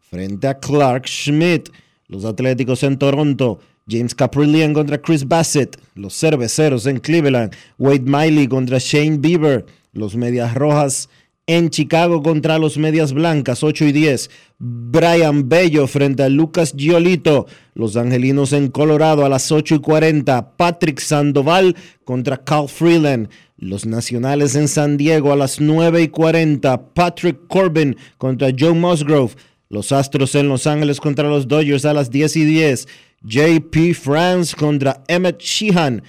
Frente 0.01 0.47
a 0.47 0.59
Clark 0.59 1.07
Schmidt. 1.07 1.71
Los 2.09 2.25
Atléticos 2.25 2.83
en 2.83 2.99
Toronto. 2.99 3.59
James 3.89 4.15
Caprillion 4.15 4.73
contra 4.73 5.01
Chris 5.01 5.27
Bassett. 5.27 5.79
Los 5.95 6.19
Cerveceros 6.19 6.87
en 6.87 6.99
Cleveland. 6.99 7.55
Wade 7.79 8.05
Miley 8.05 8.49
contra 8.49 8.79
Shane 8.79 9.19
Bieber. 9.19 9.67
Los 9.93 10.17
Medias 10.17 10.55
Rojas 10.55 11.09
en 11.47 11.69
Chicago 11.69 12.23
contra 12.23 12.59
los 12.59 12.79
Medias 12.79 13.13
Blancas, 13.13 13.63
8 13.63 13.87
y 13.87 13.93
10. 13.93 14.31
Brian 14.59 15.49
Bello 15.49 15.87
frente 15.87 16.23
a 16.23 16.29
Lucas 16.29 16.75
Giolito. 16.77 17.47
Los 17.75 17.97
Angelinos 17.97 18.53
en 18.53 18.69
Colorado 18.69 19.25
a 19.25 19.29
las 19.29 19.53
8 19.53 19.77
y 19.77 19.79
40. 19.81 20.57
Patrick 20.57 21.01
Sandoval 21.01 21.77
contra 22.05 22.39
Carl 22.39 22.69
Freeland. 22.69 23.29
Los 23.57 23.87
Nacionales 23.87 24.57
en 24.57 24.69
San 24.69 24.97
Diego 24.97 25.33
a 25.33 25.37
las 25.37 25.61
9 25.61 26.03
y 26.03 26.09
40. 26.09 26.95
Patrick 26.95 27.47
Corbin 27.47 27.97
contra 28.17 28.49
Joe 28.59 28.75
Musgrove. 28.75 29.35
Los 29.69 29.93
Astros 29.93 30.35
en 30.35 30.49
Los 30.49 30.67
Ángeles 30.67 31.01
contra 31.01 31.29
los 31.29 31.49
Dodgers 31.49 31.85
a 31.85 31.95
las 31.95 32.11
10 32.11 32.37
y 32.37 32.45
10. 32.45 32.89
JP 33.23 33.95
France 33.95 34.55
contra 34.55 35.03
Emmett 35.09 35.41
Sheehan. 35.41 36.03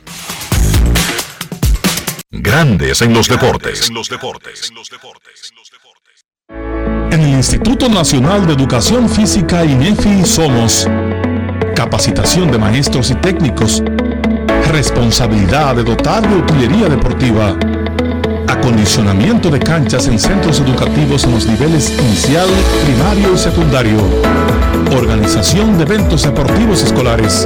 Grandes 2.33 3.01
en 3.01 3.13
los 3.13 3.27
deportes. 3.27 3.91
En 7.11 7.19
el 7.19 7.29
Instituto 7.29 7.89
Nacional 7.89 8.47
de 8.47 8.53
Educación 8.53 9.09
Física 9.09 9.65
INEFI 9.65 10.25
somos 10.25 10.87
capacitación 11.75 12.49
de 12.49 12.57
maestros 12.57 13.11
y 13.11 13.15
técnicos, 13.15 13.83
responsabilidad 14.71 15.75
de 15.75 15.83
dotar 15.83 16.25
de 16.25 16.37
utilería 16.37 16.87
deportiva, 16.87 17.57
acondicionamiento 18.47 19.49
de 19.49 19.59
canchas 19.59 20.07
en 20.07 20.17
centros 20.17 20.61
educativos 20.61 21.25
en 21.25 21.31
los 21.31 21.45
niveles 21.45 21.91
inicial, 21.99 22.47
primario 22.85 23.33
y 23.33 23.37
secundario, 23.37 23.99
organización 24.95 25.77
de 25.77 25.83
eventos 25.83 26.23
deportivos 26.23 26.81
escolares 26.81 27.45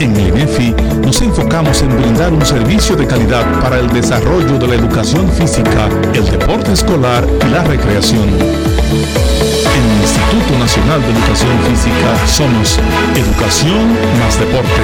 en 0.00 0.16
el 0.16 0.28
INEFI 0.28 0.74
nos 1.02 1.20
enfocamos 1.22 1.82
en 1.82 1.96
brindar 1.96 2.32
un 2.32 2.44
servicio 2.44 2.94
de 2.96 3.06
calidad 3.06 3.44
para 3.60 3.78
el 3.78 3.88
desarrollo 3.92 4.58
de 4.58 4.68
la 4.68 4.74
educación 4.74 5.30
física, 5.32 5.88
el 6.14 6.24
deporte 6.30 6.72
escolar 6.72 7.26
y 7.46 7.50
la 7.50 7.64
recreación. 7.64 8.28
En 8.28 9.90
el 9.90 10.02
Instituto 10.02 10.58
Nacional 10.58 11.00
de 11.02 11.10
Educación 11.10 11.58
Física 11.68 12.26
somos 12.26 12.78
Educación 13.16 13.88
más 14.20 14.38
Deporte. 14.38 14.82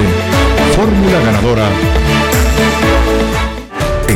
Fórmula 0.75 1.19
ganadora. 1.25 1.69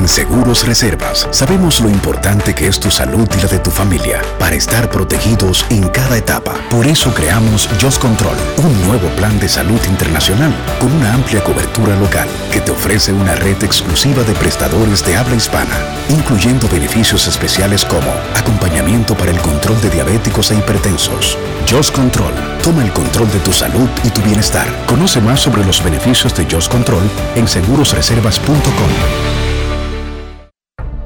Seguros 0.09 0.65
Reservas 0.65 1.27
sabemos 1.29 1.81
lo 1.81 1.87
importante 1.87 2.55
que 2.55 2.65
es 2.65 2.79
tu 2.79 2.89
salud 2.89 3.29
y 3.37 3.41
la 3.43 3.47
de 3.47 3.59
tu 3.59 3.69
familia 3.69 4.19
para 4.39 4.55
estar 4.55 4.89
protegidos 4.89 5.63
en 5.69 5.87
cada 5.89 6.17
etapa. 6.17 6.55
Por 6.71 6.87
eso 6.87 7.13
creamos 7.13 7.69
Just 7.79 8.01
Control, 8.01 8.35
un 8.57 8.87
nuevo 8.87 9.07
plan 9.09 9.39
de 9.39 9.47
salud 9.47 9.79
internacional 9.87 10.51
con 10.79 10.91
una 10.93 11.13
amplia 11.13 11.43
cobertura 11.43 11.95
local 11.95 12.27
que 12.51 12.59
te 12.59 12.71
ofrece 12.71 13.13
una 13.13 13.35
red 13.35 13.63
exclusiva 13.63 14.23
de 14.23 14.33
prestadores 14.33 15.05
de 15.05 15.15
habla 15.15 15.35
hispana, 15.35 15.77
incluyendo 16.09 16.67
beneficios 16.69 17.27
especiales 17.27 17.85
como 17.85 18.11
acompañamiento 18.33 19.15
para 19.15 19.29
el 19.29 19.37
control 19.37 19.79
de 19.79 19.91
diabéticos 19.91 20.49
e 20.49 20.55
hipertensos. 20.55 21.37
Just 21.69 21.95
Control, 21.95 22.33
toma 22.63 22.83
el 22.83 22.91
control 22.93 23.31
de 23.31 23.39
tu 23.41 23.53
salud 23.53 23.87
y 24.03 24.09
tu 24.09 24.23
bienestar. 24.23 24.65
Conoce 24.87 25.21
más 25.21 25.39
sobre 25.39 25.63
los 25.63 25.83
beneficios 25.83 26.33
de 26.33 26.47
Just 26.49 26.71
Control 26.71 27.03
en 27.35 27.47
segurosreservas.com. 27.47 29.48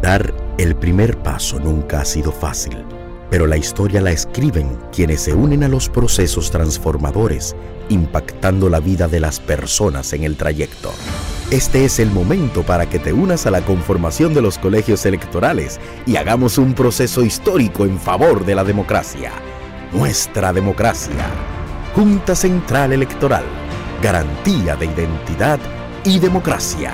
Dar 0.03 0.33
el 0.57 0.75
primer 0.75 1.17
paso 1.19 1.61
nunca 1.61 2.01
ha 2.01 2.05
sido 2.05 2.33
fácil, 2.33 2.83
pero 3.29 3.47
la 3.47 3.55
historia 3.55 4.01
la 4.01 4.11
escriben 4.11 4.77
quienes 4.91 5.21
se 5.21 5.33
unen 5.33 5.63
a 5.63 5.69
los 5.69 5.87
procesos 5.87 6.51
transformadores, 6.51 7.55
impactando 7.87 8.69
la 8.69 8.81
vida 8.81 9.07
de 9.07 9.21
las 9.21 9.39
personas 9.39 10.11
en 10.11 10.23
el 10.23 10.35
trayecto. 10.35 10.91
Este 11.51 11.85
es 11.85 11.99
el 11.99 12.11
momento 12.11 12.63
para 12.63 12.89
que 12.89 12.99
te 12.99 13.13
unas 13.13 13.45
a 13.45 13.51
la 13.51 13.61
conformación 13.61 14.33
de 14.33 14.41
los 14.41 14.57
colegios 14.57 15.05
electorales 15.05 15.79
y 16.05 16.17
hagamos 16.17 16.57
un 16.57 16.73
proceso 16.73 17.23
histórico 17.23 17.85
en 17.85 17.97
favor 17.97 18.45
de 18.45 18.55
la 18.55 18.65
democracia. 18.65 19.31
Nuestra 19.93 20.51
democracia. 20.51 21.27
Junta 21.95 22.35
Central 22.35 22.91
Electoral. 22.91 23.45
Garantía 24.01 24.75
de 24.75 24.85
identidad 24.87 25.59
y 26.03 26.19
democracia. 26.19 26.93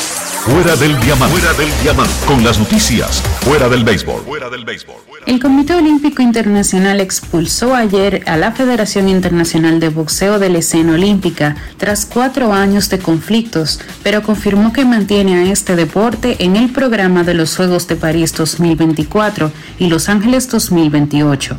Fuera 0.41 0.75
del 0.75 0.99
diamante. 0.99 1.37
Fuera 1.37 1.53
del 1.53 1.69
diamante. 1.83 2.13
Con 2.25 2.43
las 2.43 2.57
noticias. 2.57 3.21
Fuera 3.41 3.69
del 3.69 3.83
béisbol. 3.83 4.23
Fuera 4.23 4.49
del 4.49 4.65
béisbol. 4.65 4.95
El 5.27 5.39
Comité 5.39 5.75
Olímpico 5.75 6.23
Internacional 6.23 6.99
expulsó 6.99 7.75
ayer 7.75 8.23
a 8.25 8.37
la 8.37 8.51
Federación 8.51 9.07
Internacional 9.07 9.79
de 9.79 9.89
Boxeo 9.89 10.39
de 10.39 10.49
la 10.49 10.57
Escena 10.57 10.93
Olímpica 10.93 11.57
tras 11.77 12.07
cuatro 12.07 12.53
años 12.53 12.89
de 12.89 12.97
conflictos, 12.97 13.81
pero 14.01 14.23
confirmó 14.23 14.73
que 14.73 14.83
mantiene 14.83 15.35
a 15.35 15.51
este 15.51 15.75
deporte 15.75 16.37
en 16.39 16.55
el 16.55 16.71
programa 16.71 17.23
de 17.23 17.35
los 17.35 17.55
Juegos 17.55 17.87
de 17.87 17.97
París 17.97 18.33
2024 18.33 19.51
y 19.77 19.89
Los 19.89 20.09
Ángeles 20.09 20.49
2028. 20.49 21.55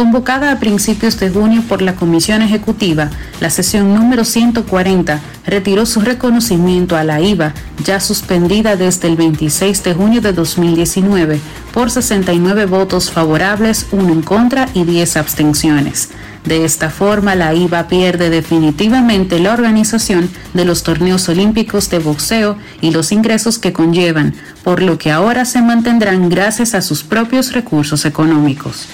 Convocada 0.00 0.50
a 0.50 0.58
principios 0.58 1.20
de 1.20 1.28
junio 1.28 1.62
por 1.68 1.82
la 1.82 1.94
Comisión 1.94 2.40
Ejecutiva, 2.40 3.10
la 3.38 3.50
sesión 3.50 3.94
número 3.94 4.24
140 4.24 5.20
retiró 5.44 5.84
su 5.84 6.00
reconocimiento 6.00 6.96
a 6.96 7.04
la 7.04 7.20
IVA, 7.20 7.52
ya 7.84 8.00
suspendida 8.00 8.76
desde 8.76 9.08
el 9.08 9.16
26 9.16 9.84
de 9.84 9.92
junio 9.92 10.22
de 10.22 10.32
2019, 10.32 11.38
por 11.74 11.90
69 11.90 12.64
votos 12.64 13.10
favorables, 13.10 13.88
1 13.92 14.10
en 14.10 14.22
contra 14.22 14.70
y 14.72 14.84
10 14.84 15.18
abstenciones. 15.18 16.08
De 16.46 16.64
esta 16.64 16.88
forma, 16.88 17.34
la 17.34 17.52
IVA 17.52 17.86
pierde 17.86 18.30
definitivamente 18.30 19.38
la 19.38 19.52
organización 19.52 20.30
de 20.54 20.64
los 20.64 20.82
torneos 20.82 21.28
olímpicos 21.28 21.90
de 21.90 21.98
boxeo 21.98 22.56
y 22.80 22.92
los 22.92 23.12
ingresos 23.12 23.58
que 23.58 23.74
conllevan, 23.74 24.34
por 24.64 24.80
lo 24.80 24.96
que 24.96 25.10
ahora 25.10 25.44
se 25.44 25.60
mantendrán 25.60 26.30
gracias 26.30 26.72
a 26.72 26.80
sus 26.80 27.02
propios 27.02 27.52
recursos 27.52 28.06
económicos 28.06 28.88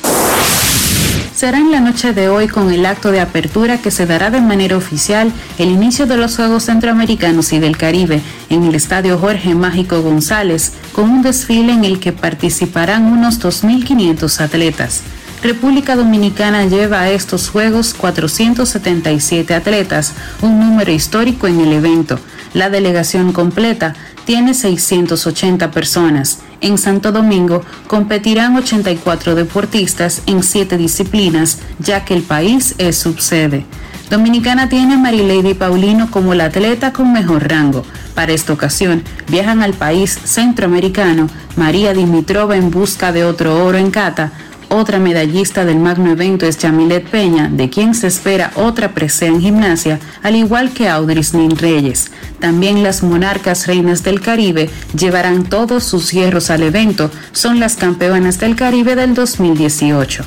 será 1.36 1.58
en 1.58 1.70
la 1.70 1.80
noche 1.80 2.14
de 2.14 2.30
hoy 2.30 2.48
con 2.48 2.72
el 2.72 2.86
acto 2.86 3.12
de 3.12 3.20
apertura 3.20 3.76
que 3.76 3.90
se 3.90 4.06
dará 4.06 4.30
de 4.30 4.40
manera 4.40 4.74
oficial 4.74 5.30
el 5.58 5.68
inicio 5.68 6.06
de 6.06 6.16
los 6.16 6.34
Juegos 6.36 6.64
Centroamericanos 6.64 7.52
y 7.52 7.58
del 7.58 7.76
Caribe 7.76 8.22
en 8.48 8.64
el 8.64 8.74
Estadio 8.74 9.18
Jorge 9.18 9.54
Mágico 9.54 10.00
González, 10.00 10.72
con 10.94 11.10
un 11.10 11.20
desfile 11.20 11.74
en 11.74 11.84
el 11.84 12.00
que 12.00 12.12
participarán 12.12 13.04
unos 13.04 13.38
2.500 13.38 14.40
atletas. 14.40 15.02
República 15.42 15.94
Dominicana 15.94 16.64
lleva 16.64 17.02
a 17.02 17.10
estos 17.10 17.50
Juegos 17.50 17.92
477 17.92 19.54
atletas, 19.54 20.14
un 20.40 20.58
número 20.58 20.90
histórico 20.90 21.46
en 21.46 21.60
el 21.60 21.74
evento. 21.74 22.18
La 22.54 22.70
delegación 22.70 23.34
completa 23.34 23.94
tiene 24.24 24.54
680 24.54 25.70
personas. 25.70 26.38
En 26.60 26.78
Santo 26.78 27.12
Domingo 27.12 27.62
competirán 27.86 28.56
84 28.56 29.34
deportistas 29.34 30.22
en 30.26 30.42
7 30.42 30.78
disciplinas, 30.78 31.58
ya 31.78 32.04
que 32.04 32.14
el 32.14 32.22
país 32.22 32.74
es 32.78 32.96
subsede. 32.96 33.64
Dominicana 34.10 34.68
tiene 34.68 34.94
a 34.94 34.98
Marilady 34.98 35.54
Paulino 35.54 36.10
como 36.10 36.34
la 36.34 36.44
atleta 36.44 36.92
con 36.92 37.12
mejor 37.12 37.48
rango. 37.48 37.84
Para 38.14 38.32
esta 38.32 38.52
ocasión 38.52 39.02
viajan 39.28 39.62
al 39.62 39.74
país 39.74 40.18
centroamericano 40.24 41.28
María 41.56 41.92
Dimitrova 41.92 42.56
en 42.56 42.70
busca 42.70 43.10
de 43.10 43.24
otro 43.24 43.64
oro 43.64 43.78
en 43.78 43.90
cata, 43.90 44.32
otra 44.68 44.98
medallista 44.98 45.64
del 45.64 45.78
magno 45.78 46.10
evento 46.10 46.47
es 46.47 46.59
Yamilet 46.59 47.09
Peña, 47.09 47.48
de 47.48 47.70
quien 47.70 47.94
se 47.94 48.06
espera 48.06 48.52
otra 48.56 48.93
presea 48.94 49.28
en 49.28 49.40
gimnasia, 49.40 49.98
al 50.22 50.36
igual 50.36 50.70
que 50.70 50.88
Audris 50.88 51.34
Nin 51.34 51.56
Reyes. 51.56 52.10
También 52.40 52.82
las 52.82 53.02
monarcas 53.02 53.66
reinas 53.66 54.02
del 54.02 54.20
Caribe 54.20 54.70
llevarán 54.97 55.44
todos 55.44 55.84
sus 55.84 56.12
hierros 56.12 56.51
al 56.51 56.62
evento, 56.62 57.10
son 57.32 57.60
las 57.60 57.76
campeonas 57.76 58.38
del 58.38 58.56
Caribe 58.56 58.97
del 58.97 59.14
2018. 59.14 60.24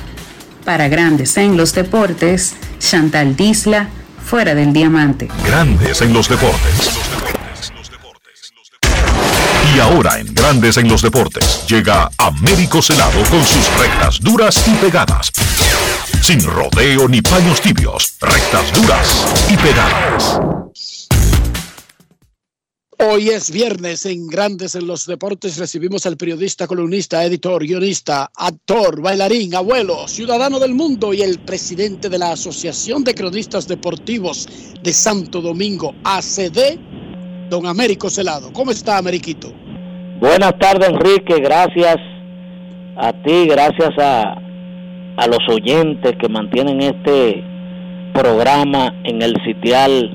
Para 0.65 0.87
grandes 0.87 1.37
en 1.37 1.57
los 1.57 1.73
deportes, 1.73 2.55
Chantal 2.79 3.35
Disla, 3.35 3.89
fuera 4.23 4.53
del 4.53 4.73
diamante. 4.73 5.27
Grandes 5.45 6.01
en 6.01 6.13
los 6.13 6.29
deportes. 6.29 6.98
Ahora 9.79 10.19
en 10.19 10.33
Grandes 10.33 10.77
en 10.77 10.89
los 10.89 11.01
Deportes 11.01 11.65
llega 11.67 12.11
Américo 12.17 12.81
Celado 12.81 13.23
con 13.29 13.43
sus 13.45 13.65
rectas 13.77 14.19
duras 14.19 14.61
y 14.67 14.71
pegadas. 14.75 15.31
Sin 16.21 16.43
rodeo 16.43 17.07
ni 17.07 17.21
paños 17.21 17.61
tibios, 17.61 18.15
rectas 18.19 18.73
duras 18.73 19.25
y 19.49 19.55
pegadas. 19.57 20.39
Hoy 22.99 23.29
es 23.29 23.51
viernes 23.51 24.05
en 24.05 24.27
Grandes 24.27 24.75
en 24.75 24.85
los 24.85 25.05
Deportes. 25.05 25.57
Recibimos 25.57 26.05
al 26.05 26.17
periodista, 26.17 26.67
columnista, 26.67 27.23
editor, 27.23 27.65
guionista, 27.65 28.29
actor, 28.35 29.01
bailarín, 29.01 29.55
abuelo, 29.55 30.07
ciudadano 30.09 30.59
del 30.59 30.73
mundo 30.73 31.13
y 31.13 31.21
el 31.21 31.39
presidente 31.39 32.09
de 32.09 32.19
la 32.19 32.33
Asociación 32.33 33.05
de 33.05 33.15
Cronistas 33.15 33.67
Deportivos 33.67 34.47
de 34.83 34.91
Santo 34.91 35.39
Domingo, 35.39 35.95
ACD, 36.03 36.77
don 37.49 37.65
Américo 37.65 38.09
Celado. 38.09 38.51
¿Cómo 38.51 38.71
está, 38.71 38.97
Ameriquito? 38.97 39.53
Buenas 40.19 40.59
tardes, 40.59 40.89
Enrique. 40.89 41.39
Gracias 41.39 41.95
a 42.97 43.13
ti, 43.13 43.47
gracias 43.47 43.97
a, 43.97 44.37
a 45.15 45.27
los 45.27 45.39
oyentes 45.47 46.17
que 46.17 46.27
mantienen 46.27 46.81
este 46.81 47.41
programa 48.13 48.95
en 49.05 49.21
el 49.21 49.33
sitial 49.45 50.11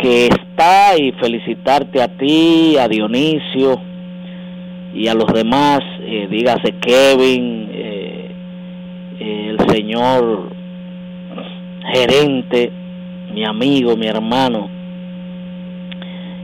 que 0.00 0.28
está 0.28 0.96
y 0.96 1.10
felicitarte 1.20 2.00
a 2.00 2.06
ti, 2.16 2.76
a 2.78 2.86
Dionisio 2.86 3.80
y 4.94 5.08
a 5.08 5.14
los 5.14 5.32
demás, 5.32 5.80
eh, 6.02 6.28
dígase 6.30 6.76
Kevin, 6.80 7.68
eh, 7.72 8.30
el 9.18 9.58
señor 9.68 10.50
gerente, 11.92 12.70
mi 13.34 13.44
amigo, 13.44 13.96
mi 13.96 14.06
hermano, 14.06 14.75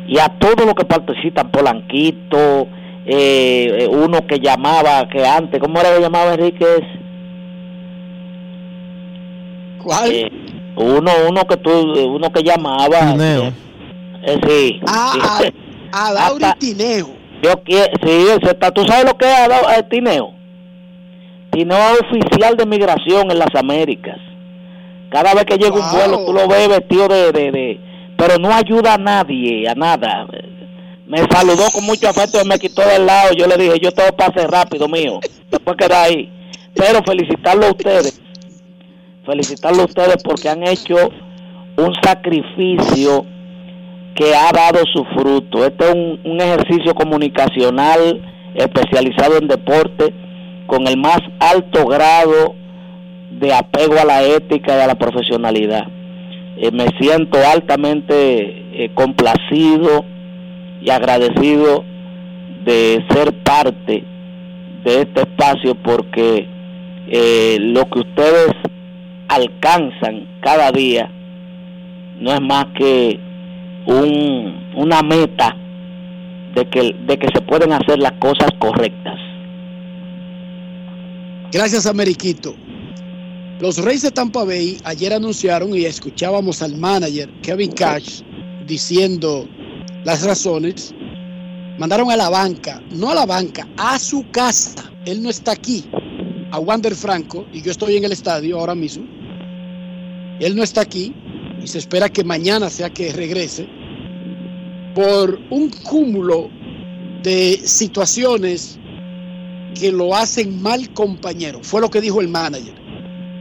y 0.07 0.19
a 0.19 0.29
todos 0.39 0.65
los 0.67 0.75
que 0.75 0.85
participan, 0.85 1.51
Polanquito, 1.51 2.67
eh, 3.07 3.89
uno 3.91 4.27
que 4.27 4.39
llamaba, 4.41 5.09
que 5.09 5.25
antes, 5.27 5.61
¿cómo 5.61 5.81
era 5.81 5.95
que 5.95 6.01
llamaba 6.01 6.35
Enriquez? 6.35 6.81
¿Cuál? 9.83 10.31
uno 10.77 11.11
uno 11.29 11.43
que 11.47 11.57
tú 11.59 11.71
uno 11.71 12.33
que 12.33 12.43
llamaba 12.43 13.01
Tineo. 13.13 13.53
eh, 14.23 14.41
sí, 14.47 14.81
Ah, 14.87 15.39
sí. 15.43 15.53
a, 15.93 16.07
a 16.09 16.13
Lauri 16.13 16.45
Tineo. 16.59 17.09
yo 17.43 17.63
quiero 17.65 17.91
sí 18.03 18.11
ese 18.29 18.53
está- 18.53 18.71
tú 18.71 18.83
sabes 18.87 19.05
lo 19.05 19.17
que 19.19 19.27
es 19.27 19.79
eh, 19.79 19.83
Tineo 19.91 20.33
Tineo 21.51 21.77
es 21.77 22.01
oficial 22.11 22.57
de 22.57 22.65
migración 22.65 23.31
en 23.31 23.39
las 23.39 23.55
Américas 23.55 24.19
cada 25.11 25.35
vez 25.35 25.45
que 25.45 25.59
llega 25.59 25.75
un 25.75 25.91
vuelo 25.93 26.25
tú 26.25 26.33
lo 26.33 26.49
ves 26.49 26.69
vestido 26.69 27.09
de, 27.09 27.33
de, 27.33 27.51
de- 27.51 27.81
pero 28.23 28.39
no 28.39 28.55
ayuda 28.55 28.95
a 28.95 28.99
nadie 28.99 29.69
a 29.69 29.75
nada. 29.75 30.29
Me 31.09 31.19
saludó 31.29 31.69
con 31.73 31.85
mucho 31.85 32.09
afecto 32.09 32.39
y 32.41 32.47
me 32.47 32.57
quitó 32.57 32.83
del 32.87 33.05
lado. 33.05 33.31
Yo 33.37 33.49
le 33.49 33.57
dije 33.57 33.81
yo 33.81 33.91
todo 33.91 34.17
pase 34.17 34.47
rápido 34.47 34.87
mío 34.87 35.19
después 35.51 35.77
queda 35.77 36.05
ahí. 36.05 36.31
Pero 36.73 37.03
felicitarlo 37.05 37.67
a 37.67 37.71
ustedes. 37.71 38.23
Felicitarlo 39.27 39.83
a 39.83 39.87
ustedes 39.87 40.23
porque 40.23 40.49
han 40.49 40.63
hecho 40.63 40.95
un 41.77 41.93
sacrificio 42.01 43.27
que 44.15 44.33
ha 44.37 44.53
dado 44.53 44.85
su 44.93 45.05
fruto. 45.17 45.67
Este 45.67 45.85
es 45.85 45.93
un, 45.93 46.21
un 46.23 46.41
ejercicio 46.41 46.95
comunicacional 46.95 48.23
especializado 48.55 49.37
en 49.39 49.49
deporte 49.49 50.15
con 50.69 50.87
el 50.87 50.97
más 50.97 51.21
alto 51.41 51.87
grado 51.87 52.55
de 53.33 53.53
apego 53.53 53.99
a 54.01 54.05
la 54.05 54.23
ética 54.23 54.79
y 54.79 54.81
a 54.81 54.87
la 54.87 54.95
profesionalidad. 54.95 55.89
Eh, 56.57 56.71
me 56.71 56.87
siento 57.01 57.39
altamente 57.39 58.85
eh, 58.85 58.91
complacido 58.95 60.05
y 60.83 60.91
agradecido 60.91 61.85
de 62.65 63.05
ser 63.11 63.33
parte 63.43 64.05
de 64.85 65.01
este 65.01 65.21
espacio 65.23 65.75
porque 65.77 66.47
eh, 67.09 67.57
lo 67.61 67.89
que 67.89 68.01
ustedes 68.01 68.53
alcanzan 69.29 70.27
cada 70.41 70.71
día 70.73 71.11
no 72.21 72.33
es 72.33 72.41
más 72.41 72.67
que 72.77 73.19
un, 73.87 74.73
una 74.77 75.03
meta 75.03 75.57
de 76.55 76.65
que, 76.67 76.95
de 77.07 77.19
que 77.19 77.29
se 77.35 77.41
pueden 77.41 77.73
hacer 77.73 77.99
las 77.99 78.13
cosas 78.13 78.51
correctas. 78.59 79.19
Gracias, 81.51 81.87
Ameriquito. 81.87 82.55
Los 83.63 83.79
Reyes 83.79 84.03
de 84.03 84.11
Tampa 84.11 84.43
Bay 84.43 84.77
ayer 84.83 85.13
anunciaron 85.13 85.73
y 85.73 85.85
escuchábamos 85.85 86.63
al 86.63 86.77
manager 86.77 87.31
Kevin 87.43 87.71
Cash 87.71 88.23
diciendo 88.67 89.49
las 90.03 90.25
razones. 90.25 90.93
Mandaron 91.79 92.11
a 92.11 92.17
la 92.17 92.29
banca, 92.29 92.83
no 92.91 93.11
a 93.11 93.15
la 93.15 93.25
banca, 93.25 93.69
a 93.77 94.01
su 94.01 94.29
casa. 94.33 94.91
Él 95.07 95.23
no 95.23 95.31
está 95.31 95.53
aquí. 95.53 95.85
A 96.51 96.59
Wander 96.59 96.93
Franco, 96.97 97.47
y 97.53 97.63
yo 97.63 97.71
estoy 97.71 97.97
en 97.97 98.03
el 98.03 98.11
estadio 98.11 98.59
ahora 98.59 98.75
mismo. 98.75 99.05
Él 100.41 100.57
no 100.57 100.65
está 100.65 100.81
aquí 100.81 101.15
y 101.63 101.69
se 101.69 101.79
espera 101.79 102.09
que 102.09 102.25
mañana 102.25 102.69
sea 102.69 102.91
que 102.91 103.13
regrese 103.13 103.69
por 104.93 105.39
un 105.51 105.71
cúmulo 105.85 106.51
de 107.23 107.61
situaciones 107.63 108.77
que 109.79 109.93
lo 109.93 110.17
hacen 110.17 110.61
mal 110.61 110.93
compañero. 110.95 111.61
Fue 111.63 111.81
lo 111.81 111.89
que 111.89 112.01
dijo 112.01 112.21
el 112.21 112.27
manager. 112.27 112.82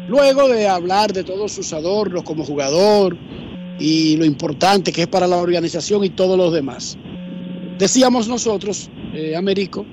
Luego 0.07 0.47
de 0.49 0.67
hablar 0.67 1.13
de 1.13 1.23
todos 1.23 1.51
sus 1.51 1.73
adornos 1.73 2.23
como 2.23 2.43
jugador 2.43 3.17
y 3.79 4.17
lo 4.17 4.25
importante 4.25 4.91
que 4.91 5.03
es 5.03 5.07
para 5.07 5.27
la 5.27 5.37
organización 5.37 6.03
y 6.03 6.09
todos 6.09 6.37
los 6.37 6.53
demás. 6.53 6.97
Decíamos 7.77 8.27
nosotros, 8.27 8.89
eh, 9.13 9.35
Américo, 9.35 9.85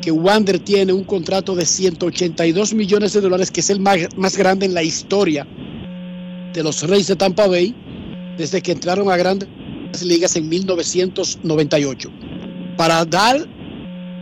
que 0.00 0.10
Wander 0.10 0.58
tiene 0.60 0.92
un 0.92 1.04
contrato 1.04 1.54
de 1.54 1.66
182 1.66 2.74
millones 2.74 3.12
de 3.12 3.20
dólares, 3.20 3.50
que 3.50 3.60
es 3.60 3.70
el 3.70 3.80
más, 3.80 3.98
más 4.16 4.36
grande 4.36 4.66
en 4.66 4.74
la 4.74 4.82
historia 4.82 5.46
de 6.52 6.62
los 6.62 6.82
Reyes 6.82 7.08
de 7.08 7.16
Tampa 7.16 7.46
Bay 7.46 7.74
desde 8.36 8.62
que 8.62 8.72
entraron 8.72 9.10
a 9.10 9.16
grandes 9.16 9.48
ligas 10.02 10.36
en 10.36 10.48
1998. 10.48 12.10
Para 12.76 13.04
dar, 13.04 13.46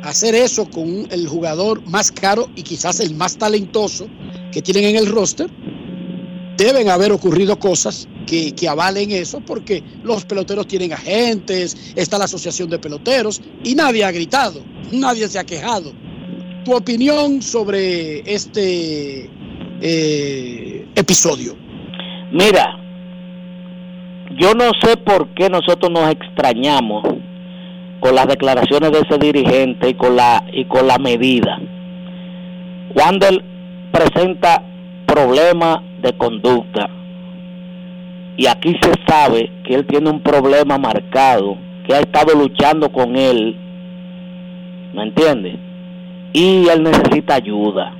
hacer 0.02 0.34
eso 0.34 0.68
con 0.70 1.06
el 1.10 1.26
jugador 1.28 1.82
más 1.88 2.10
caro 2.12 2.48
y 2.56 2.62
quizás 2.62 3.00
el 3.00 3.14
más 3.14 3.36
talentoso 3.36 4.08
que 4.54 4.62
tienen 4.62 4.84
en 4.84 4.96
el 4.96 5.08
roster, 5.08 5.50
deben 6.56 6.88
haber 6.88 7.10
ocurrido 7.10 7.58
cosas 7.58 8.08
que, 8.24 8.54
avalen 8.68 9.10
eso, 9.10 9.40
porque 9.40 9.82
los 10.04 10.24
peloteros 10.24 10.68
tienen 10.68 10.92
agentes, 10.92 11.92
está 11.96 12.18
la 12.18 12.26
asociación 12.26 12.70
de 12.70 12.78
peloteros 12.78 13.42
y 13.64 13.74
nadie 13.74 14.04
ha 14.04 14.12
gritado, 14.12 14.62
nadie 14.92 15.26
se 15.26 15.40
ha 15.40 15.44
quejado. 15.44 15.92
Tu 16.64 16.72
opinión 16.72 17.42
sobre 17.42 18.20
este 18.32 19.28
eh, 19.80 20.86
episodio. 20.94 21.56
Mira, 22.32 22.78
yo 24.38 24.54
no 24.54 24.70
sé 24.82 24.96
por 24.96 25.34
qué 25.34 25.50
nosotros 25.50 25.90
nos 25.90 26.08
extrañamos 26.10 27.02
con 27.98 28.14
las 28.14 28.28
declaraciones 28.28 28.92
de 28.92 29.00
ese 29.00 29.18
dirigente 29.18 29.90
y 29.90 29.94
con 29.94 30.14
la 30.14 30.44
y 30.52 30.64
con 30.66 30.86
la 30.86 30.98
medida. 30.98 31.58
Él 33.28 33.44
presenta 33.94 34.60
problemas 35.06 35.78
de 36.02 36.12
conducta 36.14 36.90
y 38.36 38.48
aquí 38.48 38.76
se 38.82 38.92
sabe 39.06 39.48
que 39.64 39.74
él 39.74 39.86
tiene 39.86 40.10
un 40.10 40.20
problema 40.20 40.76
marcado, 40.76 41.56
que 41.86 41.94
ha 41.94 42.00
estado 42.00 42.34
luchando 42.34 42.90
con 42.90 43.14
él, 43.14 43.56
¿me 44.92 45.04
entiendes? 45.04 45.54
Y 46.32 46.66
él 46.68 46.82
necesita 46.82 47.36
ayuda 47.36 47.94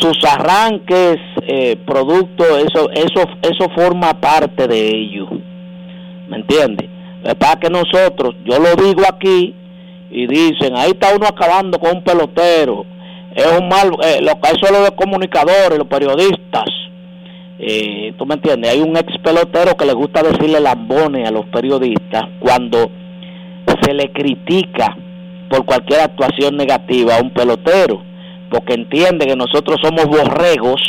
sus 0.00 0.18
arranques, 0.24 1.18
eh, 1.46 1.76
producto, 1.86 2.44
eso, 2.58 2.90
eso, 2.90 3.28
eso 3.42 3.70
forma 3.74 4.12
parte 4.20 4.66
de 4.66 4.88
ello. 4.88 5.28
¿Me 6.28 6.38
entiendes? 6.38 6.88
Para 7.38 7.58
que 7.58 7.70
nosotros, 7.70 8.34
yo 8.44 8.58
lo 8.58 8.74
digo 8.82 9.02
aquí, 9.08 9.54
y 10.10 10.26
dicen, 10.26 10.76
ahí 10.76 10.90
está 10.90 11.14
uno 11.16 11.26
acabando 11.26 11.78
con 11.78 11.96
un 11.96 12.04
pelotero, 12.04 12.84
es 13.34 13.46
un 13.58 13.68
mal, 13.68 13.90
eh, 14.02 14.20
lo 14.22 14.40
que 14.40 14.50
eso 14.50 14.66
es 14.66 14.70
los 14.70 14.90
comunicadores, 14.92 15.78
los 15.78 15.88
periodistas. 15.88 16.64
Eh, 17.58 18.12
¿Tú 18.18 18.26
me 18.26 18.34
entiendes? 18.34 18.72
Hay 18.72 18.80
un 18.80 18.96
ex 18.96 19.16
pelotero 19.18 19.76
que 19.76 19.86
le 19.86 19.92
gusta 19.92 20.22
decirle 20.22 20.60
lambones 20.60 21.28
a 21.28 21.32
los 21.32 21.46
periodistas 21.46 22.24
cuando 22.40 22.90
se 23.82 23.94
le 23.94 24.12
critica 24.12 24.96
por 25.48 25.64
cualquier 25.64 26.00
actuación 26.00 26.56
negativa 26.56 27.16
a 27.16 27.22
un 27.22 27.30
pelotero 27.30 28.02
porque 28.54 28.74
entiende 28.74 29.26
que 29.26 29.36
nosotros 29.36 29.78
somos 29.82 30.06
borregos 30.06 30.80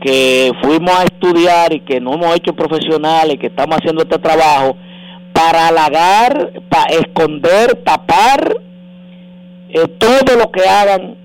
que 0.00 0.52
fuimos 0.62 0.98
a 0.98 1.02
estudiar 1.02 1.72
y 1.72 1.80
que 1.80 2.00
no 2.00 2.14
hemos 2.14 2.34
hecho 2.36 2.54
profesionales, 2.54 3.36
que 3.38 3.48
estamos 3.48 3.76
haciendo 3.76 4.02
este 4.02 4.18
trabajo 4.18 4.76
para 5.32 5.68
halagar, 5.68 6.52
para 6.68 6.94
esconder, 6.94 7.82
tapar 7.84 8.56
eh, 9.72 9.86
todo 9.98 10.36
lo 10.38 10.50
que 10.50 10.62
hagan 10.68 11.16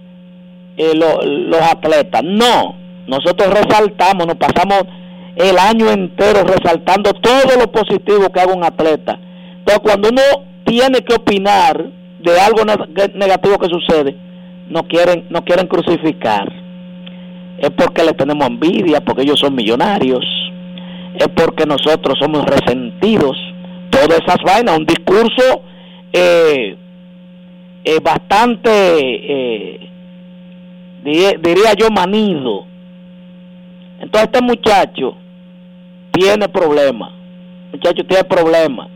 eh, 0.77 0.93
lo- 0.95 1.21
los 1.21 1.61
atletas. 1.61 2.21
No, 2.23 2.75
nosotros 3.07 3.49
resaltamos, 3.53 4.27
nos 4.27 4.35
pasamos 4.35 4.83
el 5.35 5.57
año 5.57 5.89
entero 5.91 6.43
resaltando 6.43 7.11
todo 7.13 7.57
lo 7.59 7.71
positivo 7.71 8.29
que 8.31 8.39
haga 8.39 8.53
un 8.53 8.63
atleta. 8.63 9.19
Pero 9.65 9.79
cuando 9.81 10.09
uno 10.09 10.21
tiene 10.65 10.99
que 11.01 11.15
opinar 11.15 11.85
de 12.19 12.39
algo 12.39 12.63
negativo 13.13 13.57
que 13.57 13.67
sucede, 13.69 14.15
no 14.69 14.83
quieren, 14.83 15.25
no 15.29 15.43
quieren 15.43 15.67
crucificar. 15.67 16.51
Es 17.59 17.69
porque 17.71 18.03
le 18.03 18.13
tenemos 18.13 18.47
envidia, 18.47 18.99
porque 19.01 19.21
ellos 19.21 19.39
son 19.39 19.55
millonarios, 19.55 20.25
es 21.17 21.27
porque 21.35 21.65
nosotros 21.65 22.17
somos 22.19 22.45
resentidos. 22.45 23.37
Todas 23.89 24.19
esas 24.19 24.37
vainas, 24.45 24.77
un 24.77 24.85
discurso 24.85 25.61
eh, 26.11 26.75
eh, 27.85 27.99
bastante, 28.01 28.69
eh, 28.71 29.89
diría 31.03 31.73
yo, 31.77 31.89
manido. 31.91 32.65
Entonces 33.99 34.29
este 34.33 34.41
muchacho 34.41 35.15
tiene 36.11 36.49
problemas. 36.49 37.11
Muchacho 37.71 38.03
tiene 38.05 38.23
problemas. 38.23 38.89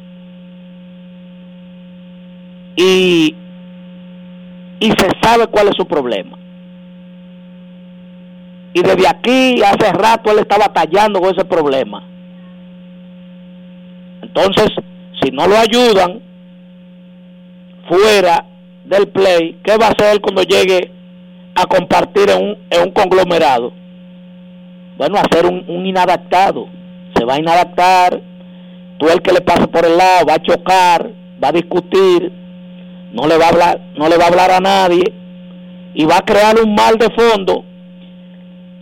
Y, 2.76 3.36
y 4.80 4.92
se 4.92 5.08
sabe 5.22 5.46
cuál 5.48 5.68
es 5.68 5.76
su 5.78 5.86
problema. 5.86 6.38
Y 8.74 8.82
desde 8.82 9.08
aquí, 9.08 9.62
hace 9.62 9.92
rato, 9.94 10.32
él 10.32 10.40
está 10.40 10.58
batallando 10.58 11.20
con 11.20 11.32
ese 11.32 11.46
problema. 11.46 12.04
Entonces, 14.22 14.68
si 15.22 15.32
no 15.32 15.48
lo 15.48 15.58
ayudan 15.58 16.22
fuera 17.88 18.46
del 18.90 19.08
play, 19.08 19.58
¿qué 19.64 19.78
va 19.78 19.88
a 19.88 19.92
hacer 19.92 20.20
cuando 20.20 20.42
llegue 20.42 20.92
a 21.56 21.66
compartir 21.66 22.30
en 22.30 22.58
un, 22.82 22.92
conglomerado? 22.92 23.72
Bueno, 24.98 25.18
hacer 25.18 25.46
un, 25.46 25.64
un 25.68 25.86
inadaptado. 25.86 26.68
Se 27.16 27.24
va 27.24 27.36
a 27.36 27.40
inadaptar, 27.40 28.20
tú 28.98 29.08
el 29.10 29.22
que 29.22 29.32
le 29.32 29.42
pase 29.42 29.68
por 29.68 29.86
el 29.86 29.96
lado 29.96 30.26
va 30.28 30.34
a 30.36 30.42
chocar, 30.42 31.12
va 31.42 31.50
a 31.50 31.52
discutir, 31.52 32.32
no 33.14 33.28
le 33.28 33.38
va 33.38 33.46
a 33.46 33.50
hablar, 33.50 33.82
no 33.96 34.10
le 34.10 34.18
va 34.18 34.26
a 34.26 34.28
hablar 34.28 34.52
a 34.52 34.60
nadie 34.60 35.14
y 35.94 36.06
va 36.06 36.18
a 36.18 36.26
crear 36.26 36.56
un 36.64 36.74
mal 36.74 36.98
de 36.98 37.10
fondo 37.12 37.64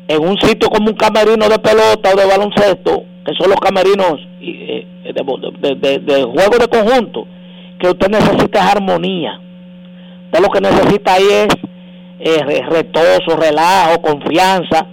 en 0.07 0.21
un 0.25 0.37
sitio 0.39 0.69
como 0.69 0.89
un 0.89 0.95
camerino 0.95 1.49
de 1.49 1.59
pelota 1.59 2.11
o 2.13 2.17
de 2.17 2.25
baloncesto, 2.25 3.03
que 3.25 3.33
son 3.35 3.49
los 3.49 3.59
camerinos 3.59 4.19
eh, 4.41 4.85
de, 5.03 5.99
de, 5.99 6.23
juego 6.23 6.57
de 6.59 6.67
conjunto, 6.67 7.27
que 7.79 7.89
usted 7.89 8.09
necesita 8.09 8.59
es 8.59 8.75
armonía. 8.75 9.41
Usted 10.27 10.39
lo 10.41 10.49
que 10.49 10.61
necesita 10.61 11.13
ahí 11.13 11.27
es 11.29 11.47
eh, 12.19 12.61
retoso, 12.69 13.37
relajo, 13.37 14.01
confianza. 14.01 14.85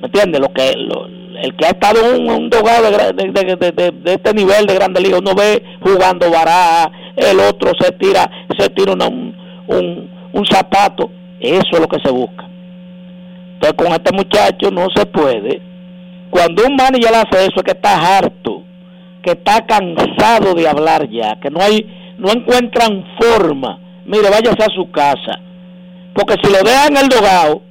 ¿Me 0.00 0.06
entiende? 0.06 0.38
Lo 0.38 0.52
que, 0.52 0.70
el 0.70 1.56
que 1.56 1.66
ha 1.66 1.70
estado 1.70 2.14
en 2.14 2.30
un, 2.30 2.50
dogado 2.50 2.90
de, 2.90 4.12
este 4.12 4.34
nivel 4.34 4.66
de 4.66 4.74
grande 4.74 5.00
liga, 5.00 5.18
uno 5.18 5.34
ve 5.34 5.62
jugando 5.80 6.30
baraja, 6.30 6.90
el 7.16 7.40
otro 7.40 7.72
se 7.80 7.92
tira, 7.92 8.30
se 8.56 8.68
tira 8.70 8.92
un, 8.92 9.34
un, 9.66 10.10
un 10.32 10.46
zapato, 10.46 11.10
eso 11.40 11.68
es 11.72 11.80
lo 11.80 11.88
que 11.88 12.00
se 12.04 12.10
busca. 12.10 12.48
Entonces 13.54 13.74
con 13.76 13.92
este 13.92 14.12
muchacho 14.12 14.70
no 14.70 14.86
se 14.94 15.04
puede. 15.06 15.60
Cuando 16.30 16.64
un 16.64 16.76
manager 16.76 17.14
hace 17.14 17.46
eso 17.46 17.56
es 17.56 17.62
que 17.64 17.72
está 17.72 18.18
harto, 18.18 18.62
que 19.22 19.32
está 19.32 19.66
cansado 19.66 20.54
de 20.54 20.68
hablar 20.68 21.08
ya, 21.10 21.38
que 21.40 21.50
no 21.50 21.60
hay, 21.60 22.14
no 22.18 22.30
encuentran 22.30 23.04
forma. 23.20 23.80
Mire, 24.08 24.28
váyase 24.30 24.64
a 24.64 24.74
su 24.74 24.90
casa. 24.90 25.38
Porque 26.14 26.34
si 26.42 26.50
lo 26.50 26.58
dejan 26.58 26.96
el 26.96 27.08
dogado, 27.08 27.62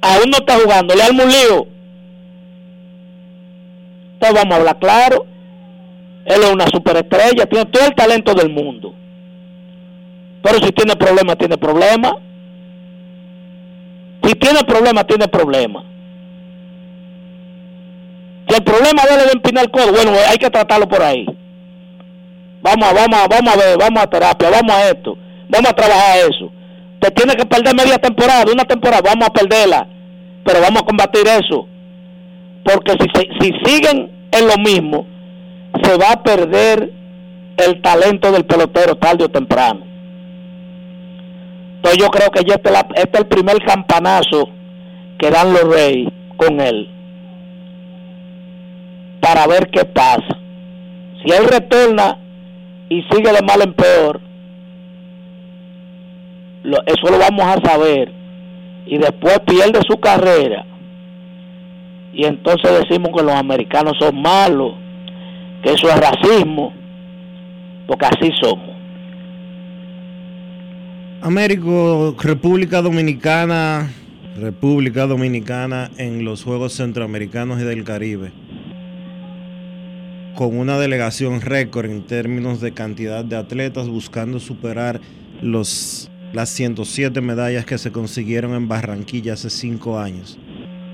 aún 0.00 0.30
no 0.30 0.36
está 0.38 0.56
jugando, 0.60 0.94
le 0.94 1.02
arma 1.02 1.24
un 1.24 1.30
lío 1.30 1.78
entonces 4.18 4.34
vamos 4.34 4.52
a 4.52 4.56
hablar 4.58 4.78
claro. 4.80 5.26
Él 6.24 6.42
es 6.42 6.52
una 6.52 6.66
superestrella, 6.66 7.46
tiene 7.46 7.66
todo 7.66 7.86
el 7.86 7.94
talento 7.94 8.34
del 8.34 8.50
mundo. 8.50 8.92
Pero 10.42 10.58
si 10.58 10.72
tiene 10.72 10.96
problemas, 10.96 11.38
tiene 11.38 11.56
problemas. 11.56 12.14
Si 14.24 14.34
tiene 14.34 14.64
problemas, 14.64 15.06
tiene 15.06 15.28
problemas. 15.28 15.84
Si 18.48 18.56
el 18.56 18.64
problema 18.64 19.02
de 19.04 19.14
él 19.14 19.20
es 19.26 19.34
empinar 19.34 19.64
el 19.64 19.70
codo, 19.70 19.92
bueno, 19.92 20.12
hay 20.28 20.36
que 20.36 20.50
tratarlo 20.50 20.88
por 20.88 21.00
ahí. 21.00 21.24
Vamos, 22.60 22.92
vamos, 22.92 23.28
vamos 23.30 23.54
a 23.54 23.56
ver, 23.56 23.78
vamos 23.78 24.02
a 24.02 24.06
terapia, 24.08 24.50
vamos 24.50 24.72
a 24.74 24.88
esto, 24.88 25.16
vamos 25.48 25.70
a 25.70 25.74
trabajar 25.74 26.18
eso. 26.30 26.50
Te 27.00 27.10
tiene 27.10 27.36
que 27.36 27.46
perder 27.46 27.74
media 27.74 27.98
temporada, 27.98 28.52
una 28.52 28.64
temporada, 28.64 29.02
vamos 29.04 29.28
a 29.28 29.32
perderla, 29.32 29.86
pero 30.44 30.60
vamos 30.60 30.82
a 30.82 30.86
combatir 30.86 31.22
eso 31.26 31.68
porque 32.68 32.92
si, 32.92 33.08
si 33.40 33.52
siguen 33.64 34.10
en 34.30 34.46
lo 34.46 34.56
mismo, 34.58 35.06
se 35.82 35.96
va 35.96 36.12
a 36.12 36.22
perder 36.22 36.92
el 37.56 37.80
talento 37.80 38.30
del 38.30 38.44
pelotero 38.44 38.96
tarde 38.96 39.24
o 39.24 39.28
temprano. 39.30 39.80
Entonces 41.76 42.02
yo 42.02 42.10
creo 42.10 42.30
que 42.30 42.44
ya 42.44 42.54
este, 42.56 42.70
este 42.70 43.10
es 43.12 43.20
el 43.20 43.26
primer 43.26 43.62
campanazo 43.64 44.50
que 45.18 45.30
dan 45.30 45.52
los 45.52 45.62
Reyes 45.62 46.12
con 46.36 46.60
él 46.60 46.90
para 49.20 49.46
ver 49.46 49.70
qué 49.70 49.84
pasa. 49.84 50.38
Si 51.22 51.32
él 51.32 51.44
retorna 51.48 52.18
y 52.90 53.02
sigue 53.10 53.32
de 53.32 53.42
mal 53.42 53.62
en 53.62 53.72
peor, 53.72 54.20
eso 56.64 57.10
lo 57.10 57.18
vamos 57.18 57.44
a 57.44 57.60
saber 57.68 58.12
y 58.86 58.98
después 58.98 59.38
pierde 59.40 59.80
su 59.86 59.98
carrera 59.98 60.64
y 62.18 62.24
entonces 62.24 62.70
decimos 62.80 63.12
que 63.16 63.22
los 63.22 63.34
americanos 63.34 63.96
son 63.98 64.20
malos, 64.20 64.74
que 65.62 65.72
eso 65.72 65.88
es 65.88 66.00
racismo, 66.00 66.72
porque 67.86 68.06
así 68.06 68.32
somos. 68.40 68.70
Américo, 71.22 72.16
República 72.20 72.82
Dominicana, 72.82 73.92
República 74.36 75.06
Dominicana 75.06 75.90
en 75.96 76.24
los 76.24 76.42
Juegos 76.42 76.72
Centroamericanos 76.72 77.60
y 77.60 77.64
del 77.64 77.84
Caribe, 77.84 78.32
con 80.34 80.58
una 80.58 80.76
delegación 80.76 81.40
récord 81.40 81.86
en 81.86 82.02
términos 82.04 82.60
de 82.60 82.72
cantidad 82.72 83.24
de 83.24 83.36
atletas 83.36 83.88
buscando 83.88 84.40
superar 84.40 85.00
los, 85.40 86.10
las 86.32 86.48
107 86.50 87.20
medallas 87.20 87.64
que 87.64 87.78
se 87.78 87.92
consiguieron 87.92 88.54
en 88.54 88.68
Barranquilla 88.68 89.34
hace 89.34 89.50
cinco 89.50 89.98
años. 89.98 90.38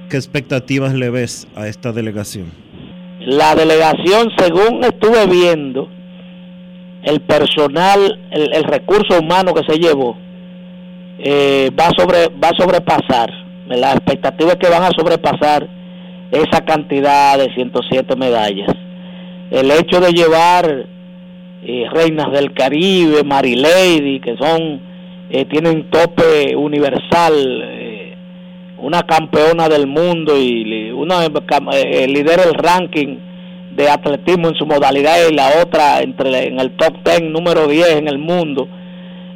¿Qué 0.09 0.17
expectativas 0.17 0.95
le 0.95 1.11
ves 1.11 1.49
a 1.57 1.67
esta 1.67 1.93
delegación? 1.93 2.53
La 3.21 3.55
delegación, 3.55 4.31
según 4.37 4.85
estuve 4.85 5.27
viendo, 5.27 5.89
el 7.05 7.21
personal, 7.21 8.19
el, 8.31 8.65
recurso 8.65 9.19
humano 9.19 9.53
que 9.55 9.63
se 9.71 9.79
llevó, 9.79 10.17
eh, 11.19 11.71
va, 11.79 11.91
sobre, 11.97 12.29
va 12.29 12.49
a 12.49 12.57
sobrepasar. 12.57 13.31
La 13.69 13.93
expectativa 13.93 14.53
es 14.53 14.59
que 14.59 14.69
van 14.69 14.83
a 14.83 14.91
sobrepasar 14.91 15.69
esa 16.31 16.65
cantidad 16.65 17.39
de 17.39 17.53
107 17.55 18.17
medallas. 18.17 18.69
El 19.51 19.71
hecho 19.71 20.01
de 20.01 20.13
llevar 20.13 20.87
eh, 21.63 21.87
reinas 21.93 22.31
del 22.33 22.53
Caribe, 22.53 23.23
Marilady, 23.25 24.21
que 24.21 24.37
son, 24.37 24.81
eh, 25.37 25.47
tienen 25.47 25.91
tope 25.91 26.55
universal, 26.55 27.35
una 28.79 29.03
campeona 29.03 29.69
del 29.69 29.89
mundo 29.89 30.39
y 30.39 30.93
una 30.93 31.25
eh, 31.25 32.07
lidera 32.07 32.45
el 32.45 32.55
ranking 32.55 33.17
de 33.75 33.91
atletismo 33.91 34.47
en 34.47 34.55
su 34.55 34.65
modalidad 34.65 35.17
y 35.29 35.35
la 35.35 35.61
otra 35.61 36.03
entre 36.03 36.47
en 36.47 36.61
el 36.61 36.77
top 36.77 36.99
10 37.05 37.33
número 37.33 37.67
10 37.67 37.97
en 37.97 38.07
el 38.07 38.19
mundo. 38.19 38.69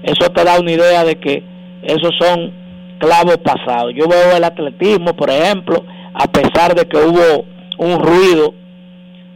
Eso 0.04 0.30
te 0.30 0.44
da 0.44 0.60
una 0.60 0.70
idea 0.70 1.02
de 1.02 1.16
que 1.16 1.42
esos 1.82 2.12
son 2.16 2.52
clavos 2.98 3.38
pasados. 3.38 3.92
Yo 3.92 4.06
veo 4.06 4.36
el 4.36 4.44
atletismo 4.44 5.16
por 5.16 5.30
ejemplo 5.30 5.84
a 6.14 6.28
pesar 6.28 6.76
de 6.76 6.86
que 6.86 6.96
hubo 6.96 7.44
un 7.78 7.98
ruido 7.98 8.54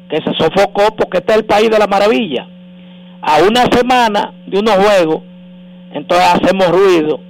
que 0.09 0.19
se 0.19 0.33
sofocó 0.39 0.95
porque 0.95 1.19
este 1.19 1.33
es 1.33 1.39
el 1.39 1.45
país 1.45 1.71
de 1.71 1.79
la 1.81 1.89
maravilla. 1.89 2.47
A 3.21 3.39
una 3.43 3.63
semana 3.63 4.33
de 4.47 4.61
unos 4.61 4.77
juegos 4.77 5.32
entonces 5.95 6.27
hacemos 6.35 6.69
ruido 6.69 7.21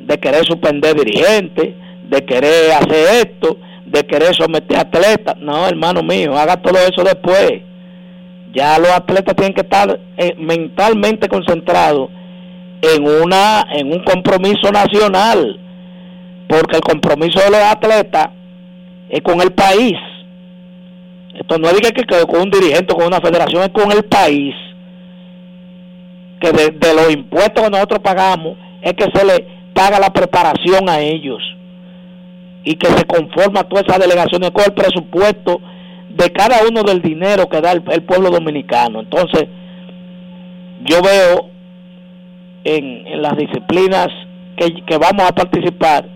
de 0.00 0.18
querer 0.18 0.44
suspender 0.44 0.94
dirigentes 0.94 1.74
de 2.08 2.24
querer 2.24 2.72
hacer 2.72 3.26
esto, 3.26 3.58
de 3.86 4.02
querer 4.04 4.34
someter 4.34 4.78
atletas. 4.78 5.36
No, 5.38 5.66
hermano 5.66 6.02
mío, 6.02 6.36
haga 6.36 6.56
todo 6.56 6.78
eso 6.78 7.02
después. 7.02 7.62
Ya 8.52 8.78
los 8.78 8.90
atletas 8.90 9.34
tienen 9.34 9.54
que 9.54 9.62
estar 9.62 9.98
eh, 10.16 10.34
mentalmente 10.38 11.28
concentrados 11.28 12.08
en 12.82 13.04
una 13.04 13.66
en 13.72 13.92
un 13.92 14.04
compromiso 14.04 14.70
nacional, 14.70 15.58
porque 16.48 16.76
el 16.76 16.82
compromiso 16.82 17.40
de 17.40 17.50
los 17.50 17.60
atletas 17.60 18.28
es 19.08 19.22
con 19.22 19.40
el 19.40 19.52
país. 19.52 19.94
Esto 21.34 21.58
no 21.58 21.68
es 21.68 21.80
que, 21.80 21.90
que, 21.90 22.26
con 22.26 22.42
un 22.42 22.50
dirigente, 22.50 22.94
con 22.94 23.06
una 23.06 23.20
federación, 23.20 23.62
es 23.62 23.70
con 23.70 23.90
el 23.90 24.04
país. 24.04 24.54
Que 26.40 26.52
de, 26.52 26.70
de 26.70 26.94
los 26.94 27.10
impuestos 27.12 27.64
que 27.64 27.70
nosotros 27.70 28.00
pagamos 28.00 28.56
es 28.82 28.92
que 28.94 29.06
se 29.14 29.24
le 29.24 29.46
paga 29.74 29.98
la 29.98 30.12
preparación 30.12 30.88
a 30.88 31.00
ellos 31.00 31.42
y 32.64 32.76
que 32.76 32.88
se 32.88 33.04
conforma 33.04 33.64
toda 33.64 33.82
esa 33.86 33.98
delegación 33.98 34.42
con 34.50 34.64
el 34.64 34.72
presupuesto 34.72 35.60
de 36.08 36.30
cada 36.30 36.56
uno 36.68 36.82
del 36.82 37.02
dinero 37.02 37.48
que 37.48 37.60
da 37.60 37.72
el, 37.72 38.02
pueblo 38.04 38.30
dominicano. 38.30 39.00
Entonces, 39.00 39.46
yo 40.84 41.02
veo 41.02 41.50
en, 42.64 43.20
las 43.20 43.36
disciplinas 43.36 44.08
que, 44.56 44.96
vamos 44.96 45.28
a 45.28 45.34
participar 45.34 46.08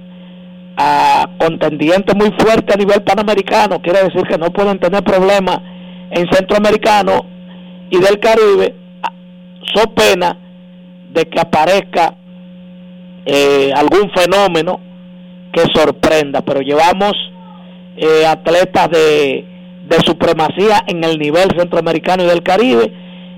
a 0.77 1.29
contendientes 1.39 2.15
muy 2.15 2.31
fuertes 2.39 2.75
a 2.75 2.79
nivel 2.79 3.03
panamericano, 3.03 3.83
quiere 3.83 4.05
decir 4.05 4.23
que 4.23 4.39
no 4.39 4.51
pueden 4.51 4.79
tener 4.79 5.03
problemas 5.03 5.59
en 6.11 6.27
centroamericano 6.31 7.27
y 7.91 7.99
del 7.99 8.21
Caribe, 8.21 8.77
so 9.75 9.95
pena 9.95 10.39
de 11.13 11.25
que 11.25 11.41
aparezca 11.41 12.17
eh, 13.27 13.73
algún 13.75 14.11
fenómeno 14.11 14.81
que 15.53 15.63
sorprenda, 15.75 16.43
pero 16.43 16.61
llevamos 16.61 17.13
eh, 17.97 18.27
atletas 18.27 18.91
de, 18.91 19.45
de 19.89 19.97
supremacía 20.05 20.85
en 20.87 21.03
el 21.05 21.19
nivel 21.19 21.49
centroamericano 21.57 22.25
y 22.25 22.27
del 22.27 22.43
Caribe 22.43 22.93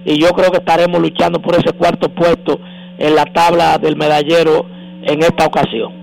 y 0.04 0.18
yo 0.18 0.28
creo 0.30 0.50
que 0.50 0.58
estaremos 0.58 1.00
luchando 1.00 1.40
por 1.40 1.54
ese 1.54 1.72
cuarto 1.72 2.08
puesto 2.08 2.60
en 2.98 3.14
la 3.14 3.24
tabla 3.26 3.78
del 3.78 3.96
medallero 3.96 4.66
en 5.02 5.22
esta 5.22 5.46
ocasión. 5.46 6.00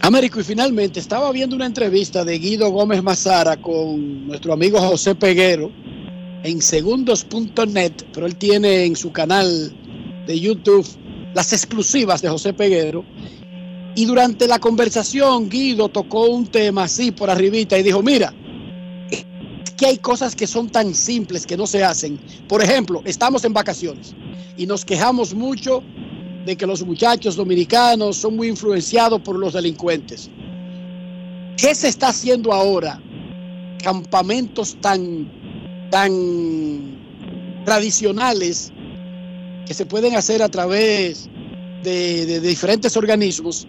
Américo, 0.00 0.40
y 0.40 0.44
finalmente 0.44 1.00
estaba 1.00 1.30
viendo 1.32 1.56
una 1.56 1.66
entrevista 1.66 2.24
de 2.24 2.38
Guido 2.38 2.70
Gómez 2.70 3.02
Mazara 3.02 3.56
con 3.56 4.26
nuestro 4.28 4.52
amigo 4.52 4.78
José 4.80 5.14
Peguero 5.14 5.70
en 6.42 6.62
segundos.net, 6.62 7.92
pero 8.12 8.26
él 8.26 8.36
tiene 8.36 8.84
en 8.84 8.96
su 8.96 9.12
canal 9.12 9.72
de 10.26 10.38
YouTube 10.38 10.86
las 11.34 11.52
exclusivas 11.52 12.22
de 12.22 12.28
José 12.28 12.52
Peguero. 12.52 13.04
Y 13.94 14.04
durante 14.04 14.46
la 14.46 14.58
conversación, 14.58 15.48
Guido 15.48 15.88
tocó 15.88 16.26
un 16.26 16.46
tema 16.46 16.84
así 16.84 17.10
por 17.10 17.30
arribita 17.30 17.78
y 17.78 17.82
dijo, 17.82 18.02
mira, 18.02 18.32
que 19.78 19.86
hay 19.86 19.98
cosas 19.98 20.34
que 20.34 20.46
son 20.46 20.68
tan 20.68 20.94
simples 20.94 21.46
que 21.46 21.56
no 21.56 21.66
se 21.66 21.84
hacen. 21.84 22.18
Por 22.48 22.62
ejemplo, 22.62 23.00
estamos 23.04 23.44
en 23.44 23.52
vacaciones 23.52 24.14
y 24.56 24.66
nos 24.66 24.84
quejamos 24.84 25.34
mucho 25.34 25.82
de 26.44 26.56
que 26.56 26.66
los 26.66 26.84
muchachos 26.84 27.36
dominicanos 27.36 28.16
son 28.16 28.36
muy 28.36 28.48
influenciados 28.48 29.20
por 29.20 29.38
los 29.38 29.52
delincuentes. 29.52 30.28
¿Qué 31.56 31.74
se 31.74 31.88
está 31.88 32.08
haciendo 32.08 32.52
ahora? 32.52 33.00
Campamentos 33.82 34.76
tan, 34.80 35.30
tan 35.90 36.96
tradicionales 37.64 38.72
que 39.66 39.74
se 39.74 39.86
pueden 39.86 40.16
hacer 40.16 40.42
a 40.42 40.48
través 40.48 41.28
de, 41.82 42.40
diferentes 42.40 42.96
organismos, 42.96 43.66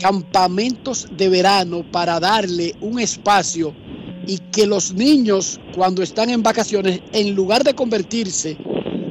campamentos 0.00 1.06
de 1.16 1.28
verano 1.28 1.84
para 1.90 2.18
darle 2.18 2.74
un 2.80 2.98
espacio 2.98 3.74
y 4.26 4.38
que 4.38 4.66
los 4.66 4.94
niños 4.94 5.60
cuando 5.74 6.02
están 6.02 6.30
en 6.30 6.42
vacaciones, 6.42 7.00
en 7.12 7.34
lugar 7.34 7.62
de 7.62 7.74
convertirse 7.74 8.56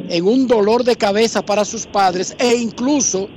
en 0.09 0.27
un 0.27 0.47
dolor 0.47 0.83
de 0.83 0.95
cabeza 0.95 1.45
para 1.45 1.65
sus 1.65 1.85
padres 1.85 2.35
e 2.39 2.55
incluso 2.55 3.29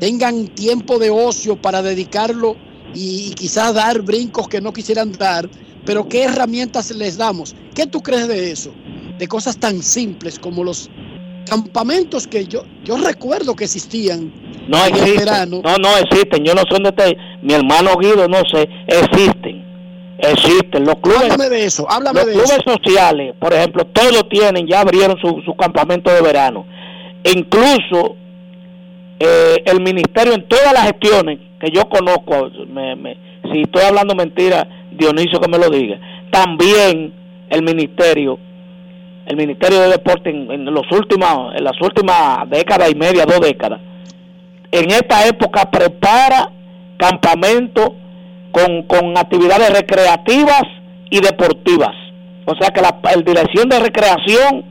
tengan 0.00 0.48
tiempo 0.48 0.98
de 0.98 1.10
ocio 1.10 1.60
para 1.60 1.82
dedicarlo 1.82 2.56
y, 2.94 3.30
quizás 3.34 3.74
dar 3.74 4.02
brincos 4.02 4.48
que 4.48 4.60
no 4.60 4.72
quisieran 4.72 5.12
dar, 5.12 5.48
pero 5.88 6.06
¿qué 6.06 6.24
herramientas 6.24 6.90
les 6.90 7.16
damos? 7.16 7.56
¿Qué 7.74 7.86
tú 7.86 8.02
crees 8.02 8.28
de 8.28 8.50
eso? 8.50 8.74
De 9.18 9.26
cosas 9.26 9.56
tan 9.56 9.82
simples 9.82 10.38
como 10.38 10.62
los 10.62 10.90
campamentos 11.48 12.26
que 12.26 12.44
yo 12.44 12.62
yo 12.84 12.98
recuerdo 12.98 13.56
que 13.56 13.64
existían 13.64 14.30
no 14.68 14.84
existen 14.84 15.50
no 15.50 15.78
no 15.78 15.96
existen 15.96 16.44
yo 16.44 16.52
no 16.52 16.60
sé 16.60 16.78
dónde 16.78 17.16
mi 17.40 17.54
hermano 17.54 17.96
Guido 17.96 18.28
no 18.28 18.42
sé 18.52 18.68
existen 18.86 19.66
Existen 20.18 20.84
los 20.84 20.96
clubes. 20.96 21.30
Háblame 21.30 21.48
de 21.48 21.64
eso, 21.64 21.88
háblame 21.88 22.24
los 22.24 22.32
clubes 22.32 22.58
sociales, 22.66 23.36
por 23.38 23.54
ejemplo, 23.54 23.86
todos 23.86 24.28
tienen, 24.28 24.66
ya 24.66 24.80
abrieron 24.80 25.16
su, 25.20 25.40
su 25.44 25.54
campamento 25.54 26.12
de 26.12 26.20
verano. 26.20 26.66
incluso 27.22 28.16
eh, 29.20 29.62
el 29.64 29.80
ministerio 29.80 30.34
en 30.34 30.48
todas 30.48 30.72
las 30.72 30.86
gestiones 30.86 31.38
que 31.60 31.70
yo 31.70 31.88
conozco, 31.88 32.50
si 33.52 33.60
estoy 33.62 33.82
hablando 33.84 34.16
mentira, 34.16 34.68
Dionisio 34.98 35.40
que 35.40 35.48
me 35.48 35.58
lo 35.58 35.70
diga, 35.70 35.98
también 36.30 37.12
el 37.48 37.62
ministerio, 37.62 38.38
el 39.26 39.36
ministerio 39.36 39.80
de 39.80 39.88
deporte 39.90 40.30
en, 40.30 40.64
los 40.64 40.90
últimos, 40.90 41.54
en 41.54 41.64
las 41.64 41.80
últimas 41.80 42.48
décadas 42.50 42.90
y 42.90 42.94
media, 42.94 43.24
dos 43.24 43.40
décadas, 43.40 43.80
en 44.70 44.90
esta 44.90 45.26
época 45.26 45.70
prepara 45.70 46.50
campamentos 46.98 47.92
con, 48.52 49.16
actividades 49.16 49.70
recreativas 49.72 50.62
y 51.10 51.20
deportivas. 51.20 51.94
O 52.44 52.54
sea 52.60 52.70
que 52.70 52.80
la 52.80 52.98
dirección 53.24 53.68
de 53.68 53.78
recreación, 53.78 54.64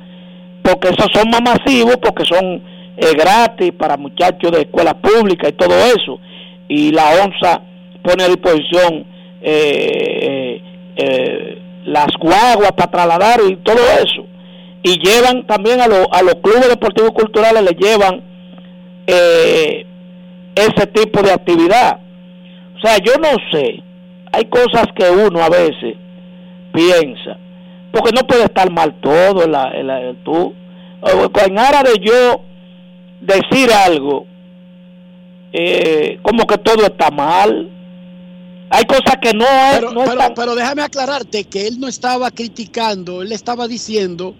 porque 0.61 0.89
esos 0.89 1.07
son 1.13 1.29
más 1.29 1.41
masivos, 1.41 1.97
porque 1.97 2.25
son 2.25 2.61
eh, 2.97 3.13
gratis 3.15 3.71
para 3.77 3.95
muchachos 3.95 4.51
de 4.51 4.61
escuelas 4.61 4.95
públicas 4.95 5.49
y 5.49 5.53
todo 5.53 5.73
eso. 5.95 6.19
Y 6.67 6.91
la 6.91 7.23
ONSA 7.23 7.61
pone 8.01 8.23
a 8.23 8.27
disposición 8.27 9.05
eh, 9.41 10.61
eh, 10.95 11.61
las 11.85 12.07
guaguas 12.19 12.71
para 12.73 12.91
trasladar 12.91 13.39
y 13.47 13.55
todo 13.57 13.79
eso. 14.03 14.25
Y 14.83 14.99
llevan 14.99 15.45
también 15.47 15.81
a, 15.81 15.85
a 15.85 16.21
los 16.21 16.35
clubes 16.35 16.69
deportivos 16.69 17.11
culturales, 17.11 17.63
les 17.63 17.77
llevan 17.77 18.23
ese 19.07 20.87
tipo 20.87 21.21
de 21.21 21.31
actividad. 21.31 21.99
O 22.75 22.79
sea, 22.79 22.97
yo 22.97 23.13
no 23.19 23.29
sé, 23.51 23.81
hay 24.31 24.45
cosas 24.45 24.85
que 24.95 25.09
uno 25.09 25.41
a 25.41 25.49
veces 25.49 25.95
piensa, 26.73 27.37
porque 27.91 28.11
no 28.13 28.27
puede 28.27 28.43
estar 28.43 28.71
mal 28.71 28.93
todo 29.01 29.43
en 29.43 29.51
la, 29.51 30.13
tú. 30.23 30.53
En 31.45 31.59
aras 31.59 31.83
de 31.83 31.99
yo 31.99 32.41
decir 33.21 33.71
algo, 33.71 34.25
eh, 35.53 36.19
como 36.21 36.45
que 36.45 36.57
todo 36.57 36.85
está 36.85 37.09
mal. 37.09 37.69
Hay 38.69 38.85
cosas 38.85 39.17
que 39.21 39.33
no 39.33 39.45
es. 39.45 39.79
Pero, 39.79 39.93
pero, 39.93 40.33
pero 40.35 40.55
déjame 40.55 40.81
aclararte 40.81 41.45
que 41.45 41.67
él 41.67 41.79
no 41.79 41.87
estaba 41.87 42.31
criticando, 42.31 43.21
él 43.21 43.31
estaba 43.31 43.67
diciendo 43.67 44.35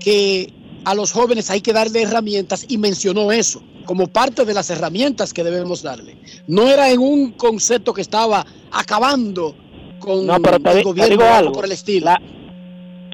que 0.00 0.52
a 0.84 0.94
los 0.94 1.12
jóvenes 1.12 1.50
hay 1.50 1.60
que 1.60 1.72
darle 1.72 2.02
herramientas 2.02 2.64
y 2.68 2.78
mencionó 2.78 3.32
eso 3.32 3.62
como 3.86 4.08
parte 4.08 4.44
de 4.44 4.52
las 4.52 4.68
herramientas 4.68 5.32
que 5.32 5.42
debemos 5.42 5.82
darle. 5.82 6.18
No 6.46 6.68
era 6.68 6.90
en 6.90 7.00
un 7.00 7.30
concepto 7.32 7.94
que 7.94 8.02
estaba 8.02 8.44
acabando 8.70 9.54
con 9.98 10.28
el 10.28 10.82
gobierno 10.82 11.24
algo, 11.24 11.52
por 11.52 11.64
el 11.64 11.72
estilo. 11.72 12.10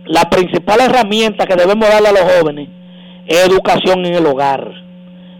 La, 0.06 0.28
principal 0.28 0.80
herramienta 0.80 1.46
que 1.46 1.54
debemos 1.54 1.88
darle 1.88 2.08
a 2.08 2.12
los 2.12 2.22
jóvenes 2.22 2.68
es 3.26 3.46
educación 3.46 4.04
en 4.04 4.14
el 4.14 4.26
hogar. 4.26 4.68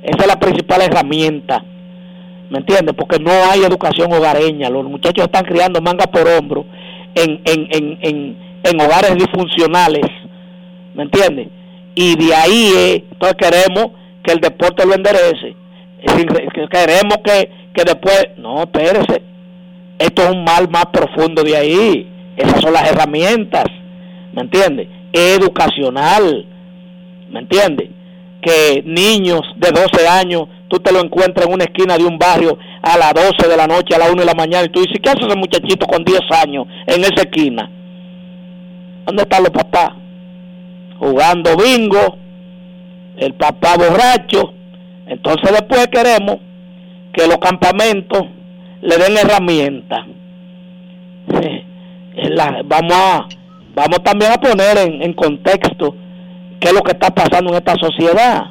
Esa 0.03 0.19
es 0.21 0.27
la 0.27 0.39
principal 0.39 0.83
herramienta. 0.83 1.65
¿Me 2.53 2.59
entiendes? 2.59 2.95
Porque 2.95 3.19
no 3.19 3.31
hay 3.31 3.65
educación 3.65 4.13
hogareña. 4.13 4.69
Los 4.69 4.85
muchachos 4.85 5.25
están 5.25 5.47
criando 5.47 5.81
manga 5.81 6.05
por 6.05 6.29
hombro 6.29 6.67
en, 7.15 7.41
en, 7.47 7.67
en, 7.71 7.99
en, 8.03 8.37
en 8.63 8.81
hogares 8.83 9.15
disfuncionales. 9.15 10.05
¿Me 10.95 11.05
entiendes? 11.05 11.49
Y 11.95 12.15
de 12.15 12.35
ahí, 12.35 12.73
eh, 12.77 13.05
entonces 13.11 13.39
queremos 13.39 13.93
que 14.23 14.33
el 14.33 14.41
deporte 14.41 14.85
lo 14.85 14.93
enderece. 14.93 15.57
queremos 16.71 17.17
que, 17.25 17.51
que 17.73 17.85
después, 17.85 18.27
no, 18.37 18.65
espérese, 18.65 19.23
esto 19.99 20.23
es 20.23 20.31
un 20.33 20.45
mal 20.45 20.69
más 20.69 20.85
profundo 20.93 21.43
de 21.43 21.57
ahí. 21.57 22.13
Esas 22.37 22.61
son 22.61 22.75
las 22.75 22.87
herramientas, 22.87 23.65
¿me 24.35 24.43
entiende? 24.43 24.91
Educacional, 25.11 26.45
¿me 27.31 27.41
entiende? 27.41 27.91
Que 28.43 28.83
niños 28.85 29.41
de 29.57 29.71
12 29.71 30.07
años, 30.07 30.49
tú 30.73 30.81
te 30.81 30.91
lo 30.91 31.01
encuentras 31.01 31.47
en 31.47 31.53
una 31.53 31.65
esquina 31.65 31.99
de 31.99 32.07
un 32.07 32.17
barrio 32.17 32.59
a 32.81 32.97
las 32.97 33.13
12 33.13 33.47
de 33.47 33.57
la 33.59 33.67
noche, 33.67 33.95
a 33.95 33.99
las 33.99 34.11
1 34.11 34.21
de 34.23 34.25
la 34.25 34.33
mañana, 34.33 34.65
y 34.65 34.71
tú 34.71 34.81
dices, 34.81 35.01
¿qué 35.03 35.11
hace 35.11 35.27
ese 35.27 35.37
muchachito 35.37 35.87
con 35.87 36.03
10 36.03 36.19
años 36.43 36.67
en 36.87 37.03
esa 37.03 37.25
esquina? 37.29 37.71
¿Dónde 39.05 39.25
están 39.25 39.43
los 39.43 39.51
papás? 39.51 39.91
Jugando 40.99 41.59
bingo, 41.59 42.17
el 43.19 43.35
papá 43.35 43.77
borracho. 43.77 44.55
Entonces 45.09 45.51
después 45.51 45.89
queremos 45.89 46.39
que 47.13 47.27
los 47.27 47.37
campamentos 47.37 48.23
le 48.81 48.97
den 48.97 49.19
herramientas. 49.19 50.07
vamos 52.65 52.93
a 52.95 53.29
vamos 53.75 54.03
también 54.03 54.33
a 54.33 54.41
poner 54.41 54.79
en, 54.79 55.03
en 55.03 55.13
contexto 55.13 55.95
qué 56.61 56.69
es 56.69 56.75
lo 56.75 56.81
que 56.81 56.93
está 56.93 57.11
pasando 57.11 57.51
en 57.51 57.57
esta 57.57 57.75
sociedad. 57.75 58.47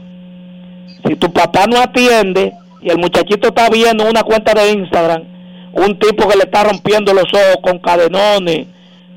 Si 1.07 1.15
tu 1.15 1.31
papá 1.31 1.65
no 1.68 1.80
atiende 1.80 2.53
y 2.81 2.89
el 2.89 2.97
muchachito 2.97 3.49
está 3.49 3.69
viendo 3.69 4.09
una 4.09 4.23
cuenta 4.23 4.53
de 4.53 4.72
Instagram, 4.72 5.23
un 5.73 5.97
tipo 5.99 6.27
que 6.27 6.38
le 6.38 6.43
está 6.43 6.63
rompiendo 6.63 7.13
los 7.13 7.26
ojos 7.34 7.57
con 7.61 7.80
cadenones, 7.80 8.68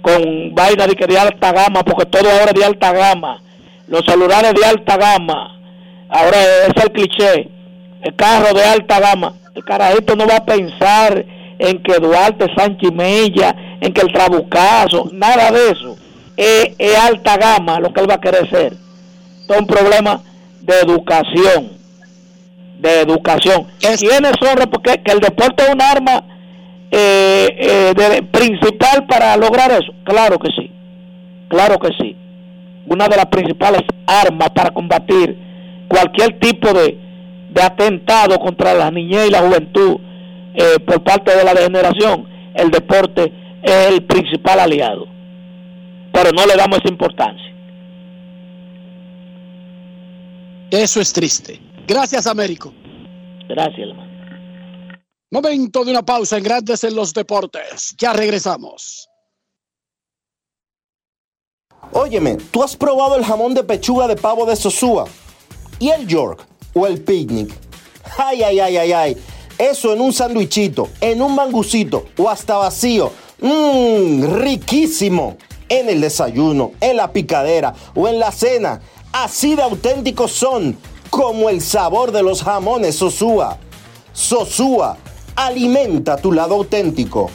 con 0.02 0.55
vaina 0.55 0.86
de 0.86 0.94
de 0.94 1.18
alta 1.18 1.52
gama, 1.52 1.82
porque 1.82 2.06
todo 2.06 2.30
ahora 2.30 2.52
es 2.52 2.55
de 2.55 2.64
alta 2.64 2.92
gama, 2.92 3.42
los 3.88 4.05
celulares 4.05 4.52
de 4.55 4.64
alta 4.66 4.96
gama, 4.96 5.59
ahora 6.09 6.36
es 6.68 6.82
el 6.82 6.92
cliché, 6.92 7.48
el 8.02 8.14
carro 8.14 8.55
de 8.55 8.64
alta 8.64 9.01
gama, 9.01 9.34
el 9.55 9.64
carajito 9.64 10.14
no 10.16 10.26
va 10.26 10.36
a 10.36 10.44
pensar 10.44 11.24
en 11.59 11.82
que 11.82 11.94
Duarte 11.94 12.52
Sánchez 12.55 12.92
Mella, 12.92 13.55
en 13.80 13.92
que 13.92 14.01
el 14.02 14.12
Trabucazo, 14.12 15.09
nada 15.12 15.51
de 15.51 15.70
eso, 15.70 15.96
es, 16.36 16.98
alta 16.98 17.36
gama 17.36 17.80
lo 17.80 17.92
que 17.92 18.01
él 18.01 18.10
va 18.10 18.14
a 18.14 18.20
querer 18.20 18.48
ser. 18.51 18.72
es 19.48 19.59
un 19.59 19.66
problema 19.66 20.20
de 20.65 20.81
educación. 20.81 21.73
De 22.78 23.01
educación. 23.01 23.66
¿Quiénes 23.78 24.32
son? 24.41 24.70
Porque 24.70 25.03
que 25.03 25.12
el 25.12 25.20
deporte 25.20 25.62
es 25.65 25.74
un 25.74 25.81
arma 25.81 26.24
eh, 26.91 27.49
eh, 27.57 28.23
principal 28.31 29.07
para 29.07 29.36
lograr 29.36 29.70
eso. 29.70 29.93
Claro 30.05 30.39
que 30.39 30.51
sí. 30.57 30.70
Claro 31.49 31.78
que 31.78 31.89
sí. 32.01 32.16
Una 32.86 33.09
de 33.09 33.16
las 33.16 33.27
principales 33.27 33.82
armas 34.07 34.51
para 34.51 34.70
combatir 34.70 35.39
cualquier 35.89 36.39
tipo 36.39 36.73
de, 36.73 36.99
de 37.51 37.62
atentado 37.62 38.39
contra 38.39 38.74
la 38.74 38.91
niñez 38.91 39.28
y 39.28 39.31
la 39.31 39.41
juventud 39.41 39.99
eh, 40.55 40.78
por 40.86 41.03
parte 41.03 41.36
de 41.36 41.45
la 41.45 41.55
degeneración, 41.55 42.27
el 42.55 42.70
deporte 42.70 43.32
es 43.62 43.89
el 43.89 44.03
principal 44.05 44.61
aliado. 44.61 45.07
Pero 46.12 46.31
no 46.32 46.47
le 46.47 46.57
damos 46.57 46.78
esa 46.78 46.89
importancia. 46.89 47.53
Eso 50.74 51.01
es 51.01 51.12
triste. 51.12 51.60
Gracias, 51.86 52.26
Américo. 52.26 52.74
Gracias, 53.48 53.78
hermano. 53.78 54.12
Momento 55.30 55.84
de 55.84 55.92
una 55.92 56.05
pausa 56.05 56.36
en 56.36 56.42
Grandes 56.42 56.82
en 56.82 56.96
los 56.96 57.14
Deportes. 57.14 57.94
Ya 57.96 58.12
regresamos. 58.12 59.09
Óyeme, 61.92 62.38
¿tú 62.51 62.64
has 62.64 62.76
probado 62.76 63.14
el 63.14 63.24
jamón 63.24 63.55
de 63.55 63.62
pechuga 63.62 64.09
de 64.09 64.16
pavo 64.16 64.46
de 64.46 64.56
Sosúa? 64.56 65.05
¿Y 65.78 65.90
el 65.90 66.09
York? 66.09 66.44
¿O 66.74 66.88
el 66.88 67.01
picnic? 67.01 67.55
Ay, 68.18 68.42
ay, 68.42 68.59
ay, 68.59 68.76
ay, 68.76 68.92
ay. 68.92 69.16
Eso 69.56 69.92
en 69.92 70.01
un 70.01 70.12
sandwichito, 70.12 70.88
en 71.01 71.22
un 71.22 71.36
mangucito 71.36 72.06
o 72.18 72.28
hasta 72.28 72.56
vacío. 72.56 73.12
Mmm, 73.40 74.24
riquísimo. 74.40 75.36
En 75.68 75.88
el 75.88 76.01
desayuno, 76.01 76.72
en 76.80 76.96
la 76.96 77.12
picadera 77.12 77.74
o 77.94 78.09
en 78.09 78.18
la 78.18 78.32
cena. 78.32 78.80
Así 79.15 79.55
de 79.55 79.62
auténticos 79.62 80.32
son, 80.32 80.77
como 81.09 81.49
el 81.49 81.61
sabor 81.61 82.11
de 82.11 82.24
los 82.24 82.43
jamones 82.43 82.97
Sosúa. 82.97 83.59
Sosúa, 84.12 84.97
alimenta 85.36 86.16
tu 86.16 86.32
lado 86.32 86.57
auténtico. 86.57 87.31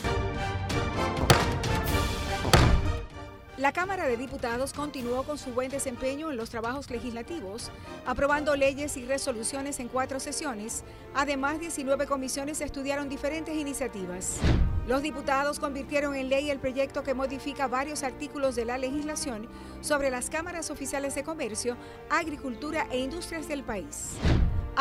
La 3.60 3.74
Cámara 3.74 4.08
de 4.08 4.16
Diputados 4.16 4.72
continuó 4.72 5.24
con 5.24 5.38
su 5.38 5.52
buen 5.52 5.70
desempeño 5.70 6.32
en 6.32 6.38
los 6.38 6.50
trabajos 6.50 6.90
legislativos, 6.90 7.72
aprobando 8.06 8.56
leyes 8.56 8.96
y 8.96 9.04
resoluciones 9.04 9.82
en 9.82 9.90
cuatro 9.90 10.22
sesiones. 10.22 10.86
Además, 11.14 11.60
19 11.60 12.08
comisiones 12.08 12.62
estudiaron 12.62 13.10
diferentes 13.10 13.54
iniciativas. 13.54 14.38
Los 14.88 15.02
diputados 15.02 15.60
convirtieron 15.60 16.16
en 16.16 16.30
ley 16.30 16.50
el 16.50 16.60
proyecto 16.60 17.04
que 17.04 17.14
modifica 17.14 17.68
varios 17.68 18.04
artículos 18.04 18.56
de 18.56 18.64
la 18.64 18.78
legislación 18.78 19.50
sobre 19.82 20.10
las 20.10 20.30
cámaras 20.30 20.72
oficiales 20.72 21.14
de 21.16 21.26
comercio, 21.26 21.76
agricultura 22.10 22.88
e 22.90 23.00
industrias 23.00 23.50
del 23.50 23.64
país. 23.66 24.12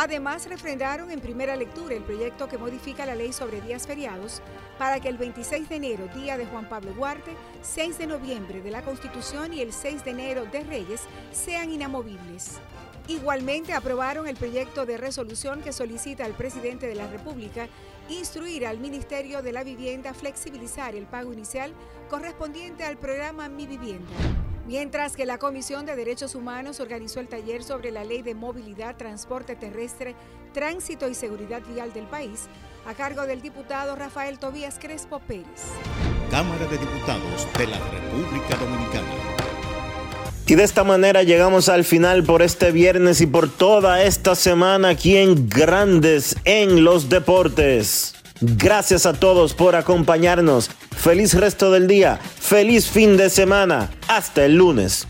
Además, 0.00 0.48
refrendaron 0.48 1.10
en 1.10 1.18
primera 1.18 1.56
lectura 1.56 1.96
el 1.96 2.04
proyecto 2.04 2.46
que 2.48 2.56
modifica 2.56 3.04
la 3.04 3.16
ley 3.16 3.32
sobre 3.32 3.60
días 3.60 3.84
feriados 3.84 4.40
para 4.78 5.00
que 5.00 5.08
el 5.08 5.18
26 5.18 5.68
de 5.68 5.74
enero, 5.74 6.06
día 6.14 6.38
de 6.38 6.46
Juan 6.46 6.68
Pablo 6.68 6.92
Duarte, 6.92 7.32
6 7.62 7.98
de 7.98 8.06
noviembre 8.06 8.62
de 8.62 8.70
la 8.70 8.82
Constitución 8.82 9.52
y 9.52 9.60
el 9.60 9.72
6 9.72 10.04
de 10.04 10.12
enero 10.12 10.44
de 10.44 10.62
Reyes 10.62 11.00
sean 11.32 11.72
inamovibles. 11.72 12.60
Igualmente 13.08 13.72
aprobaron 13.72 14.28
el 14.28 14.36
proyecto 14.36 14.86
de 14.86 14.98
resolución 14.98 15.62
que 15.62 15.72
solicita 15.72 16.24
al 16.24 16.34
presidente 16.34 16.86
de 16.86 16.94
la 16.94 17.08
República 17.08 17.66
instruir 18.08 18.68
al 18.68 18.78
Ministerio 18.78 19.42
de 19.42 19.50
la 19.50 19.64
Vivienda 19.64 20.14
flexibilizar 20.14 20.94
el 20.94 21.06
pago 21.06 21.32
inicial 21.32 21.72
correspondiente 22.08 22.84
al 22.84 22.98
programa 22.98 23.48
Mi 23.48 23.66
Vivienda. 23.66 24.14
Mientras 24.68 25.16
que 25.16 25.24
la 25.24 25.38
Comisión 25.38 25.86
de 25.86 25.96
Derechos 25.96 26.34
Humanos 26.34 26.78
organizó 26.78 27.20
el 27.20 27.28
taller 27.28 27.64
sobre 27.64 27.90
la 27.90 28.04
Ley 28.04 28.20
de 28.20 28.34
Movilidad, 28.34 28.96
Transporte 28.98 29.56
Terrestre, 29.56 30.14
Tránsito 30.52 31.08
y 31.08 31.14
Seguridad 31.14 31.62
Vial 31.72 31.94
del 31.94 32.04
país, 32.04 32.48
a 32.86 32.92
cargo 32.92 33.26
del 33.26 33.40
diputado 33.40 33.96
Rafael 33.96 34.38
Tobías 34.38 34.78
Crespo 34.78 35.20
Pérez. 35.20 35.46
Cámara 36.30 36.66
de 36.66 36.76
Diputados 36.76 37.48
de 37.56 37.66
la 37.66 37.78
República 37.78 38.56
Dominicana. 38.56 39.08
Y 40.46 40.54
de 40.54 40.64
esta 40.64 40.84
manera 40.84 41.22
llegamos 41.22 41.70
al 41.70 41.84
final 41.84 42.22
por 42.22 42.42
este 42.42 42.70
viernes 42.70 43.22
y 43.22 43.26
por 43.26 43.50
toda 43.50 44.02
esta 44.02 44.34
semana 44.34 44.90
aquí 44.90 45.16
en 45.16 45.48
Grandes 45.48 46.36
en 46.44 46.84
los 46.84 47.08
Deportes. 47.08 48.17
Gracias 48.40 49.06
a 49.06 49.14
todos 49.14 49.54
por 49.54 49.74
acompañarnos. 49.76 50.70
Feliz 50.96 51.34
resto 51.34 51.70
del 51.70 51.86
día. 51.88 52.18
Feliz 52.22 52.86
fin 52.88 53.16
de 53.16 53.30
semana. 53.30 53.90
Hasta 54.08 54.44
el 54.44 54.56
lunes. 54.56 55.06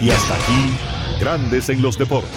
Y 0.00 0.10
hasta 0.10 0.34
aquí, 0.34 0.76
Grandes 1.20 1.68
en 1.68 1.82
los 1.82 1.98
Deportes. 1.98 2.30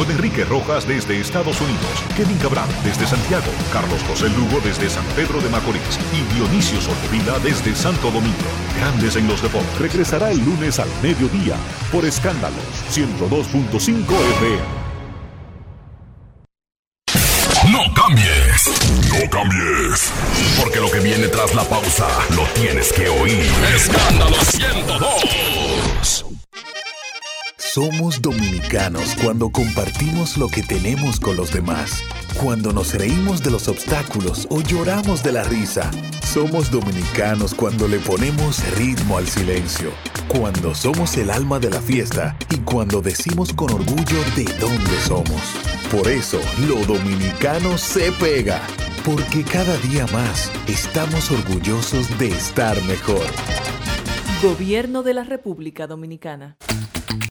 Con 0.00 0.10
Enrique 0.10 0.44
Rojas 0.44 0.88
desde 0.88 1.20
Estados 1.20 1.60
Unidos, 1.60 1.84
Kevin 2.16 2.38
Cabral 2.38 2.68
desde 2.84 3.06
Santiago, 3.06 3.52
Carlos 3.70 4.00
José 4.08 4.30
Lugo 4.30 4.58
desde 4.64 4.88
San 4.88 5.04
Pedro 5.14 5.42
de 5.42 5.50
Macorís 5.50 5.98
y 6.14 6.34
Dionisio 6.34 6.80
Solterida 6.80 7.38
desde 7.40 7.74
Santo 7.74 8.10
Domingo. 8.10 8.48
Grandes 8.78 9.16
en 9.16 9.28
los 9.28 9.42
Deportes. 9.42 9.78
Regresará 9.78 10.30
el 10.30 10.42
lunes 10.42 10.78
al 10.78 10.88
mediodía 11.02 11.56
por 11.92 12.06
Escándalos 12.06 12.64
102.5 12.90 14.00
FM. 14.38 14.79
No 17.70 17.82
cambies, 17.94 18.64
no 19.10 19.30
cambies, 19.30 20.10
porque 20.60 20.80
lo 20.80 20.90
que 20.90 20.98
viene 20.98 21.28
tras 21.28 21.54
la 21.54 21.62
pausa 21.62 22.08
lo 22.34 22.42
tienes 22.60 22.92
que 22.92 23.08
oír. 23.08 23.48
Escándalo 23.76 24.36
102. 24.44 26.39
Somos 27.72 28.20
dominicanos 28.20 29.14
cuando 29.22 29.48
compartimos 29.48 30.36
lo 30.36 30.48
que 30.48 30.60
tenemos 30.60 31.20
con 31.20 31.36
los 31.36 31.52
demás, 31.52 32.02
cuando 32.42 32.72
nos 32.72 32.94
reímos 32.94 33.44
de 33.44 33.52
los 33.52 33.68
obstáculos 33.68 34.48
o 34.50 34.60
lloramos 34.60 35.22
de 35.22 35.30
la 35.30 35.44
risa. 35.44 35.88
Somos 36.26 36.72
dominicanos 36.72 37.54
cuando 37.54 37.86
le 37.86 38.00
ponemos 38.00 38.58
ritmo 38.76 39.18
al 39.18 39.28
silencio, 39.28 39.92
cuando 40.26 40.74
somos 40.74 41.16
el 41.16 41.30
alma 41.30 41.60
de 41.60 41.70
la 41.70 41.80
fiesta 41.80 42.36
y 42.50 42.56
cuando 42.56 43.00
decimos 43.00 43.52
con 43.52 43.70
orgullo 43.70 44.18
de 44.34 44.46
dónde 44.58 45.00
somos. 45.06 45.40
Por 45.92 46.08
eso, 46.08 46.40
lo 46.66 46.84
dominicano 46.92 47.78
se 47.78 48.10
pega, 48.10 48.60
porque 49.04 49.44
cada 49.44 49.76
día 49.76 50.08
más 50.08 50.50
estamos 50.66 51.30
orgullosos 51.30 52.18
de 52.18 52.30
estar 52.30 52.82
mejor. 52.82 53.26
Gobierno 54.42 55.04
de 55.04 55.14
la 55.14 55.22
República 55.22 55.86
Dominicana. 55.86 56.56